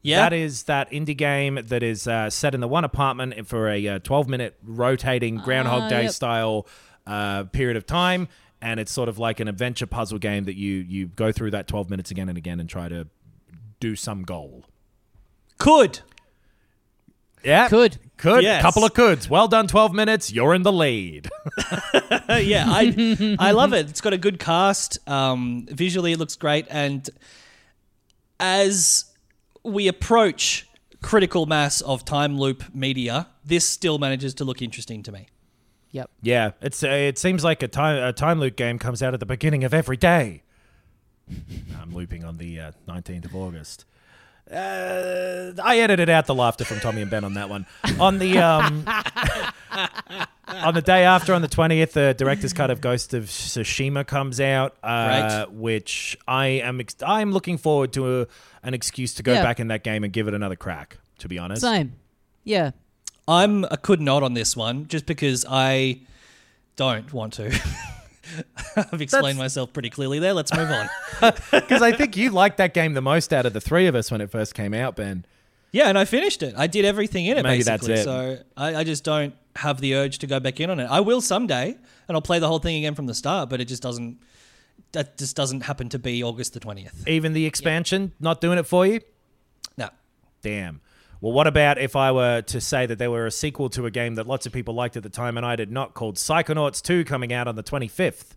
Yeah. 0.00 0.22
That 0.22 0.32
is 0.32 0.62
that 0.62 0.90
indie 0.90 1.14
game 1.14 1.58
that 1.62 1.82
is 1.82 2.08
uh, 2.08 2.30
set 2.30 2.54
in 2.54 2.62
the 2.62 2.68
one 2.68 2.84
apartment 2.84 3.46
for 3.46 3.68
a 3.68 3.86
uh, 3.86 3.98
12 3.98 4.26
minute 4.26 4.56
rotating 4.64 5.36
Groundhog 5.36 5.82
Ah, 5.82 5.88
Day 5.90 6.04
yep. 6.04 6.12
style 6.12 6.66
uh, 7.06 7.44
period 7.44 7.76
of 7.76 7.84
time. 7.84 8.28
And 8.62 8.80
it's 8.80 8.92
sort 8.92 9.10
of 9.10 9.18
like 9.18 9.40
an 9.40 9.48
adventure 9.48 9.86
puzzle 9.86 10.18
game 10.18 10.44
that 10.44 10.56
you, 10.56 10.76
you 10.76 11.08
go 11.08 11.30
through 11.32 11.50
that 11.50 11.66
12 11.66 11.90
minutes 11.90 12.10
again 12.10 12.30
and 12.30 12.38
again 12.38 12.58
and 12.60 12.68
try 12.68 12.88
to 12.88 13.06
do 13.80 13.96
some 13.96 14.22
goal. 14.22 14.64
Could. 15.58 16.00
Yeah. 17.42 17.68
Could. 17.68 17.98
Could. 18.16 18.42
Yes. 18.42 18.62
Couple 18.62 18.84
of 18.84 18.92
coulds. 18.92 19.28
Well 19.28 19.48
done, 19.48 19.66
12 19.66 19.94
minutes. 19.94 20.32
You're 20.32 20.54
in 20.54 20.62
the 20.62 20.72
lead. 20.72 21.28
Yeah, 22.30 22.66
I 22.68 23.36
I 23.40 23.50
love 23.50 23.72
it. 23.72 23.90
It's 23.90 24.00
got 24.00 24.12
a 24.12 24.18
good 24.18 24.38
cast. 24.38 24.98
Um, 25.08 25.66
visually, 25.68 26.12
it 26.12 26.18
looks 26.18 26.36
great, 26.36 26.66
and 26.70 27.08
as 28.38 29.06
we 29.64 29.88
approach 29.88 30.68
critical 31.02 31.46
mass 31.46 31.80
of 31.80 32.04
time 32.04 32.38
loop 32.38 32.62
media, 32.72 33.26
this 33.44 33.66
still 33.68 33.98
manages 33.98 34.32
to 34.34 34.44
look 34.44 34.62
interesting 34.62 35.02
to 35.02 35.12
me. 35.12 35.26
Yep. 35.92 36.10
yeah. 36.22 36.50
It's 36.62 36.84
uh, 36.84 36.88
it 36.88 37.18
seems 37.18 37.42
like 37.42 37.64
a 37.64 37.68
time 37.68 38.02
a 38.02 38.12
time 38.12 38.38
loop 38.38 38.54
game 38.54 38.78
comes 38.78 39.02
out 39.02 39.12
at 39.12 39.18
the 39.20 39.26
beginning 39.26 39.64
of 39.64 39.74
every 39.74 39.96
day. 39.96 40.44
I'm 41.80 41.94
looping 41.94 42.24
on 42.24 42.38
the 42.38 42.60
uh, 42.60 42.72
19th 42.88 43.24
of 43.26 43.36
August. 43.36 43.84
Uh, 44.50 45.52
I 45.62 45.78
edited 45.78 46.08
out 46.10 46.26
the 46.26 46.34
laughter 46.34 46.64
from 46.64 46.80
Tommy 46.80 47.02
and 47.02 47.10
Ben 47.10 47.22
on 47.24 47.34
that 47.34 47.48
one. 47.48 47.66
On 48.00 48.18
the 48.18 48.38
um, 48.38 48.84
on 50.48 50.74
the 50.74 50.82
day 50.82 51.04
after, 51.04 51.32
on 51.34 51.40
the 51.42 51.46
twentieth, 51.48 51.92
the 51.92 52.14
director's 52.18 52.52
cut 52.52 52.68
of 52.70 52.80
Ghost 52.80 53.14
of 53.14 53.24
Tsushima 53.26 54.04
comes 54.04 54.40
out, 54.40 54.76
uh, 54.82 54.86
Right. 55.46 55.52
which 55.52 56.18
I 56.26 56.46
am 56.46 56.80
ex- 56.80 56.96
I 57.06 57.20
am 57.20 57.30
looking 57.32 57.58
forward 57.58 57.92
to 57.92 58.22
a, 58.22 58.26
an 58.64 58.74
excuse 58.74 59.14
to 59.14 59.22
go 59.22 59.34
Yeah. 59.34 59.42
back 59.44 59.60
in 59.60 59.68
that 59.68 59.84
game 59.84 60.02
and 60.02 60.12
give 60.12 60.26
it 60.26 60.34
another 60.34 60.56
crack. 60.56 60.98
To 61.20 61.28
be 61.28 61.38
honest, 61.38 61.60
Same. 61.62 61.92
Yeah. 62.42 62.70
I'm 63.28 63.64
a 63.64 63.76
could 63.76 64.00
not 64.00 64.24
on 64.24 64.34
this 64.34 64.56
one, 64.56 64.88
just 64.88 65.06
because 65.06 65.44
I 65.48 66.00
don't 66.74 67.12
want 67.12 67.34
to. 67.34 67.56
I've 68.76 69.00
explained 69.00 69.24
That's- 69.24 69.36
myself 69.36 69.72
pretty 69.72 69.90
clearly 69.90 70.18
there. 70.18 70.32
Let's 70.34 70.54
move 70.54 70.70
on. 70.70 70.88
because 71.50 71.82
I 71.82 71.92
think 71.92 72.16
you 72.16 72.30
liked 72.30 72.56
that 72.58 72.74
game 72.74 72.94
the 72.94 73.02
most 73.02 73.32
out 73.32 73.46
of 73.46 73.52
the 73.52 73.60
three 73.60 73.86
of 73.86 73.94
us 73.94 74.10
when 74.10 74.20
it 74.20 74.30
first 74.30 74.54
came 74.54 74.74
out, 74.74 74.96
Ben. 74.96 75.24
Yeah, 75.72 75.88
and 75.88 75.96
I 75.96 76.04
finished 76.04 76.42
it. 76.42 76.54
I 76.56 76.66
did 76.66 76.84
everything 76.84 77.26
in 77.26 77.38
it 77.38 77.42
Maybe 77.44 77.62
that's 77.62 77.86
basically. 77.86 78.00
it. 78.32 78.38
So 78.38 78.44
I, 78.56 78.76
I 78.76 78.84
just 78.84 79.04
don't 79.04 79.34
have 79.56 79.80
the 79.80 79.94
urge 79.94 80.18
to 80.18 80.26
go 80.26 80.40
back 80.40 80.58
in 80.60 80.68
on 80.70 80.80
it. 80.80 80.86
I 80.90 81.00
will 81.00 81.20
someday, 81.20 81.76
and 82.08 82.16
I'll 82.16 82.22
play 82.22 82.38
the 82.40 82.48
whole 82.48 82.58
thing 82.58 82.76
again 82.76 82.94
from 82.94 83.06
the 83.06 83.14
start. 83.14 83.48
But 83.48 83.60
it 83.60 83.66
just 83.66 83.82
doesn't. 83.82 84.18
That 84.92 85.16
just 85.16 85.36
doesn't 85.36 85.60
happen 85.60 85.88
to 85.90 85.98
be 86.00 86.24
August 86.24 86.54
the 86.54 86.60
twentieth. 86.60 87.06
Even 87.06 87.32
the 87.32 87.46
expansion 87.46 88.12
not 88.18 88.40
doing 88.40 88.58
it 88.58 88.66
for 88.66 88.84
you. 88.84 89.00
No. 89.76 89.90
Damn. 90.42 90.80
Well, 91.20 91.32
what 91.32 91.46
about 91.46 91.78
if 91.78 91.96
I 91.96 92.12
were 92.12 92.40
to 92.42 92.60
say 92.60 92.86
that 92.86 92.98
there 92.98 93.10
were 93.10 93.26
a 93.26 93.30
sequel 93.30 93.68
to 93.70 93.84
a 93.86 93.90
game 93.90 94.14
that 94.14 94.26
lots 94.26 94.46
of 94.46 94.52
people 94.52 94.74
liked 94.74 94.96
at 94.96 95.02
the 95.02 95.10
time 95.10 95.36
and 95.36 95.44
I 95.44 95.54
did 95.54 95.70
not, 95.70 95.92
called 95.92 96.16
Psychonauts 96.16 96.80
2, 96.82 97.04
coming 97.04 97.32
out 97.32 97.46
on 97.46 97.56
the 97.56 97.62
25th? 97.62 98.30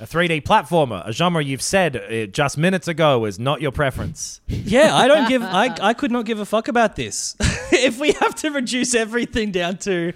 A 0.00 0.06
3D 0.06 0.42
platformer, 0.42 1.06
a 1.06 1.12
genre 1.12 1.42
you've 1.42 1.62
said 1.62 1.96
uh, 1.96 2.26
just 2.26 2.58
minutes 2.58 2.88
ago 2.88 3.24
is 3.26 3.38
not 3.38 3.60
your 3.60 3.70
preference. 3.70 4.40
Yeah, 4.66 4.96
I 4.96 5.06
don't 5.08 5.28
give. 5.28 5.42
I, 5.42 5.76
I 5.80 5.92
could 5.92 6.10
not 6.10 6.24
give 6.24 6.40
a 6.40 6.46
fuck 6.46 6.68
about 6.68 6.96
this. 6.96 7.36
if 7.70 8.00
we 8.00 8.12
have 8.12 8.34
to 8.36 8.50
reduce 8.50 8.94
everything 8.94 9.52
down 9.52 9.76
to 9.78 10.12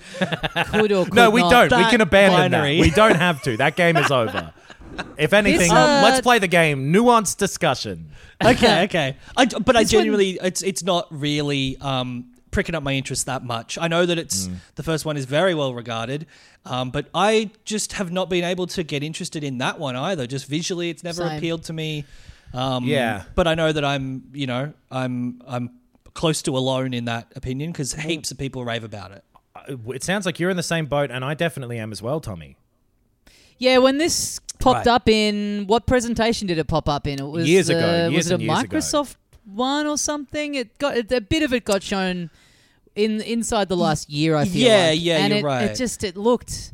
Could 0.71 0.91
or 0.91 1.05
could 1.05 1.15
no, 1.15 1.29
we 1.31 1.43
not. 1.43 1.69
don't. 1.69 1.85
we 1.85 1.91
can 1.91 2.01
abandon 2.01 2.51
binary. 2.51 2.77
that. 2.79 2.81
We 2.81 2.91
don't 2.91 3.15
have 3.27 3.43
to. 3.43 3.59
That 3.59 3.77
game 3.77 3.99
is 3.99 4.11
over. 4.11 4.53
If 5.17 5.33
anything, 5.33 5.71
uh, 5.71 6.01
let's 6.05 6.21
play 6.21 6.39
the 6.39 6.49
game. 6.49 6.93
Nuanced 6.93 7.37
discussion. 7.37 8.11
okay, 8.45 8.83
okay. 8.85 9.17
I, 9.37 9.47
but 9.47 9.77
I 9.77 9.83
This 9.83 9.93
one- 9.93 10.01
genuinely, 10.05 10.39
it's 10.43 10.63
it's 10.63 10.83
not 10.83 11.07
really 11.11 11.77
um, 11.81 12.31
pricking 12.51 12.75
up 12.75 12.83
my 12.83 12.93
interest 12.95 13.27
that 13.27 13.45
much. 13.45 13.79
I 13.79 13.89
know 13.89 14.07
that 14.07 14.19
it's 14.19 14.47
Mm. 14.49 14.57
the 14.77 14.83
first 14.83 15.05
one 15.05 15.17
is 15.17 15.25
very 15.27 15.55
well 15.55 15.75
regarded, 15.75 16.27
um, 16.65 16.91
but 16.91 17.07
I 17.15 17.51
just 17.65 17.93
have 17.95 18.11
not 18.13 18.29
been 18.31 18.45
able 18.45 18.67
to 18.69 18.83
get 18.83 19.03
interested 19.03 19.45
in 19.45 19.59
that 19.59 19.79
one 19.79 19.97
either. 19.97 20.27
Just 20.27 20.47
visually, 20.47 20.89
it's 20.91 21.05
never 21.05 21.27
Same. 21.27 21.37
appealed 21.39 21.65
to 21.65 21.73
me. 21.73 22.05
Um, 22.55 22.85
Yeah. 22.85 23.25
but 23.35 23.47
I 23.47 23.55
know 23.55 23.71
that 23.73 23.85
I'm, 23.85 24.23
you 24.33 24.47
know, 24.47 24.73
I'm 24.91 25.43
I'm 25.47 25.71
close 26.15 26.43
to 26.43 26.57
alone 26.57 26.95
in 26.95 27.05
that 27.05 27.31
opinion 27.37 27.71
because 27.73 27.93
heaps 27.93 28.31
of 28.31 28.39
people 28.39 28.65
rave 28.65 28.83
about 28.83 29.13
it. 29.13 29.23
Uh, 29.55 29.93
It 29.95 30.03
sounds 30.03 30.25
like 30.27 30.41
you're 30.41 30.51
in 30.51 30.57
the 30.57 30.63
same 30.63 30.87
boat, 30.87 31.11
and 31.11 31.25
I 31.25 31.35
definitely 31.35 31.79
am 31.79 31.93
as 31.93 32.01
well, 32.03 32.21
Tommy. 32.21 32.57
Yeah, 33.59 33.79
when 33.79 33.99
this 33.99 34.41
popped 34.59 34.87
Right. 34.87 34.95
up 34.95 35.09
in 35.09 35.65
what 35.67 35.87
presentation 35.87 36.47
did 36.47 36.59
it 36.59 36.67
pop 36.69 36.89
up 36.89 37.07
in? 37.07 37.19
It 37.21 37.27
was 37.27 37.49
Years 37.49 37.69
ago, 37.69 37.79
uh, 37.81 38.09
years 38.09 38.25
was 38.25 38.31
it 38.31 38.41
a 38.41 38.43
years 38.45 38.61
ago. 38.63 38.77
Microsoft 38.79 39.17
one 39.45 39.87
or 39.87 39.97
something? 39.99 40.55
It 40.55 40.77
got 40.79 40.97
a 41.13 41.21
bit 41.21 41.43
of 41.43 41.53
it 41.53 41.65
got 41.65 41.83
shown 41.83 42.31
in 42.95 43.21
inside 43.21 43.69
the 43.69 43.77
last 43.77 44.11
year. 44.11 44.35
I 44.37 44.45
feel 44.45 44.69
Yeah, 44.69 44.87
like. 44.91 45.01
yeah, 45.03 45.19
and 45.19 45.29
you're 45.31 45.39
it, 45.39 45.45
right. 45.45 45.65
It 45.71 45.77
just 45.77 46.03
it 46.05 46.17
looked 46.17 46.73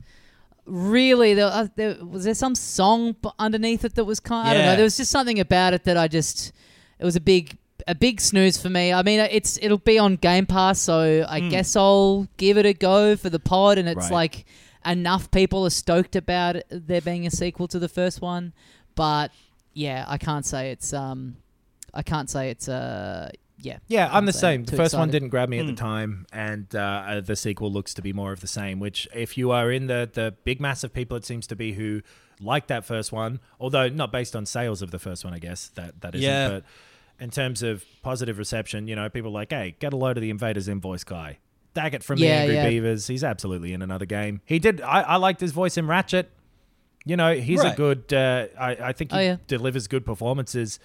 really 0.67 1.35
there, 1.35 1.47
uh, 1.47 1.67
there 1.77 1.97
was 2.03 2.25
there 2.25 2.35
some 2.35 2.55
song 2.55 3.17
underneath 3.39 3.85
it 3.85 3.95
that 3.95 4.05
was 4.05 4.21
kind. 4.21 4.49
I 4.49 4.55
don't 4.55 4.65
know. 4.65 4.77
There 4.77 4.85
was 4.85 4.97
just 4.97 5.11
something 5.11 5.39
about 5.41 5.75
it 5.75 5.85
that 5.85 5.97
I 5.97 6.09
just 6.09 6.53
it 6.99 7.05
was 7.05 7.17
a 7.17 7.21
big 7.21 7.57
a 7.87 7.95
big 7.95 8.21
snooze 8.21 8.57
for 8.61 8.71
me. 8.71 8.93
I 8.93 9.03
mean, 9.03 9.21
it's 9.21 9.59
it'll 9.61 9.79
be 9.79 9.99
on 9.99 10.17
Game 10.17 10.47
Pass, 10.47 10.81
so 10.81 11.27
I 11.29 11.41
guess 11.41 11.77
I'll 11.77 12.27
give 12.39 12.57
it 12.57 12.65
a 12.67 12.73
go 12.73 13.15
for 13.17 13.29
the 13.29 13.39
pod. 13.41 13.79
And 13.79 13.89
it's 13.89 14.05
Right. 14.05 14.13
like 14.13 14.47
enough 14.87 15.31
people 15.31 15.65
are 15.67 15.71
stoked 15.71 16.17
about 16.17 16.57
it, 16.57 16.67
there 16.71 17.01
being 17.01 17.27
a 17.27 17.31
sequel 17.31 17.69
to 17.69 17.79
the 17.79 17.89
first 17.89 18.21
one, 18.21 18.53
but 18.95 19.31
yeah, 19.73 20.05
I 20.09 20.19
can't 20.19 20.45
say 20.47 20.71
it's 20.71 20.93
um, 20.93 21.37
I 21.93 22.03
can't 22.03 22.29
say 22.31 22.51
it's 22.51 22.69
uh, 22.69 23.31
yeah. 23.59 23.79
Yeah, 23.87 24.09
I'm 24.13 24.27
the 24.27 24.33
same. 24.33 24.65
The 24.65 24.73
too 24.73 24.77
first 24.77 24.95
one 24.97 25.11
didn't 25.11 25.29
grab 25.31 25.49
me 25.49 25.59
at 25.59 25.67
the 25.67 25.73
Mm. 25.73 25.77
time, 25.77 26.27
and 26.33 26.75
uh, 26.75 26.79
uh, 26.79 27.21
the 27.21 27.37
sequel 27.37 27.73
looks 27.73 27.95
to 27.95 28.03
be 28.03 28.13
more 28.13 28.33
of 28.33 28.41
the 28.41 28.47
same. 28.47 28.79
Which, 28.81 29.09
if 29.15 29.39
you 29.39 29.51
are 29.53 29.71
in 29.71 29.87
the 29.87 30.09
the 30.13 30.35
big 30.45 30.61
mass 30.61 30.85
of 30.85 30.93
people, 30.93 31.17
it 31.17 31.25
seems 31.25 31.47
to 31.49 31.57
be 31.57 31.73
who 31.73 32.03
like 32.41 32.67
that 32.67 32.85
first 32.85 33.13
one, 33.13 33.41
although 33.61 33.89
not 33.89 34.11
based 34.13 34.35
on 34.37 34.45
sales 34.45 34.83
of 34.83 34.91
the 34.91 34.99
first 34.99 35.25
one, 35.25 35.33
I 35.35 35.39
guess 35.39 35.69
that 35.77 36.01
that 36.03 36.15
isn't. 36.15 36.29
Yeah. 36.29 36.49
But 36.49 36.65
in 37.21 37.31
terms 37.31 37.63
of 37.63 37.85
positive 38.03 38.39
reception, 38.39 38.89
you 38.89 38.97
know, 38.97 39.09
people 39.09 39.31
are 39.31 39.35
like, 39.35 39.51
hey, 39.53 39.77
get 39.79 39.93
a 39.93 39.97
load 39.97 40.17
of 40.17 40.21
the 40.23 40.31
Invader 40.31 40.61
Zim 40.61 40.81
voice 40.81 41.05
guy. 41.05 41.39
Daggett 41.75 42.03
from 42.03 42.19
the 42.19 42.29
Angry 42.29 42.55
yeah. 42.55 42.69
Beavers. 42.69 43.07
He's 43.07 43.25
absolutely 43.25 43.73
in 43.73 43.83
another 43.83 44.07
game. 44.07 44.41
He 44.45 44.59
did. 44.59 44.81
I, 44.81 45.01
I 45.03 45.17
liked 45.17 45.41
his 45.41 45.53
voice 45.53 45.77
in 45.77 45.87
Ratchet. 45.87 46.31
You 47.05 47.17
know, 47.17 47.35
he's 47.35 47.63
a 47.63 47.75
good. 47.75 48.13
Uh, 48.15 48.47
I, 48.59 48.71
I 48.77 48.93
think 48.93 49.13
he 49.13 49.19
Oh, 49.19 49.21
yeah. 49.21 49.37
delivers 49.47 49.87
good 49.89 50.07
performances. 50.07 50.79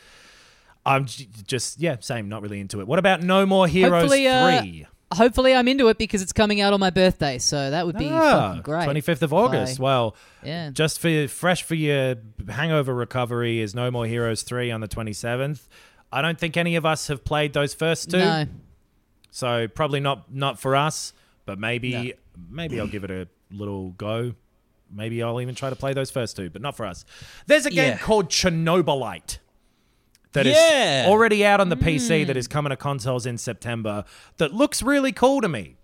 I'm 0.85 1.05
j- 1.05 1.27
just 1.47 1.79
yeah, 1.79 1.97
same. 1.99 2.27
Not 2.29 2.41
really 2.41 2.59
into 2.59 2.81
it. 2.81 2.87
What 2.87 2.99
about 2.99 3.21
No 3.21 3.45
More 3.45 3.67
Heroes 3.67 4.01
Hopefully, 4.03 4.27
uh, 4.27 4.61
three? 4.61 4.87
Hopefully, 5.13 5.55
I'm 5.55 5.67
into 5.67 5.87
it 5.87 5.97
because 5.97 6.21
it's 6.21 6.33
coming 6.33 6.61
out 6.61 6.71
on 6.73 6.79
my 6.79 6.89
birthday, 6.89 7.37
so 7.37 7.71
that 7.71 7.85
would 7.85 7.97
be 7.97 8.09
fucking 8.09 8.61
great. 8.63 8.83
Twenty 8.83 9.01
fifth 9.01 9.23
Ah, 9.23 9.25
of 9.25 9.33
August. 9.33 9.79
Well, 9.79 10.15
Yeah. 10.43 10.69
just 10.71 10.99
for 10.99 11.27
fresh 11.27 11.63
for 11.63 11.75
your 11.75 12.15
hangover 12.47 12.93
recovery 12.93 13.59
is 13.59 13.73
No 13.73 13.89
More 13.91 14.05
Heroes 14.05 14.43
three 14.43 14.71
on 14.71 14.81
the 14.81 14.87
twenty 14.87 15.13
seventh. 15.13 15.67
I 16.11 16.21
don't 16.21 16.37
think 16.39 16.57
any 16.57 16.75
of 16.75 16.85
us 16.85 17.07
have 17.07 17.23
played 17.23 17.53
those 17.53 17.73
first 17.73 18.09
two, 18.11 18.17
No. 18.17 18.45
So 19.31 19.67
probably 19.67 19.99
not 19.99 20.33
not 20.33 20.59
for 20.59 20.75
us. 20.75 21.13
But 21.45 21.57
maybe 21.57 21.91
No. 21.91 22.11
maybe 22.49 22.79
I'll 22.79 22.87
give 22.87 23.03
it 23.03 23.09
a 23.09 23.27
little 23.51 23.89
go. 23.91 24.35
Maybe 24.91 25.21
I'll 25.23 25.41
even 25.41 25.55
try 25.55 25.69
to 25.69 25.75
play 25.75 25.93
those 25.93 26.11
first 26.11 26.35
two, 26.35 26.49
but 26.49 26.61
not 26.61 26.77
for 26.77 26.85
us. 26.85 27.05
There's 27.47 27.65
a 27.65 27.71
game 27.71 27.93
Yeah. 27.93 27.97
called 27.97 28.29
Chernobylite 28.29 29.39
that 30.33 30.45
is 30.45 30.55
Yeah. 30.55 31.05
already 31.07 31.43
out 31.43 31.59
on 31.59 31.69
the 31.69 31.75
PC 31.75 32.21
hmm. 32.21 32.27
that 32.27 32.37
is 32.37 32.47
coming 32.47 32.69
to 32.69 32.75
consoles 32.75 33.25
in 33.25 33.37
September 33.37 34.05
that 34.37 34.53
looks 34.53 34.83
really 34.83 35.11
cool 35.11 35.41
to 35.41 35.47
me. 35.47 35.77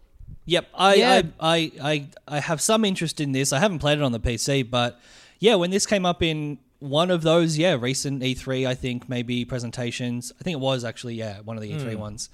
Yep, 0.46 0.68
I, 0.76 0.94
Yeah. 0.96 1.22
I, 1.40 1.58
I, 1.58 1.72
I, 1.82 2.08
I 2.28 2.40
have 2.40 2.62
some 2.62 2.86
interest 2.86 3.20
in 3.20 3.32
this. 3.32 3.52
I 3.52 3.60
haven't 3.60 3.80
played 3.80 3.98
it 3.98 4.04
on 4.04 4.12
the 4.12 4.20
PC, 4.20 4.70
but 4.70 5.00
yeah, 5.40 5.56
when 5.56 5.72
this 5.72 5.86
came 5.86 6.06
up 6.06 6.22
in 6.22 6.60
one 6.80 7.10
of 7.10 7.24
those, 7.24 7.58
yeah, 7.58 7.76
recent 7.80 8.22
E3, 8.22 8.68
I 8.68 8.76
think 8.76 9.10
maybe 9.10 9.46
presentations. 9.46 10.32
I 10.40 10.44
think 10.44 10.54
it 10.54 10.60
was 10.60 10.84
actually, 10.86 11.16
yeah, 11.16 11.40
one 11.40 11.58
of 11.58 11.64
the 11.64 11.72
E3 11.72 11.94
hmm. 11.94 12.00
ones. 12.00 12.30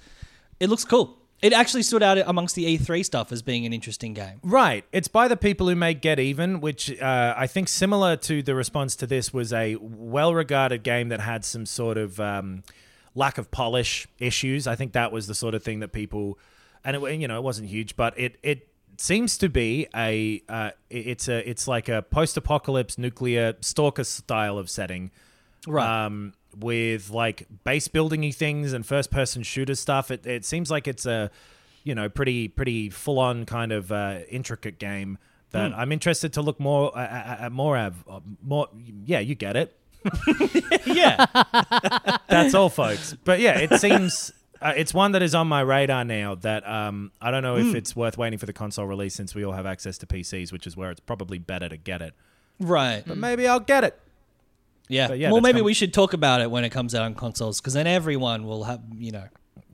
It 0.62 0.70
looks 0.70 0.84
cool. 0.84 1.18
It 1.42 1.52
actually 1.52 1.82
stood 1.82 2.04
out 2.04 2.18
amongst 2.18 2.54
the 2.54 2.78
E3 2.78 3.04
stuff 3.04 3.32
as 3.32 3.42
being 3.42 3.66
an 3.66 3.72
interesting 3.72 4.14
game. 4.14 4.38
Right. 4.44 4.84
It's 4.92 5.08
by 5.08 5.26
the 5.26 5.36
people 5.36 5.68
who 5.68 5.74
make 5.74 6.00
Get 6.00 6.20
Even, 6.20 6.60
which 6.60 7.00
uh, 7.02 7.34
I 7.36 7.48
think 7.48 7.66
similar 7.66 8.14
to 8.18 8.44
the 8.44 8.54
response 8.54 8.94
to 8.96 9.08
this 9.08 9.34
was 9.34 9.52
a 9.52 9.74
well 9.80 10.34
regarded 10.34 10.84
game 10.84 11.08
that 11.08 11.20
had 11.20 11.44
some 11.44 11.66
sort 11.66 11.98
of 11.98 12.20
um, 12.20 12.62
lack 13.16 13.38
of 13.38 13.50
polish 13.50 14.06
issues. 14.20 14.68
I 14.68 14.76
think 14.76 14.92
that 14.92 15.10
was 15.10 15.26
the 15.26 15.34
sort 15.34 15.56
of 15.56 15.64
thing 15.64 15.80
that 15.80 15.88
people, 15.88 16.38
and 16.84 16.94
it, 16.94 17.20
you 17.20 17.26
know, 17.26 17.38
it 17.38 17.42
wasn't 17.42 17.68
huge, 17.68 17.96
but 17.96 18.16
it, 18.16 18.38
it 18.44 18.68
seems 18.98 19.36
to 19.38 19.48
be 19.48 19.88
a, 19.96 20.44
uh, 20.48 20.70
it's 20.90 21.26
a, 21.26 21.48
it's 21.50 21.66
like 21.66 21.88
a 21.88 22.02
post 22.02 22.36
apocalypse 22.36 22.98
nuclear 22.98 23.54
stalker 23.62 24.04
style 24.04 24.58
of 24.58 24.70
setting. 24.70 25.10
Right. 25.66 26.04
Um, 26.06 26.34
with 26.56 27.10
like 27.10 27.46
base 27.64 27.88
buildingy 27.88 28.34
things 28.34 28.72
and 28.72 28.84
first 28.86 29.10
person 29.10 29.42
shooter 29.42 29.74
stuff. 29.74 30.10
It, 30.10 30.26
it 30.26 30.44
seems 30.44 30.70
like 30.70 30.86
it's 30.86 31.06
a, 31.06 31.30
you 31.84 31.94
know, 31.94 32.08
pretty 32.08 32.48
pretty 32.48 32.90
full 32.90 33.18
on 33.18 33.46
kind 33.46 33.72
of 33.72 33.90
uh, 33.90 34.20
intricate 34.30 34.78
game 34.78 35.18
that 35.52 35.72
I'm 35.74 35.92
interested 35.92 36.32
to 36.34 36.42
look 36.42 36.58
more 36.58 36.96
uh, 36.96 37.02
at, 37.02 37.40
at 37.40 37.52
more 37.52 37.78
of 37.78 38.04
uh, 38.08 38.20
more. 38.42 38.68
Yeah, 39.04 39.20
you 39.20 39.34
get 39.34 39.56
it. 39.56 39.76
yeah. 40.86 41.26
That's 42.28 42.54
all, 42.54 42.68
folks. 42.68 43.14
But 43.24 43.40
yeah, 43.40 43.58
it 43.58 43.78
seems. 43.78 44.32
Uh, 44.60 44.72
it's 44.76 44.94
one 44.94 45.12
that 45.12 45.22
is 45.22 45.34
on 45.34 45.48
my 45.48 45.60
radar 45.60 46.04
now. 46.04 46.34
That 46.36 46.68
um, 46.68 47.12
I 47.20 47.30
don't 47.30 47.42
know 47.42 47.56
if 47.56 47.74
it's 47.74 47.94
worth 47.94 48.16
waiting 48.16 48.38
for 48.38 48.46
the 48.46 48.52
console 48.52 48.86
release 48.86 49.14
since 49.14 49.34
we 49.34 49.44
all 49.44 49.52
have 49.52 49.66
access 49.66 49.98
to 49.98 50.06
PCs, 50.06 50.52
which 50.52 50.66
is 50.66 50.76
where 50.76 50.90
it's 50.90 51.00
probably 51.00 51.38
better 51.38 51.68
to 51.68 51.76
get 51.76 52.00
it. 52.00 52.14
Right. 52.58 53.02
But 53.06 53.18
maybe 53.18 53.46
I'll 53.46 53.60
get 53.60 53.84
it. 53.84 53.98
Yeah. 54.92 55.12
Yeah, 55.12 55.30
well, 55.32 55.40
maybe 55.40 55.58
com- 55.60 55.64
we 55.66 55.74
should 55.74 55.92
talk 55.94 56.12
about 56.12 56.40
it 56.40 56.50
when 56.50 56.64
it 56.64 56.70
comes 56.70 56.94
out 56.94 57.02
on 57.02 57.14
consoles, 57.14 57.60
because 57.60 57.74
then 57.74 57.86
everyone 57.86 58.46
will 58.46 58.64
have, 58.64 58.80
you 58.96 59.10
know, 59.12 59.24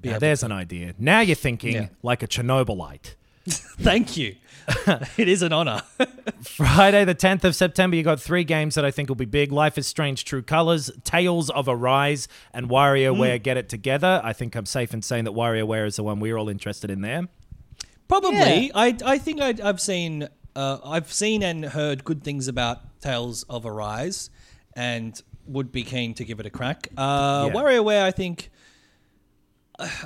be 0.00 0.08
Now, 0.10 0.14
able 0.14 0.20
there's 0.20 0.42
an 0.42 0.52
idea. 0.52 0.94
Now 0.98 1.20
you're 1.20 1.34
thinking 1.34 1.74
Yeah. 1.74 1.88
like 2.02 2.22
a 2.22 2.28
Chernobylite. 2.28 3.14
Thank 3.48 4.16
you. 4.16 4.36
it 5.16 5.28
is 5.28 5.40
an 5.42 5.52
honor. 5.52 5.80
Friday, 6.42 7.04
the 7.06 7.14
10th 7.14 7.44
of 7.44 7.54
September, 7.56 7.96
you 7.96 8.02
got 8.02 8.20
three 8.20 8.44
games 8.44 8.74
that 8.74 8.84
I 8.84 8.90
think 8.90 9.08
will 9.08 9.16
be 9.16 9.24
big 9.24 9.50
Life 9.50 9.78
is 9.78 9.86
Strange 9.86 10.24
True 10.24 10.42
Colors, 10.42 10.90
Tales 11.04 11.48
of 11.50 11.68
Arise, 11.68 12.28
and 12.52 12.68
WarioWare 12.68 13.42
Get 13.42 13.56
It 13.56 13.68
Together. 13.70 14.20
I 14.22 14.32
think 14.34 14.54
I'm 14.54 14.66
safe 14.66 14.92
in 14.92 15.00
saying 15.02 15.24
that 15.24 15.32
WarioWare 15.32 15.86
is 15.86 15.96
the 15.96 16.02
one 16.04 16.20
we're 16.20 16.36
all 16.36 16.48
interested 16.50 16.90
in 16.90 17.00
there. 17.00 17.28
Probably. 18.08 18.66
Yeah. 18.66 18.72
I 18.74 18.96
I 19.04 19.18
think 19.18 19.40
I, 19.40 19.54
I've 19.62 19.80
seen 19.80 20.28
uh, 20.56 20.78
I've 20.84 21.12
seen 21.12 21.42
and 21.42 21.64
heard 21.64 22.04
good 22.04 22.22
things 22.24 22.48
about 22.48 23.00
Tales 23.00 23.44
of 23.44 23.64
Arise, 23.66 24.30
and 24.78 25.20
would 25.46 25.72
be 25.72 25.82
keen 25.82 26.14
to 26.14 26.24
give 26.24 26.38
it 26.40 26.46
a 26.46 26.50
crack. 26.50 26.88
Uh, 26.96 27.48
Yeah. 27.48 27.54
WarioWare, 27.60 28.02
I 28.04 28.12
think. 28.12 28.50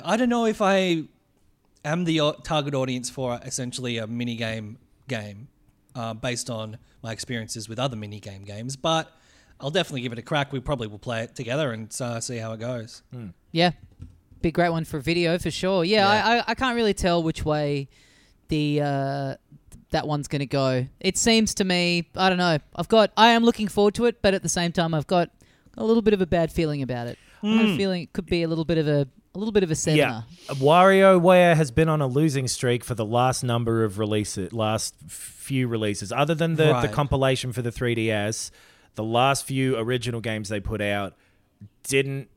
I 0.03 0.17
don't 0.17 0.29
know 0.29 0.45
if 0.45 0.61
I 0.61 1.03
am 1.83 2.05
the 2.05 2.33
target 2.43 2.73
audience 2.73 3.09
for 3.09 3.39
essentially 3.43 3.97
a 3.97 4.07
mini 4.07 4.35
game 4.35 4.77
game, 5.07 5.47
uh, 5.95 6.13
based 6.13 6.49
on 6.49 6.77
my 7.03 7.11
experiences 7.11 7.67
with 7.69 7.79
other 7.79 7.95
mini 7.95 8.19
game 8.19 8.43
games, 8.43 8.75
but. 8.75 9.11
I'll 9.59 9.69
definitely 9.71 10.01
give 10.01 10.11
it 10.11 10.19
a 10.19 10.23
crack. 10.23 10.51
We 10.51 10.59
probably 10.59 10.87
will 10.87 10.99
play 10.99 11.21
it 11.23 11.35
together 11.35 11.71
and 11.71 11.87
uh, 12.01 12.19
see 12.19 12.35
how 12.37 12.51
it 12.51 12.59
goes. 12.59 13.01
Yeah, 13.53 13.71
be 14.41 14.49
a 14.49 14.51
great 14.51 14.71
one 14.71 14.83
for 14.83 14.99
video 14.99 15.37
for 15.39 15.51
sure. 15.51 15.85
Yeah, 15.85 15.99
Yeah. 16.11 16.25
I, 16.25 16.37
I 16.39 16.43
I 16.47 16.55
can't 16.55 16.75
really 16.75 16.93
tell 16.93 17.23
which 17.23 17.45
way 17.45 17.87
the 18.49 18.81
uh, 18.81 19.35
that 19.93 20.07
one's 20.07 20.27
going 20.27 20.41
to 20.41 20.45
go. 20.45 20.85
It 20.99 21.17
seems 21.17 21.53
to 21.55 21.63
me, 21.63 22.09
I 22.15 22.27
don't 22.27 22.37
know. 22.37 22.57
I've 22.75 22.89
got 22.89 23.11
I 23.15 23.29
am 23.29 23.43
looking 23.43 23.67
forward 23.67 23.93
to 23.95 24.05
it, 24.05 24.21
but 24.21 24.33
at 24.33 24.43
the 24.43 24.49
same 24.49 24.71
time, 24.71 24.93
I've 24.93 25.07
got 25.07 25.29
a 25.77 25.83
little 25.83 26.01
bit 26.01 26.13
of 26.13 26.21
a 26.21 26.25
bad 26.25 26.51
feeling 26.51 26.81
about 26.81 27.07
it. 27.07 27.17
I'm 27.41 27.71
hmm. 27.71 27.77
feeling 27.77 28.03
it 28.03 28.13
could 28.13 28.25
be 28.25 28.43
a 28.43 28.47
little 28.47 28.65
bit 28.65 28.77
of 28.77 28.87
a 28.87 29.07
a 29.35 29.39
little 29.39 29.51
bit 29.51 29.63
of 29.63 29.71
a 29.71 29.75
sevener. 29.75 30.25
Yeah. 30.47 30.53
WarioWare 30.55 31.55
has 31.55 31.71
been 31.71 31.89
on 31.89 32.01
a 32.01 32.07
losing 32.07 32.47
streak 32.47 32.83
for 32.83 32.93
the 32.93 33.05
last 33.05 33.43
number 33.43 33.83
of 33.83 33.97
releases, 33.97 34.53
last 34.53 34.95
few 35.07 35.67
releases. 35.67 36.11
Other 36.11 36.35
than 36.35 36.55
the, 36.55 36.81
the 36.81 36.87
compilation 36.87 37.51
for 37.51 37.63
the 37.63 37.71
3DS, 37.71 38.51
the 38.93 39.03
last 39.03 39.45
few 39.45 39.75
original 39.75 40.21
games 40.21 40.49
they 40.49 40.59
put 40.59 40.81
out 40.81 41.15
didn't 41.81 42.29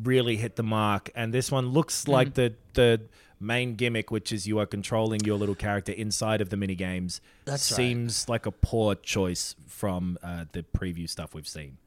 really 0.00 0.36
hit 0.36 0.54
the 0.54 0.62
mark. 0.62 1.10
And 1.16 1.34
this 1.34 1.50
one 1.50 1.70
looks 1.70 2.04
hmm. 2.04 2.12
like 2.12 2.34
the, 2.34 2.54
the 2.74 3.00
main 3.40 3.74
gimmick, 3.74 4.10
which 4.10 4.32
is 4.32 4.46
you 4.46 4.58
are 4.58 4.66
controlling 4.66 5.20
your 5.24 5.36
little 5.36 5.54
character 5.54 5.92
inside 5.92 6.40
of 6.40 6.50
the 6.50 6.56
mini 6.56 6.74
games, 6.74 7.20
That's 7.44 7.70
right. 7.70 7.76
seems 7.76 8.28
like 8.28 8.46
a 8.46 8.50
poor 8.50 8.94
choice 8.94 9.54
from 9.66 10.18
uh, 10.22 10.44
the 10.52 10.62
preview 10.62 11.08
stuff 11.08 11.34
we've 11.34 11.48
seen. 11.48 11.78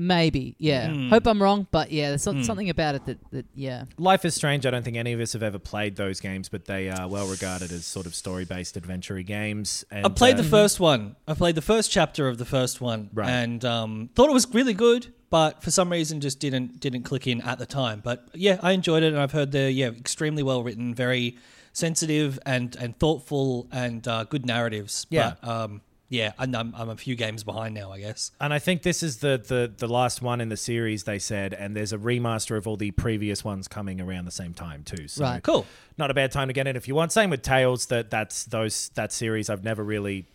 Maybe, 0.00 0.54
yeah. 0.58 0.90
Hmm. 0.92 1.08
Hope 1.08 1.26
I'm 1.26 1.42
wrong, 1.42 1.66
but 1.72 1.90
yeah, 1.90 2.10
there's 2.10 2.22
some- 2.22 2.44
something 2.44 2.70
about 2.70 2.94
it 2.94 3.04
that, 3.06 3.18
that 3.32 3.46
yeah. 3.52 3.82
Life 3.98 4.24
is 4.24 4.32
Strange. 4.32 4.64
I 4.64 4.70
don't 4.70 4.84
think 4.84 4.96
any 4.96 5.12
of 5.12 5.18
us 5.18 5.32
have 5.32 5.42
ever 5.42 5.58
played 5.58 5.96
those 5.96 6.20
games, 6.20 6.48
but 6.48 6.66
they 6.66 6.88
are 6.88 7.08
well 7.08 7.26
regarded 7.26 7.72
as 7.72 7.84
sort 7.84 8.06
of 8.06 8.14
story-based 8.14 8.76
adventure 8.76 9.20
games. 9.22 9.84
And, 9.90 10.06
I 10.06 10.08
played 10.10 10.34
uh, 10.36 10.42
the 10.42 10.48
first 10.48 10.78
one. 10.78 11.16
I 11.26 11.34
played 11.34 11.56
the 11.56 11.62
first 11.62 11.90
chapter 11.90 12.28
of 12.28 12.38
the 12.38 12.44
first 12.44 12.80
one, 12.80 13.10
Right. 13.12 13.28
and 13.28 13.64
um, 13.64 14.10
thought 14.14 14.30
it 14.30 14.34
was 14.34 14.46
really 14.54 14.72
good, 14.72 15.12
but 15.30 15.64
for 15.64 15.72
some 15.72 15.90
reason 15.90 16.20
just 16.20 16.38
didn't 16.38 16.78
didn't 16.78 17.02
click 17.02 17.26
in 17.26 17.40
at 17.40 17.58
the 17.58 17.66
time. 17.66 18.00
But 18.04 18.28
yeah, 18.34 18.60
I 18.62 18.70
enjoyed 18.72 19.02
it, 19.02 19.08
and 19.12 19.18
I've 19.20 19.32
heard 19.32 19.50
they're 19.50 19.68
yeah 19.68 19.88
extremely 19.88 20.44
well 20.44 20.62
written, 20.62 20.94
very 20.94 21.36
sensitive 21.72 22.38
and 22.46 22.76
and 22.76 22.96
thoughtful, 22.98 23.66
and 23.72 24.06
uh, 24.06 24.22
good 24.24 24.46
narratives. 24.46 25.06
Yeah. 25.10 25.34
but, 25.42 25.48
um, 25.48 25.80
yeah, 26.10 26.32
and 26.38 26.56
I'm 26.56 26.74
I'm 26.76 26.88
a 26.88 26.96
few 26.96 27.14
games 27.16 27.44
behind 27.44 27.74
now, 27.74 27.92
I 27.92 28.00
guess. 28.00 28.30
And 28.40 28.52
I 28.54 28.58
think 28.58 28.82
this 28.82 29.02
is 29.02 29.18
the, 29.18 29.42
the 29.46 29.72
the 29.76 29.86
last 29.88 30.22
one 30.22 30.40
in 30.40 30.48
the 30.48 30.56
series. 30.56 31.04
They 31.04 31.18
said, 31.18 31.52
and 31.54 31.76
there's 31.76 31.92
a 31.92 31.98
remaster 31.98 32.56
of 32.56 32.66
all 32.66 32.76
the 32.76 32.90
previous 32.92 33.44
ones 33.44 33.68
coming 33.68 34.00
around 34.00 34.24
the 34.24 34.30
same 34.30 34.54
time 34.54 34.84
too. 34.84 35.06
So 35.08 35.24
Right. 35.24 35.42
Cool. 35.42 35.66
not 35.98 36.10
a 36.10 36.14
bad 36.14 36.32
time 36.32 36.48
to 36.48 36.54
get 36.54 36.66
in 36.66 36.76
if 36.76 36.88
you 36.88 36.94
want. 36.94 37.12
Same 37.12 37.30
with 37.30 37.42
Tales. 37.42 37.86
That 37.86 38.10
that's 38.10 38.44
those 38.44 38.88
that 38.94 39.12
series 39.12 39.50
I've 39.50 39.64
never 39.64 39.84
really 39.84 40.26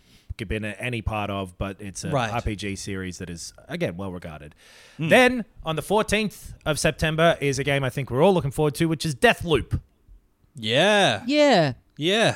been 0.47 0.65
a- 0.65 0.75
any 0.79 1.01
part 1.01 1.29
of, 1.29 1.57
but 1.57 1.77
it's 1.79 2.03
a 2.03 2.09
Right. 2.09 2.29
RPG 2.29 2.77
series 2.77 3.17
that 3.19 3.29
is 3.29 3.53
again 3.69 3.95
well 3.97 4.11
regarded. 4.11 4.53
Hmm. 4.97 5.07
Then 5.09 5.45
on 5.63 5.75
the 5.77 5.81
14th 5.81 6.53
of 6.65 6.77
September 6.79 7.37
is 7.39 7.59
a 7.59 7.63
game 7.63 7.83
I 7.83 7.89
think 7.89 8.11
we're 8.11 8.21
all 8.21 8.33
looking 8.33 8.51
forward 8.51 8.75
to, 8.75 8.87
which 8.87 9.05
is 9.05 9.15
Deathloop. 9.15 9.79
Yeah. 10.55 11.23
Yeah. 11.25 11.73
Yeah. 11.97 12.35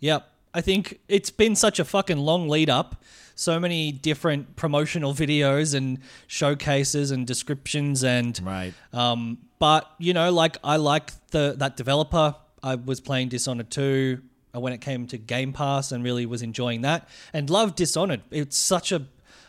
Yep. 0.00 0.26
I 0.52 0.60
think 0.60 1.00
it's 1.08 1.30
been 1.30 1.54
such 1.56 1.78
a 1.78 1.84
fucking 1.84 2.18
long 2.18 2.48
lead 2.48 2.68
up. 2.70 3.02
So 3.34 3.58
many 3.60 3.92
different 3.92 4.56
promotional 4.56 5.14
videos 5.14 5.74
and 5.74 5.98
showcases 6.26 7.10
and 7.10 7.26
descriptions 7.26 8.02
and 8.04 8.38
Right. 8.44 8.74
um 8.92 9.38
but 9.58 9.88
you 9.98 10.12
know 10.14 10.30
like 10.32 10.56
I 10.64 10.76
like 10.76 11.12
the 11.30 11.54
that 11.58 11.76
developer. 11.76 12.34
I 12.62 12.74
was 12.74 13.00
playing 13.00 13.28
Dishonored 13.30 13.70
2 13.70 14.20
uh, 14.54 14.60
when 14.60 14.72
it 14.74 14.80
came 14.82 15.06
to 15.06 15.16
Game 15.16 15.52
Pass 15.54 15.92
and 15.92 16.04
really 16.04 16.26
was 16.26 16.42
enjoying 16.42 16.82
that 16.82 17.08
and 17.32 17.48
loved 17.48 17.76
Dishonored. 17.76 18.20
It's 18.30 18.56
such 18.56 18.92
a 18.92 19.06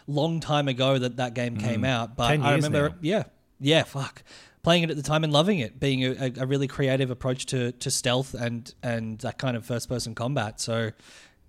long 0.07 0.39
time 0.39 0.67
ago 0.69 0.97
that 0.97 1.17
that 1.17 1.33
game 1.33 1.57
came 1.57 1.83
out, 1.83 2.15
but 2.15 2.27
10 2.29 2.41
I 2.43 2.53
remember 2.55 2.89
now. 2.89 2.95
yeah. 3.01 3.23
Yeah, 3.59 3.83
fuck. 3.83 4.23
Playing 4.64 4.84
it 4.84 4.89
at 4.91 4.95
the 4.95 5.01
time 5.03 5.24
and 5.24 5.34
loving 5.34 5.59
it, 5.59 5.80
being 5.80 6.03
a, 6.05 6.12
a, 6.12 6.34
a 6.43 6.45
really 6.45 6.68
creative 6.68 7.09
approach 7.09 7.47
to, 7.47 7.72
to 7.72 7.89
stealth 7.89 8.34
and 8.36 8.74
and 8.84 9.18
that 9.20 9.38
kind 9.39 9.57
of 9.57 9.66
first 9.66 9.89
person 9.89 10.14
combat. 10.14 10.62
So, 10.62 10.91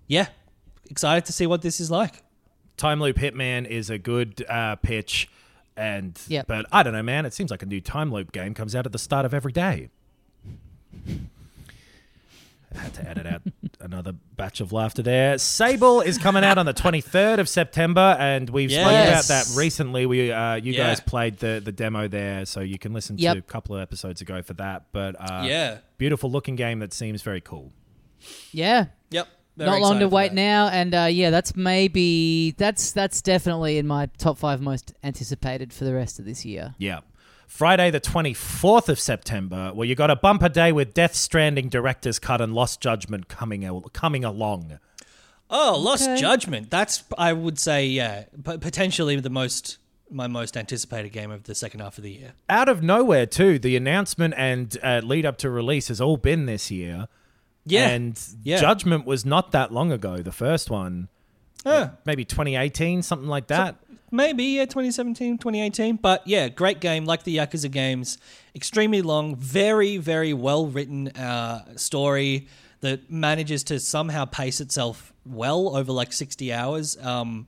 yeah, 0.07 0.27
excited 0.89 1.25
to 1.25 1.33
see 1.33 1.45
what 1.45 1.61
this 1.61 1.79
is 1.79 1.91
like. 1.91 2.23
Time 2.75 2.99
Loop 2.99 3.17
Hitman 3.17 3.67
is 3.67 3.91
a 3.91 3.99
good 3.99 4.43
uh, 4.49 4.77
pitch, 4.77 5.29
and 5.77 6.19
Yep. 6.27 6.47
but 6.47 6.65
I 6.71 6.81
don't 6.81 6.93
know, 6.93 7.03
man. 7.03 7.25
It 7.27 7.33
seems 7.33 7.51
like 7.51 7.61
a 7.61 7.67
new 7.67 7.81
Time 7.81 8.11
Loop 8.11 8.31
game 8.31 8.55
comes 8.55 8.75
out 8.75 8.87
at 8.87 8.91
the 8.91 8.97
start 8.99 9.25
of 9.25 9.33
every 9.33 9.51
day. 9.51 9.89
I 12.75 12.79
had 12.79 12.93
to 12.95 13.09
edit 13.09 13.25
out 13.27 13.41
another 13.79 14.13
batch 14.35 14.59
of 14.61 14.71
laughter 14.73 15.01
there. 15.03 15.37
Sable 15.37 16.01
is 16.01 16.17
coming 16.17 16.43
out 16.43 16.57
on 16.57 16.65
the 16.65 16.73
23rd 16.73 17.39
of 17.39 17.47
September, 17.49 18.15
and 18.19 18.49
we've 18.49 18.71
spoken 18.71 18.89
about 19.07 19.25
that 19.25 19.51
recently. 19.55 20.05
We 20.05 20.31
uh, 20.31 20.55
you 20.55 20.73
Yeah. 20.73 20.87
guys 20.87 20.99
played 20.99 21.37
the 21.37 21.61
the 21.63 21.71
demo 21.71 22.07
there, 22.07 22.45
so 22.45 22.61
you 22.61 22.77
can 22.79 22.93
listen 22.93 23.17
Yep. 23.17 23.33
to 23.33 23.39
a 23.39 23.41
couple 23.43 23.75
of 23.75 23.81
episodes 23.81 24.21
ago 24.21 24.41
for 24.41 24.53
that. 24.55 24.85
But 24.91 25.15
uh, 25.19 25.43
yeah. 25.45 25.77
beautiful 25.97 26.31
looking 26.31 26.55
game 26.55 26.79
that 26.79 26.93
seems 26.93 27.21
very 27.21 27.41
cool. 27.41 27.71
Yeah. 28.51 28.85
Yep. 29.11 29.27
Very 29.55 29.69
Not 29.69 29.81
long 29.81 29.99
to 29.99 30.07
wait 30.07 30.29
that. 30.29 30.35
now, 30.35 30.67
and 30.69 30.95
uh, 30.95 31.07
yeah, 31.11 31.29
that's 31.29 31.55
maybe 31.55 32.55
that's 32.57 32.91
that's 32.91 33.21
definitely 33.21 33.77
in 33.77 33.85
my 33.85 34.07
top 34.17 34.39
five 34.39 34.61
most 34.61 34.93
anticipated 35.03 35.71
for 35.71 35.83
the 35.85 35.93
rest 35.93 36.17
of 36.17 36.25
this 36.25 36.43
year. 36.43 36.73
Yeah. 36.79 37.01
Friday, 37.53 37.91
the 37.91 38.01
24th 38.01 38.89
of 38.89 38.99
September, 38.99 39.71
well, 39.75 39.85
you 39.85 39.93
got 39.93 40.09
a 40.09 40.15
bumper 40.15 40.49
day 40.49 40.71
with 40.71 40.91
Death 40.95 41.13
Stranding 41.13 41.69
Director's 41.69 42.17
Cut 42.17 42.41
and 42.41 42.55
Lost 42.55 42.81
Judgment 42.81 43.27
coming, 43.27 43.63
al- 43.63 43.81
coming 43.93 44.25
along. 44.25 44.79
Oh, 45.51 45.77
Lost 45.79 46.09
Okay. 46.09 46.19
Judgment. 46.19 46.71
That's 46.71 47.03
I 47.15 47.31
would 47.31 47.59
say 47.59 47.85
yeah, 47.85 48.23
p- 48.43 48.57
potentially 48.57 49.17
the 49.19 49.29
most 49.29 49.77
my 50.09 50.25
most 50.25 50.57
anticipated 50.57 51.09
game 51.11 51.29
of 51.29 51.43
the 51.43 51.53
second 51.53 51.81
half 51.81 51.99
of 51.99 52.03
the 52.03 52.11
year. 52.11 52.33
Out 52.49 52.69
of 52.69 52.81
nowhere, 52.81 53.27
too, 53.27 53.59
the 53.59 53.75
announcement 53.75 54.33
and 54.35 54.75
uh, 54.81 55.01
lead 55.03 55.25
up 55.25 55.37
to 55.39 55.49
release 55.51 55.89
has 55.89 56.01
all 56.01 56.17
been 56.17 56.47
this 56.47 56.71
year. 56.71 57.07
Yeah. 57.67 57.87
And 57.89 58.19
Yeah. 58.43 58.57
Judgment 58.59 59.05
was 59.05 59.25
not 59.25 59.51
that 59.51 59.71
long 59.71 59.91
ago, 59.91 60.17
the 60.23 60.31
first 60.31 60.71
one. 60.71 61.07
Uh, 61.65 61.89
Maybe 62.05 62.25
2018, 62.25 63.03
something 63.03 63.29
like 63.29 63.47
that. 63.47 63.75
Maybe 64.13 64.43
yeah 64.43 64.63
2017 64.65 65.37
2018 65.39 65.95
but 65.97 66.25
yeah 66.27 66.47
great 66.47 66.79
game 66.79 67.03
like 67.03 67.23
the 67.23 67.35
yakuza 67.37 67.69
games 67.69 68.17
extremely 68.55 69.01
long 69.01 69.35
very 69.35 69.97
very 69.97 70.33
well 70.33 70.67
written 70.67 71.07
uh, 71.09 71.65
story 71.75 72.47
that 72.81 73.09
manages 73.11 73.63
to 73.63 73.79
somehow 73.79 74.23
pace 74.23 74.61
itself 74.61 75.11
well 75.25 75.75
over 75.75 75.91
like 75.91 76.13
60 76.13 76.53
hours 76.53 76.95
um, 77.03 77.47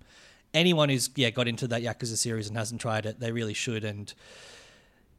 anyone 0.54 0.90
who's 0.90 1.10
yeah 1.16 1.30
got 1.30 1.48
into 1.48 1.68
that 1.68 1.84
yakuza 1.84 2.18
series 2.18 2.48
and 2.48 2.58
hasn't 2.58 2.82
tried 2.82 3.06
it 3.06 3.20
they 3.20 3.32
really 3.32 3.54
should 3.54 3.84
and 3.84 4.14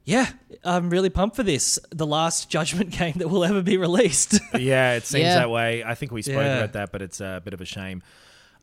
yeah 0.04 0.26
i'm 0.64 0.90
really 0.90 1.10
pumped 1.10 1.36
for 1.36 1.42
this 1.44 1.78
the 1.90 2.06
last 2.06 2.48
judgment 2.56 2.90
game 2.90 3.14
that 3.16 3.28
will 3.28 3.44
ever 3.44 3.62
be 3.62 3.76
released 3.76 4.40
yeah, 4.58 4.94
it 4.94 5.04
seems 5.04 5.24
Yeah. 5.24 5.34
that 5.36 5.50
way. 5.50 5.84
I 5.84 5.94
think 5.94 6.10
we 6.12 6.22
spoke 6.22 6.36
Yeah. 6.36 6.56
about 6.58 6.72
that, 6.72 6.90
but 6.92 7.02
it's 7.02 7.20
a 7.20 7.40
bit 7.44 7.52
of 7.54 7.60
a 7.60 7.64
shame. 7.64 8.02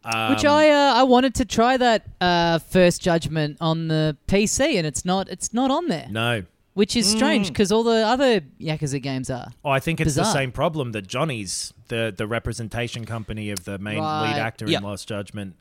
Which 0.06 0.44
Um, 0.46 0.52
I 0.58 0.70
uh, 0.70 0.94
I 0.96 1.04
wanted 1.04 1.34
to 1.36 1.46
try 1.46 1.78
that 1.78 2.06
uh, 2.20 2.60
first 2.60 3.02
Judgment 3.02 3.58
on 3.62 3.88
the 3.88 4.18
PC, 4.28 4.78
and 4.78 4.86
it's 4.86 5.06
not 5.06 5.30
it's 5.30 5.54
not 5.54 5.72
on 5.72 5.88
there, 5.88 6.08
No. 6.12 6.44
which 6.74 6.96
is 6.98 7.10
strange 7.10 7.48
because 7.48 7.72
all 7.72 7.84
the 7.84 8.06
other 8.06 8.42
Yakuza 8.60 9.02
games 9.02 9.30
are. 9.30 9.48
Oh, 9.64 9.70
I 9.70 9.80
think 9.80 10.02
it's 10.02 10.16
the 10.16 10.22
Bizarre. 10.22 10.34
same 10.34 10.52
problem 10.52 10.92
that 10.92 11.08
Johnny's, 11.08 11.74
the 11.88 12.14
the 12.16 12.28
representation 12.28 13.06
company 13.06 13.50
of 13.50 13.64
the 13.64 13.78
main 13.80 14.00
Right. 14.00 14.32
lead 14.34 14.40
actor 14.42 14.66
Yeah. 14.68 14.80
in 14.80 14.84
Lost 14.84 15.08
Judgment, 15.08 15.56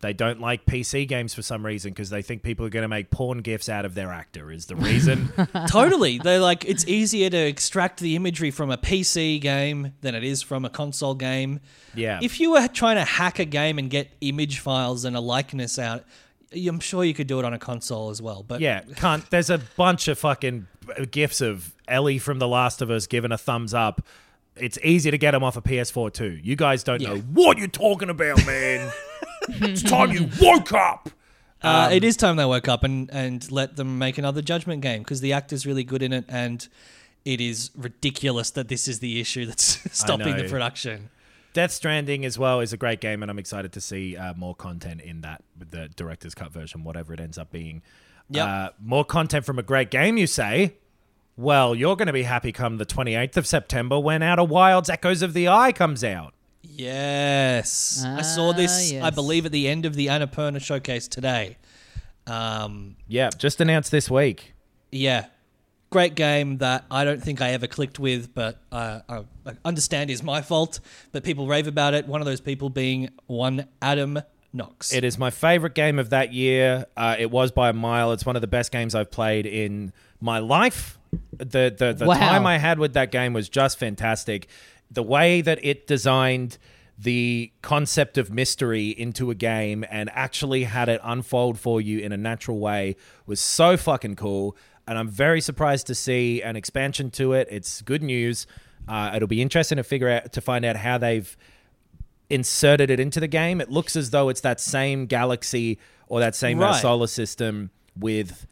they 0.00 0.12
don't 0.12 0.40
like 0.40 0.66
PC 0.66 1.08
games 1.08 1.32
for 1.32 1.40
some 1.42 1.64
reason 1.64 1.90
because 1.92 2.10
they 2.10 2.20
think 2.20 2.42
people 2.42 2.66
are 2.66 2.70
going 2.70 2.82
to 2.82 2.88
make 2.88 3.10
porn 3.10 3.38
gifs 3.40 3.68
out 3.68 3.84
of 3.86 3.94
their 3.94 4.12
actor. 4.12 4.50
Is 4.52 4.66
the 4.66 4.76
reason? 4.76 5.32
totally. 5.68 6.18
They're 6.18 6.38
like, 6.38 6.64
it's 6.66 6.86
easier 6.86 7.30
to 7.30 7.36
extract 7.36 8.00
the 8.00 8.14
imagery 8.14 8.50
from 8.50 8.70
a 8.70 8.76
PC 8.76 9.40
game 9.40 9.94
than 10.02 10.14
it 10.14 10.22
is 10.22 10.42
from 10.42 10.64
a 10.66 10.70
console 10.70 11.14
game. 11.14 11.60
yeah. 11.94 12.20
If 12.22 12.38
you 12.40 12.50
were 12.52 12.68
trying 12.68 12.96
to 12.96 13.04
hack 13.04 13.38
a 13.38 13.46
game 13.46 13.78
and 13.78 13.88
get 13.88 14.10
image 14.20 14.58
files 14.58 15.04
and 15.06 15.16
a 15.16 15.20
likeness 15.20 15.78
out, 15.78 16.04
I'm 16.54 16.78
sure 16.80 17.02
you 17.02 17.14
could 17.14 17.26
do 17.26 17.38
it 17.38 17.44
on 17.44 17.54
a 17.54 17.58
console 17.58 18.10
as 18.10 18.20
well. 18.20 18.42
But 18.46 18.60
yeah, 18.60 18.82
can't. 18.96 19.28
There's 19.30 19.50
a 19.50 19.58
bunch 19.76 20.08
of 20.08 20.18
fucking 20.18 20.66
uh, 20.96 21.06
gifs 21.10 21.40
of 21.40 21.74
Ellie 21.88 22.18
from 22.18 22.38
The 22.38 22.46
Last 22.48 22.82
of 22.82 22.90
Us 22.90 23.06
giving 23.06 23.32
a 23.32 23.38
thumbs 23.38 23.72
up. 23.74 24.02
It's 24.54 24.78
easy 24.84 25.10
to 25.10 25.18
get 25.18 25.32
them 25.32 25.42
off 25.42 25.56
a 25.56 25.62
PS4 25.62 26.12
too. 26.12 26.38
You 26.42 26.54
guys 26.56 26.82
don't 26.84 27.00
Yeah. 27.02 27.14
know 27.14 27.18
what 27.20 27.58
you're 27.58 27.66
talking 27.68 28.10
about, 28.10 28.46
man. 28.46 28.90
it's 29.48 29.82
time 29.82 30.12
you 30.12 30.28
woke 30.40 30.72
up. 30.72 31.10
uh, 31.62 31.88
it 31.92 32.04
is 32.04 32.16
time 32.16 32.36
they 32.36 32.44
woke 32.44 32.68
up 32.68 32.84
and, 32.84 33.10
and 33.12 33.50
let 33.50 33.76
them 33.76 33.98
make 33.98 34.18
another 34.18 34.42
Judgment 34.42 34.82
game 34.82 35.02
because 35.02 35.20
the 35.20 35.32
actor's 35.32 35.66
really 35.66 35.84
good 35.84 36.02
in 36.02 36.12
it 36.12 36.24
and 36.28 36.68
it 37.24 37.40
is 37.40 37.70
ridiculous 37.76 38.50
that 38.52 38.68
this 38.68 38.86
is 38.86 39.00
the 39.00 39.20
issue 39.20 39.46
that's 39.46 39.78
stopping 39.98 40.36
the 40.36 40.48
production. 40.48 41.10
Death 41.52 41.72
Stranding 41.72 42.24
as 42.24 42.38
well 42.38 42.60
is 42.60 42.72
a 42.74 42.76
great 42.76 43.00
game, 43.00 43.22
and 43.22 43.30
I'm 43.30 43.38
excited 43.38 43.72
to 43.72 43.80
see 43.80 44.16
uh, 44.16 44.34
more 44.34 44.54
content 44.54 45.00
in 45.00 45.22
that 45.22 45.42
with 45.58 45.70
the 45.70 45.88
director's 45.88 46.34
cut 46.34 46.52
version, 46.52 46.84
whatever 46.84 47.14
it 47.14 47.20
ends 47.20 47.38
up 47.38 47.50
being. 47.50 47.82
Yep. 48.28 48.46
Uh, 48.46 48.68
more 48.78 49.04
content 49.04 49.44
from 49.44 49.58
a 49.58 49.62
great 49.62 49.90
game, 49.90 50.18
you 50.18 50.26
say? 50.26 50.76
Well, 51.36 51.74
you're 51.74 51.96
going 51.96 52.06
to 52.06 52.12
be 52.12 52.24
happy 52.24 52.52
come 52.52 52.76
the 52.76 52.86
28th 52.86 53.38
of 53.38 53.46
September 53.46 53.98
when 53.98 54.22
Outer 54.22 54.44
Wilds 54.44 54.88
Echoes 54.88 55.22
of 55.22 55.32
the 55.32 55.48
Eye 55.48 55.72
comes 55.72 56.04
out. 56.04 56.34
Yes. 56.68 58.04
I 58.06 58.22
saw 58.22 58.50
Ah, 58.50 58.52
this, 58.52 58.92
I 58.92 59.10
believe, 59.10 59.46
at 59.46 59.52
the 59.52 59.68
end 59.68 59.84
of 59.86 59.94
the 59.94 60.06
Annapurna 60.08 60.60
showcase 60.60 61.08
today. 61.08 61.56
Um, 62.26 62.96
Yeah, 63.08 63.30
just 63.36 63.60
announced 63.60 63.90
this 63.90 64.10
week. 64.10 64.54
yeah. 64.90 65.26
Great 65.88 66.16
game 66.16 66.58
that 66.58 66.84
I 66.90 67.04
don't 67.04 67.22
think 67.22 67.40
I 67.40 67.52
ever 67.52 67.68
clicked 67.68 68.00
with, 68.00 68.34
but 68.34 68.58
uh, 68.72 69.00
I 69.08 69.18
I 69.46 69.52
understand 69.64 70.10
is 70.10 70.20
my 70.20 70.42
fault. 70.42 70.80
But 71.12 71.22
people 71.22 71.46
rave 71.46 71.68
about 71.68 71.94
it. 71.94 72.08
One 72.08 72.20
of 72.20 72.26
those 72.26 72.40
people 72.40 72.70
being 72.70 73.10
one 73.28 73.66
Adam 73.80 74.18
Knox. 74.52 74.92
It 74.92 75.04
is 75.04 75.16
my 75.16 75.30
favorite 75.30 75.76
game 75.76 76.00
of 76.00 76.10
that 76.10 76.32
year. 76.34 76.86
Uh, 76.96 77.14
it 77.16 77.30
was 77.30 77.52
by 77.52 77.68
a 77.68 77.72
mile. 77.72 78.10
It's 78.10 78.26
one 78.26 78.34
of 78.34 78.42
the 78.42 78.48
best 78.48 78.72
games 78.72 78.96
I've 78.96 79.12
played 79.12 79.46
in 79.46 79.92
my 80.20 80.40
life. 80.40 80.98
The 81.38 81.72
the, 81.78 81.94
the 81.96 82.06
Wow. 82.06 82.18
time 82.18 82.46
I 82.46 82.58
had 82.58 82.80
with 82.80 82.94
that 82.94 83.12
game 83.12 83.32
was 83.32 83.48
just 83.48 83.78
fantastic. 83.78 84.48
The 84.90 85.02
way 85.02 85.40
that 85.40 85.58
it 85.64 85.86
designed 85.86 86.58
the 86.98 87.52
concept 87.60 88.16
of 88.16 88.32
mystery 88.32 88.88
into 88.88 89.30
a 89.30 89.34
game 89.34 89.84
and 89.90 90.08
actually 90.14 90.64
had 90.64 90.88
it 90.88 91.00
unfold 91.04 91.58
for 91.58 91.80
you 91.80 91.98
in 91.98 92.10
a 92.12 92.16
natural 92.16 92.58
way 92.58 92.96
was 93.26 93.38
so 93.40 93.76
fucking 93.76 94.16
cool. 94.16 94.56
And 94.88 94.96
I'm 94.96 95.08
very 95.08 95.40
surprised 95.40 95.86
to 95.88 95.94
see 95.94 96.40
an 96.42 96.56
expansion 96.56 97.10
to 97.12 97.32
it. 97.34 97.48
It's 97.50 97.82
good 97.82 98.02
news. 98.02 98.46
Uh, 98.88 99.10
it'll 99.14 99.28
be 99.28 99.42
interesting 99.42 99.76
to 99.76 99.82
figure 99.82 100.08
out 100.08 100.32
to 100.32 100.40
find 100.40 100.64
out 100.64 100.76
how 100.76 100.96
they've 100.96 101.36
inserted 102.30 102.90
it 102.90 102.98
into 103.00 103.20
the 103.20 103.28
game. 103.28 103.60
It 103.60 103.70
looks 103.70 103.96
as 103.96 104.10
though 104.10 104.28
it's 104.28 104.40
that 104.42 104.60
same 104.60 105.06
galaxy 105.06 105.78
or 106.08 106.20
that 106.20 106.34
same 106.34 106.60
uh, 106.60 106.66
Right. 106.70 106.82
solar 106.82 107.06
system 107.06 107.70
with 107.98 108.46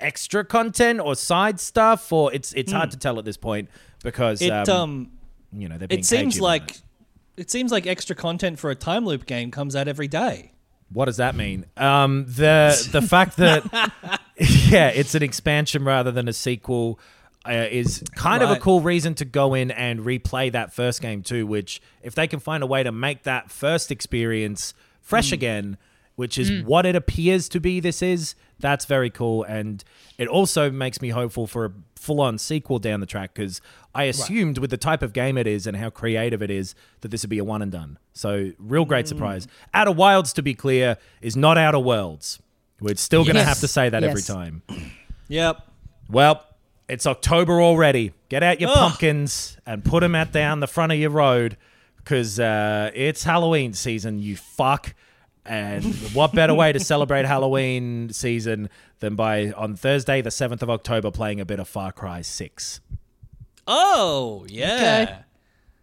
extra 0.00 0.44
content 0.44 1.00
or 1.00 1.14
side 1.14 1.60
stuff, 1.60 2.12
or 2.12 2.32
it's 2.32 2.52
it's 2.52 2.72
hard 2.72 2.90
to 2.92 2.96
tell 2.96 3.18
at 3.18 3.24
this 3.24 3.36
point 3.36 3.68
because 4.02 4.40
It 4.42 4.50
um, 4.50 4.68
um, 4.70 5.10
you 5.52 5.68
know 5.68 5.78
they're 5.78 5.88
being 5.88 6.00
it 6.00 6.06
seems 6.06 6.40
like 6.40 6.70
it. 6.70 6.82
it 7.36 7.50
seems 7.50 7.72
like 7.72 7.86
extra 7.86 8.16
content 8.16 8.58
for 8.58 8.70
a 8.70 8.74
time 8.74 9.04
loop 9.04 9.26
game 9.26 9.50
comes 9.50 9.76
out 9.76 9.88
every 9.88 10.08
day. 10.08 10.52
What 10.92 11.04
does 11.04 11.18
that 11.18 11.36
mean? 11.36 11.66
Um, 11.76 12.24
the 12.26 12.88
the 12.90 13.02
fact 13.02 13.36
that 13.36 13.64
yeah, 14.38 14.88
it's 14.88 15.14
an 15.14 15.22
expansion 15.22 15.84
rather 15.84 16.10
than 16.10 16.26
a 16.26 16.32
sequel 16.32 16.98
uh, 17.46 17.66
is 17.70 18.02
kind 18.16 18.42
of 18.42 18.50
a 18.50 18.56
cool 18.56 18.80
reason 18.80 19.14
to 19.14 19.24
go 19.24 19.54
in 19.54 19.70
and 19.70 20.00
replay 20.00 20.50
that 20.52 20.74
first 20.74 21.00
game 21.00 21.22
too. 21.22 21.46
Which, 21.46 21.80
if 22.02 22.14
they 22.14 22.26
can 22.26 22.40
find 22.40 22.62
a 22.62 22.66
way 22.66 22.82
to 22.82 22.92
make 22.92 23.22
that 23.22 23.50
first 23.50 23.90
experience 23.92 24.74
fresh 25.00 25.32
again, 25.32 25.78
which 26.20 26.36
is 26.38 26.62
what 26.64 26.84
it 26.84 26.94
appears 26.94 27.48
to 27.48 27.58
be, 27.60 27.80
this 27.80 28.02
is 28.02 28.34
that's 28.60 28.84
very 28.84 29.08
cool, 29.08 29.42
and 29.44 29.82
it 30.18 30.28
also 30.28 30.70
makes 30.70 31.00
me 31.00 31.08
hopeful 31.08 31.46
for 31.46 31.64
a 31.64 31.72
full-on 31.96 32.36
sequel 32.36 32.78
down 32.78 33.00
the 33.00 33.06
track 33.06 33.32
because 33.32 33.60
I 33.94 34.04
assumed 34.04 34.58
with 34.58 34.68
the 34.70 34.76
type 34.76 35.00
of 35.02 35.14
game 35.14 35.38
it 35.38 35.46
is 35.46 35.66
and 35.66 35.76
how 35.78 35.88
creative 35.88 36.42
it 36.42 36.50
is 36.50 36.74
that 37.00 37.10
this 37.10 37.22
would 37.22 37.30
be 37.30 37.38
a 37.38 37.44
one 37.44 37.62
and 37.62 37.72
done. 37.72 37.98
So, 38.12 38.52
real 38.58 38.84
great 38.84 39.08
surprise. 39.08 39.48
Outer 39.72 39.92
Wilds, 39.92 40.34
to 40.34 40.42
be 40.42 40.52
clear, 40.52 40.98
is 41.22 41.36
not 41.36 41.56
Outer 41.56 41.78
Worlds. 41.78 42.38
We're 42.80 42.96
still 42.96 43.24
going 43.24 43.34
to 43.36 43.40
Yes. 43.40 43.48
have 43.48 43.60
to 43.60 43.68
say 43.68 43.88
that 43.88 44.04
every 44.04 44.22
time. 44.22 44.62
Yep. 45.28 45.62
Well, 46.10 46.44
it's 46.88 47.06
October 47.06 47.62
already. 47.62 48.12
Get 48.28 48.42
out 48.42 48.60
your 48.60 48.70
Ugh. 48.70 48.76
pumpkins 48.76 49.56
and 49.64 49.84
put 49.84 50.00
them 50.00 50.16
out 50.16 50.32
down 50.32 50.58
the 50.58 50.66
front 50.66 50.90
of 50.90 50.98
your 50.98 51.10
road 51.10 51.56
because 51.98 52.40
uh, 52.40 52.90
it's 52.94 53.22
Halloween 53.22 53.72
season, 53.72 54.18
you 54.18 54.36
fuck. 54.36 54.92
And 55.46 55.84
what 56.12 56.32
better 56.32 56.54
way 56.54 56.72
to 56.72 56.78
celebrate 56.80 57.24
Halloween 57.24 58.12
season 58.12 58.68
than 59.00 59.16
by 59.16 59.52
on 59.52 59.74
Thursday, 59.74 60.20
the 60.20 60.30
7th 60.30 60.62
of 60.62 60.70
October, 60.70 61.10
playing 61.10 61.40
a 61.40 61.44
bit 61.44 61.58
of 61.58 61.66
Far 61.68 61.92
Cry 61.92 62.20
6? 62.22 62.80
Oh 63.66 64.44
yeah. 64.48 65.22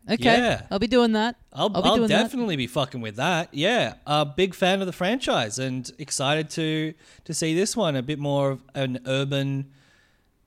Okay, 0.10 0.24
Yeah. 0.38 0.62
I'll 0.72 0.80
be 0.80 0.88
doing 0.88 1.14
that. 1.14 1.36
I'll, 1.52 1.68
be 1.70 1.76
I'll 1.84 1.96
doing 1.98 2.08
that. 2.08 2.24
definitely 2.24 2.56
be 2.56 2.68
fucking 2.68 3.02
with 3.02 3.18
that. 3.18 3.54
Yeah, 3.54 3.96
a 4.06 4.26
big 4.26 4.54
fan 4.54 4.80
of 4.80 4.86
the 4.88 4.94
franchise 4.94 5.60
and 5.60 5.90
excited 5.98 6.50
to 6.52 6.94
to 7.26 7.34
see 7.34 7.54
this 7.56 7.76
one. 7.76 7.96
A 7.98 8.02
bit 8.02 8.20
more 8.20 8.52
of 8.52 8.62
an 8.74 9.00
urban 9.06 9.72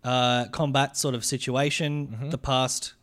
uh, 0.02 0.46
combat 0.46 0.96
sort 0.96 1.14
of 1.14 1.24
situation. 1.26 2.08
Mm-hmm. 2.08 2.30
The 2.30 2.38
past, 2.38 2.94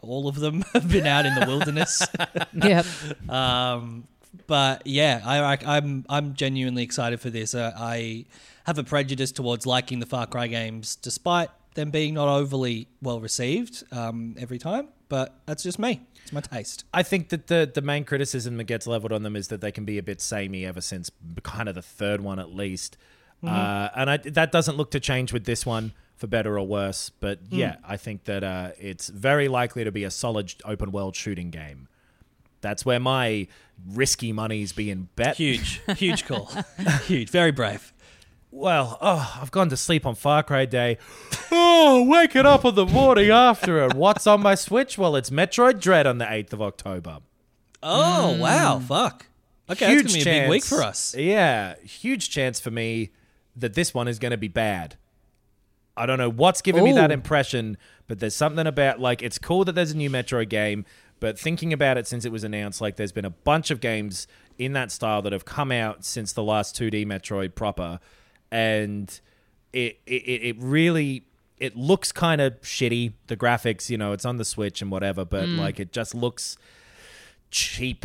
all 0.00 0.26
of 0.26 0.36
them 0.40 0.62
have 0.72 0.90
been 0.90 1.06
out 1.06 1.24
in 1.24 1.34
the 1.36 1.46
wilderness. 1.46 2.04
yeah. 2.52 2.82
Um, 3.28 4.08
but 4.46 4.86
yeah, 4.86 5.20
I, 5.24 5.54
I, 5.54 5.58
I'm 5.76 6.04
I'm 6.08 6.34
genuinely 6.34 6.82
excited 6.82 7.20
for 7.20 7.30
this. 7.30 7.54
Uh, 7.54 7.72
I 7.76 8.26
have 8.64 8.78
a 8.78 8.84
prejudice 8.84 9.32
towards 9.32 9.66
liking 9.66 9.98
the 9.98 10.06
Far 10.06 10.26
Cry 10.26 10.46
games, 10.46 10.96
despite 10.96 11.50
them 11.74 11.90
being 11.90 12.14
not 12.14 12.28
overly 12.28 12.88
well 13.02 13.20
received 13.20 13.84
um, 13.92 14.34
every 14.38 14.58
time. 14.58 14.88
But 15.08 15.34
that's 15.46 15.62
just 15.62 15.78
me. 15.78 16.02
It's 16.22 16.32
my 16.32 16.42
taste. 16.42 16.84
I 16.92 17.02
think 17.02 17.30
that 17.30 17.46
the 17.46 17.70
the 17.72 17.80
main 17.80 18.04
criticism 18.04 18.58
that 18.58 18.64
gets 18.64 18.86
leveled 18.86 19.12
on 19.12 19.22
them 19.22 19.36
is 19.36 19.48
that 19.48 19.60
they 19.60 19.72
can 19.72 19.84
be 19.84 19.96
a 19.96 20.02
bit 20.02 20.20
samey 20.20 20.66
ever 20.66 20.80
since 20.80 21.10
kind 21.42 21.68
of 21.68 21.74
the 21.74 21.82
third 21.82 22.20
one 22.20 22.38
at 22.38 22.54
least, 22.54 22.98
uh, 23.42 23.88
and 23.94 24.10
I, 24.10 24.16
that 24.18 24.52
doesn't 24.52 24.76
look 24.76 24.90
to 24.90 25.00
change 25.00 25.32
with 25.32 25.44
this 25.44 25.64
one 25.64 25.92
for 26.16 26.26
better 26.26 26.58
or 26.58 26.66
worse. 26.66 27.10
But 27.20 27.38
yeah, 27.48 27.76
I 27.84 27.96
think 27.96 28.24
that 28.24 28.44
uh, 28.44 28.72
it's 28.78 29.08
very 29.08 29.48
likely 29.48 29.84
to 29.84 29.92
be 29.92 30.04
a 30.04 30.10
solid 30.10 30.52
open 30.64 30.92
world 30.92 31.16
shooting 31.16 31.50
game. 31.50 31.88
That's 32.60 32.84
where 32.84 33.00
my 33.00 33.46
risky 33.86 34.32
money's 34.32 34.72
being 34.72 35.08
bet. 35.16 35.36
Huge, 35.36 35.80
huge 35.96 36.26
call. 36.26 36.50
huge, 37.04 37.30
very 37.30 37.52
brave. 37.52 37.92
Well, 38.50 38.98
oh, 39.00 39.38
I've 39.40 39.50
gone 39.50 39.68
to 39.68 39.76
sleep 39.76 40.06
on 40.06 40.14
Far 40.14 40.42
Cry 40.42 40.64
Day. 40.64 40.96
Oh, 41.52 42.04
waking 42.08 42.46
up 42.46 42.64
on 42.64 42.74
the 42.74 42.86
morning 42.86 43.30
after 43.30 43.84
it. 43.84 43.94
What's 43.94 44.26
on 44.26 44.40
my 44.40 44.54
Switch? 44.54 44.96
Well, 44.96 45.16
it's 45.16 45.30
Metroid 45.30 45.80
Dread 45.80 46.06
on 46.06 46.18
the 46.18 46.24
8th 46.24 46.54
of 46.54 46.62
October. 46.62 47.18
Oh 47.82 48.34
mm. 48.36 48.40
wow, 48.40 48.78
fuck. 48.78 49.26
Okay, 49.70 49.86
huge 49.88 50.04
that's 50.04 50.14
gonna 50.14 50.18
be 50.20 50.24
chance, 50.24 50.38
a 50.38 50.40
big 50.42 50.50
week 50.50 50.64
for 50.64 50.82
us. 50.82 51.14
Yeah, 51.14 51.76
huge 51.82 52.30
chance 52.30 52.58
for 52.58 52.70
me 52.70 53.10
that 53.54 53.74
this 53.74 53.92
one 53.92 54.08
is 54.08 54.18
going 54.18 54.30
to 54.30 54.38
be 54.38 54.48
bad. 54.48 54.96
I 55.96 56.06
don't 56.06 56.18
know 56.18 56.30
what's 56.30 56.62
giving 56.62 56.84
me 56.84 56.92
that 56.92 57.10
impression, 57.10 57.76
but 58.06 58.20
there's 58.20 58.34
something 58.34 58.66
about 58.66 59.00
like 59.00 59.20
it's 59.20 59.38
cool 59.38 59.64
that 59.64 59.74
there's 59.74 59.90
a 59.90 59.96
new 59.96 60.08
Metroid 60.08 60.48
game, 60.48 60.84
but 61.20 61.38
thinking 61.38 61.72
about 61.72 61.96
it 61.98 62.06
since 62.06 62.24
it 62.24 62.32
was 62.32 62.44
announced, 62.44 62.80
like 62.80 62.96
there's 62.96 63.12
been 63.12 63.24
a 63.24 63.30
bunch 63.30 63.70
of 63.70 63.80
games 63.80 64.26
in 64.58 64.72
that 64.72 64.90
style 64.92 65.22
that 65.22 65.32
have 65.32 65.44
come 65.44 65.70
out 65.72 66.04
since 66.04 66.32
the 66.32 66.42
last 66.42 66.76
2D 66.76 67.06
Metroid 67.06 67.54
proper, 67.54 68.00
and 68.50 69.20
it 69.72 69.98
it, 70.06 70.12
it 70.12 70.56
really 70.58 71.24
it 71.58 71.76
looks 71.76 72.12
kind 72.12 72.40
of 72.40 72.60
shitty. 72.62 73.12
The 73.26 73.36
graphics, 73.36 73.90
you 73.90 73.98
know, 73.98 74.12
it's 74.12 74.24
on 74.24 74.36
the 74.36 74.44
Switch 74.44 74.80
and 74.80 74.90
whatever, 74.90 75.24
but 75.24 75.48
Mm. 75.48 75.58
like 75.58 75.80
it 75.80 75.92
just 75.92 76.14
looks 76.14 76.56
cheap. 77.50 78.04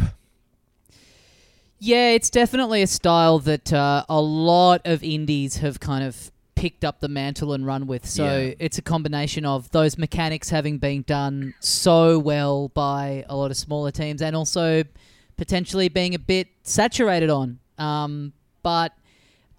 Yeah, 1.80 2.12
it's 2.12 2.30
definitely 2.30 2.82
a 2.82 2.88
style 2.88 3.40
that 3.40 3.74
uh, 3.74 4.06
a 4.08 4.22
lot 4.22 4.82
of 4.86 5.04
indies 5.04 5.58
have 5.58 5.80
kind 5.80 6.04
of 6.04 6.32
picked 6.64 6.86
up 6.86 7.02
the 7.02 7.10
mantle 7.10 7.52
and 7.56 7.66
run 7.66 7.88
with. 7.88 8.06
So 8.08 8.24
Yeah. 8.24 8.54
it's 8.66 8.78
a 8.78 8.82
combination 8.82 9.44
of 9.46 9.70
those 9.72 9.98
mechanics 9.98 10.50
having 10.50 10.78
been 10.78 11.02
done 11.02 11.54
so 11.60 12.18
well 12.18 12.70
by 12.70 13.26
a 13.28 13.36
lot 13.36 13.52
of 13.52 13.58
smaller 13.58 13.92
teams 13.92 14.22
and 14.22 14.34
also 14.36 14.84
potentially 15.36 15.90
being 15.90 16.16
a 16.16 16.20
bit 16.20 16.48
saturated 16.64 17.30
on. 17.30 17.60
Um, 17.78 18.32
but 18.62 18.94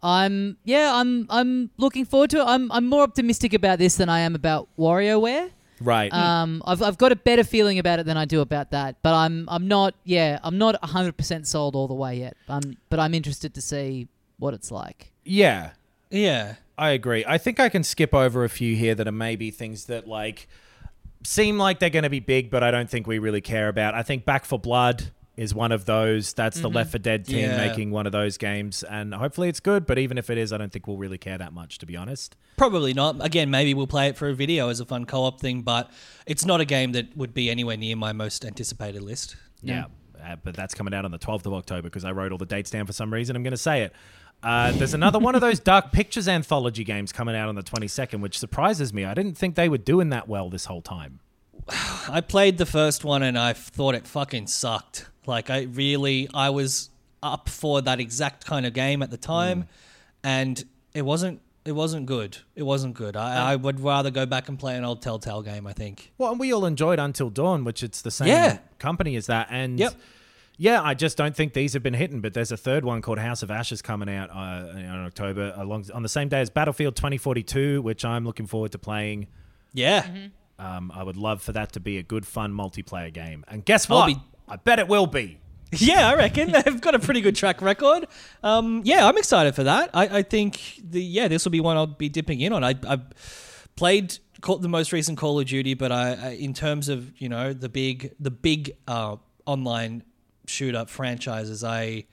I'm 0.02 0.56
yeah, 0.64 0.93
I'm 0.94 1.26
I'm 1.28 1.70
looking 1.76 2.05
forward 2.06 2.31
to 2.31 2.39
it. 2.40 2.44
I'm 2.47 2.70
I'm 2.72 2.86
more 2.86 3.02
optimistic 3.02 3.52
about 3.55 3.78
this 3.78 3.97
than 3.97 4.09
I 4.09 4.20
am 4.20 4.35
about 4.35 4.68
WarioWare. 4.78 5.51
Right. 5.81 6.10
Um, 6.12 6.62
I've, 6.66 6.81
I've 6.82 6.97
got 6.98 7.10
a 7.12 7.16
better 7.16 7.44
feeling 7.44 7.78
about 7.78 7.98
it 7.98 8.06
than 8.06 8.16
I 8.16 8.24
do 8.24 8.40
about 8.40 8.70
that, 8.70 8.97
but 9.02 9.12
I'm 9.12 9.47
I'm 9.48 9.66
not 9.68 9.94
yeah 10.05 10.39
I'm 10.43 10.56
not 10.56 10.82
hundred 10.85 11.16
percent 11.18 11.47
sold 11.47 11.74
all 11.76 11.89
the 11.89 11.94
way 12.05 12.18
yet. 12.18 12.36
Um, 12.48 12.76
but 12.90 12.98
I'm 13.01 13.12
interested 13.12 13.52
to 13.55 13.60
see 13.60 14.09
what 14.39 14.55
it's 14.55 14.70
like. 14.70 15.12
yeah. 15.24 15.72
Yeah. 16.10 16.55
I 16.77 16.91
agree. 16.91 17.25
I 17.27 17.39
think 17.39 17.61
I 17.61 17.69
can 17.69 17.85
skip 17.85 18.13
over 18.15 18.45
a 18.45 18.49
few 18.49 18.75
here 18.77 18.95
that 18.95 19.07
are 19.07 19.13
maybe 19.13 19.51
things 19.51 19.85
that 19.87 20.09
like 20.09 20.49
seem 21.25 21.59
like 21.59 21.79
they're 21.79 21.91
going 21.91 22.03
to 22.03 22.11
be 22.11 22.21
big, 22.21 22.51
but 22.51 22.63
I 22.63 22.71
don't 22.71 22.91
think 22.91 23.07
we 23.07 23.19
really 23.19 23.41
care 23.41 23.69
about. 23.69 23.95
I 23.95 24.03
think 24.03 24.25
Back 24.25 24.45
for 24.45 24.59
Blood 24.59 25.11
is 25.37 25.53
one 25.55 25.73
of 25.73 25.85
those. 25.85 26.33
That's 26.33 26.61
the 26.61 26.69
Left 26.71 26.93
for 26.93 26.99
Dead 26.99 27.25
team 27.27 27.39
Yeah. 27.51 27.57
making 27.57 27.91
one 27.91 28.07
of 28.07 28.13
those 28.13 28.37
games, 28.39 28.83
and 28.85 29.13
hopefully 29.15 29.49
it's 29.49 29.59
good. 29.61 29.85
But 29.87 29.99
even 29.99 30.17
if 30.19 30.31
it 30.31 30.39
is, 30.39 30.53
I 30.53 30.59
don't 30.59 30.71
think 30.73 30.87
we'll 30.87 30.97
really 30.97 31.19
care 31.19 31.39
that 31.39 31.53
much, 31.53 31.79
to 31.79 31.87
be 31.87 31.97
honest. 31.97 32.37
Probably 32.57 32.93
not. 32.95 33.25
Again, 33.25 33.51
maybe 33.51 33.75
we'll 33.75 33.87
play 33.89 34.09
it 34.09 34.17
for 34.17 34.29
a 34.29 34.35
video 34.35 34.69
as 34.69 34.79
a 34.81 34.85
fun 34.85 35.07
co-op 35.07 35.41
thing, 35.41 35.63
but 35.63 35.91
it's 36.27 36.45
not 36.45 36.61
a 36.61 36.65
game 36.65 36.93
that 36.93 37.17
would 37.17 37.35
be 37.35 37.51
anywhere 37.51 37.77
near 37.77 37.97
my 37.97 38.13
most 38.13 38.45
anticipated 38.45 39.03
list. 39.03 39.35
Yeah, 39.61 39.87
uh, 40.25 40.37
but 40.43 40.55
that's 40.55 40.75
coming 40.75 40.95
out 40.95 41.05
on 41.05 41.11
the 41.11 41.19
12th 41.19 41.47
of 41.47 41.55
October 41.55 41.83
because 41.83 42.05
I 42.05 42.13
wrote 42.13 42.31
all 42.31 42.39
the 42.39 42.47
dates 42.47 42.71
down 42.71 42.87
for 42.87 42.93
some 42.93 43.13
reason. 43.13 43.35
I'm 43.35 43.43
going 43.43 43.51
to 43.53 43.57
say 43.57 43.83
it. 43.83 43.93
Uh, 44.43 44.73
there's 44.73 44.93
another 44.94 45.19
one 45.19 45.35
of 45.35 45.40
those 45.40 45.59
Dark 45.73 45.90
Pictures 45.93 46.28
anthology 46.28 46.85
games 46.85 47.12
coming 47.12 47.35
out 47.35 47.48
on 47.48 47.55
the 47.55 47.62
22nd, 47.62 48.20
which 48.20 48.39
surprises 48.39 48.93
me. 48.93 49.05
I 49.05 49.15
didn't 49.15 49.39
think 49.39 49.55
they 49.55 49.69
were 49.69 49.78
doing 49.78 50.11
that 50.11 50.28
well 50.28 50.51
this 50.51 50.66
whole 50.66 50.82
time. 50.82 51.20
I 52.09 52.20
played 52.20 52.59
the 52.59 52.66
first 52.66 53.05
one 53.05 53.23
and 53.23 53.39
I 53.39 53.55
thought 53.55 53.94
it 53.94 54.06
fucking 54.06 54.48
sucked. 54.48 55.09
Like 55.27 55.48
I 55.48 55.62
really, 55.62 56.28
I 56.35 56.51
was 56.51 56.90
up 57.23 57.48
for 57.48 57.81
that 57.82 58.01
exact 58.01 58.44
kind 58.44 58.66
of 58.66 58.74
game 58.74 59.02
at 59.02 59.11
the 59.11 59.16
time, 59.16 59.66
and 60.23 60.62
it 60.93 61.02
wasn't. 61.02 61.40
It 61.65 61.73
wasn't 61.73 62.05
good. 62.05 62.36
It 62.55 62.62
wasn't 62.65 62.93
good. 62.93 63.16
I, 63.16 63.52
I 63.52 63.56
would 63.56 63.81
rather 63.81 64.11
go 64.11 64.27
back 64.27 64.51
and 64.51 64.59
play 64.59 64.77
an 64.77 64.85
old 64.85 65.01
Telltale 65.01 65.40
game. 65.40 65.66
I 65.66 65.73
think. 65.73 66.12
Well, 66.19 66.31
and 66.32 66.39
we 66.39 66.52
all 66.52 66.66
enjoyed 66.66 66.98
Until 66.98 67.31
Dawn, 67.31 67.65
which 67.65 67.82
it's 67.82 68.02
the 68.02 68.11
same 68.11 68.28
Yeah. 68.28 68.59
company 68.78 69.16
as 69.16 69.24
that. 69.28 69.48
And 69.51 69.78
Yep. 69.78 69.94
Yeah, 70.56 70.82
I 70.82 70.94
just 70.94 71.16
don't 71.16 71.35
think 71.35 71.52
these 71.52 71.72
have 71.72 71.82
been 71.82 71.94
hitting. 71.94 72.20
But 72.20 72.35
there's 72.35 72.52
a 72.52 72.56
third 72.56 72.85
one 72.85 73.02
called 73.02 73.18
House 73.18 73.43
of 73.43 73.51
Ashes 73.51 73.82
coming 73.82 74.09
out 74.09 74.31
uh, 74.31 74.76
in 74.76 74.86
October, 74.86 75.52
along 75.56 75.86
on 75.93 76.02
the 76.02 76.09
same 76.09 76.28
day 76.28 76.40
as 76.40 76.51
Battlefield 76.51 76.97
2042, 76.97 77.82
which 77.82 78.05
I'm 78.05 78.24
looking 78.24 78.47
forward 78.47 78.72
to 78.72 78.78
playing. 78.78 79.26
Yeah. 79.72 80.06
Um, 80.59 80.93
I 80.94 81.02
would 81.02 81.16
love 81.16 81.43
for 81.43 81.52
that 81.52 81.72
to 81.72 81.81
be 81.81 81.98
a 81.98 82.02
good, 82.02 82.26
fun 82.26 82.52
multiplayer 82.52 83.12
game. 83.12 83.44
And 83.48 83.64
guess 83.64 83.89
what? 83.89 84.06
be- 84.06 84.16
I 84.48 84.56
bet 84.56 84.78
it 84.78 84.89
will 84.89 85.06
be. 85.06 85.39
Yeah, 85.76 86.09
I 86.09 86.14
reckon 86.14 86.52
they've 86.64 86.81
got 86.81 86.94
a 86.94 87.01
pretty 87.01 87.20
good 87.20 87.35
track 87.35 87.60
record. 87.60 88.06
Um, 88.44 88.82
yeah, 88.85 89.09
I'm 89.09 89.18
excited 89.18 89.56
for 89.56 89.64
that. 89.64 89.90
I, 89.93 90.18
I 90.18 90.22
think 90.22 90.81
the 90.89 91.02
yeah, 91.02 91.26
this 91.26 91.44
will 91.44 91.51
be 91.51 91.59
one 91.59 91.76
I'll 91.76 91.89
be 91.89 92.09
dipping 92.09 92.40
in 92.40 92.52
on. 92.52 92.62
I, 92.62 92.76
I 92.86 93.01
played 93.74 94.16
the 94.40 94.68
most 94.68 94.93
recent 94.93 95.18
Call 95.18 95.40
of 95.40 95.47
Duty, 95.47 95.74
but 95.74 95.90
I, 95.90 96.12
I 96.12 96.28
in 96.31 96.55
terms 96.55 96.89
of 96.89 97.10
you 97.20 97.28
know 97.28 97.52
the 97.52 97.68
big 97.68 98.14
the 98.20 98.31
big 98.31 98.76
uh, 98.86 99.16
online 99.47 100.05
shoot 100.47 100.75
up 100.75 100.89
franchises, 100.91 101.62
I 101.65 102.05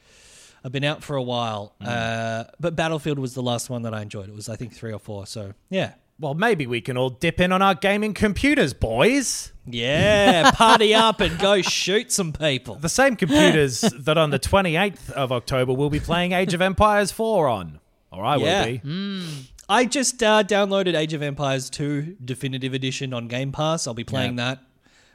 I've 0.63 0.71
been 0.71 0.83
out 0.83 1.03
for 1.03 1.15
a 1.15 1.23
while. 1.23 1.73
Uh, 1.81 2.43
but 2.59 2.75
Battlefield 2.75 3.17
was 3.19 3.33
the 3.33 3.41
last 3.41 3.69
one 3.69 3.81
that 3.81 3.93
I 3.93 4.01
enjoyed. 4.01 4.29
It 4.29 4.35
was 4.35 4.47
I 4.49 4.55
think 4.55 4.73
three 4.73 4.93
or 4.93 4.99
four. 4.99 5.25
So 5.25 5.53
yeah, 5.69 5.93
Well, 6.19 6.33
maybe 6.35 6.67
we 6.67 6.81
can 6.81 6.97
all 6.97 7.09
dip 7.09 7.39
in 7.39 7.51
on 7.51 7.61
our 7.63 7.73
gaming 7.75 8.13
computers, 8.13 8.73
boys. 8.73 9.51
Yeah, 9.65 10.51
party 10.55 10.93
up 10.93 11.19
and 11.19 11.37
go 11.39 11.61
shoot 11.61 12.11
some 12.11 12.31
people. 12.33 12.75
The 12.75 12.89
same 12.89 13.15
computers 13.15 13.81
that 13.99 14.17
on 14.17 14.29
the 14.29 14.39
28th 14.39 15.11
of 15.11 15.31
October 15.31 15.73
we'll 15.73 15.89
be 15.89 15.99
playing 15.99 16.31
Age 16.33 16.53
of 16.53 16.61
Empires 16.61 17.11
4 17.11 17.47
on. 17.47 17.79
Or 18.11 18.23
I 18.23 18.35
Yeah. 18.37 18.59
will 18.65 18.65
be. 18.79 19.47
I 19.69 19.85
just 19.85 20.21
uh, 20.21 20.43
downloaded 20.43 20.95
Age 20.95 21.13
of 21.13 21.21
Empires 21.21 21.69
2 21.69 22.17
Definitive 22.23 22.73
Edition 22.73 23.13
on 23.13 23.27
Game 23.27 23.51
Pass. 23.51 23.87
I'll 23.87 23.93
be 23.93 24.03
playing 24.03 24.35
that 24.35 24.59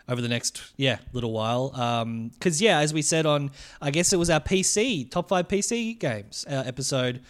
over 0.09 0.21
the 0.21 0.29
next 0.29 0.63
yeah 0.77 0.99
little 1.13 1.33
while. 1.33 1.71
Because 2.35 2.61
yeah, 2.63 2.79
as 2.79 2.93
we 2.95 3.03
said 3.03 3.27
on, 3.27 3.51
I 3.81 3.91
guess 3.91 4.13
it 4.13 4.19
was 4.19 4.31
our 4.31 4.41
PC 4.41 5.11
top 5.11 5.29
five 5.29 5.49
PC 5.49 5.99
games 5.99 6.45
uh, 6.49 6.63
episode. 6.67 7.23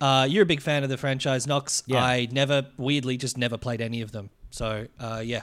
Uh, 0.00 0.26
you're 0.30 0.44
a 0.44 0.46
big 0.46 0.62
fan 0.62 0.82
of 0.82 0.88
the 0.88 0.96
franchise, 0.96 1.46
Knox. 1.46 1.82
Yeah. 1.86 2.02
I 2.02 2.26
never, 2.32 2.66
weirdly, 2.78 3.18
just 3.18 3.36
never 3.36 3.58
played 3.58 3.82
any 3.82 4.00
of 4.00 4.12
them. 4.12 4.30
So 4.50 4.86
uh, 4.98 5.22
yeah, 5.24 5.42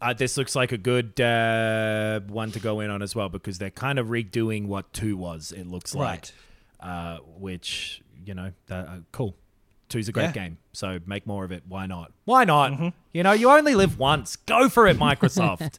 Uh, 0.00 0.12
this 0.12 0.36
looks 0.36 0.54
like 0.54 0.72
a 0.72 0.76
good 0.76 1.18
uh, 1.20 2.20
one 2.28 2.50
to 2.52 2.60
go 2.60 2.80
in 2.80 2.90
on 2.90 3.00
as 3.00 3.14
well 3.14 3.28
because 3.30 3.56
they're 3.58 3.70
kind 3.70 3.98
of 3.98 4.08
redoing 4.08 4.66
what 4.66 4.92
2 4.92 5.16
was, 5.16 5.52
it 5.52 5.66
looks 5.66 5.94
like. 5.94 6.30
Uh, 6.80 7.18
which, 7.38 8.02
you 8.26 8.34
know, 8.34 8.52
cool. 9.12 9.34
Two's 9.88 10.08
a 10.08 10.12
great 10.12 10.24
Yeah. 10.24 10.32
game, 10.32 10.58
so 10.72 10.98
make 11.06 11.26
more 11.26 11.44
of 11.44 11.52
it. 11.52 11.62
Why 11.68 11.86
not? 11.86 12.10
Why 12.24 12.44
not? 12.44 12.92
You 13.12 13.22
know, 13.22 13.32
you 13.32 13.50
only 13.50 13.74
live 13.74 13.98
once. 13.98 14.34
Go 14.36 14.68
for 14.68 14.86
it, 14.88 14.98
Microsoft. 14.98 15.78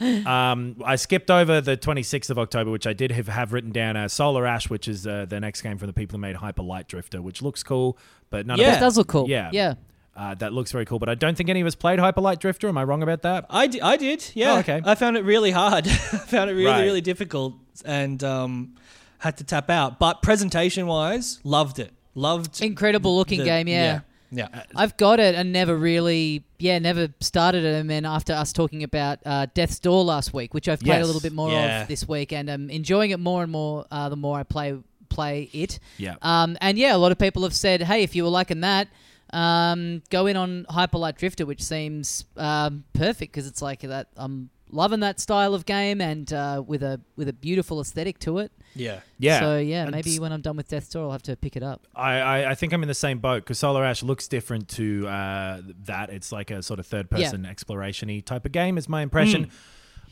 um, 0.26 0.76
I 0.84 0.96
skipped 0.96 1.30
over 1.30 1.60
the 1.60 1.76
26th 1.76 2.30
of 2.30 2.38
October, 2.38 2.70
which 2.70 2.86
I 2.86 2.92
did 2.92 3.12
have, 3.12 3.28
have 3.28 3.52
written 3.52 3.70
down. 3.72 3.96
Uh, 3.96 4.08
Solar 4.08 4.46
Ash, 4.46 4.68
which 4.70 4.88
is 4.88 5.06
uh, 5.06 5.26
the 5.28 5.38
next 5.40 5.62
game 5.62 5.78
from 5.78 5.86
the 5.86 5.92
people 5.92 6.16
who 6.16 6.20
made 6.22 6.36
Hyper 6.36 6.62
Light 6.62 6.88
Drifter, 6.88 7.20
which 7.22 7.42
looks 7.42 7.62
cool, 7.62 7.98
but 8.30 8.46
none 8.46 8.58
Yeah. 8.58 8.68
of 8.68 8.72
That 8.74 8.80
does 8.80 8.96
look 8.98 9.08
cool. 9.08 9.28
Yeah. 9.28 9.50
Yeah. 9.52 9.74
Uh, 10.16 10.34
that 10.34 10.54
looks 10.54 10.72
very 10.72 10.86
cool, 10.86 10.98
but 10.98 11.10
I 11.10 11.14
don't 11.14 11.36
think 11.36 11.50
any 11.50 11.60
of 11.60 11.66
us 11.66 11.74
played 11.74 11.98
Hyper 11.98 12.22
Light 12.22 12.40
Drifter. 12.40 12.68
Am 12.68 12.78
I 12.78 12.84
wrong 12.84 13.02
about 13.02 13.20
that? 13.22 13.44
I, 13.50 13.68
I 13.82 13.98
did. 13.98 14.30
Yeah. 14.34 14.54
Oh, 14.54 14.58
okay. 14.60 14.80
I 14.82 14.94
found 14.94 15.18
it 15.18 15.24
really 15.24 15.50
hard. 15.50 15.86
I 15.88 15.90
found 15.90 16.48
it 16.48 16.54
really, 16.54 16.64
Right. 16.70 16.82
really 16.84 17.02
difficult 17.02 17.54
and 17.84 18.24
um, 18.24 18.76
had 19.18 19.36
to 19.36 19.44
tap 19.44 19.68
out. 19.68 19.98
But 19.98 20.22
presentation 20.22 20.86
wise, 20.86 21.38
loved 21.44 21.78
it. 21.78 21.92
Loved 22.16 22.60
Incredible 22.62 23.16
looking 23.16 23.38
the- 23.40 23.44
game, 23.44 23.68
yeah. 23.68 24.00
Yeah. 24.32 24.48
yeah. 24.52 24.62
I've 24.74 24.96
got 24.96 25.20
it 25.20 25.34
and 25.36 25.52
never 25.52 25.76
really, 25.76 26.42
yeah, 26.58 26.78
never 26.80 27.08
started 27.20 27.64
it. 27.64 27.74
And 27.78 27.88
then 27.88 28.04
after 28.04 28.32
us 28.32 28.52
talking 28.52 28.82
about 28.82 29.20
uh, 29.24 29.46
Death's 29.54 29.78
Door 29.78 30.04
last 30.04 30.34
week, 30.34 30.52
which 30.54 30.68
I've 30.68 30.80
played 30.80 31.02
a 31.02 31.06
little 31.06 31.20
bit 31.20 31.32
more 31.32 31.50
Yeah. 31.52 31.82
of 31.82 31.88
this 31.88 32.08
week, 32.08 32.32
and 32.32 32.50
I'm 32.50 32.68
enjoying 32.70 33.12
it 33.12 33.20
more 33.20 33.42
and 33.44 33.52
more 33.52 33.84
uh, 33.90 34.08
the 34.08 34.16
more 34.16 34.38
I 34.38 34.42
play 34.42 34.76
play 35.08 35.48
it. 35.52 35.78
Yeah. 35.98 36.16
Um, 36.22 36.56
and 36.60 36.76
yeah, 36.76 36.96
a 36.96 36.98
lot 36.98 37.12
of 37.12 37.18
people 37.18 37.42
have 37.44 37.54
said, 37.54 37.82
hey, 37.82 38.02
if 38.02 38.16
you 38.16 38.24
were 38.24 38.30
liking 38.30 38.62
that, 38.62 38.88
um, 39.32 40.02
go 40.10 40.26
in 40.26 40.36
on 40.36 40.66
Hyper 40.68 40.98
Light 40.98 41.16
Drifter, 41.16 41.46
which 41.46 41.62
seems 41.62 42.24
um, 42.36 42.84
perfect 42.92 43.32
because 43.32 43.46
it's 43.46 43.62
like 43.62 43.80
that. 43.82 44.08
I'm 44.16 44.50
loving 44.70 45.00
that 45.00 45.20
style 45.20 45.54
of 45.54 45.64
game 45.66 46.00
and 46.00 46.32
uh, 46.32 46.62
with 46.66 46.82
a 46.82 47.00
with 47.16 47.28
a 47.28 47.32
beautiful 47.32 47.80
aesthetic 47.80 48.18
to 48.20 48.38
it. 48.38 48.50
Yeah. 48.76 49.00
Yeah. 49.18 49.40
So 49.40 49.58
yeah, 49.58 49.82
And 49.82 49.92
maybe 49.92 50.18
when 50.18 50.32
I'm 50.32 50.40
done 50.42 50.56
with 50.56 50.68
Death 50.68 50.90
Door, 50.92 51.04
I'll 51.06 51.12
have 51.12 51.22
to 51.24 51.36
pick 51.36 51.56
it 51.56 51.62
up. 51.62 51.86
I, 51.94 52.18
I, 52.18 52.50
I 52.50 52.54
think 52.54 52.72
I'm 52.72 52.82
in 52.82 52.88
the 52.88 52.94
same 52.94 53.18
boat 53.18 53.44
because 53.44 53.58
Solar 53.58 53.84
Ash 53.84 54.02
looks 54.02 54.28
different 54.28 54.68
to 54.70 55.08
uh, 55.08 55.62
that. 55.84 56.10
It's 56.10 56.32
like 56.32 56.50
a 56.50 56.62
sort 56.62 56.80
of 56.80 56.86
third 56.86 57.10
person 57.10 57.46
exploration 57.46 58.08
y 58.08 58.22
type 58.24 58.44
of 58.44 58.52
game, 58.52 58.78
is 58.78 58.88
my 58.88 59.02
impression. 59.02 59.50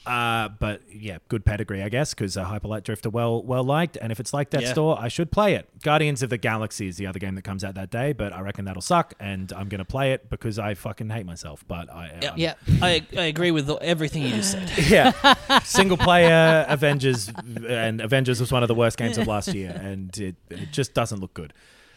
Uh, 0.06 0.50
but 0.60 0.82
yeah, 0.92 1.16
good 1.28 1.46
pedigree, 1.46 1.82
I 1.82 1.88
guess, 1.88 2.12
because 2.12 2.36
uh, 2.36 2.44
Hyper 2.44 2.68
Light 2.68 2.84
Drifter 2.84 3.08
well 3.08 3.42
well 3.42 3.64
liked, 3.64 3.96
and 3.96 4.12
if 4.12 4.20
it's 4.20 4.34
like 4.34 4.50
that 4.50 4.62
Yeah. 4.62 4.72
store, 4.72 4.98
I 5.00 5.08
should 5.08 5.30
play 5.32 5.54
it. 5.54 5.66
Guardians 5.82 6.22
of 6.22 6.28
the 6.28 6.36
Galaxy 6.36 6.88
is 6.88 6.98
the 6.98 7.06
other 7.06 7.18
game 7.18 7.34
that 7.36 7.42
comes 7.42 7.64
out 7.64 7.74
that 7.76 7.90
day, 7.90 8.12
but 8.12 8.32
I 8.32 8.40
reckon 8.40 8.66
that'll 8.66 8.82
suck, 8.82 9.14
and 9.18 9.50
I'm 9.54 9.68
gonna 9.70 9.84
play 9.86 10.12
it 10.12 10.28
because 10.28 10.58
I 10.58 10.74
fucking 10.74 11.08
hate 11.08 11.24
myself. 11.24 11.64
But 11.66 11.90
I 11.90 12.10
um, 12.26 12.34
Yeah. 12.36 12.54
I, 12.82 13.06
I 13.16 13.22
agree 13.22 13.50
with 13.50 13.70
everything 13.80 14.22
you 14.24 14.30
just 14.30 14.52
said. 14.52 14.70
yeah, 14.90 15.58
single 15.64 15.96
player 15.96 16.66
Avengers, 16.68 17.32
and 17.66 18.02
Avengers 18.02 18.40
was 18.40 18.52
one 18.52 18.62
of 18.62 18.68
the 18.68 18.74
worst 18.74 18.98
games 18.98 19.16
of 19.16 19.26
last 19.26 19.54
year, 19.54 19.70
and 19.82 20.14
it, 20.18 20.36
it 20.50 20.70
just 20.70 20.92
doesn't 20.92 21.20
look 21.20 21.32
good. 21.32 21.54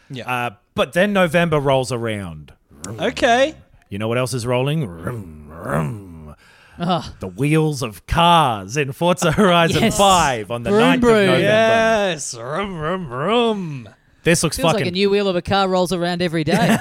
Yeah. 0.08 0.30
Uh, 0.46 0.50
but 0.74 0.94
then 0.94 1.12
November 1.12 1.60
rolls 1.60 1.92
around. 1.92 2.54
okay. 2.86 3.54
You 3.90 3.98
know 3.98 4.08
what 4.08 4.16
else 4.16 4.32
is 4.32 4.46
rolling? 4.46 4.86
Vroom, 6.78 6.88
vroom. 6.88 7.02
Oh, 7.04 7.14
The 7.20 7.26
wheels 7.28 7.82
of 7.82 8.06
cars 8.06 8.76
in 8.76 8.92
Forza 8.92 9.32
Horizon 9.32 9.82
Yes. 9.82 9.98
5 9.98 10.50
on 10.50 10.62
the 10.62 10.70
Vroom, 10.70 10.82
9th 10.82 11.00
vroom. 11.00 11.12
of 11.14 11.26
November. 11.26 11.40
Yes. 11.40 12.34
Rum, 12.34 12.78
rum, 12.78 13.08
rum. 13.12 13.88
This 14.24 14.42
looks 14.42 14.56
feels 14.56 14.72
fucking 14.72 14.84
like 14.84 14.88
a 14.92 14.94
new 14.94 15.08
wheel 15.10 15.28
of 15.28 15.36
a 15.36 15.42
car 15.42 15.68
rolls 15.68 15.92
around 15.92 16.20
every 16.22 16.44
day. 16.44 16.54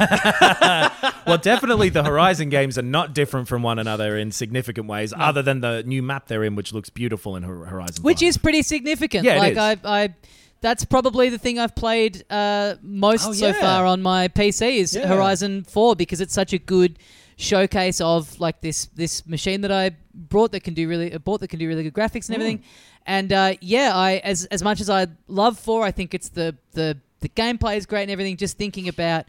well. 1.25 1.37
Definitely, 1.37 1.89
the 1.89 2.03
Horizon 2.03 2.49
games 2.49 2.77
are 2.77 2.81
not 2.81 3.13
different 3.13 3.47
from 3.47 3.61
one 3.63 3.79
another 3.79 4.17
in 4.17 4.31
significant 4.31 4.87
ways, 4.87 5.13
other 5.15 5.41
than 5.41 5.61
the 5.61 5.83
new 5.83 6.01
map 6.03 6.27
they're 6.27 6.43
in, 6.43 6.55
which 6.55 6.73
looks 6.73 6.89
beautiful 6.89 7.35
in 7.37 7.43
Hor- 7.43 7.65
Horizon. 7.65 8.03
which 8.03 8.19
5. 8.19 8.27
is 8.27 8.37
pretty 8.37 8.63
significant. 8.63 9.23
Yeah, 9.23 9.35
it 9.35 9.39
like 9.39 9.51
is. 9.53 9.57
I, 9.85 10.03
I, 10.03 10.15
that's 10.61 10.85
probably 10.85 11.29
the 11.29 11.37
thing 11.37 11.59
I've 11.59 11.75
played 11.75 12.23
uh, 12.29 12.75
most 12.81 13.27
Oh, 13.27 13.33
so 13.33 13.47
yeah. 13.47 13.53
far 13.53 13.85
on 13.85 14.01
my 14.01 14.27
PC 14.27 14.77
is 14.77 14.95
Yeah. 14.95 15.07
Horizon 15.07 15.63
Four 15.63 15.95
because 15.95 16.21
it's 16.21 16.33
such 16.33 16.53
a 16.53 16.57
good 16.57 16.97
showcase 17.37 18.01
of 18.01 18.39
like 18.39 18.61
this 18.61 18.85
this 18.95 19.25
machine 19.27 19.61
that 19.61 19.71
I 19.71 19.91
brought 20.13 20.51
that 20.53 20.61
can 20.61 20.73
do 20.73 20.87
really 20.89 21.13
uh, 21.13 21.19
bought 21.19 21.39
that 21.41 21.49
can 21.49 21.59
do 21.59 21.67
really 21.67 21.83
good 21.83 21.93
graphics 21.93 22.27
and 22.29 22.35
everything. 22.35 22.63
And 23.05 23.31
uh, 23.31 23.53
yeah, 23.61 23.91
I 23.95 24.17
as 24.17 24.45
as 24.45 24.63
much 24.63 24.81
as 24.81 24.89
I 24.89 25.07
love 25.27 25.59
Four, 25.59 25.83
I 25.85 25.91
think 25.91 26.13
it's 26.13 26.29
the 26.29 26.55
the 26.73 26.97
the 27.19 27.29
gameplay 27.29 27.77
is 27.77 27.85
great 27.85 28.03
and 28.03 28.11
everything. 28.11 28.37
Just 28.37 28.57
thinking 28.57 28.87
about. 28.87 29.25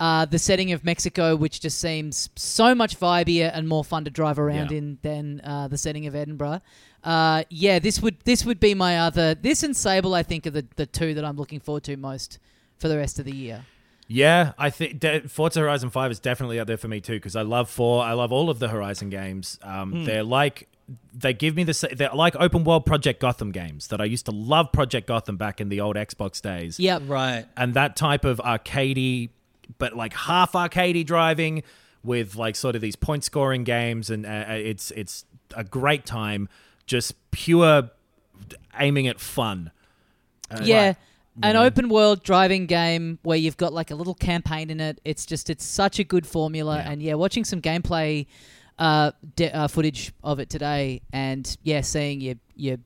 Uh, 0.00 0.24
the 0.24 0.38
setting 0.38 0.70
of 0.70 0.84
Mexico, 0.84 1.34
which 1.34 1.58
just 1.60 1.80
seems 1.80 2.30
so 2.36 2.72
much 2.72 2.96
vibier 3.00 3.50
and 3.52 3.66
more 3.66 3.82
fun 3.82 4.04
to 4.04 4.10
drive 4.12 4.38
around 4.38 4.70
Yeah. 4.70 4.78
in 4.78 4.98
than 5.02 5.40
uh, 5.42 5.66
the 5.66 5.76
setting 5.76 6.06
of 6.06 6.14
Edinburgh. 6.14 6.60
Uh, 7.04 7.44
yeah, 7.50 7.78
this 7.78 8.00
would 8.02 8.16
this 8.24 8.44
would 8.44 8.60
be 8.60 8.74
my 8.74 8.98
other. 8.98 9.34
This 9.34 9.62
and 9.62 9.76
Sable, 9.76 10.14
I 10.14 10.22
think, 10.22 10.46
are 10.46 10.50
the, 10.50 10.66
the 10.76 10.86
two 10.86 11.14
that 11.14 11.24
I'm 11.24 11.36
looking 11.36 11.60
forward 11.60 11.84
to 11.84 11.96
most 11.96 12.38
for 12.76 12.88
the 12.88 12.96
rest 12.96 13.18
of 13.18 13.24
the 13.24 13.34
year. 13.34 13.64
Yeah, 14.10 14.52
I 14.58 14.70
think 14.70 15.00
de- 15.00 15.28
Forza 15.28 15.60
Horizon 15.60 15.90
5 15.90 16.10
is 16.10 16.18
definitely 16.18 16.58
up 16.58 16.66
there 16.66 16.78
for 16.78 16.88
me 16.88 17.00
too 17.00 17.14
because 17.14 17.36
I 17.36 17.42
love 17.42 17.68
4. 17.68 18.02
I 18.04 18.14
love 18.14 18.32
all 18.32 18.48
of 18.48 18.58
the 18.58 18.68
Horizon 18.68 19.10
games. 19.10 19.58
Um, 19.62 20.04
They're 20.06 20.22
like 20.22 20.66
they 21.12 21.34
give 21.34 21.54
me 21.54 21.64
the 21.64 21.94
they're 21.94 22.08
like 22.14 22.34
open 22.36 22.64
world 22.64 22.86
Project 22.86 23.20
Gotham 23.20 23.52
games 23.52 23.88
that 23.88 24.00
I 24.00 24.06
used 24.06 24.24
to 24.24 24.32
love 24.32 24.72
Project 24.72 25.06
Gotham 25.06 25.36
back 25.36 25.60
in 25.60 25.68
the 25.68 25.82
old 25.82 25.96
Xbox 25.96 26.40
days. 26.40 26.80
Yep. 26.80 27.02
Right. 27.06 27.44
and 27.58 27.74
that 27.74 27.94
type 27.96 28.24
of 28.24 28.38
arcadey, 28.38 29.28
but 29.76 29.94
like 29.94 30.14
half 30.14 30.52
arcadey 30.52 31.04
driving 31.04 31.62
with 32.02 32.36
like 32.36 32.56
sort 32.56 32.74
of 32.74 32.80
these 32.80 32.96
point 32.96 33.24
scoring 33.24 33.64
games, 33.64 34.08
and 34.08 34.24
uh, 34.24 34.44
it's 34.48 34.90
it's 34.92 35.26
a 35.54 35.64
great 35.64 36.06
time, 36.06 36.48
just 36.88 37.14
pure 37.30 37.90
aiming 38.78 39.06
at 39.06 39.20
fun. 39.20 39.70
Uh, 40.50 40.60
yeah. 40.64 40.94
An 41.40 41.54
open 41.54 41.88
world 41.88 42.24
driving 42.24 42.66
game 42.66 43.20
where 43.22 43.38
you've 43.38 43.56
got 43.56 43.72
like 43.72 43.92
a 43.92 43.94
little 43.94 44.14
campaign 44.14 44.70
in 44.70 44.80
it. 44.80 45.00
It's 45.04 45.24
just 45.24 45.48
it's 45.50 45.64
such 45.64 46.00
a 46.00 46.04
good 46.04 46.26
formula, 46.26 46.78
Yeah. 46.78 46.90
and 46.90 47.00
yeah, 47.00 47.14
watching 47.14 47.44
some 47.44 47.60
gameplay 47.62 48.26
uh, 48.76 49.12
de- 49.36 49.52
uh, 49.54 49.68
footage 49.68 50.12
of 50.24 50.40
it 50.40 50.50
today, 50.50 51.00
and 51.12 51.56
yeah, 51.62 51.82
seeing 51.82 52.20
you 52.20 52.40
you 52.56 52.78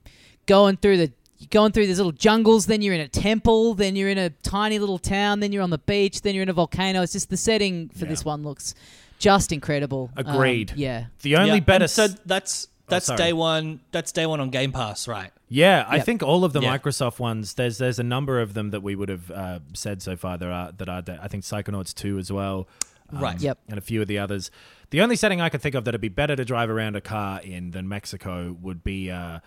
going 0.44 0.76
through 0.76 0.98
the 0.98 1.12
you're 1.38 1.48
going 1.50 1.72
through 1.72 1.86
these 1.86 1.96
little 1.98 2.12
jungles, 2.12 2.66
then 2.66 2.82
you're 2.82 2.94
in 2.94 3.00
a 3.00 3.08
temple, 3.08 3.72
then 3.74 3.96
you're 3.96 4.10
in 4.10 4.18
a 4.18 4.28
tiny 4.30 4.78
little 4.78 4.98
town, 4.98 5.40
then 5.40 5.50
you're 5.50 5.62
on 5.62 5.70
the 5.70 5.78
beach, 5.78 6.20
then 6.20 6.34
you're 6.34 6.42
in 6.42 6.48
a 6.50 6.52
volcano. 6.52 7.00
It's 7.02 7.12
just 7.12 7.30
the 7.30 7.36
setting 7.38 7.88
for 7.88 8.04
Yeah. 8.04 8.10
this 8.10 8.22
one 8.24 8.42
looks 8.42 8.74
just 9.18 9.50
incredible. 9.50 10.10
Um, 10.16 10.26
Agreed. 10.26 10.72
yeah. 10.76 11.06
The 11.22 11.36
only 11.36 11.54
Yeah, 11.54 11.60
better. 11.60 11.84
and 11.84 11.90
So 11.90 12.08
that's 12.26 12.68
that's 12.92 13.06
sorry. 13.06 13.18
day 13.18 13.32
one. 13.32 13.80
That's 13.90 14.12
day 14.12 14.26
one 14.26 14.40
on 14.40 14.50
Game 14.50 14.72
Pass, 14.72 15.08
right? 15.08 15.30
Yeah, 15.48 15.84
I 15.88 16.00
think 16.00 16.22
all 16.22 16.44
of 16.44 16.52
the 16.52 16.60
Yeah. 16.60 16.76
Microsoft 16.78 17.18
ones. 17.18 17.54
There's 17.54 17.78
there's 17.78 17.98
a 17.98 18.02
number 18.04 18.40
of 18.40 18.54
them 18.54 18.70
that 18.70 18.82
we 18.82 18.94
would 18.94 19.08
have 19.08 19.30
uh, 19.30 19.58
said 19.74 20.00
so 20.02 20.16
far. 20.16 20.38
There 20.38 20.50
are 20.52 20.72
that 20.72 20.88
are. 20.88 21.02
I 21.20 21.28
think 21.28 21.44
Psychonauts 21.44 21.92
two 21.94 22.18
as 22.18 22.30
well. 22.32 22.68
um, 23.12 23.18
Right. 23.22 23.40
Yep. 23.40 23.58
And 23.68 23.76
a 23.78 23.82
few 23.82 24.00
of 24.00 24.08
the 24.08 24.18
others. 24.18 24.50
The 24.90 25.00
only 25.02 25.16
setting 25.16 25.40
I 25.40 25.48
could 25.48 25.60
think 25.62 25.74
of 25.74 25.84
that'd 25.84 26.00
be 26.00 26.08
better 26.08 26.36
to 26.36 26.44
drive 26.44 26.70
around 26.70 26.96
a 26.96 27.00
car 27.00 27.40
in 27.42 27.70
than 27.72 27.88
Mexico 27.88 28.56
would 28.60 28.82
be 28.84 29.10
uh, 29.10 29.40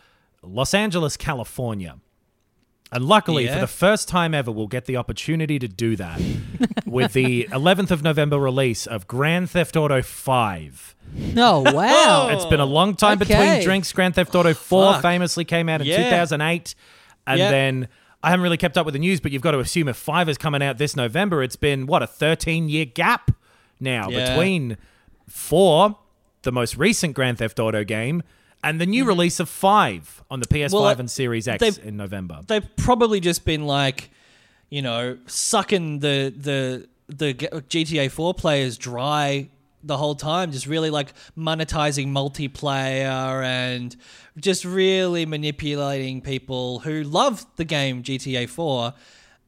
Los 0.43 0.73
Angeles, 0.73 1.17
California. 1.17 1.97
And 2.95 3.03
luckily, 3.05 3.43
Yeah. 3.45 3.55
for 3.55 3.59
the 3.59 3.67
first 3.67 4.07
time 4.07 4.33
ever, 4.33 4.51
we'll 4.51 4.67
get 4.67 4.85
the 4.85 4.95
opportunity 4.95 5.59
to 5.59 5.67
do 5.67 5.95
that 5.97 6.21
with 6.85 7.11
the 7.13 7.43
11th 7.51 7.91
of 7.91 8.01
November 8.03 8.39
release 8.39 8.87
of 8.87 9.05
Grand 9.05 9.49
Theft 9.49 9.75
Auto 9.75 10.01
5. 10.01 10.95
Oh 11.35 11.59
wow. 11.73 12.29
It's 12.31 12.45
been 12.45 12.61
a 12.61 12.65
long 12.65 12.95
time 12.95 13.17
between 13.19 13.61
drinks. 13.63 13.91
Grand 13.91 14.15
Theft 14.15 14.33
Auto 14.33 14.53
4 14.53 14.93
Fuck. 14.93 15.01
famously 15.01 15.43
came 15.43 15.67
out 15.67 15.81
in 15.81 15.87
Yeah. 15.87 15.97
2008. 15.97 16.73
And 17.27 17.37
Yeah. 17.39 17.51
then 17.51 17.87
I 18.23 18.29
haven't 18.29 18.43
really 18.43 18.57
kept 18.57 18.77
up 18.77 18.85
with 18.85 18.93
the 18.93 18.99
news, 18.99 19.19
but 19.19 19.31
you've 19.33 19.41
got 19.41 19.51
to 19.51 19.59
assume 19.59 19.89
if 19.89 19.97
5 19.97 20.29
is 20.29 20.37
coming 20.37 20.63
out 20.63 20.77
this 20.77 20.95
November, 20.95 21.43
it's 21.43 21.57
been, 21.57 21.85
what, 21.87 22.01
a 22.01 22.07
13 22.07 22.69
year 22.69 22.85
gap 22.85 23.29
now 23.79 24.09
Yeah. 24.09 24.29
between 24.29 24.77
4, 25.27 25.97
the 26.43 26.51
most 26.53 26.77
recent 26.77 27.13
Grand 27.13 27.39
Theft 27.39 27.59
Auto 27.59 27.83
game, 27.83 28.23
and 28.65 28.81
the 28.81 28.85
new 28.85 29.05
release 29.05 29.39
of 29.39 29.47
5 29.47 30.23
on 30.29 30.39
the 30.39 30.47
PS5 30.47 30.65
Mm-hmm. 30.65 30.75
Well, 30.75 30.99
and 30.99 31.09
Series 31.09 31.47
X 31.47 31.77
in 31.77 31.95
November. 31.95 32.41
They've 32.45 32.67
probably 32.75 33.19
just 33.19 33.45
been 33.45 33.65
like, 33.65 34.09
you 34.69 34.81
know, 34.81 35.17
sucking 35.27 35.99
the 35.99 36.33
the 36.35 36.89
the 37.07 37.33
GTA 37.35 38.09
Four 38.09 38.33
players 38.33 38.77
dry 38.77 39.49
the 39.83 39.97
whole 39.97 40.15
time, 40.15 40.51
just 40.51 40.65
really 40.65 40.89
like 40.89 41.13
monetizing 41.37 42.07
multiplayer 42.07 43.43
and 43.45 43.95
just 44.37 44.65
really 44.65 45.27
manipulating 45.27 46.21
people 46.21 46.79
who 46.79 47.03
love 47.03 47.45
the 47.57 47.65
game 47.65 48.01
GTA 48.01 48.49
4. 48.49 48.93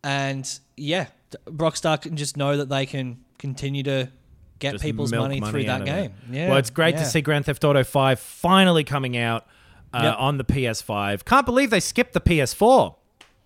And 0.03 0.59
yeah, 0.75 1.07
Rockstar 1.47 1.99
can 1.99 2.15
just 2.15 2.37
know 2.37 2.55
that 2.55 2.69
they 2.69 2.85
can 2.85 3.23
continue 3.39 3.81
to 3.83 4.09
get 4.59 4.73
Just 4.73 4.83
people's 4.83 5.11
milk 5.11 5.23
money, 5.23 5.41
through 5.41 5.65
that 5.65 5.85
game. 5.85 6.13
Yeah. 6.31 6.49
Well, 6.49 6.57
it's 6.57 6.69
great 6.69 6.95
yeah. 6.95 7.01
to 7.01 7.05
see 7.05 7.21
Grand 7.21 7.45
Theft 7.45 7.63
Auto 7.63 7.83
5 7.83 8.19
finally 8.19 8.83
coming 8.83 9.17
out 9.17 9.45
uh, 9.93 10.01
Yep. 10.03 10.15
on 10.19 10.37
the 10.37 10.43
PS5. 10.43 11.25
Can't 11.25 11.45
believe 11.45 11.69
they 11.69 11.79
skipped 11.79 12.13
the 12.13 12.21
PS4. 12.21 12.95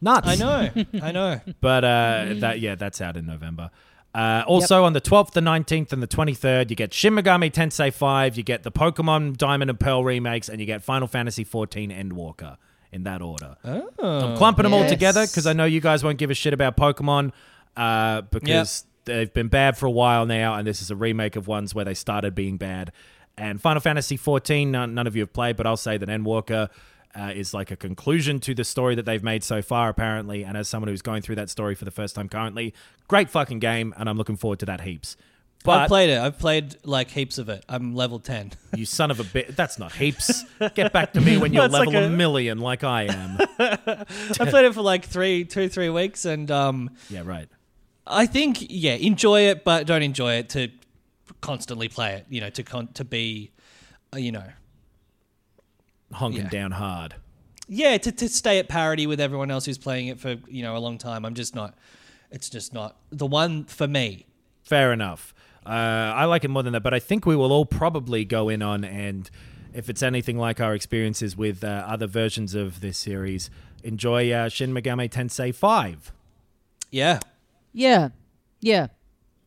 Nuts. 0.03 0.27
I 0.27 0.35
know, 0.35 0.69
I 1.01 1.11
know. 1.11 1.41
But 1.61 1.83
uh, 1.83 2.25
that 2.39 2.59
yeah, 2.59 2.73
that's 2.75 3.01
out 3.01 3.17
in 3.17 3.27
November. 3.27 3.69
Uh, 4.13 4.43
also 4.47 4.83
on 4.83 4.93
the 4.93 4.99
12th, 5.01 5.31
the 5.31 5.41
19th, 5.41 5.93
and 5.93 6.03
the 6.03 6.07
23rd, 6.07 6.69
you 6.69 6.75
get 6.75 6.93
Shin 6.93 7.13
Megami 7.13 7.51
Tensei 7.51 7.93
5, 7.93 8.35
you 8.35 8.43
get 8.43 8.63
the 8.63 8.71
Pokemon 8.71 9.38
Diamond 9.38 9.69
and 9.69 9.79
Pearl 9.79 10.03
remakes, 10.03 10.49
and 10.49 10.59
you 10.59 10.65
get 10.65 10.83
Final 10.83 11.07
Fantasy 11.07 11.43
14 11.43 11.91
Endwalker 11.91 12.57
in 12.91 13.03
that 13.03 13.21
order. 13.21 13.55
Oh, 13.63 13.89
I'm 13.99 14.38
clumping 14.38 14.63
them 14.63 14.73
all 14.73 14.85
together 14.88 15.25
because 15.25 15.47
I 15.47 15.53
know 15.53 15.65
you 15.65 15.79
guys 15.79 16.03
won't 16.03 16.17
give 16.17 16.29
a 16.29 16.33
shit 16.33 16.53
about 16.53 16.75
Pokemon 16.75 17.31
uh, 17.77 18.21
because 18.21 18.83
they've 19.05 19.33
been 19.33 19.47
bad 19.47 19.77
for 19.77 19.85
a 19.85 19.91
while 19.91 20.25
now, 20.25 20.55
and 20.55 20.65
this 20.67 20.81
is 20.81 20.91
a 20.91 20.95
remake 20.95 21.35
of 21.35 21.47
ones 21.47 21.73
where 21.75 21.85
they 21.85 21.93
started 21.93 22.35
being 22.35 22.57
bad. 22.57 22.91
And 23.37 23.61
Final 23.61 23.81
Fantasy 23.81 24.17
14, 24.17 24.71
none, 24.71 24.93
none 24.93 25.07
of 25.07 25.15
you 25.15 25.21
have 25.21 25.33
played, 25.33 25.55
but 25.55 25.65
I'll 25.65 25.77
say 25.77 25.97
that 25.97 26.09
Endwalker 26.09 26.69
uh, 27.15 27.31
is 27.33 27.53
like 27.53 27.71
a 27.71 27.75
conclusion 27.75 28.39
to 28.41 28.53
the 28.53 28.63
story 28.63 28.95
that 28.95 29.05
they've 29.05 29.23
made 29.23 29.43
so 29.43 29.61
far, 29.61 29.89
apparently. 29.89 30.43
And 30.43 30.55
as 30.57 30.67
someone 30.67 30.89
who's 30.89 31.01
going 31.01 31.21
through 31.21 31.35
that 31.35 31.49
story 31.49 31.75
for 31.75 31.85
the 31.85 31.91
first 31.91 32.15
time 32.15 32.29
currently, 32.29 32.73
great 33.07 33.29
fucking 33.29 33.59
game, 33.59 33.93
and 33.97 34.09
I'm 34.09 34.17
looking 34.17 34.37
forward 34.37 34.59
to 34.59 34.65
that 34.67 34.81
heaps. 34.81 35.17
I've 35.65 35.87
played 35.87 36.09
it. 36.09 36.17
I've 36.17 36.39
played 36.39 36.75
like 36.83 37.11
heaps 37.11 37.37
of 37.37 37.47
it. 37.49 37.63
I'm 37.69 37.93
level 37.95 38.19
10. 38.19 38.51
you 38.75 38.85
son 38.85 39.11
of 39.11 39.19
a 39.19 39.23
bit, 39.23 39.55
that's 39.55 39.77
not 39.77 39.91
heaps. 39.91 40.43
Get 40.75 40.91
back 40.91 41.13
to 41.13 41.21
me 41.21 41.37
when 41.37 41.53
you're 41.53 41.63
That's 41.63 41.73
like 41.73 41.87
level 41.87 42.03
a 42.03 42.07
a- 42.07 42.09
million, 42.09 42.57
like 42.59 42.83
I 42.83 43.03
am. 43.03 43.37
I 43.59 44.45
played 44.49 44.65
it 44.65 44.73
for 44.73 44.81
like 44.81 45.05
three, 45.05 45.45
two, 45.45 45.69
three 45.69 45.89
weeks, 45.89 46.25
and 46.25 46.49
um, 46.49 46.89
yeah, 47.09 47.21
right. 47.23 47.47
I 48.07 48.25
think 48.25 48.57
yeah, 48.69 48.93
enjoy 48.93 49.41
it, 49.41 49.63
but 49.63 49.85
don't 49.87 50.01
enjoy 50.03 50.33
it 50.35 50.49
to 50.49 50.69
constantly 51.41 51.87
play 51.87 52.13
it. 52.15 52.25
You 52.29 52.41
know, 52.41 52.49
to 52.49 52.63
con- 52.63 52.89
to 52.95 53.03
be, 53.05 53.51
uh, 54.13 54.17
you 54.17 54.31
know, 54.31 54.45
Honking 56.13 56.43
Yeah. 56.43 56.49
down 56.49 56.71
hard. 56.71 57.15
yeah, 57.67 57.97
to 57.97 58.11
to 58.11 58.27
stay 58.27 58.59
at 58.59 58.67
parity 58.67 59.07
with 59.07 59.19
everyone 59.21 59.49
else 59.49 59.65
who's 59.65 59.77
playing 59.77 60.07
it 60.07 60.19
for 60.19 60.35
you 60.49 60.61
know 60.61 60.75
a 60.75 60.79
long 60.79 60.97
time. 60.97 61.23
I'm 61.25 61.35
just 61.35 61.55
not. 61.55 61.77
It's 62.31 62.49
just 62.49 62.73
not 62.73 62.97
the 63.11 63.25
one 63.25 63.63
for 63.65 63.87
me. 63.87 64.25
Fair 64.63 64.91
enough. 64.93 65.33
Uh, 65.65 65.69
I 65.69 66.25
like 66.25 66.43
it 66.43 66.49
more 66.49 66.63
than 66.63 66.73
that, 66.73 66.81
but 66.83 66.93
I 66.93 66.99
think 66.99 67.25
we 67.25 67.35
will 67.35 67.51
all 67.51 67.65
probably 67.65 68.25
go 68.25 68.49
in 68.49 68.61
on 68.61 68.83
and 68.83 69.29
if 69.73 69.89
it's 69.89 70.01
anything 70.03 70.37
like 70.37 70.59
our 70.59 70.73
experiences 70.73 71.37
with 71.37 71.63
uh, 71.63 71.85
other 71.87 72.07
versions 72.07 72.55
of 72.55 72.81
this 72.81 72.97
series, 72.97 73.49
enjoy 73.83 74.31
uh, 74.31 74.49
Shin 74.49 74.73
Megami 74.73 75.09
Tensei 75.09 75.53
Five. 75.55 76.11
Yeah, 76.89 77.19
Yeah. 77.73 78.10
Yeah. 78.60 78.88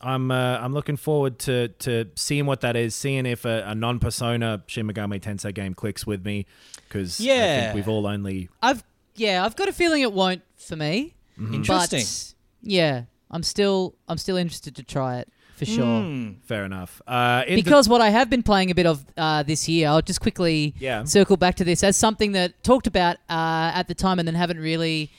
I'm 0.00 0.30
uh, 0.30 0.58
I'm 0.58 0.74
looking 0.74 0.96
forward 0.96 1.38
to 1.40 1.68
to 1.68 2.06
seeing 2.14 2.44
what 2.46 2.60
that 2.60 2.76
is, 2.76 2.94
seeing 2.94 3.24
if 3.26 3.44
a, 3.46 3.64
a 3.66 3.74
non 3.74 3.98
Persona 3.98 4.62
Shin 4.66 4.86
Megami 4.86 5.18
Tensei 5.20 5.54
game 5.54 5.72
clicks 5.72 6.06
with 6.06 6.24
me, 6.26 6.44
because 6.88 7.20
I 7.20 7.24
Yeah. 7.24 7.60
think 7.62 7.74
we've 7.76 7.88
all 7.88 8.06
only 8.06 8.50
I've 8.62 8.84
yeah, 9.16 9.44
I've 9.44 9.56
got 9.56 9.68
a 9.68 9.72
feeling 9.72 10.02
it 10.02 10.12
won't 10.12 10.42
for 10.56 10.76
me. 10.76 11.14
interesting. 11.38 12.00
But 12.00 12.34
yeah, 12.70 13.04
I'm 13.30 13.42
still 13.42 13.94
I'm 14.06 14.18
still 14.18 14.36
interested 14.36 14.76
to 14.76 14.82
try 14.82 15.18
it 15.20 15.28
for 15.56 15.64
sure. 15.64 16.02
Hmm. 16.02 16.32
fair 16.42 16.64
enough. 16.66 17.00
Uh, 17.06 17.44
in 17.46 17.54
the- 17.56 17.62
Because 17.62 17.88
what 17.88 18.00
I 18.02 18.10
have 18.10 18.28
been 18.28 18.42
playing 18.42 18.70
a 18.72 18.74
bit 18.74 18.86
of 18.86 19.06
uh, 19.16 19.42
this 19.44 19.68
year, 19.68 19.88
I'll 19.88 20.02
just 20.02 20.20
quickly 20.20 20.74
Yeah. 20.80 21.04
circle 21.04 21.36
back 21.38 21.54
to 21.56 21.64
this 21.64 21.82
as 21.84 21.96
something 21.96 22.32
that 22.32 22.62
talked 22.64 22.86
about 22.88 23.16
uh, 23.30 23.70
at 23.74 23.86
the 23.88 23.94
time 23.94 24.18
and 24.18 24.26
then 24.28 24.34
haven't 24.34 24.58
really 24.58 25.12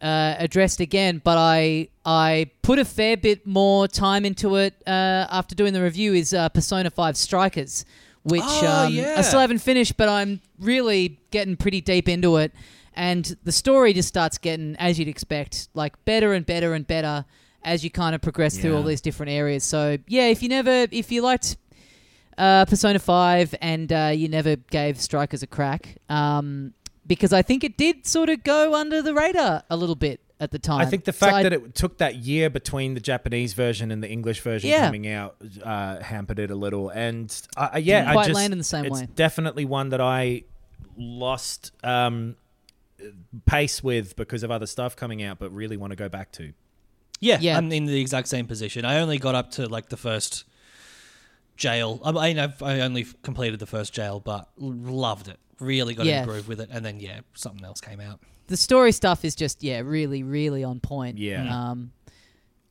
uh, 0.00 0.34
addressed 0.38 0.80
again. 0.80 1.20
But 1.22 1.38
I 1.38 1.88
I 2.04 2.50
put 2.62 2.78
a 2.78 2.84
fair 2.84 3.16
bit 3.16 3.46
more 3.46 3.88
time 3.88 4.24
into 4.24 4.56
it 4.56 4.74
uh, 4.86 5.26
after 5.30 5.54
doing 5.54 5.72
the 5.72 5.82
review. 5.82 6.14
Is 6.14 6.32
uh, 6.34 6.48
Persona 6.48 6.90
Five 6.90 7.16
Strikers, 7.16 7.84
which 8.22 8.42
Oh, 8.44 8.84
um, 8.86 8.92
yeah. 8.92 9.14
I 9.16 9.22
still 9.22 9.40
haven't 9.40 9.58
finished, 9.58 9.96
but 9.96 10.08
I'm 10.08 10.40
really 10.60 11.18
getting 11.30 11.56
pretty 11.56 11.80
deep 11.80 12.08
into 12.08 12.36
it. 12.36 12.52
And 12.94 13.36
the 13.44 13.52
story 13.52 13.92
just 13.92 14.08
starts 14.08 14.38
getting, 14.38 14.74
as 14.76 14.98
you'd 14.98 15.06
expect, 15.06 15.68
like 15.72 16.04
better 16.04 16.32
and 16.32 16.44
better 16.44 16.74
and 16.74 16.84
better 16.84 17.24
as 17.62 17.84
you 17.84 17.90
kind 17.90 18.12
of 18.14 18.20
progress 18.20 18.58
through 18.58 18.76
all 18.76 18.82
these 18.82 19.00
different 19.00 19.30
areas. 19.30 19.62
So 19.62 19.98
yeah, 20.08 20.26
if 20.28 20.42
you 20.42 20.48
never, 20.48 20.88
if 20.90 21.12
you 21.12 21.22
liked 21.22 21.58
uh, 22.36 22.64
Persona 22.64 22.98
5 22.98 23.54
and 23.60 23.92
uh, 23.92 24.10
you 24.14 24.28
never 24.28 24.56
gave 24.56 25.00
Strikers 25.00 25.44
a 25.44 25.46
crack. 25.46 25.98
Um, 26.08 26.72
because 27.08 27.32
I 27.32 27.42
think 27.42 27.64
it 27.64 27.76
did 27.76 28.06
sort 28.06 28.28
of 28.28 28.44
go 28.44 28.74
under 28.74 29.02
the 29.02 29.14
radar 29.14 29.64
a 29.70 29.76
little 29.76 29.96
bit 29.96 30.20
at 30.40 30.52
the 30.52 30.58
time. 30.60 30.80
I 30.80 30.86
think 30.86 31.04
the 31.04 31.12
So 31.12 31.26
fact 31.26 31.34
I- 31.38 31.42
that 31.44 31.52
it 31.52 31.74
took 31.74 31.98
that 31.98 32.16
year 32.16 32.48
between 32.50 32.94
the 32.94 33.00
Japanese 33.00 33.54
version 33.54 33.90
and 33.90 34.02
the 34.02 34.08
English 34.08 34.40
version 34.42 34.70
Yeah. 34.70 34.86
coming 34.86 35.08
out 35.08 35.34
uh, 35.64 36.00
hampered 36.00 36.38
it 36.38 36.50
a 36.52 36.54
little. 36.54 36.90
And 36.90 37.34
uh, 37.56 37.70
uh, 37.74 37.78
yeah, 37.78 38.00
Didn't 38.00 38.08
I 38.10 38.12
quite 38.12 38.26
just, 38.28 38.36
land 38.36 38.52
in 38.52 38.58
the 38.58 38.64
same 38.64 38.84
it's 38.84 39.00
way. 39.00 39.08
definitely 39.16 39.64
one 39.64 39.88
that 39.88 40.00
I 40.00 40.44
lost 40.96 41.72
um, 41.82 42.36
pace 43.46 43.82
with 43.82 44.16
because 44.16 44.42
of 44.42 44.50
other 44.50 44.66
stuff 44.66 44.94
coming 44.96 45.22
out, 45.22 45.38
but 45.38 45.50
really 45.52 45.76
want 45.76 45.90
to 45.92 45.96
go 45.96 46.08
back 46.08 46.30
to. 46.32 46.52
Yeah, 47.20 47.38
Yeah. 47.40 47.56
I'm 47.58 47.72
in 47.72 47.86
the 47.86 48.00
exact 48.00 48.28
same 48.28 48.46
position. 48.46 48.84
I 48.84 49.00
only 49.00 49.18
got 49.18 49.34
up 49.34 49.50
to 49.52 49.66
like 49.68 49.88
the 49.88 49.96
first 49.96 50.44
jail. 51.58 52.00
I 52.02 52.12
mean, 52.12 52.38
I've, 52.38 52.62
I 52.62 52.80
only 52.80 53.06
completed 53.22 53.60
the 53.60 53.66
first 53.66 53.92
jail, 53.92 54.20
but 54.20 54.48
loved 54.56 55.28
it. 55.28 55.36
Really 55.60 55.92
got 55.94 56.06
Yeah. 56.06 56.20
in 56.22 56.28
groove 56.28 56.48
with 56.48 56.60
it, 56.60 56.70
and 56.72 56.82
then 56.84 57.00
yeah, 57.00 57.20
something 57.34 57.64
else 57.64 57.80
came 57.80 58.00
out. 58.00 58.20
the 58.46 58.56
story 58.56 58.92
stuff 58.92 59.26
is 59.26 59.34
just, 59.34 59.62
yeah, 59.62 59.80
really, 59.80 60.22
really 60.22 60.64
on 60.64 60.80
point. 60.80 61.18
Yeah. 61.18 61.70
Um, 61.70 61.92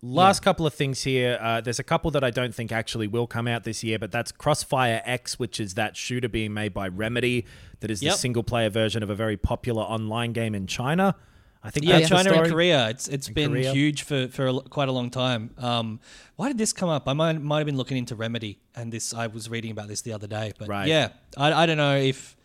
Last 0.04 0.42
couple 0.42 0.66
of 0.68 0.74
things 0.76 1.04
here. 1.04 1.38
Uh, 1.42 1.60
there's 1.60 1.80
a 1.80 1.84
couple 1.84 2.12
that 2.12 2.24
I 2.24 2.30
don't 2.30 2.54
think 2.54 2.72
actually 2.72 3.08
will 3.08 3.26
come 3.28 3.48
out 3.48 3.64
this 3.64 3.84
year, 3.84 3.98
but 4.00 4.12
that's 4.12 4.32
Crossfire 4.32 5.02
X, 5.06 5.38
which 5.40 5.60
is 5.60 5.74
that 5.74 5.98
shooter 5.98 6.30
being 6.30 6.54
made 6.54 6.72
by 6.74 6.88
Remedy 6.88 7.46
that 7.80 7.90
is 7.92 8.02
Yep. 8.04 8.14
the 8.14 8.18
single 8.20 8.44
player 8.44 8.70
version 8.70 9.02
of 9.04 9.10
a 9.10 9.16
very 9.16 9.38
popular 9.38 9.82
online 9.84 10.34
game 10.34 10.54
in 10.56 10.66
China. 10.68 11.16
I 11.64 11.70
think 11.70 11.86
Yeah, 11.86 12.00
China 12.02 12.32
and. 12.34 12.50
Korea. 12.52 12.90
It's 12.90 13.08
it's 13.08 13.28
And 13.28 13.36
been 13.36 13.50
Korea. 13.52 13.72
huge 13.74 14.04
for 14.04 14.28
for 14.30 14.48
a 14.48 14.54
quite 14.62 14.88
a 14.90 14.92
long 14.92 15.10
time. 15.10 15.50
Um, 15.58 16.00
why 16.36 16.48
did 16.48 16.58
this 16.58 16.72
come 16.74 16.90
up? 16.90 17.08
I 17.08 17.14
might 17.14 17.42
might 17.42 17.58
have 17.60 17.66
been 17.66 17.78
looking 17.78 17.98
into 17.98 18.16
Remedy, 18.16 18.60
and 18.76 18.92
this 18.92 19.14
I 19.14 19.28
was 19.28 19.50
reading 19.50 19.72
about 19.72 19.88
this 19.88 20.02
the 20.02 20.14
other 20.14 20.28
day. 20.28 20.54
But 20.58 20.68
Right. 20.70 20.88
yeah, 20.88 21.10
I, 21.36 21.52
I 21.64 21.66
don't 21.66 21.78
know 21.78 21.96
if 21.98 22.36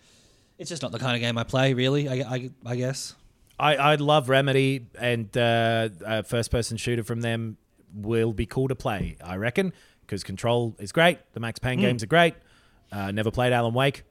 it's 0.58 0.68
just 0.70 0.82
not 0.82 0.92
the 0.92 0.98
kind 0.98 1.14
of 1.14 1.20
game 1.20 1.36
I 1.38 1.44
play. 1.44 1.74
Really, 1.74 2.08
I, 2.08 2.14
I, 2.34 2.50
I 2.66 2.76
guess. 2.76 3.14
I, 3.58 3.76
I 3.76 3.94
love 3.96 4.28
Remedy, 4.28 4.86
and 4.98 5.34
uh, 5.36 5.90
a 6.04 6.22
first 6.24 6.50
person 6.50 6.76
shooter 6.76 7.04
from 7.04 7.20
them 7.20 7.58
will 7.94 8.32
be 8.32 8.46
cool 8.46 8.66
to 8.68 8.74
play, 8.74 9.16
I 9.22 9.36
reckon, 9.36 9.72
because 10.00 10.24
Control 10.24 10.74
is 10.80 10.90
great. 10.90 11.18
The 11.34 11.40
Max 11.40 11.58
Payne 11.60 11.78
Mm. 11.78 11.82
games 11.82 12.02
are 12.02 12.06
great. 12.06 12.34
Uh, 12.90 13.12
never 13.12 13.30
played 13.30 13.52
Alan 13.52 13.74
Wake, 13.74 14.02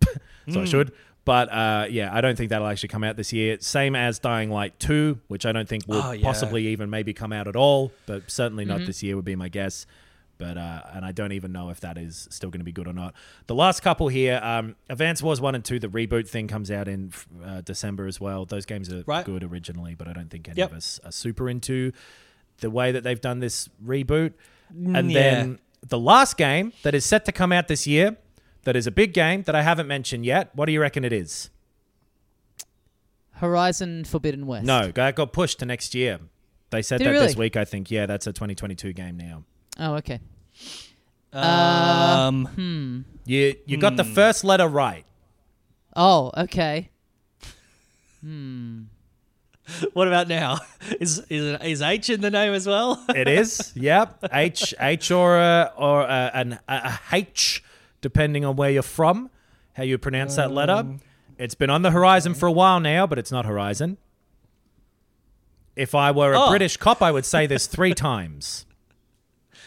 so 0.48 0.60
I 0.60 0.64
should. 0.66 0.92
But 1.24 1.52
uh, 1.52 1.86
yeah, 1.88 2.12
I 2.12 2.20
don't 2.20 2.36
think 2.36 2.50
that'll 2.50 2.66
actually 2.66 2.88
come 2.88 3.04
out 3.04 3.16
this 3.16 3.32
year. 3.32 3.56
Same 3.60 3.94
as 3.94 4.18
Dying 4.18 4.50
Light 4.50 4.78
2, 4.80 5.20
which 5.28 5.46
I 5.46 5.52
don't 5.52 5.68
think 5.68 5.86
will 5.86 6.02
Oh, 6.02 6.10
yeah. 6.10 6.24
possibly 6.24 6.66
even 6.68 6.90
maybe 6.90 7.12
come 7.14 7.32
out 7.32 7.46
at 7.46 7.54
all, 7.54 7.92
but 8.06 8.28
certainly 8.30 8.64
not 8.64 8.84
this 8.86 9.02
year 9.04 9.14
would 9.14 9.24
be 9.24 9.36
my 9.36 9.48
guess. 9.48 9.86
But 10.38 10.56
uh, 10.58 10.82
and 10.94 11.04
I 11.04 11.12
don't 11.12 11.30
even 11.30 11.52
know 11.52 11.68
if 11.70 11.78
that 11.80 11.96
is 11.96 12.26
still 12.32 12.50
going 12.50 12.58
to 12.58 12.64
be 12.64 12.72
good 12.72 12.88
or 12.88 12.92
not. 12.92 13.14
The 13.46 13.54
last 13.54 13.80
couple 13.82 14.08
here, 14.08 14.40
um, 14.42 14.74
Advance 14.88 15.22
Wars 15.22 15.40
One 15.40 15.54
and 15.54 15.64
Two, 15.64 15.78
the 15.78 15.86
reboot 15.86 16.28
thing 16.28 16.48
comes 16.48 16.68
out 16.68 16.88
in 16.88 17.12
uh, 17.44 17.60
December 17.60 18.08
as 18.08 18.20
well. 18.20 18.44
Those 18.44 18.66
games 18.66 18.92
are 18.92 19.04
Right. 19.06 19.24
good 19.24 19.44
originally, 19.44 19.94
but 19.94 20.08
I 20.08 20.12
don't 20.12 20.30
think 20.30 20.48
any 20.48 20.58
Yep. 20.58 20.70
of 20.72 20.76
us 20.76 20.98
are 21.04 21.12
super 21.12 21.48
into 21.48 21.92
the 22.58 22.70
way 22.70 22.90
that 22.90 23.04
they've 23.04 23.20
done 23.20 23.38
this 23.38 23.68
reboot. 23.84 24.32
And 24.70 25.10
Mm, 25.10 25.12
then 25.12 25.58
the 25.86 25.98
last 25.98 26.36
game 26.36 26.72
that 26.82 26.94
is 26.96 27.04
set 27.04 27.24
to 27.26 27.32
come 27.32 27.52
out 27.52 27.68
this 27.68 27.86
year, 27.86 28.16
that 28.64 28.76
is 28.76 28.86
a 28.86 28.90
big 28.90 29.12
game 29.12 29.42
that 29.42 29.54
I 29.54 29.62
haven't 29.62 29.86
mentioned 29.86 30.24
yet. 30.24 30.50
What 30.54 30.66
do 30.66 30.72
you 30.72 30.80
reckon 30.80 31.04
it 31.04 31.12
is? 31.12 31.50
Horizon 33.34 34.04
Forbidden 34.04 34.46
West. 34.46 34.64
No, 34.66 34.92
that 34.92 35.16
got 35.16 35.32
pushed 35.32 35.58
to 35.60 35.66
next 35.66 35.94
year. 35.94 36.20
They 36.70 36.82
said 36.82 36.98
Did 36.98 37.08
it 37.08 37.12
that 37.14 37.18
this 37.20 37.32
really? 37.34 37.46
week, 37.46 37.56
I 37.56 37.64
think. 37.64 37.90
Yeah, 37.90 38.06
that's 38.06 38.26
a 38.26 38.32
2022 38.32 38.92
game 38.92 39.16
now. 39.16 39.44
Oh, 39.78 39.94
okay. 39.94 40.20
Um, 41.32 42.46
Hmm. 42.46 43.00
You 43.24 43.54
you 43.66 43.76
got 43.78 43.96
the 43.96 44.04
first 44.04 44.44
letter 44.44 44.68
right. 44.68 45.04
Oh, 45.96 46.30
okay. 46.36 46.90
Hmm. 48.20 48.82
what 49.92 50.08
about 50.08 50.28
now? 50.28 50.58
Is 51.00 51.20
is 51.28 51.58
is 51.62 51.82
H 51.82 52.10
in 52.10 52.20
the 52.20 52.30
name 52.30 52.52
as 52.52 52.66
well? 52.66 53.02
It 53.14 53.28
is. 53.28 53.72
yep. 53.76 54.18
H 54.32 54.74
H 54.80 55.10
or 55.10 55.38
a, 55.38 55.72
or 55.76 56.02
a, 56.02 56.30
an, 56.34 56.58
a, 56.68 56.74
a 56.74 57.00
H, 57.12 57.62
depending 58.02 58.44
on 58.44 58.56
where 58.56 58.68
you're 58.70 58.82
from, 58.82 59.30
how 59.72 59.82
you 59.84 59.96
pronounce 59.96 60.36
that 60.36 60.50
letter. 60.50 60.72
Um, 60.74 61.00
It's 61.38 61.54
been 61.54 61.70
on 61.70 61.80
the 61.82 61.90
horizon 61.90 62.34
for 62.34 62.46
a 62.46 62.52
while 62.52 62.78
now, 62.78 63.06
but 63.06 63.18
it's 63.18 63.32
not 63.32 63.46
horizon. 63.46 63.96
If 65.74 65.94
I 65.94 66.10
were 66.10 66.34
a 66.34 66.40
Oh. 66.40 66.50
British 66.50 66.76
cop, 66.76 67.00
I 67.02 67.10
would 67.10 67.24
say 67.24 67.46
this 67.46 67.66
three 67.66 67.94
times. 68.10 68.66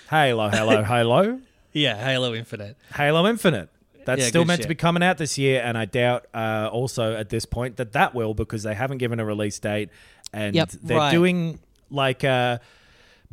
Hello, 0.10 0.50
hello, 0.50 0.84
hello. 0.94 1.40
Yeah, 1.74 1.98
Halo 1.98 2.34
Infinite. 2.36 2.78
Halo 2.94 3.28
Infinite. 3.28 3.70
That's 4.06 4.22
Yeah, 4.22 4.28
still 4.28 4.44
good 4.44 4.48
meant 4.50 4.58
to 4.62 4.64
shit. 4.66 4.70
be 4.70 4.76
coming 4.76 5.02
out 5.02 5.18
this 5.18 5.38
year, 5.38 5.62
and 5.66 5.78
I 5.78 5.86
doubt 5.86 6.28
uh, 6.34 6.70
also 6.72 7.16
at 7.16 7.30
this 7.30 7.46
point 7.46 7.78
that 7.78 7.94
that 7.94 8.14
will 8.14 8.34
because 8.36 8.62
they 8.64 8.76
haven't 8.76 9.00
given 9.00 9.20
a 9.20 9.26
release 9.26 9.58
date, 9.60 9.90
and 10.32 10.56
Yep. 10.56 10.70
they're 10.84 10.98
Right. 10.98 11.12
doing 11.12 11.60
like 11.90 12.24
uh, 12.24 12.60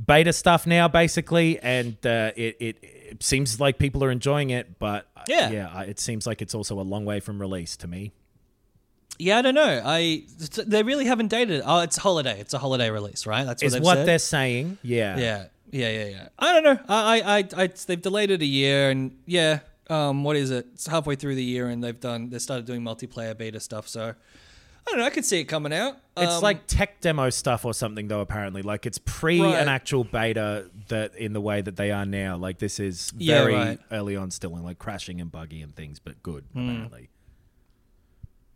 beta 0.04 0.32
stuff 0.32 0.66
now, 0.66 0.88
basically, 0.88 1.58
and 1.60 1.94
uh, 2.06 2.32
it, 2.34 2.56
it 2.58 2.84
it 3.12 3.22
seems 3.22 3.60
like 3.60 3.78
people 3.78 4.02
are 4.02 4.10
enjoying 4.10 4.50
it, 4.50 4.78
but 4.78 5.06
uh, 5.16 5.22
Yeah. 5.28 5.50
yeah, 5.50 5.80
it 5.82 6.00
seems 6.00 6.26
like 6.26 6.40
it's 6.42 6.54
also 6.54 6.80
a 6.80 6.82
long 6.82 7.04
way 7.04 7.20
from 7.20 7.40
release 7.40 7.76
to 7.78 7.86
me. 7.86 8.12
Yeah, 9.18 9.38
I 9.38 9.42
don't 9.42 9.54
know. 9.54 9.82
I 9.84 10.24
they 10.66 10.82
really 10.82 11.04
haven't 11.04 11.28
dated 11.28 11.58
it. 11.60 11.62
Oh, 11.66 11.80
it's 11.80 11.96
holiday. 11.96 12.40
It's 12.40 12.54
a 12.54 12.58
holiday 12.58 12.90
release, 12.90 13.26
right? 13.26 13.44
That's 13.44 13.62
what 13.62 13.72
Is 13.74 13.80
what 13.80 14.06
they're 14.06 14.18
saying. 14.18 14.78
Yeah, 14.82 15.18
Yeah, 15.18 15.44
yeah, 15.70 15.90
yeah, 15.90 16.04
yeah. 16.06 16.28
I 16.38 16.52
don't 16.52 16.64
know. 16.64 16.78
I, 16.88 17.20
I, 17.20 17.38
I, 17.38 17.48
I 17.64 17.66
they've 17.86 18.00
delayed 18.02 18.30
it 18.30 18.40
a 18.42 18.46
year, 18.46 18.90
and 18.90 19.16
yeah, 19.26 19.60
um, 19.90 20.24
what 20.24 20.36
is 20.36 20.50
it? 20.50 20.66
It's 20.72 20.86
halfway 20.86 21.14
through 21.14 21.34
the 21.34 21.44
year, 21.44 21.68
and 21.68 21.84
they've 21.84 22.00
done 22.00 22.30
they 22.30 22.38
started 22.38 22.64
doing 22.66 22.80
multiplayer 22.80 23.36
beta 23.36 23.60
stuff. 23.60 23.86
So 23.86 24.14
I 24.86 24.90
don't 24.90 24.98
know. 25.00 25.06
I 25.06 25.10
could 25.10 25.24
see 25.24 25.40
it 25.40 25.44
coming 25.44 25.72
out. 25.72 25.96
It's 26.16 26.34
Um, 26.34 26.42
like 26.42 26.66
tech 26.66 27.00
demo 27.00 27.30
stuff 27.30 27.64
or 27.64 27.72
something, 27.72 28.08
though. 28.08 28.20
Apparently, 28.20 28.62
like 28.62 28.84
it's 28.84 28.98
pre 28.98 29.40
Right. 29.40 29.54
an 29.60 29.68
actual 29.68 30.04
beta 30.04 30.70
that 30.88 31.14
in 31.14 31.32
the 31.32 31.40
way 31.40 31.60
that 31.62 31.76
they 31.76 31.90
are 31.92 32.04
now. 32.04 32.36
Like 32.36 32.58
this 32.58 32.80
is 32.80 33.12
Yeah, 33.16 33.38
very 33.42 33.54
right. 33.54 33.78
early 33.92 34.16
on, 34.16 34.30
still 34.30 34.54
and 34.56 34.64
like 34.64 34.78
crashing 34.78 35.20
and 35.20 35.30
buggy 35.30 35.62
and 35.62 35.74
things, 35.74 35.98
but 36.00 36.22
good 36.22 36.44
Hmm. 36.52 36.68
apparently. 36.68 37.08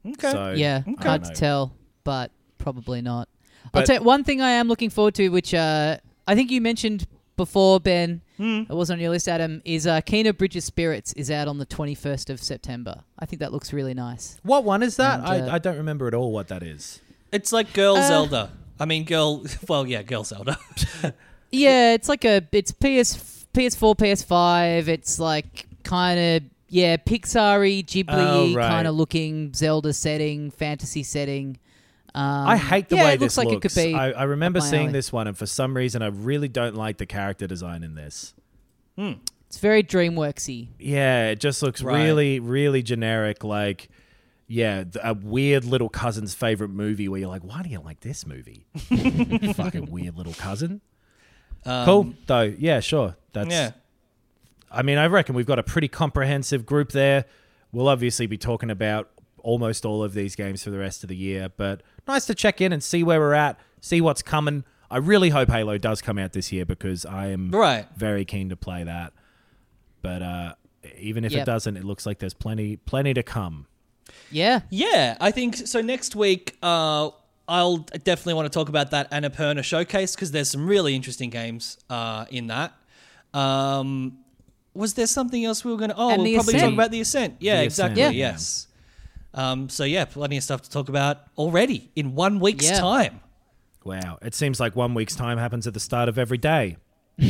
okay. 0.07 0.31
So 0.33 0.53
Yeah, 0.57 0.79
I 0.79 0.91
don't 0.91 1.03
hard 1.03 1.25
to 1.25 1.31
tell, 1.31 1.75
but 2.05 2.31
probably 2.59 3.01
not. 3.03 3.29
I'll 3.75 3.83
tell 3.83 3.97
you, 3.97 4.03
one 4.03 4.23
thing 4.25 4.41
I 4.41 4.51
am 4.51 4.69
looking 4.69 4.91
forward 4.91 5.15
to, 5.17 5.29
which 5.29 5.53
uh, 5.55 5.99
I 6.27 6.35
think 6.35 6.51
you 6.51 6.61
mentioned 6.61 7.07
before, 7.37 7.81
Ben, 7.81 8.21
Hmm. 8.37 8.63
it 8.69 8.75
was 8.75 8.91
on 8.91 9.01
your 9.01 9.11
list, 9.11 9.29
Adam, 9.29 9.63
is 9.65 9.87
uh, 9.87 10.01
Kena 10.03 10.37
Bridge 10.37 10.57
of 10.57 10.63
Spirits 10.63 11.13
is 11.15 11.31
out 11.31 11.49
on 11.49 11.59
the 11.59 11.67
21st 11.67 12.29
of 12.31 12.43
September. 12.43 13.05
I 13.19 13.25
think 13.27 13.41
that 13.41 13.53
looks 13.53 13.73
really 13.73 13.95
nice. 13.95 14.37
What 14.43 14.65
one 14.65 14.83
is 14.83 14.97
that? 14.97 15.21
And, 15.21 15.49
uh, 15.49 15.53
I, 15.53 15.55
I 15.55 15.59
don't 15.59 15.77
remember 15.77 16.07
at 16.07 16.15
all 16.15 16.33
what 16.33 16.49
that 16.49 16.63
is. 16.63 17.01
It's 17.33 17.53
like 17.53 17.73
Girl 17.73 17.97
Uh, 17.97 18.07
Zelda. 18.09 18.51
I 18.79 18.85
mean, 18.85 19.05
Girl. 19.05 19.45
Well, 19.69 19.87
yeah, 19.87 20.03
Girl 20.03 20.25
Zelda. 20.25 20.59
Yeah, 21.53 21.95
it's 21.95 22.09
like 22.09 22.25
a 22.25 22.43
it's 22.53 22.73
PS 22.73 23.47
PS4, 23.55 23.97
PS5. 23.97 24.89
It's 24.89 25.19
like 25.19 25.67
kind 25.85 26.19
of 26.19 26.51
yeah, 26.69 26.97
Pixar-y, 26.97 27.83
Oh, 27.83 27.87
Ghibli 27.87 28.57
right. 28.57 28.69
kind 28.69 28.89
of 28.89 28.97
looking 28.97 29.55
Zelda 29.55 29.93
setting, 29.93 30.51
fantasy 30.51 31.03
setting. 31.05 31.59
Um, 32.17 32.49
I 32.49 32.57
hate 32.57 32.89
the 32.89 32.97
yeah, 32.97 33.05
way 33.05 33.09
it 33.15 33.21
looks 33.21 33.35
this 33.35 33.39
like 33.45 33.49
looks. 33.49 33.77
it 33.77 33.81
could 33.81 33.91
be. 33.91 33.95
I, 33.95 34.11
I 34.13 34.23
remember 34.23 34.61
seeing 34.61 34.85
alley. 34.85 34.93
this 34.93 35.13
one, 35.13 35.27
and 35.27 35.37
for 35.37 35.45
some 35.47 35.77
reason, 35.77 36.01
I 36.03 36.07
really 36.07 36.49
don't 36.49 36.75
like 36.75 36.97
the 36.97 37.05
character 37.07 37.47
design 37.47 37.83
in 37.83 37.95
this. 37.95 38.35
It's 38.97 39.59
very 39.59 39.83
DreamWorksy. 39.83 40.69
Yeah, 40.79 41.29
it 41.29 41.41
just 41.41 41.63
looks 41.63 41.83
Right. 41.83 42.03
really, 42.05 42.41
really 42.41 42.83
generic. 42.83 43.45
Like, 43.45 43.91
yeah, 44.49 44.85
th- 44.85 44.97
a 45.05 45.13
weird 45.13 45.65
little 45.67 45.91
cousin's 45.91 46.33
favorite 46.35 46.71
movie 46.71 47.07
where 47.09 47.21
you're 47.21 47.29
like, 47.29 47.45
why 47.45 47.63
do 47.63 47.69
you 47.69 47.81
like 47.81 48.01
this 48.01 48.27
movie? 48.27 48.67
Fucking 49.55 49.91
weird 49.91 50.17
little 50.17 50.33
cousin. 50.35 50.81
cool, 51.65 52.15
though. 52.27 52.55
Yeah, 52.59 52.81
sure. 52.81 53.17
That's. 53.35 53.47
Um, 53.47 53.51
yeah. 53.51 53.71
I 54.71 54.83
mean, 54.83 54.97
I 54.99 55.07
reckon 55.07 55.35
we've 55.35 55.47
got 55.47 55.59
a 55.59 55.63
pretty 55.63 55.89
comprehensive 55.89 56.65
group 56.67 56.93
there. 56.93 57.27
We'll 57.73 57.89
obviously 57.89 58.27
be 58.27 58.39
talking 58.39 58.71
about 58.71 59.11
almost 59.47 59.85
all 59.87 60.03
of 60.03 60.13
these 60.13 60.35
games 60.35 60.63
for 60.65 60.71
the 60.71 60.79
rest 60.79 61.03
of 61.05 61.09
the 61.09 61.17
year, 61.17 61.49
but 61.57 61.83
nice 62.09 62.27
to 62.27 62.35
check 62.35 62.61
in 62.61 62.73
and 62.73 62.83
see 62.83 63.03
where 63.05 63.21
we're 63.21 63.33
at, 63.33 63.59
see 63.81 64.01
what's 64.01 64.21
coming. 64.23 64.65
I 64.91 64.99
really 64.99 65.31
hope 65.31 65.49
Halo 65.49 65.79
does 65.79 66.03
come 66.03 66.19
out 66.19 66.33
this 66.33 66.51
year 66.53 66.65
because 66.67 67.07
I 67.07 67.29
am 67.29 67.51
Right. 67.53 67.87
very 67.97 68.25
keen 68.25 68.49
to 68.51 68.57
play 68.57 68.83
that. 68.85 69.13
But 70.03 70.23
uh, 70.23 70.55
even 70.99 71.25
if 71.25 71.33
it 71.33 71.45
doesn't, 71.45 71.77
it 71.77 71.85
looks 71.85 72.07
like 72.07 72.19
there's 72.19 72.35
plenty, 72.35 72.77
plenty 72.77 73.15
to 73.15 73.23
come. 73.23 73.67
Yeah, 74.31 74.61
Yeah, 74.71 75.17
I 75.21 75.31
think 75.31 75.57
so. 75.57 75.81
Next 75.81 76.15
week, 76.17 76.57
uh, 76.63 77.11
I'll 77.49 77.79
definitely 77.79 78.35
want 78.35 78.47
to 78.53 78.57
talk 78.59 78.69
about 78.69 78.91
that 78.91 79.11
Annapurna 79.13 79.63
showcase 79.65 80.15
because 80.17 80.31
there's 80.33 80.51
some 80.51 80.67
really 80.67 80.95
interesting 80.97 81.31
games 81.31 81.79
uh, 81.91 82.25
in 82.31 82.49
that. 82.49 82.73
Um, 83.35 84.19
was 84.75 84.95
there 84.95 85.07
something 85.07 85.45
else 85.45 85.65
we 85.65 85.71
were 85.73 85.77
going 85.79 85.91
to? 85.91 85.97
Oh, 85.97 86.11
And 86.11 86.23
we'll 86.23 86.33
the 86.33 86.35
probably 86.37 86.61
talk 86.61 86.73
about 86.73 86.91
the 86.91 87.01
Ascent. 87.01 87.37
Yeah, 87.41 87.59
The 87.59 87.65
exactly. 87.65 88.03
Ascent, 88.03 88.17
yeah. 88.17 88.31
Yes. 88.33 88.67
Um, 89.37 89.69
so 89.69 89.85
yeah, 89.85 90.07
plenty 90.07 90.37
of 90.39 90.43
stuff 90.43 90.63
to 90.63 90.71
talk 90.71 90.89
about 90.89 91.19
already 91.39 91.93
in 91.95 92.17
one 92.17 92.41
week's 92.41 92.69
Yeah. 92.69 92.81
time. 92.81 93.21
Wow, 93.85 94.19
it 94.23 94.35
seems 94.35 94.59
like 94.59 94.75
one 94.75 94.95
week's 94.95 95.15
time 95.15 95.39
happens 95.39 95.69
at 95.69 95.75
the 95.75 95.79
start 95.81 96.09
of 96.09 96.19
every 96.19 96.39
day. 96.39 96.79
All 97.21 97.29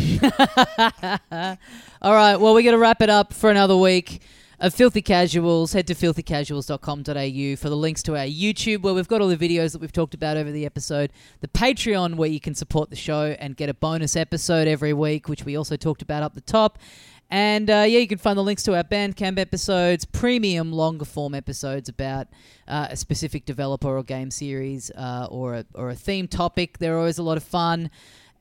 right, 2.15 2.37
well, 2.37 2.55
we're 2.55 2.63
going 2.63 2.73
to 2.73 2.79
wrap 2.79 3.03
it 3.03 3.11
up 3.11 3.33
for 3.33 3.51
another 3.51 3.77
week 3.77 4.21
of 4.59 4.75
Filthy 4.75 5.03
Casuals. 5.03 5.73
Head 5.73 5.87
to 5.89 5.95
filthycasuals.com.au 5.95 7.57
for 7.57 7.69
the 7.69 7.77
links 7.77 8.03
to 8.05 8.17
our 8.17 8.25
YouTube, 8.25 8.83
where 8.83 8.95
we've 8.95 9.09
got 9.09 9.21
all 9.21 9.29
the 9.29 9.37
videos 9.37 9.73
that 9.73 9.81
we've 9.81 9.93
talked 9.93 10.15
about 10.15 10.37
over 10.37 10.51
the 10.51 10.65
episode, 10.65 11.13
the 11.41 11.49
Patreon, 11.49 12.17
where 12.17 12.29
you 12.29 12.41
can 12.41 12.55
support 12.55 12.91
the 12.91 12.97
show 12.97 13.37
and 13.39 13.57
get 13.57 13.69
a 13.69 13.75
bonus 13.75 14.17
episode 14.17 14.69
every 14.69 14.93
week, 14.93 15.29
which 15.29 15.45
we 15.45 15.57
also 15.57 15.77
talked 15.77 16.03
about 16.03 16.23
up 16.23 16.35
the 16.35 16.41
top. 16.41 16.79
And 17.31 17.69
uh, 17.69 17.85
yeah, 17.87 17.99
you 17.99 18.07
can 18.07 18.19
find 18.19 18.39
the 18.39 18.45
links 18.45 18.63
to 18.65 18.77
our 18.77 18.85
Bandcamp 18.85 19.39
episodes, 19.39 20.05
premium 20.05 20.73
longer 20.73 21.05
form 21.05 21.35
episodes 21.35 21.89
about 21.89 22.29
uh, 22.69 22.89
a 22.91 22.97
specific 22.97 23.45
developer 23.47 23.89
or 23.89 24.03
game 24.05 24.31
series 24.31 24.91
uh, 24.93 25.27
or, 25.31 25.55
a, 25.55 25.65
or 25.75 25.91
a 25.91 25.95
theme 25.97 26.29
topic. 26.29 26.79
They're 26.79 26.97
always 26.97 27.19
a 27.19 27.25
lot 27.25 27.37
of 27.37 27.43
fun. 27.43 27.91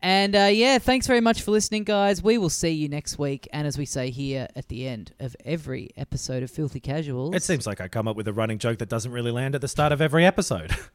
And 0.02 0.36
uh, 0.36 0.50
yeah, 0.52 0.78
thanks 0.78 1.08
very 1.08 1.22
much 1.22 1.42
for 1.42 1.50
listening, 1.50 1.84
guys. 1.84 2.22
We 2.22 2.38
will 2.38 2.50
see 2.50 2.70
you 2.70 2.88
next 2.88 3.18
week. 3.18 3.48
And 3.52 3.66
as 3.66 3.76
we 3.76 3.86
say 3.86 4.12
here 4.12 4.48
at 4.56 4.68
the 4.68 4.88
end 4.88 5.14
of 5.20 5.36
every 5.44 5.90
episode 5.98 6.44
of 6.44 6.52
Filthy 6.52 6.80
Casuals, 6.80 7.34
It 7.34 7.42
seems 7.42 7.66
like 7.66 7.82
I 7.82 7.88
come 7.88 8.08
up 8.08 8.16
with 8.16 8.28
a 8.28 8.34
running 8.34 8.60
joke 8.60 8.78
that 8.80 8.90
doesn't 8.90 9.12
really 9.12 9.32
land 9.32 9.56
at 9.56 9.62
the 9.62 9.68
start 9.68 9.92
of 9.92 10.02
every 10.02 10.24
episode. 10.24 10.72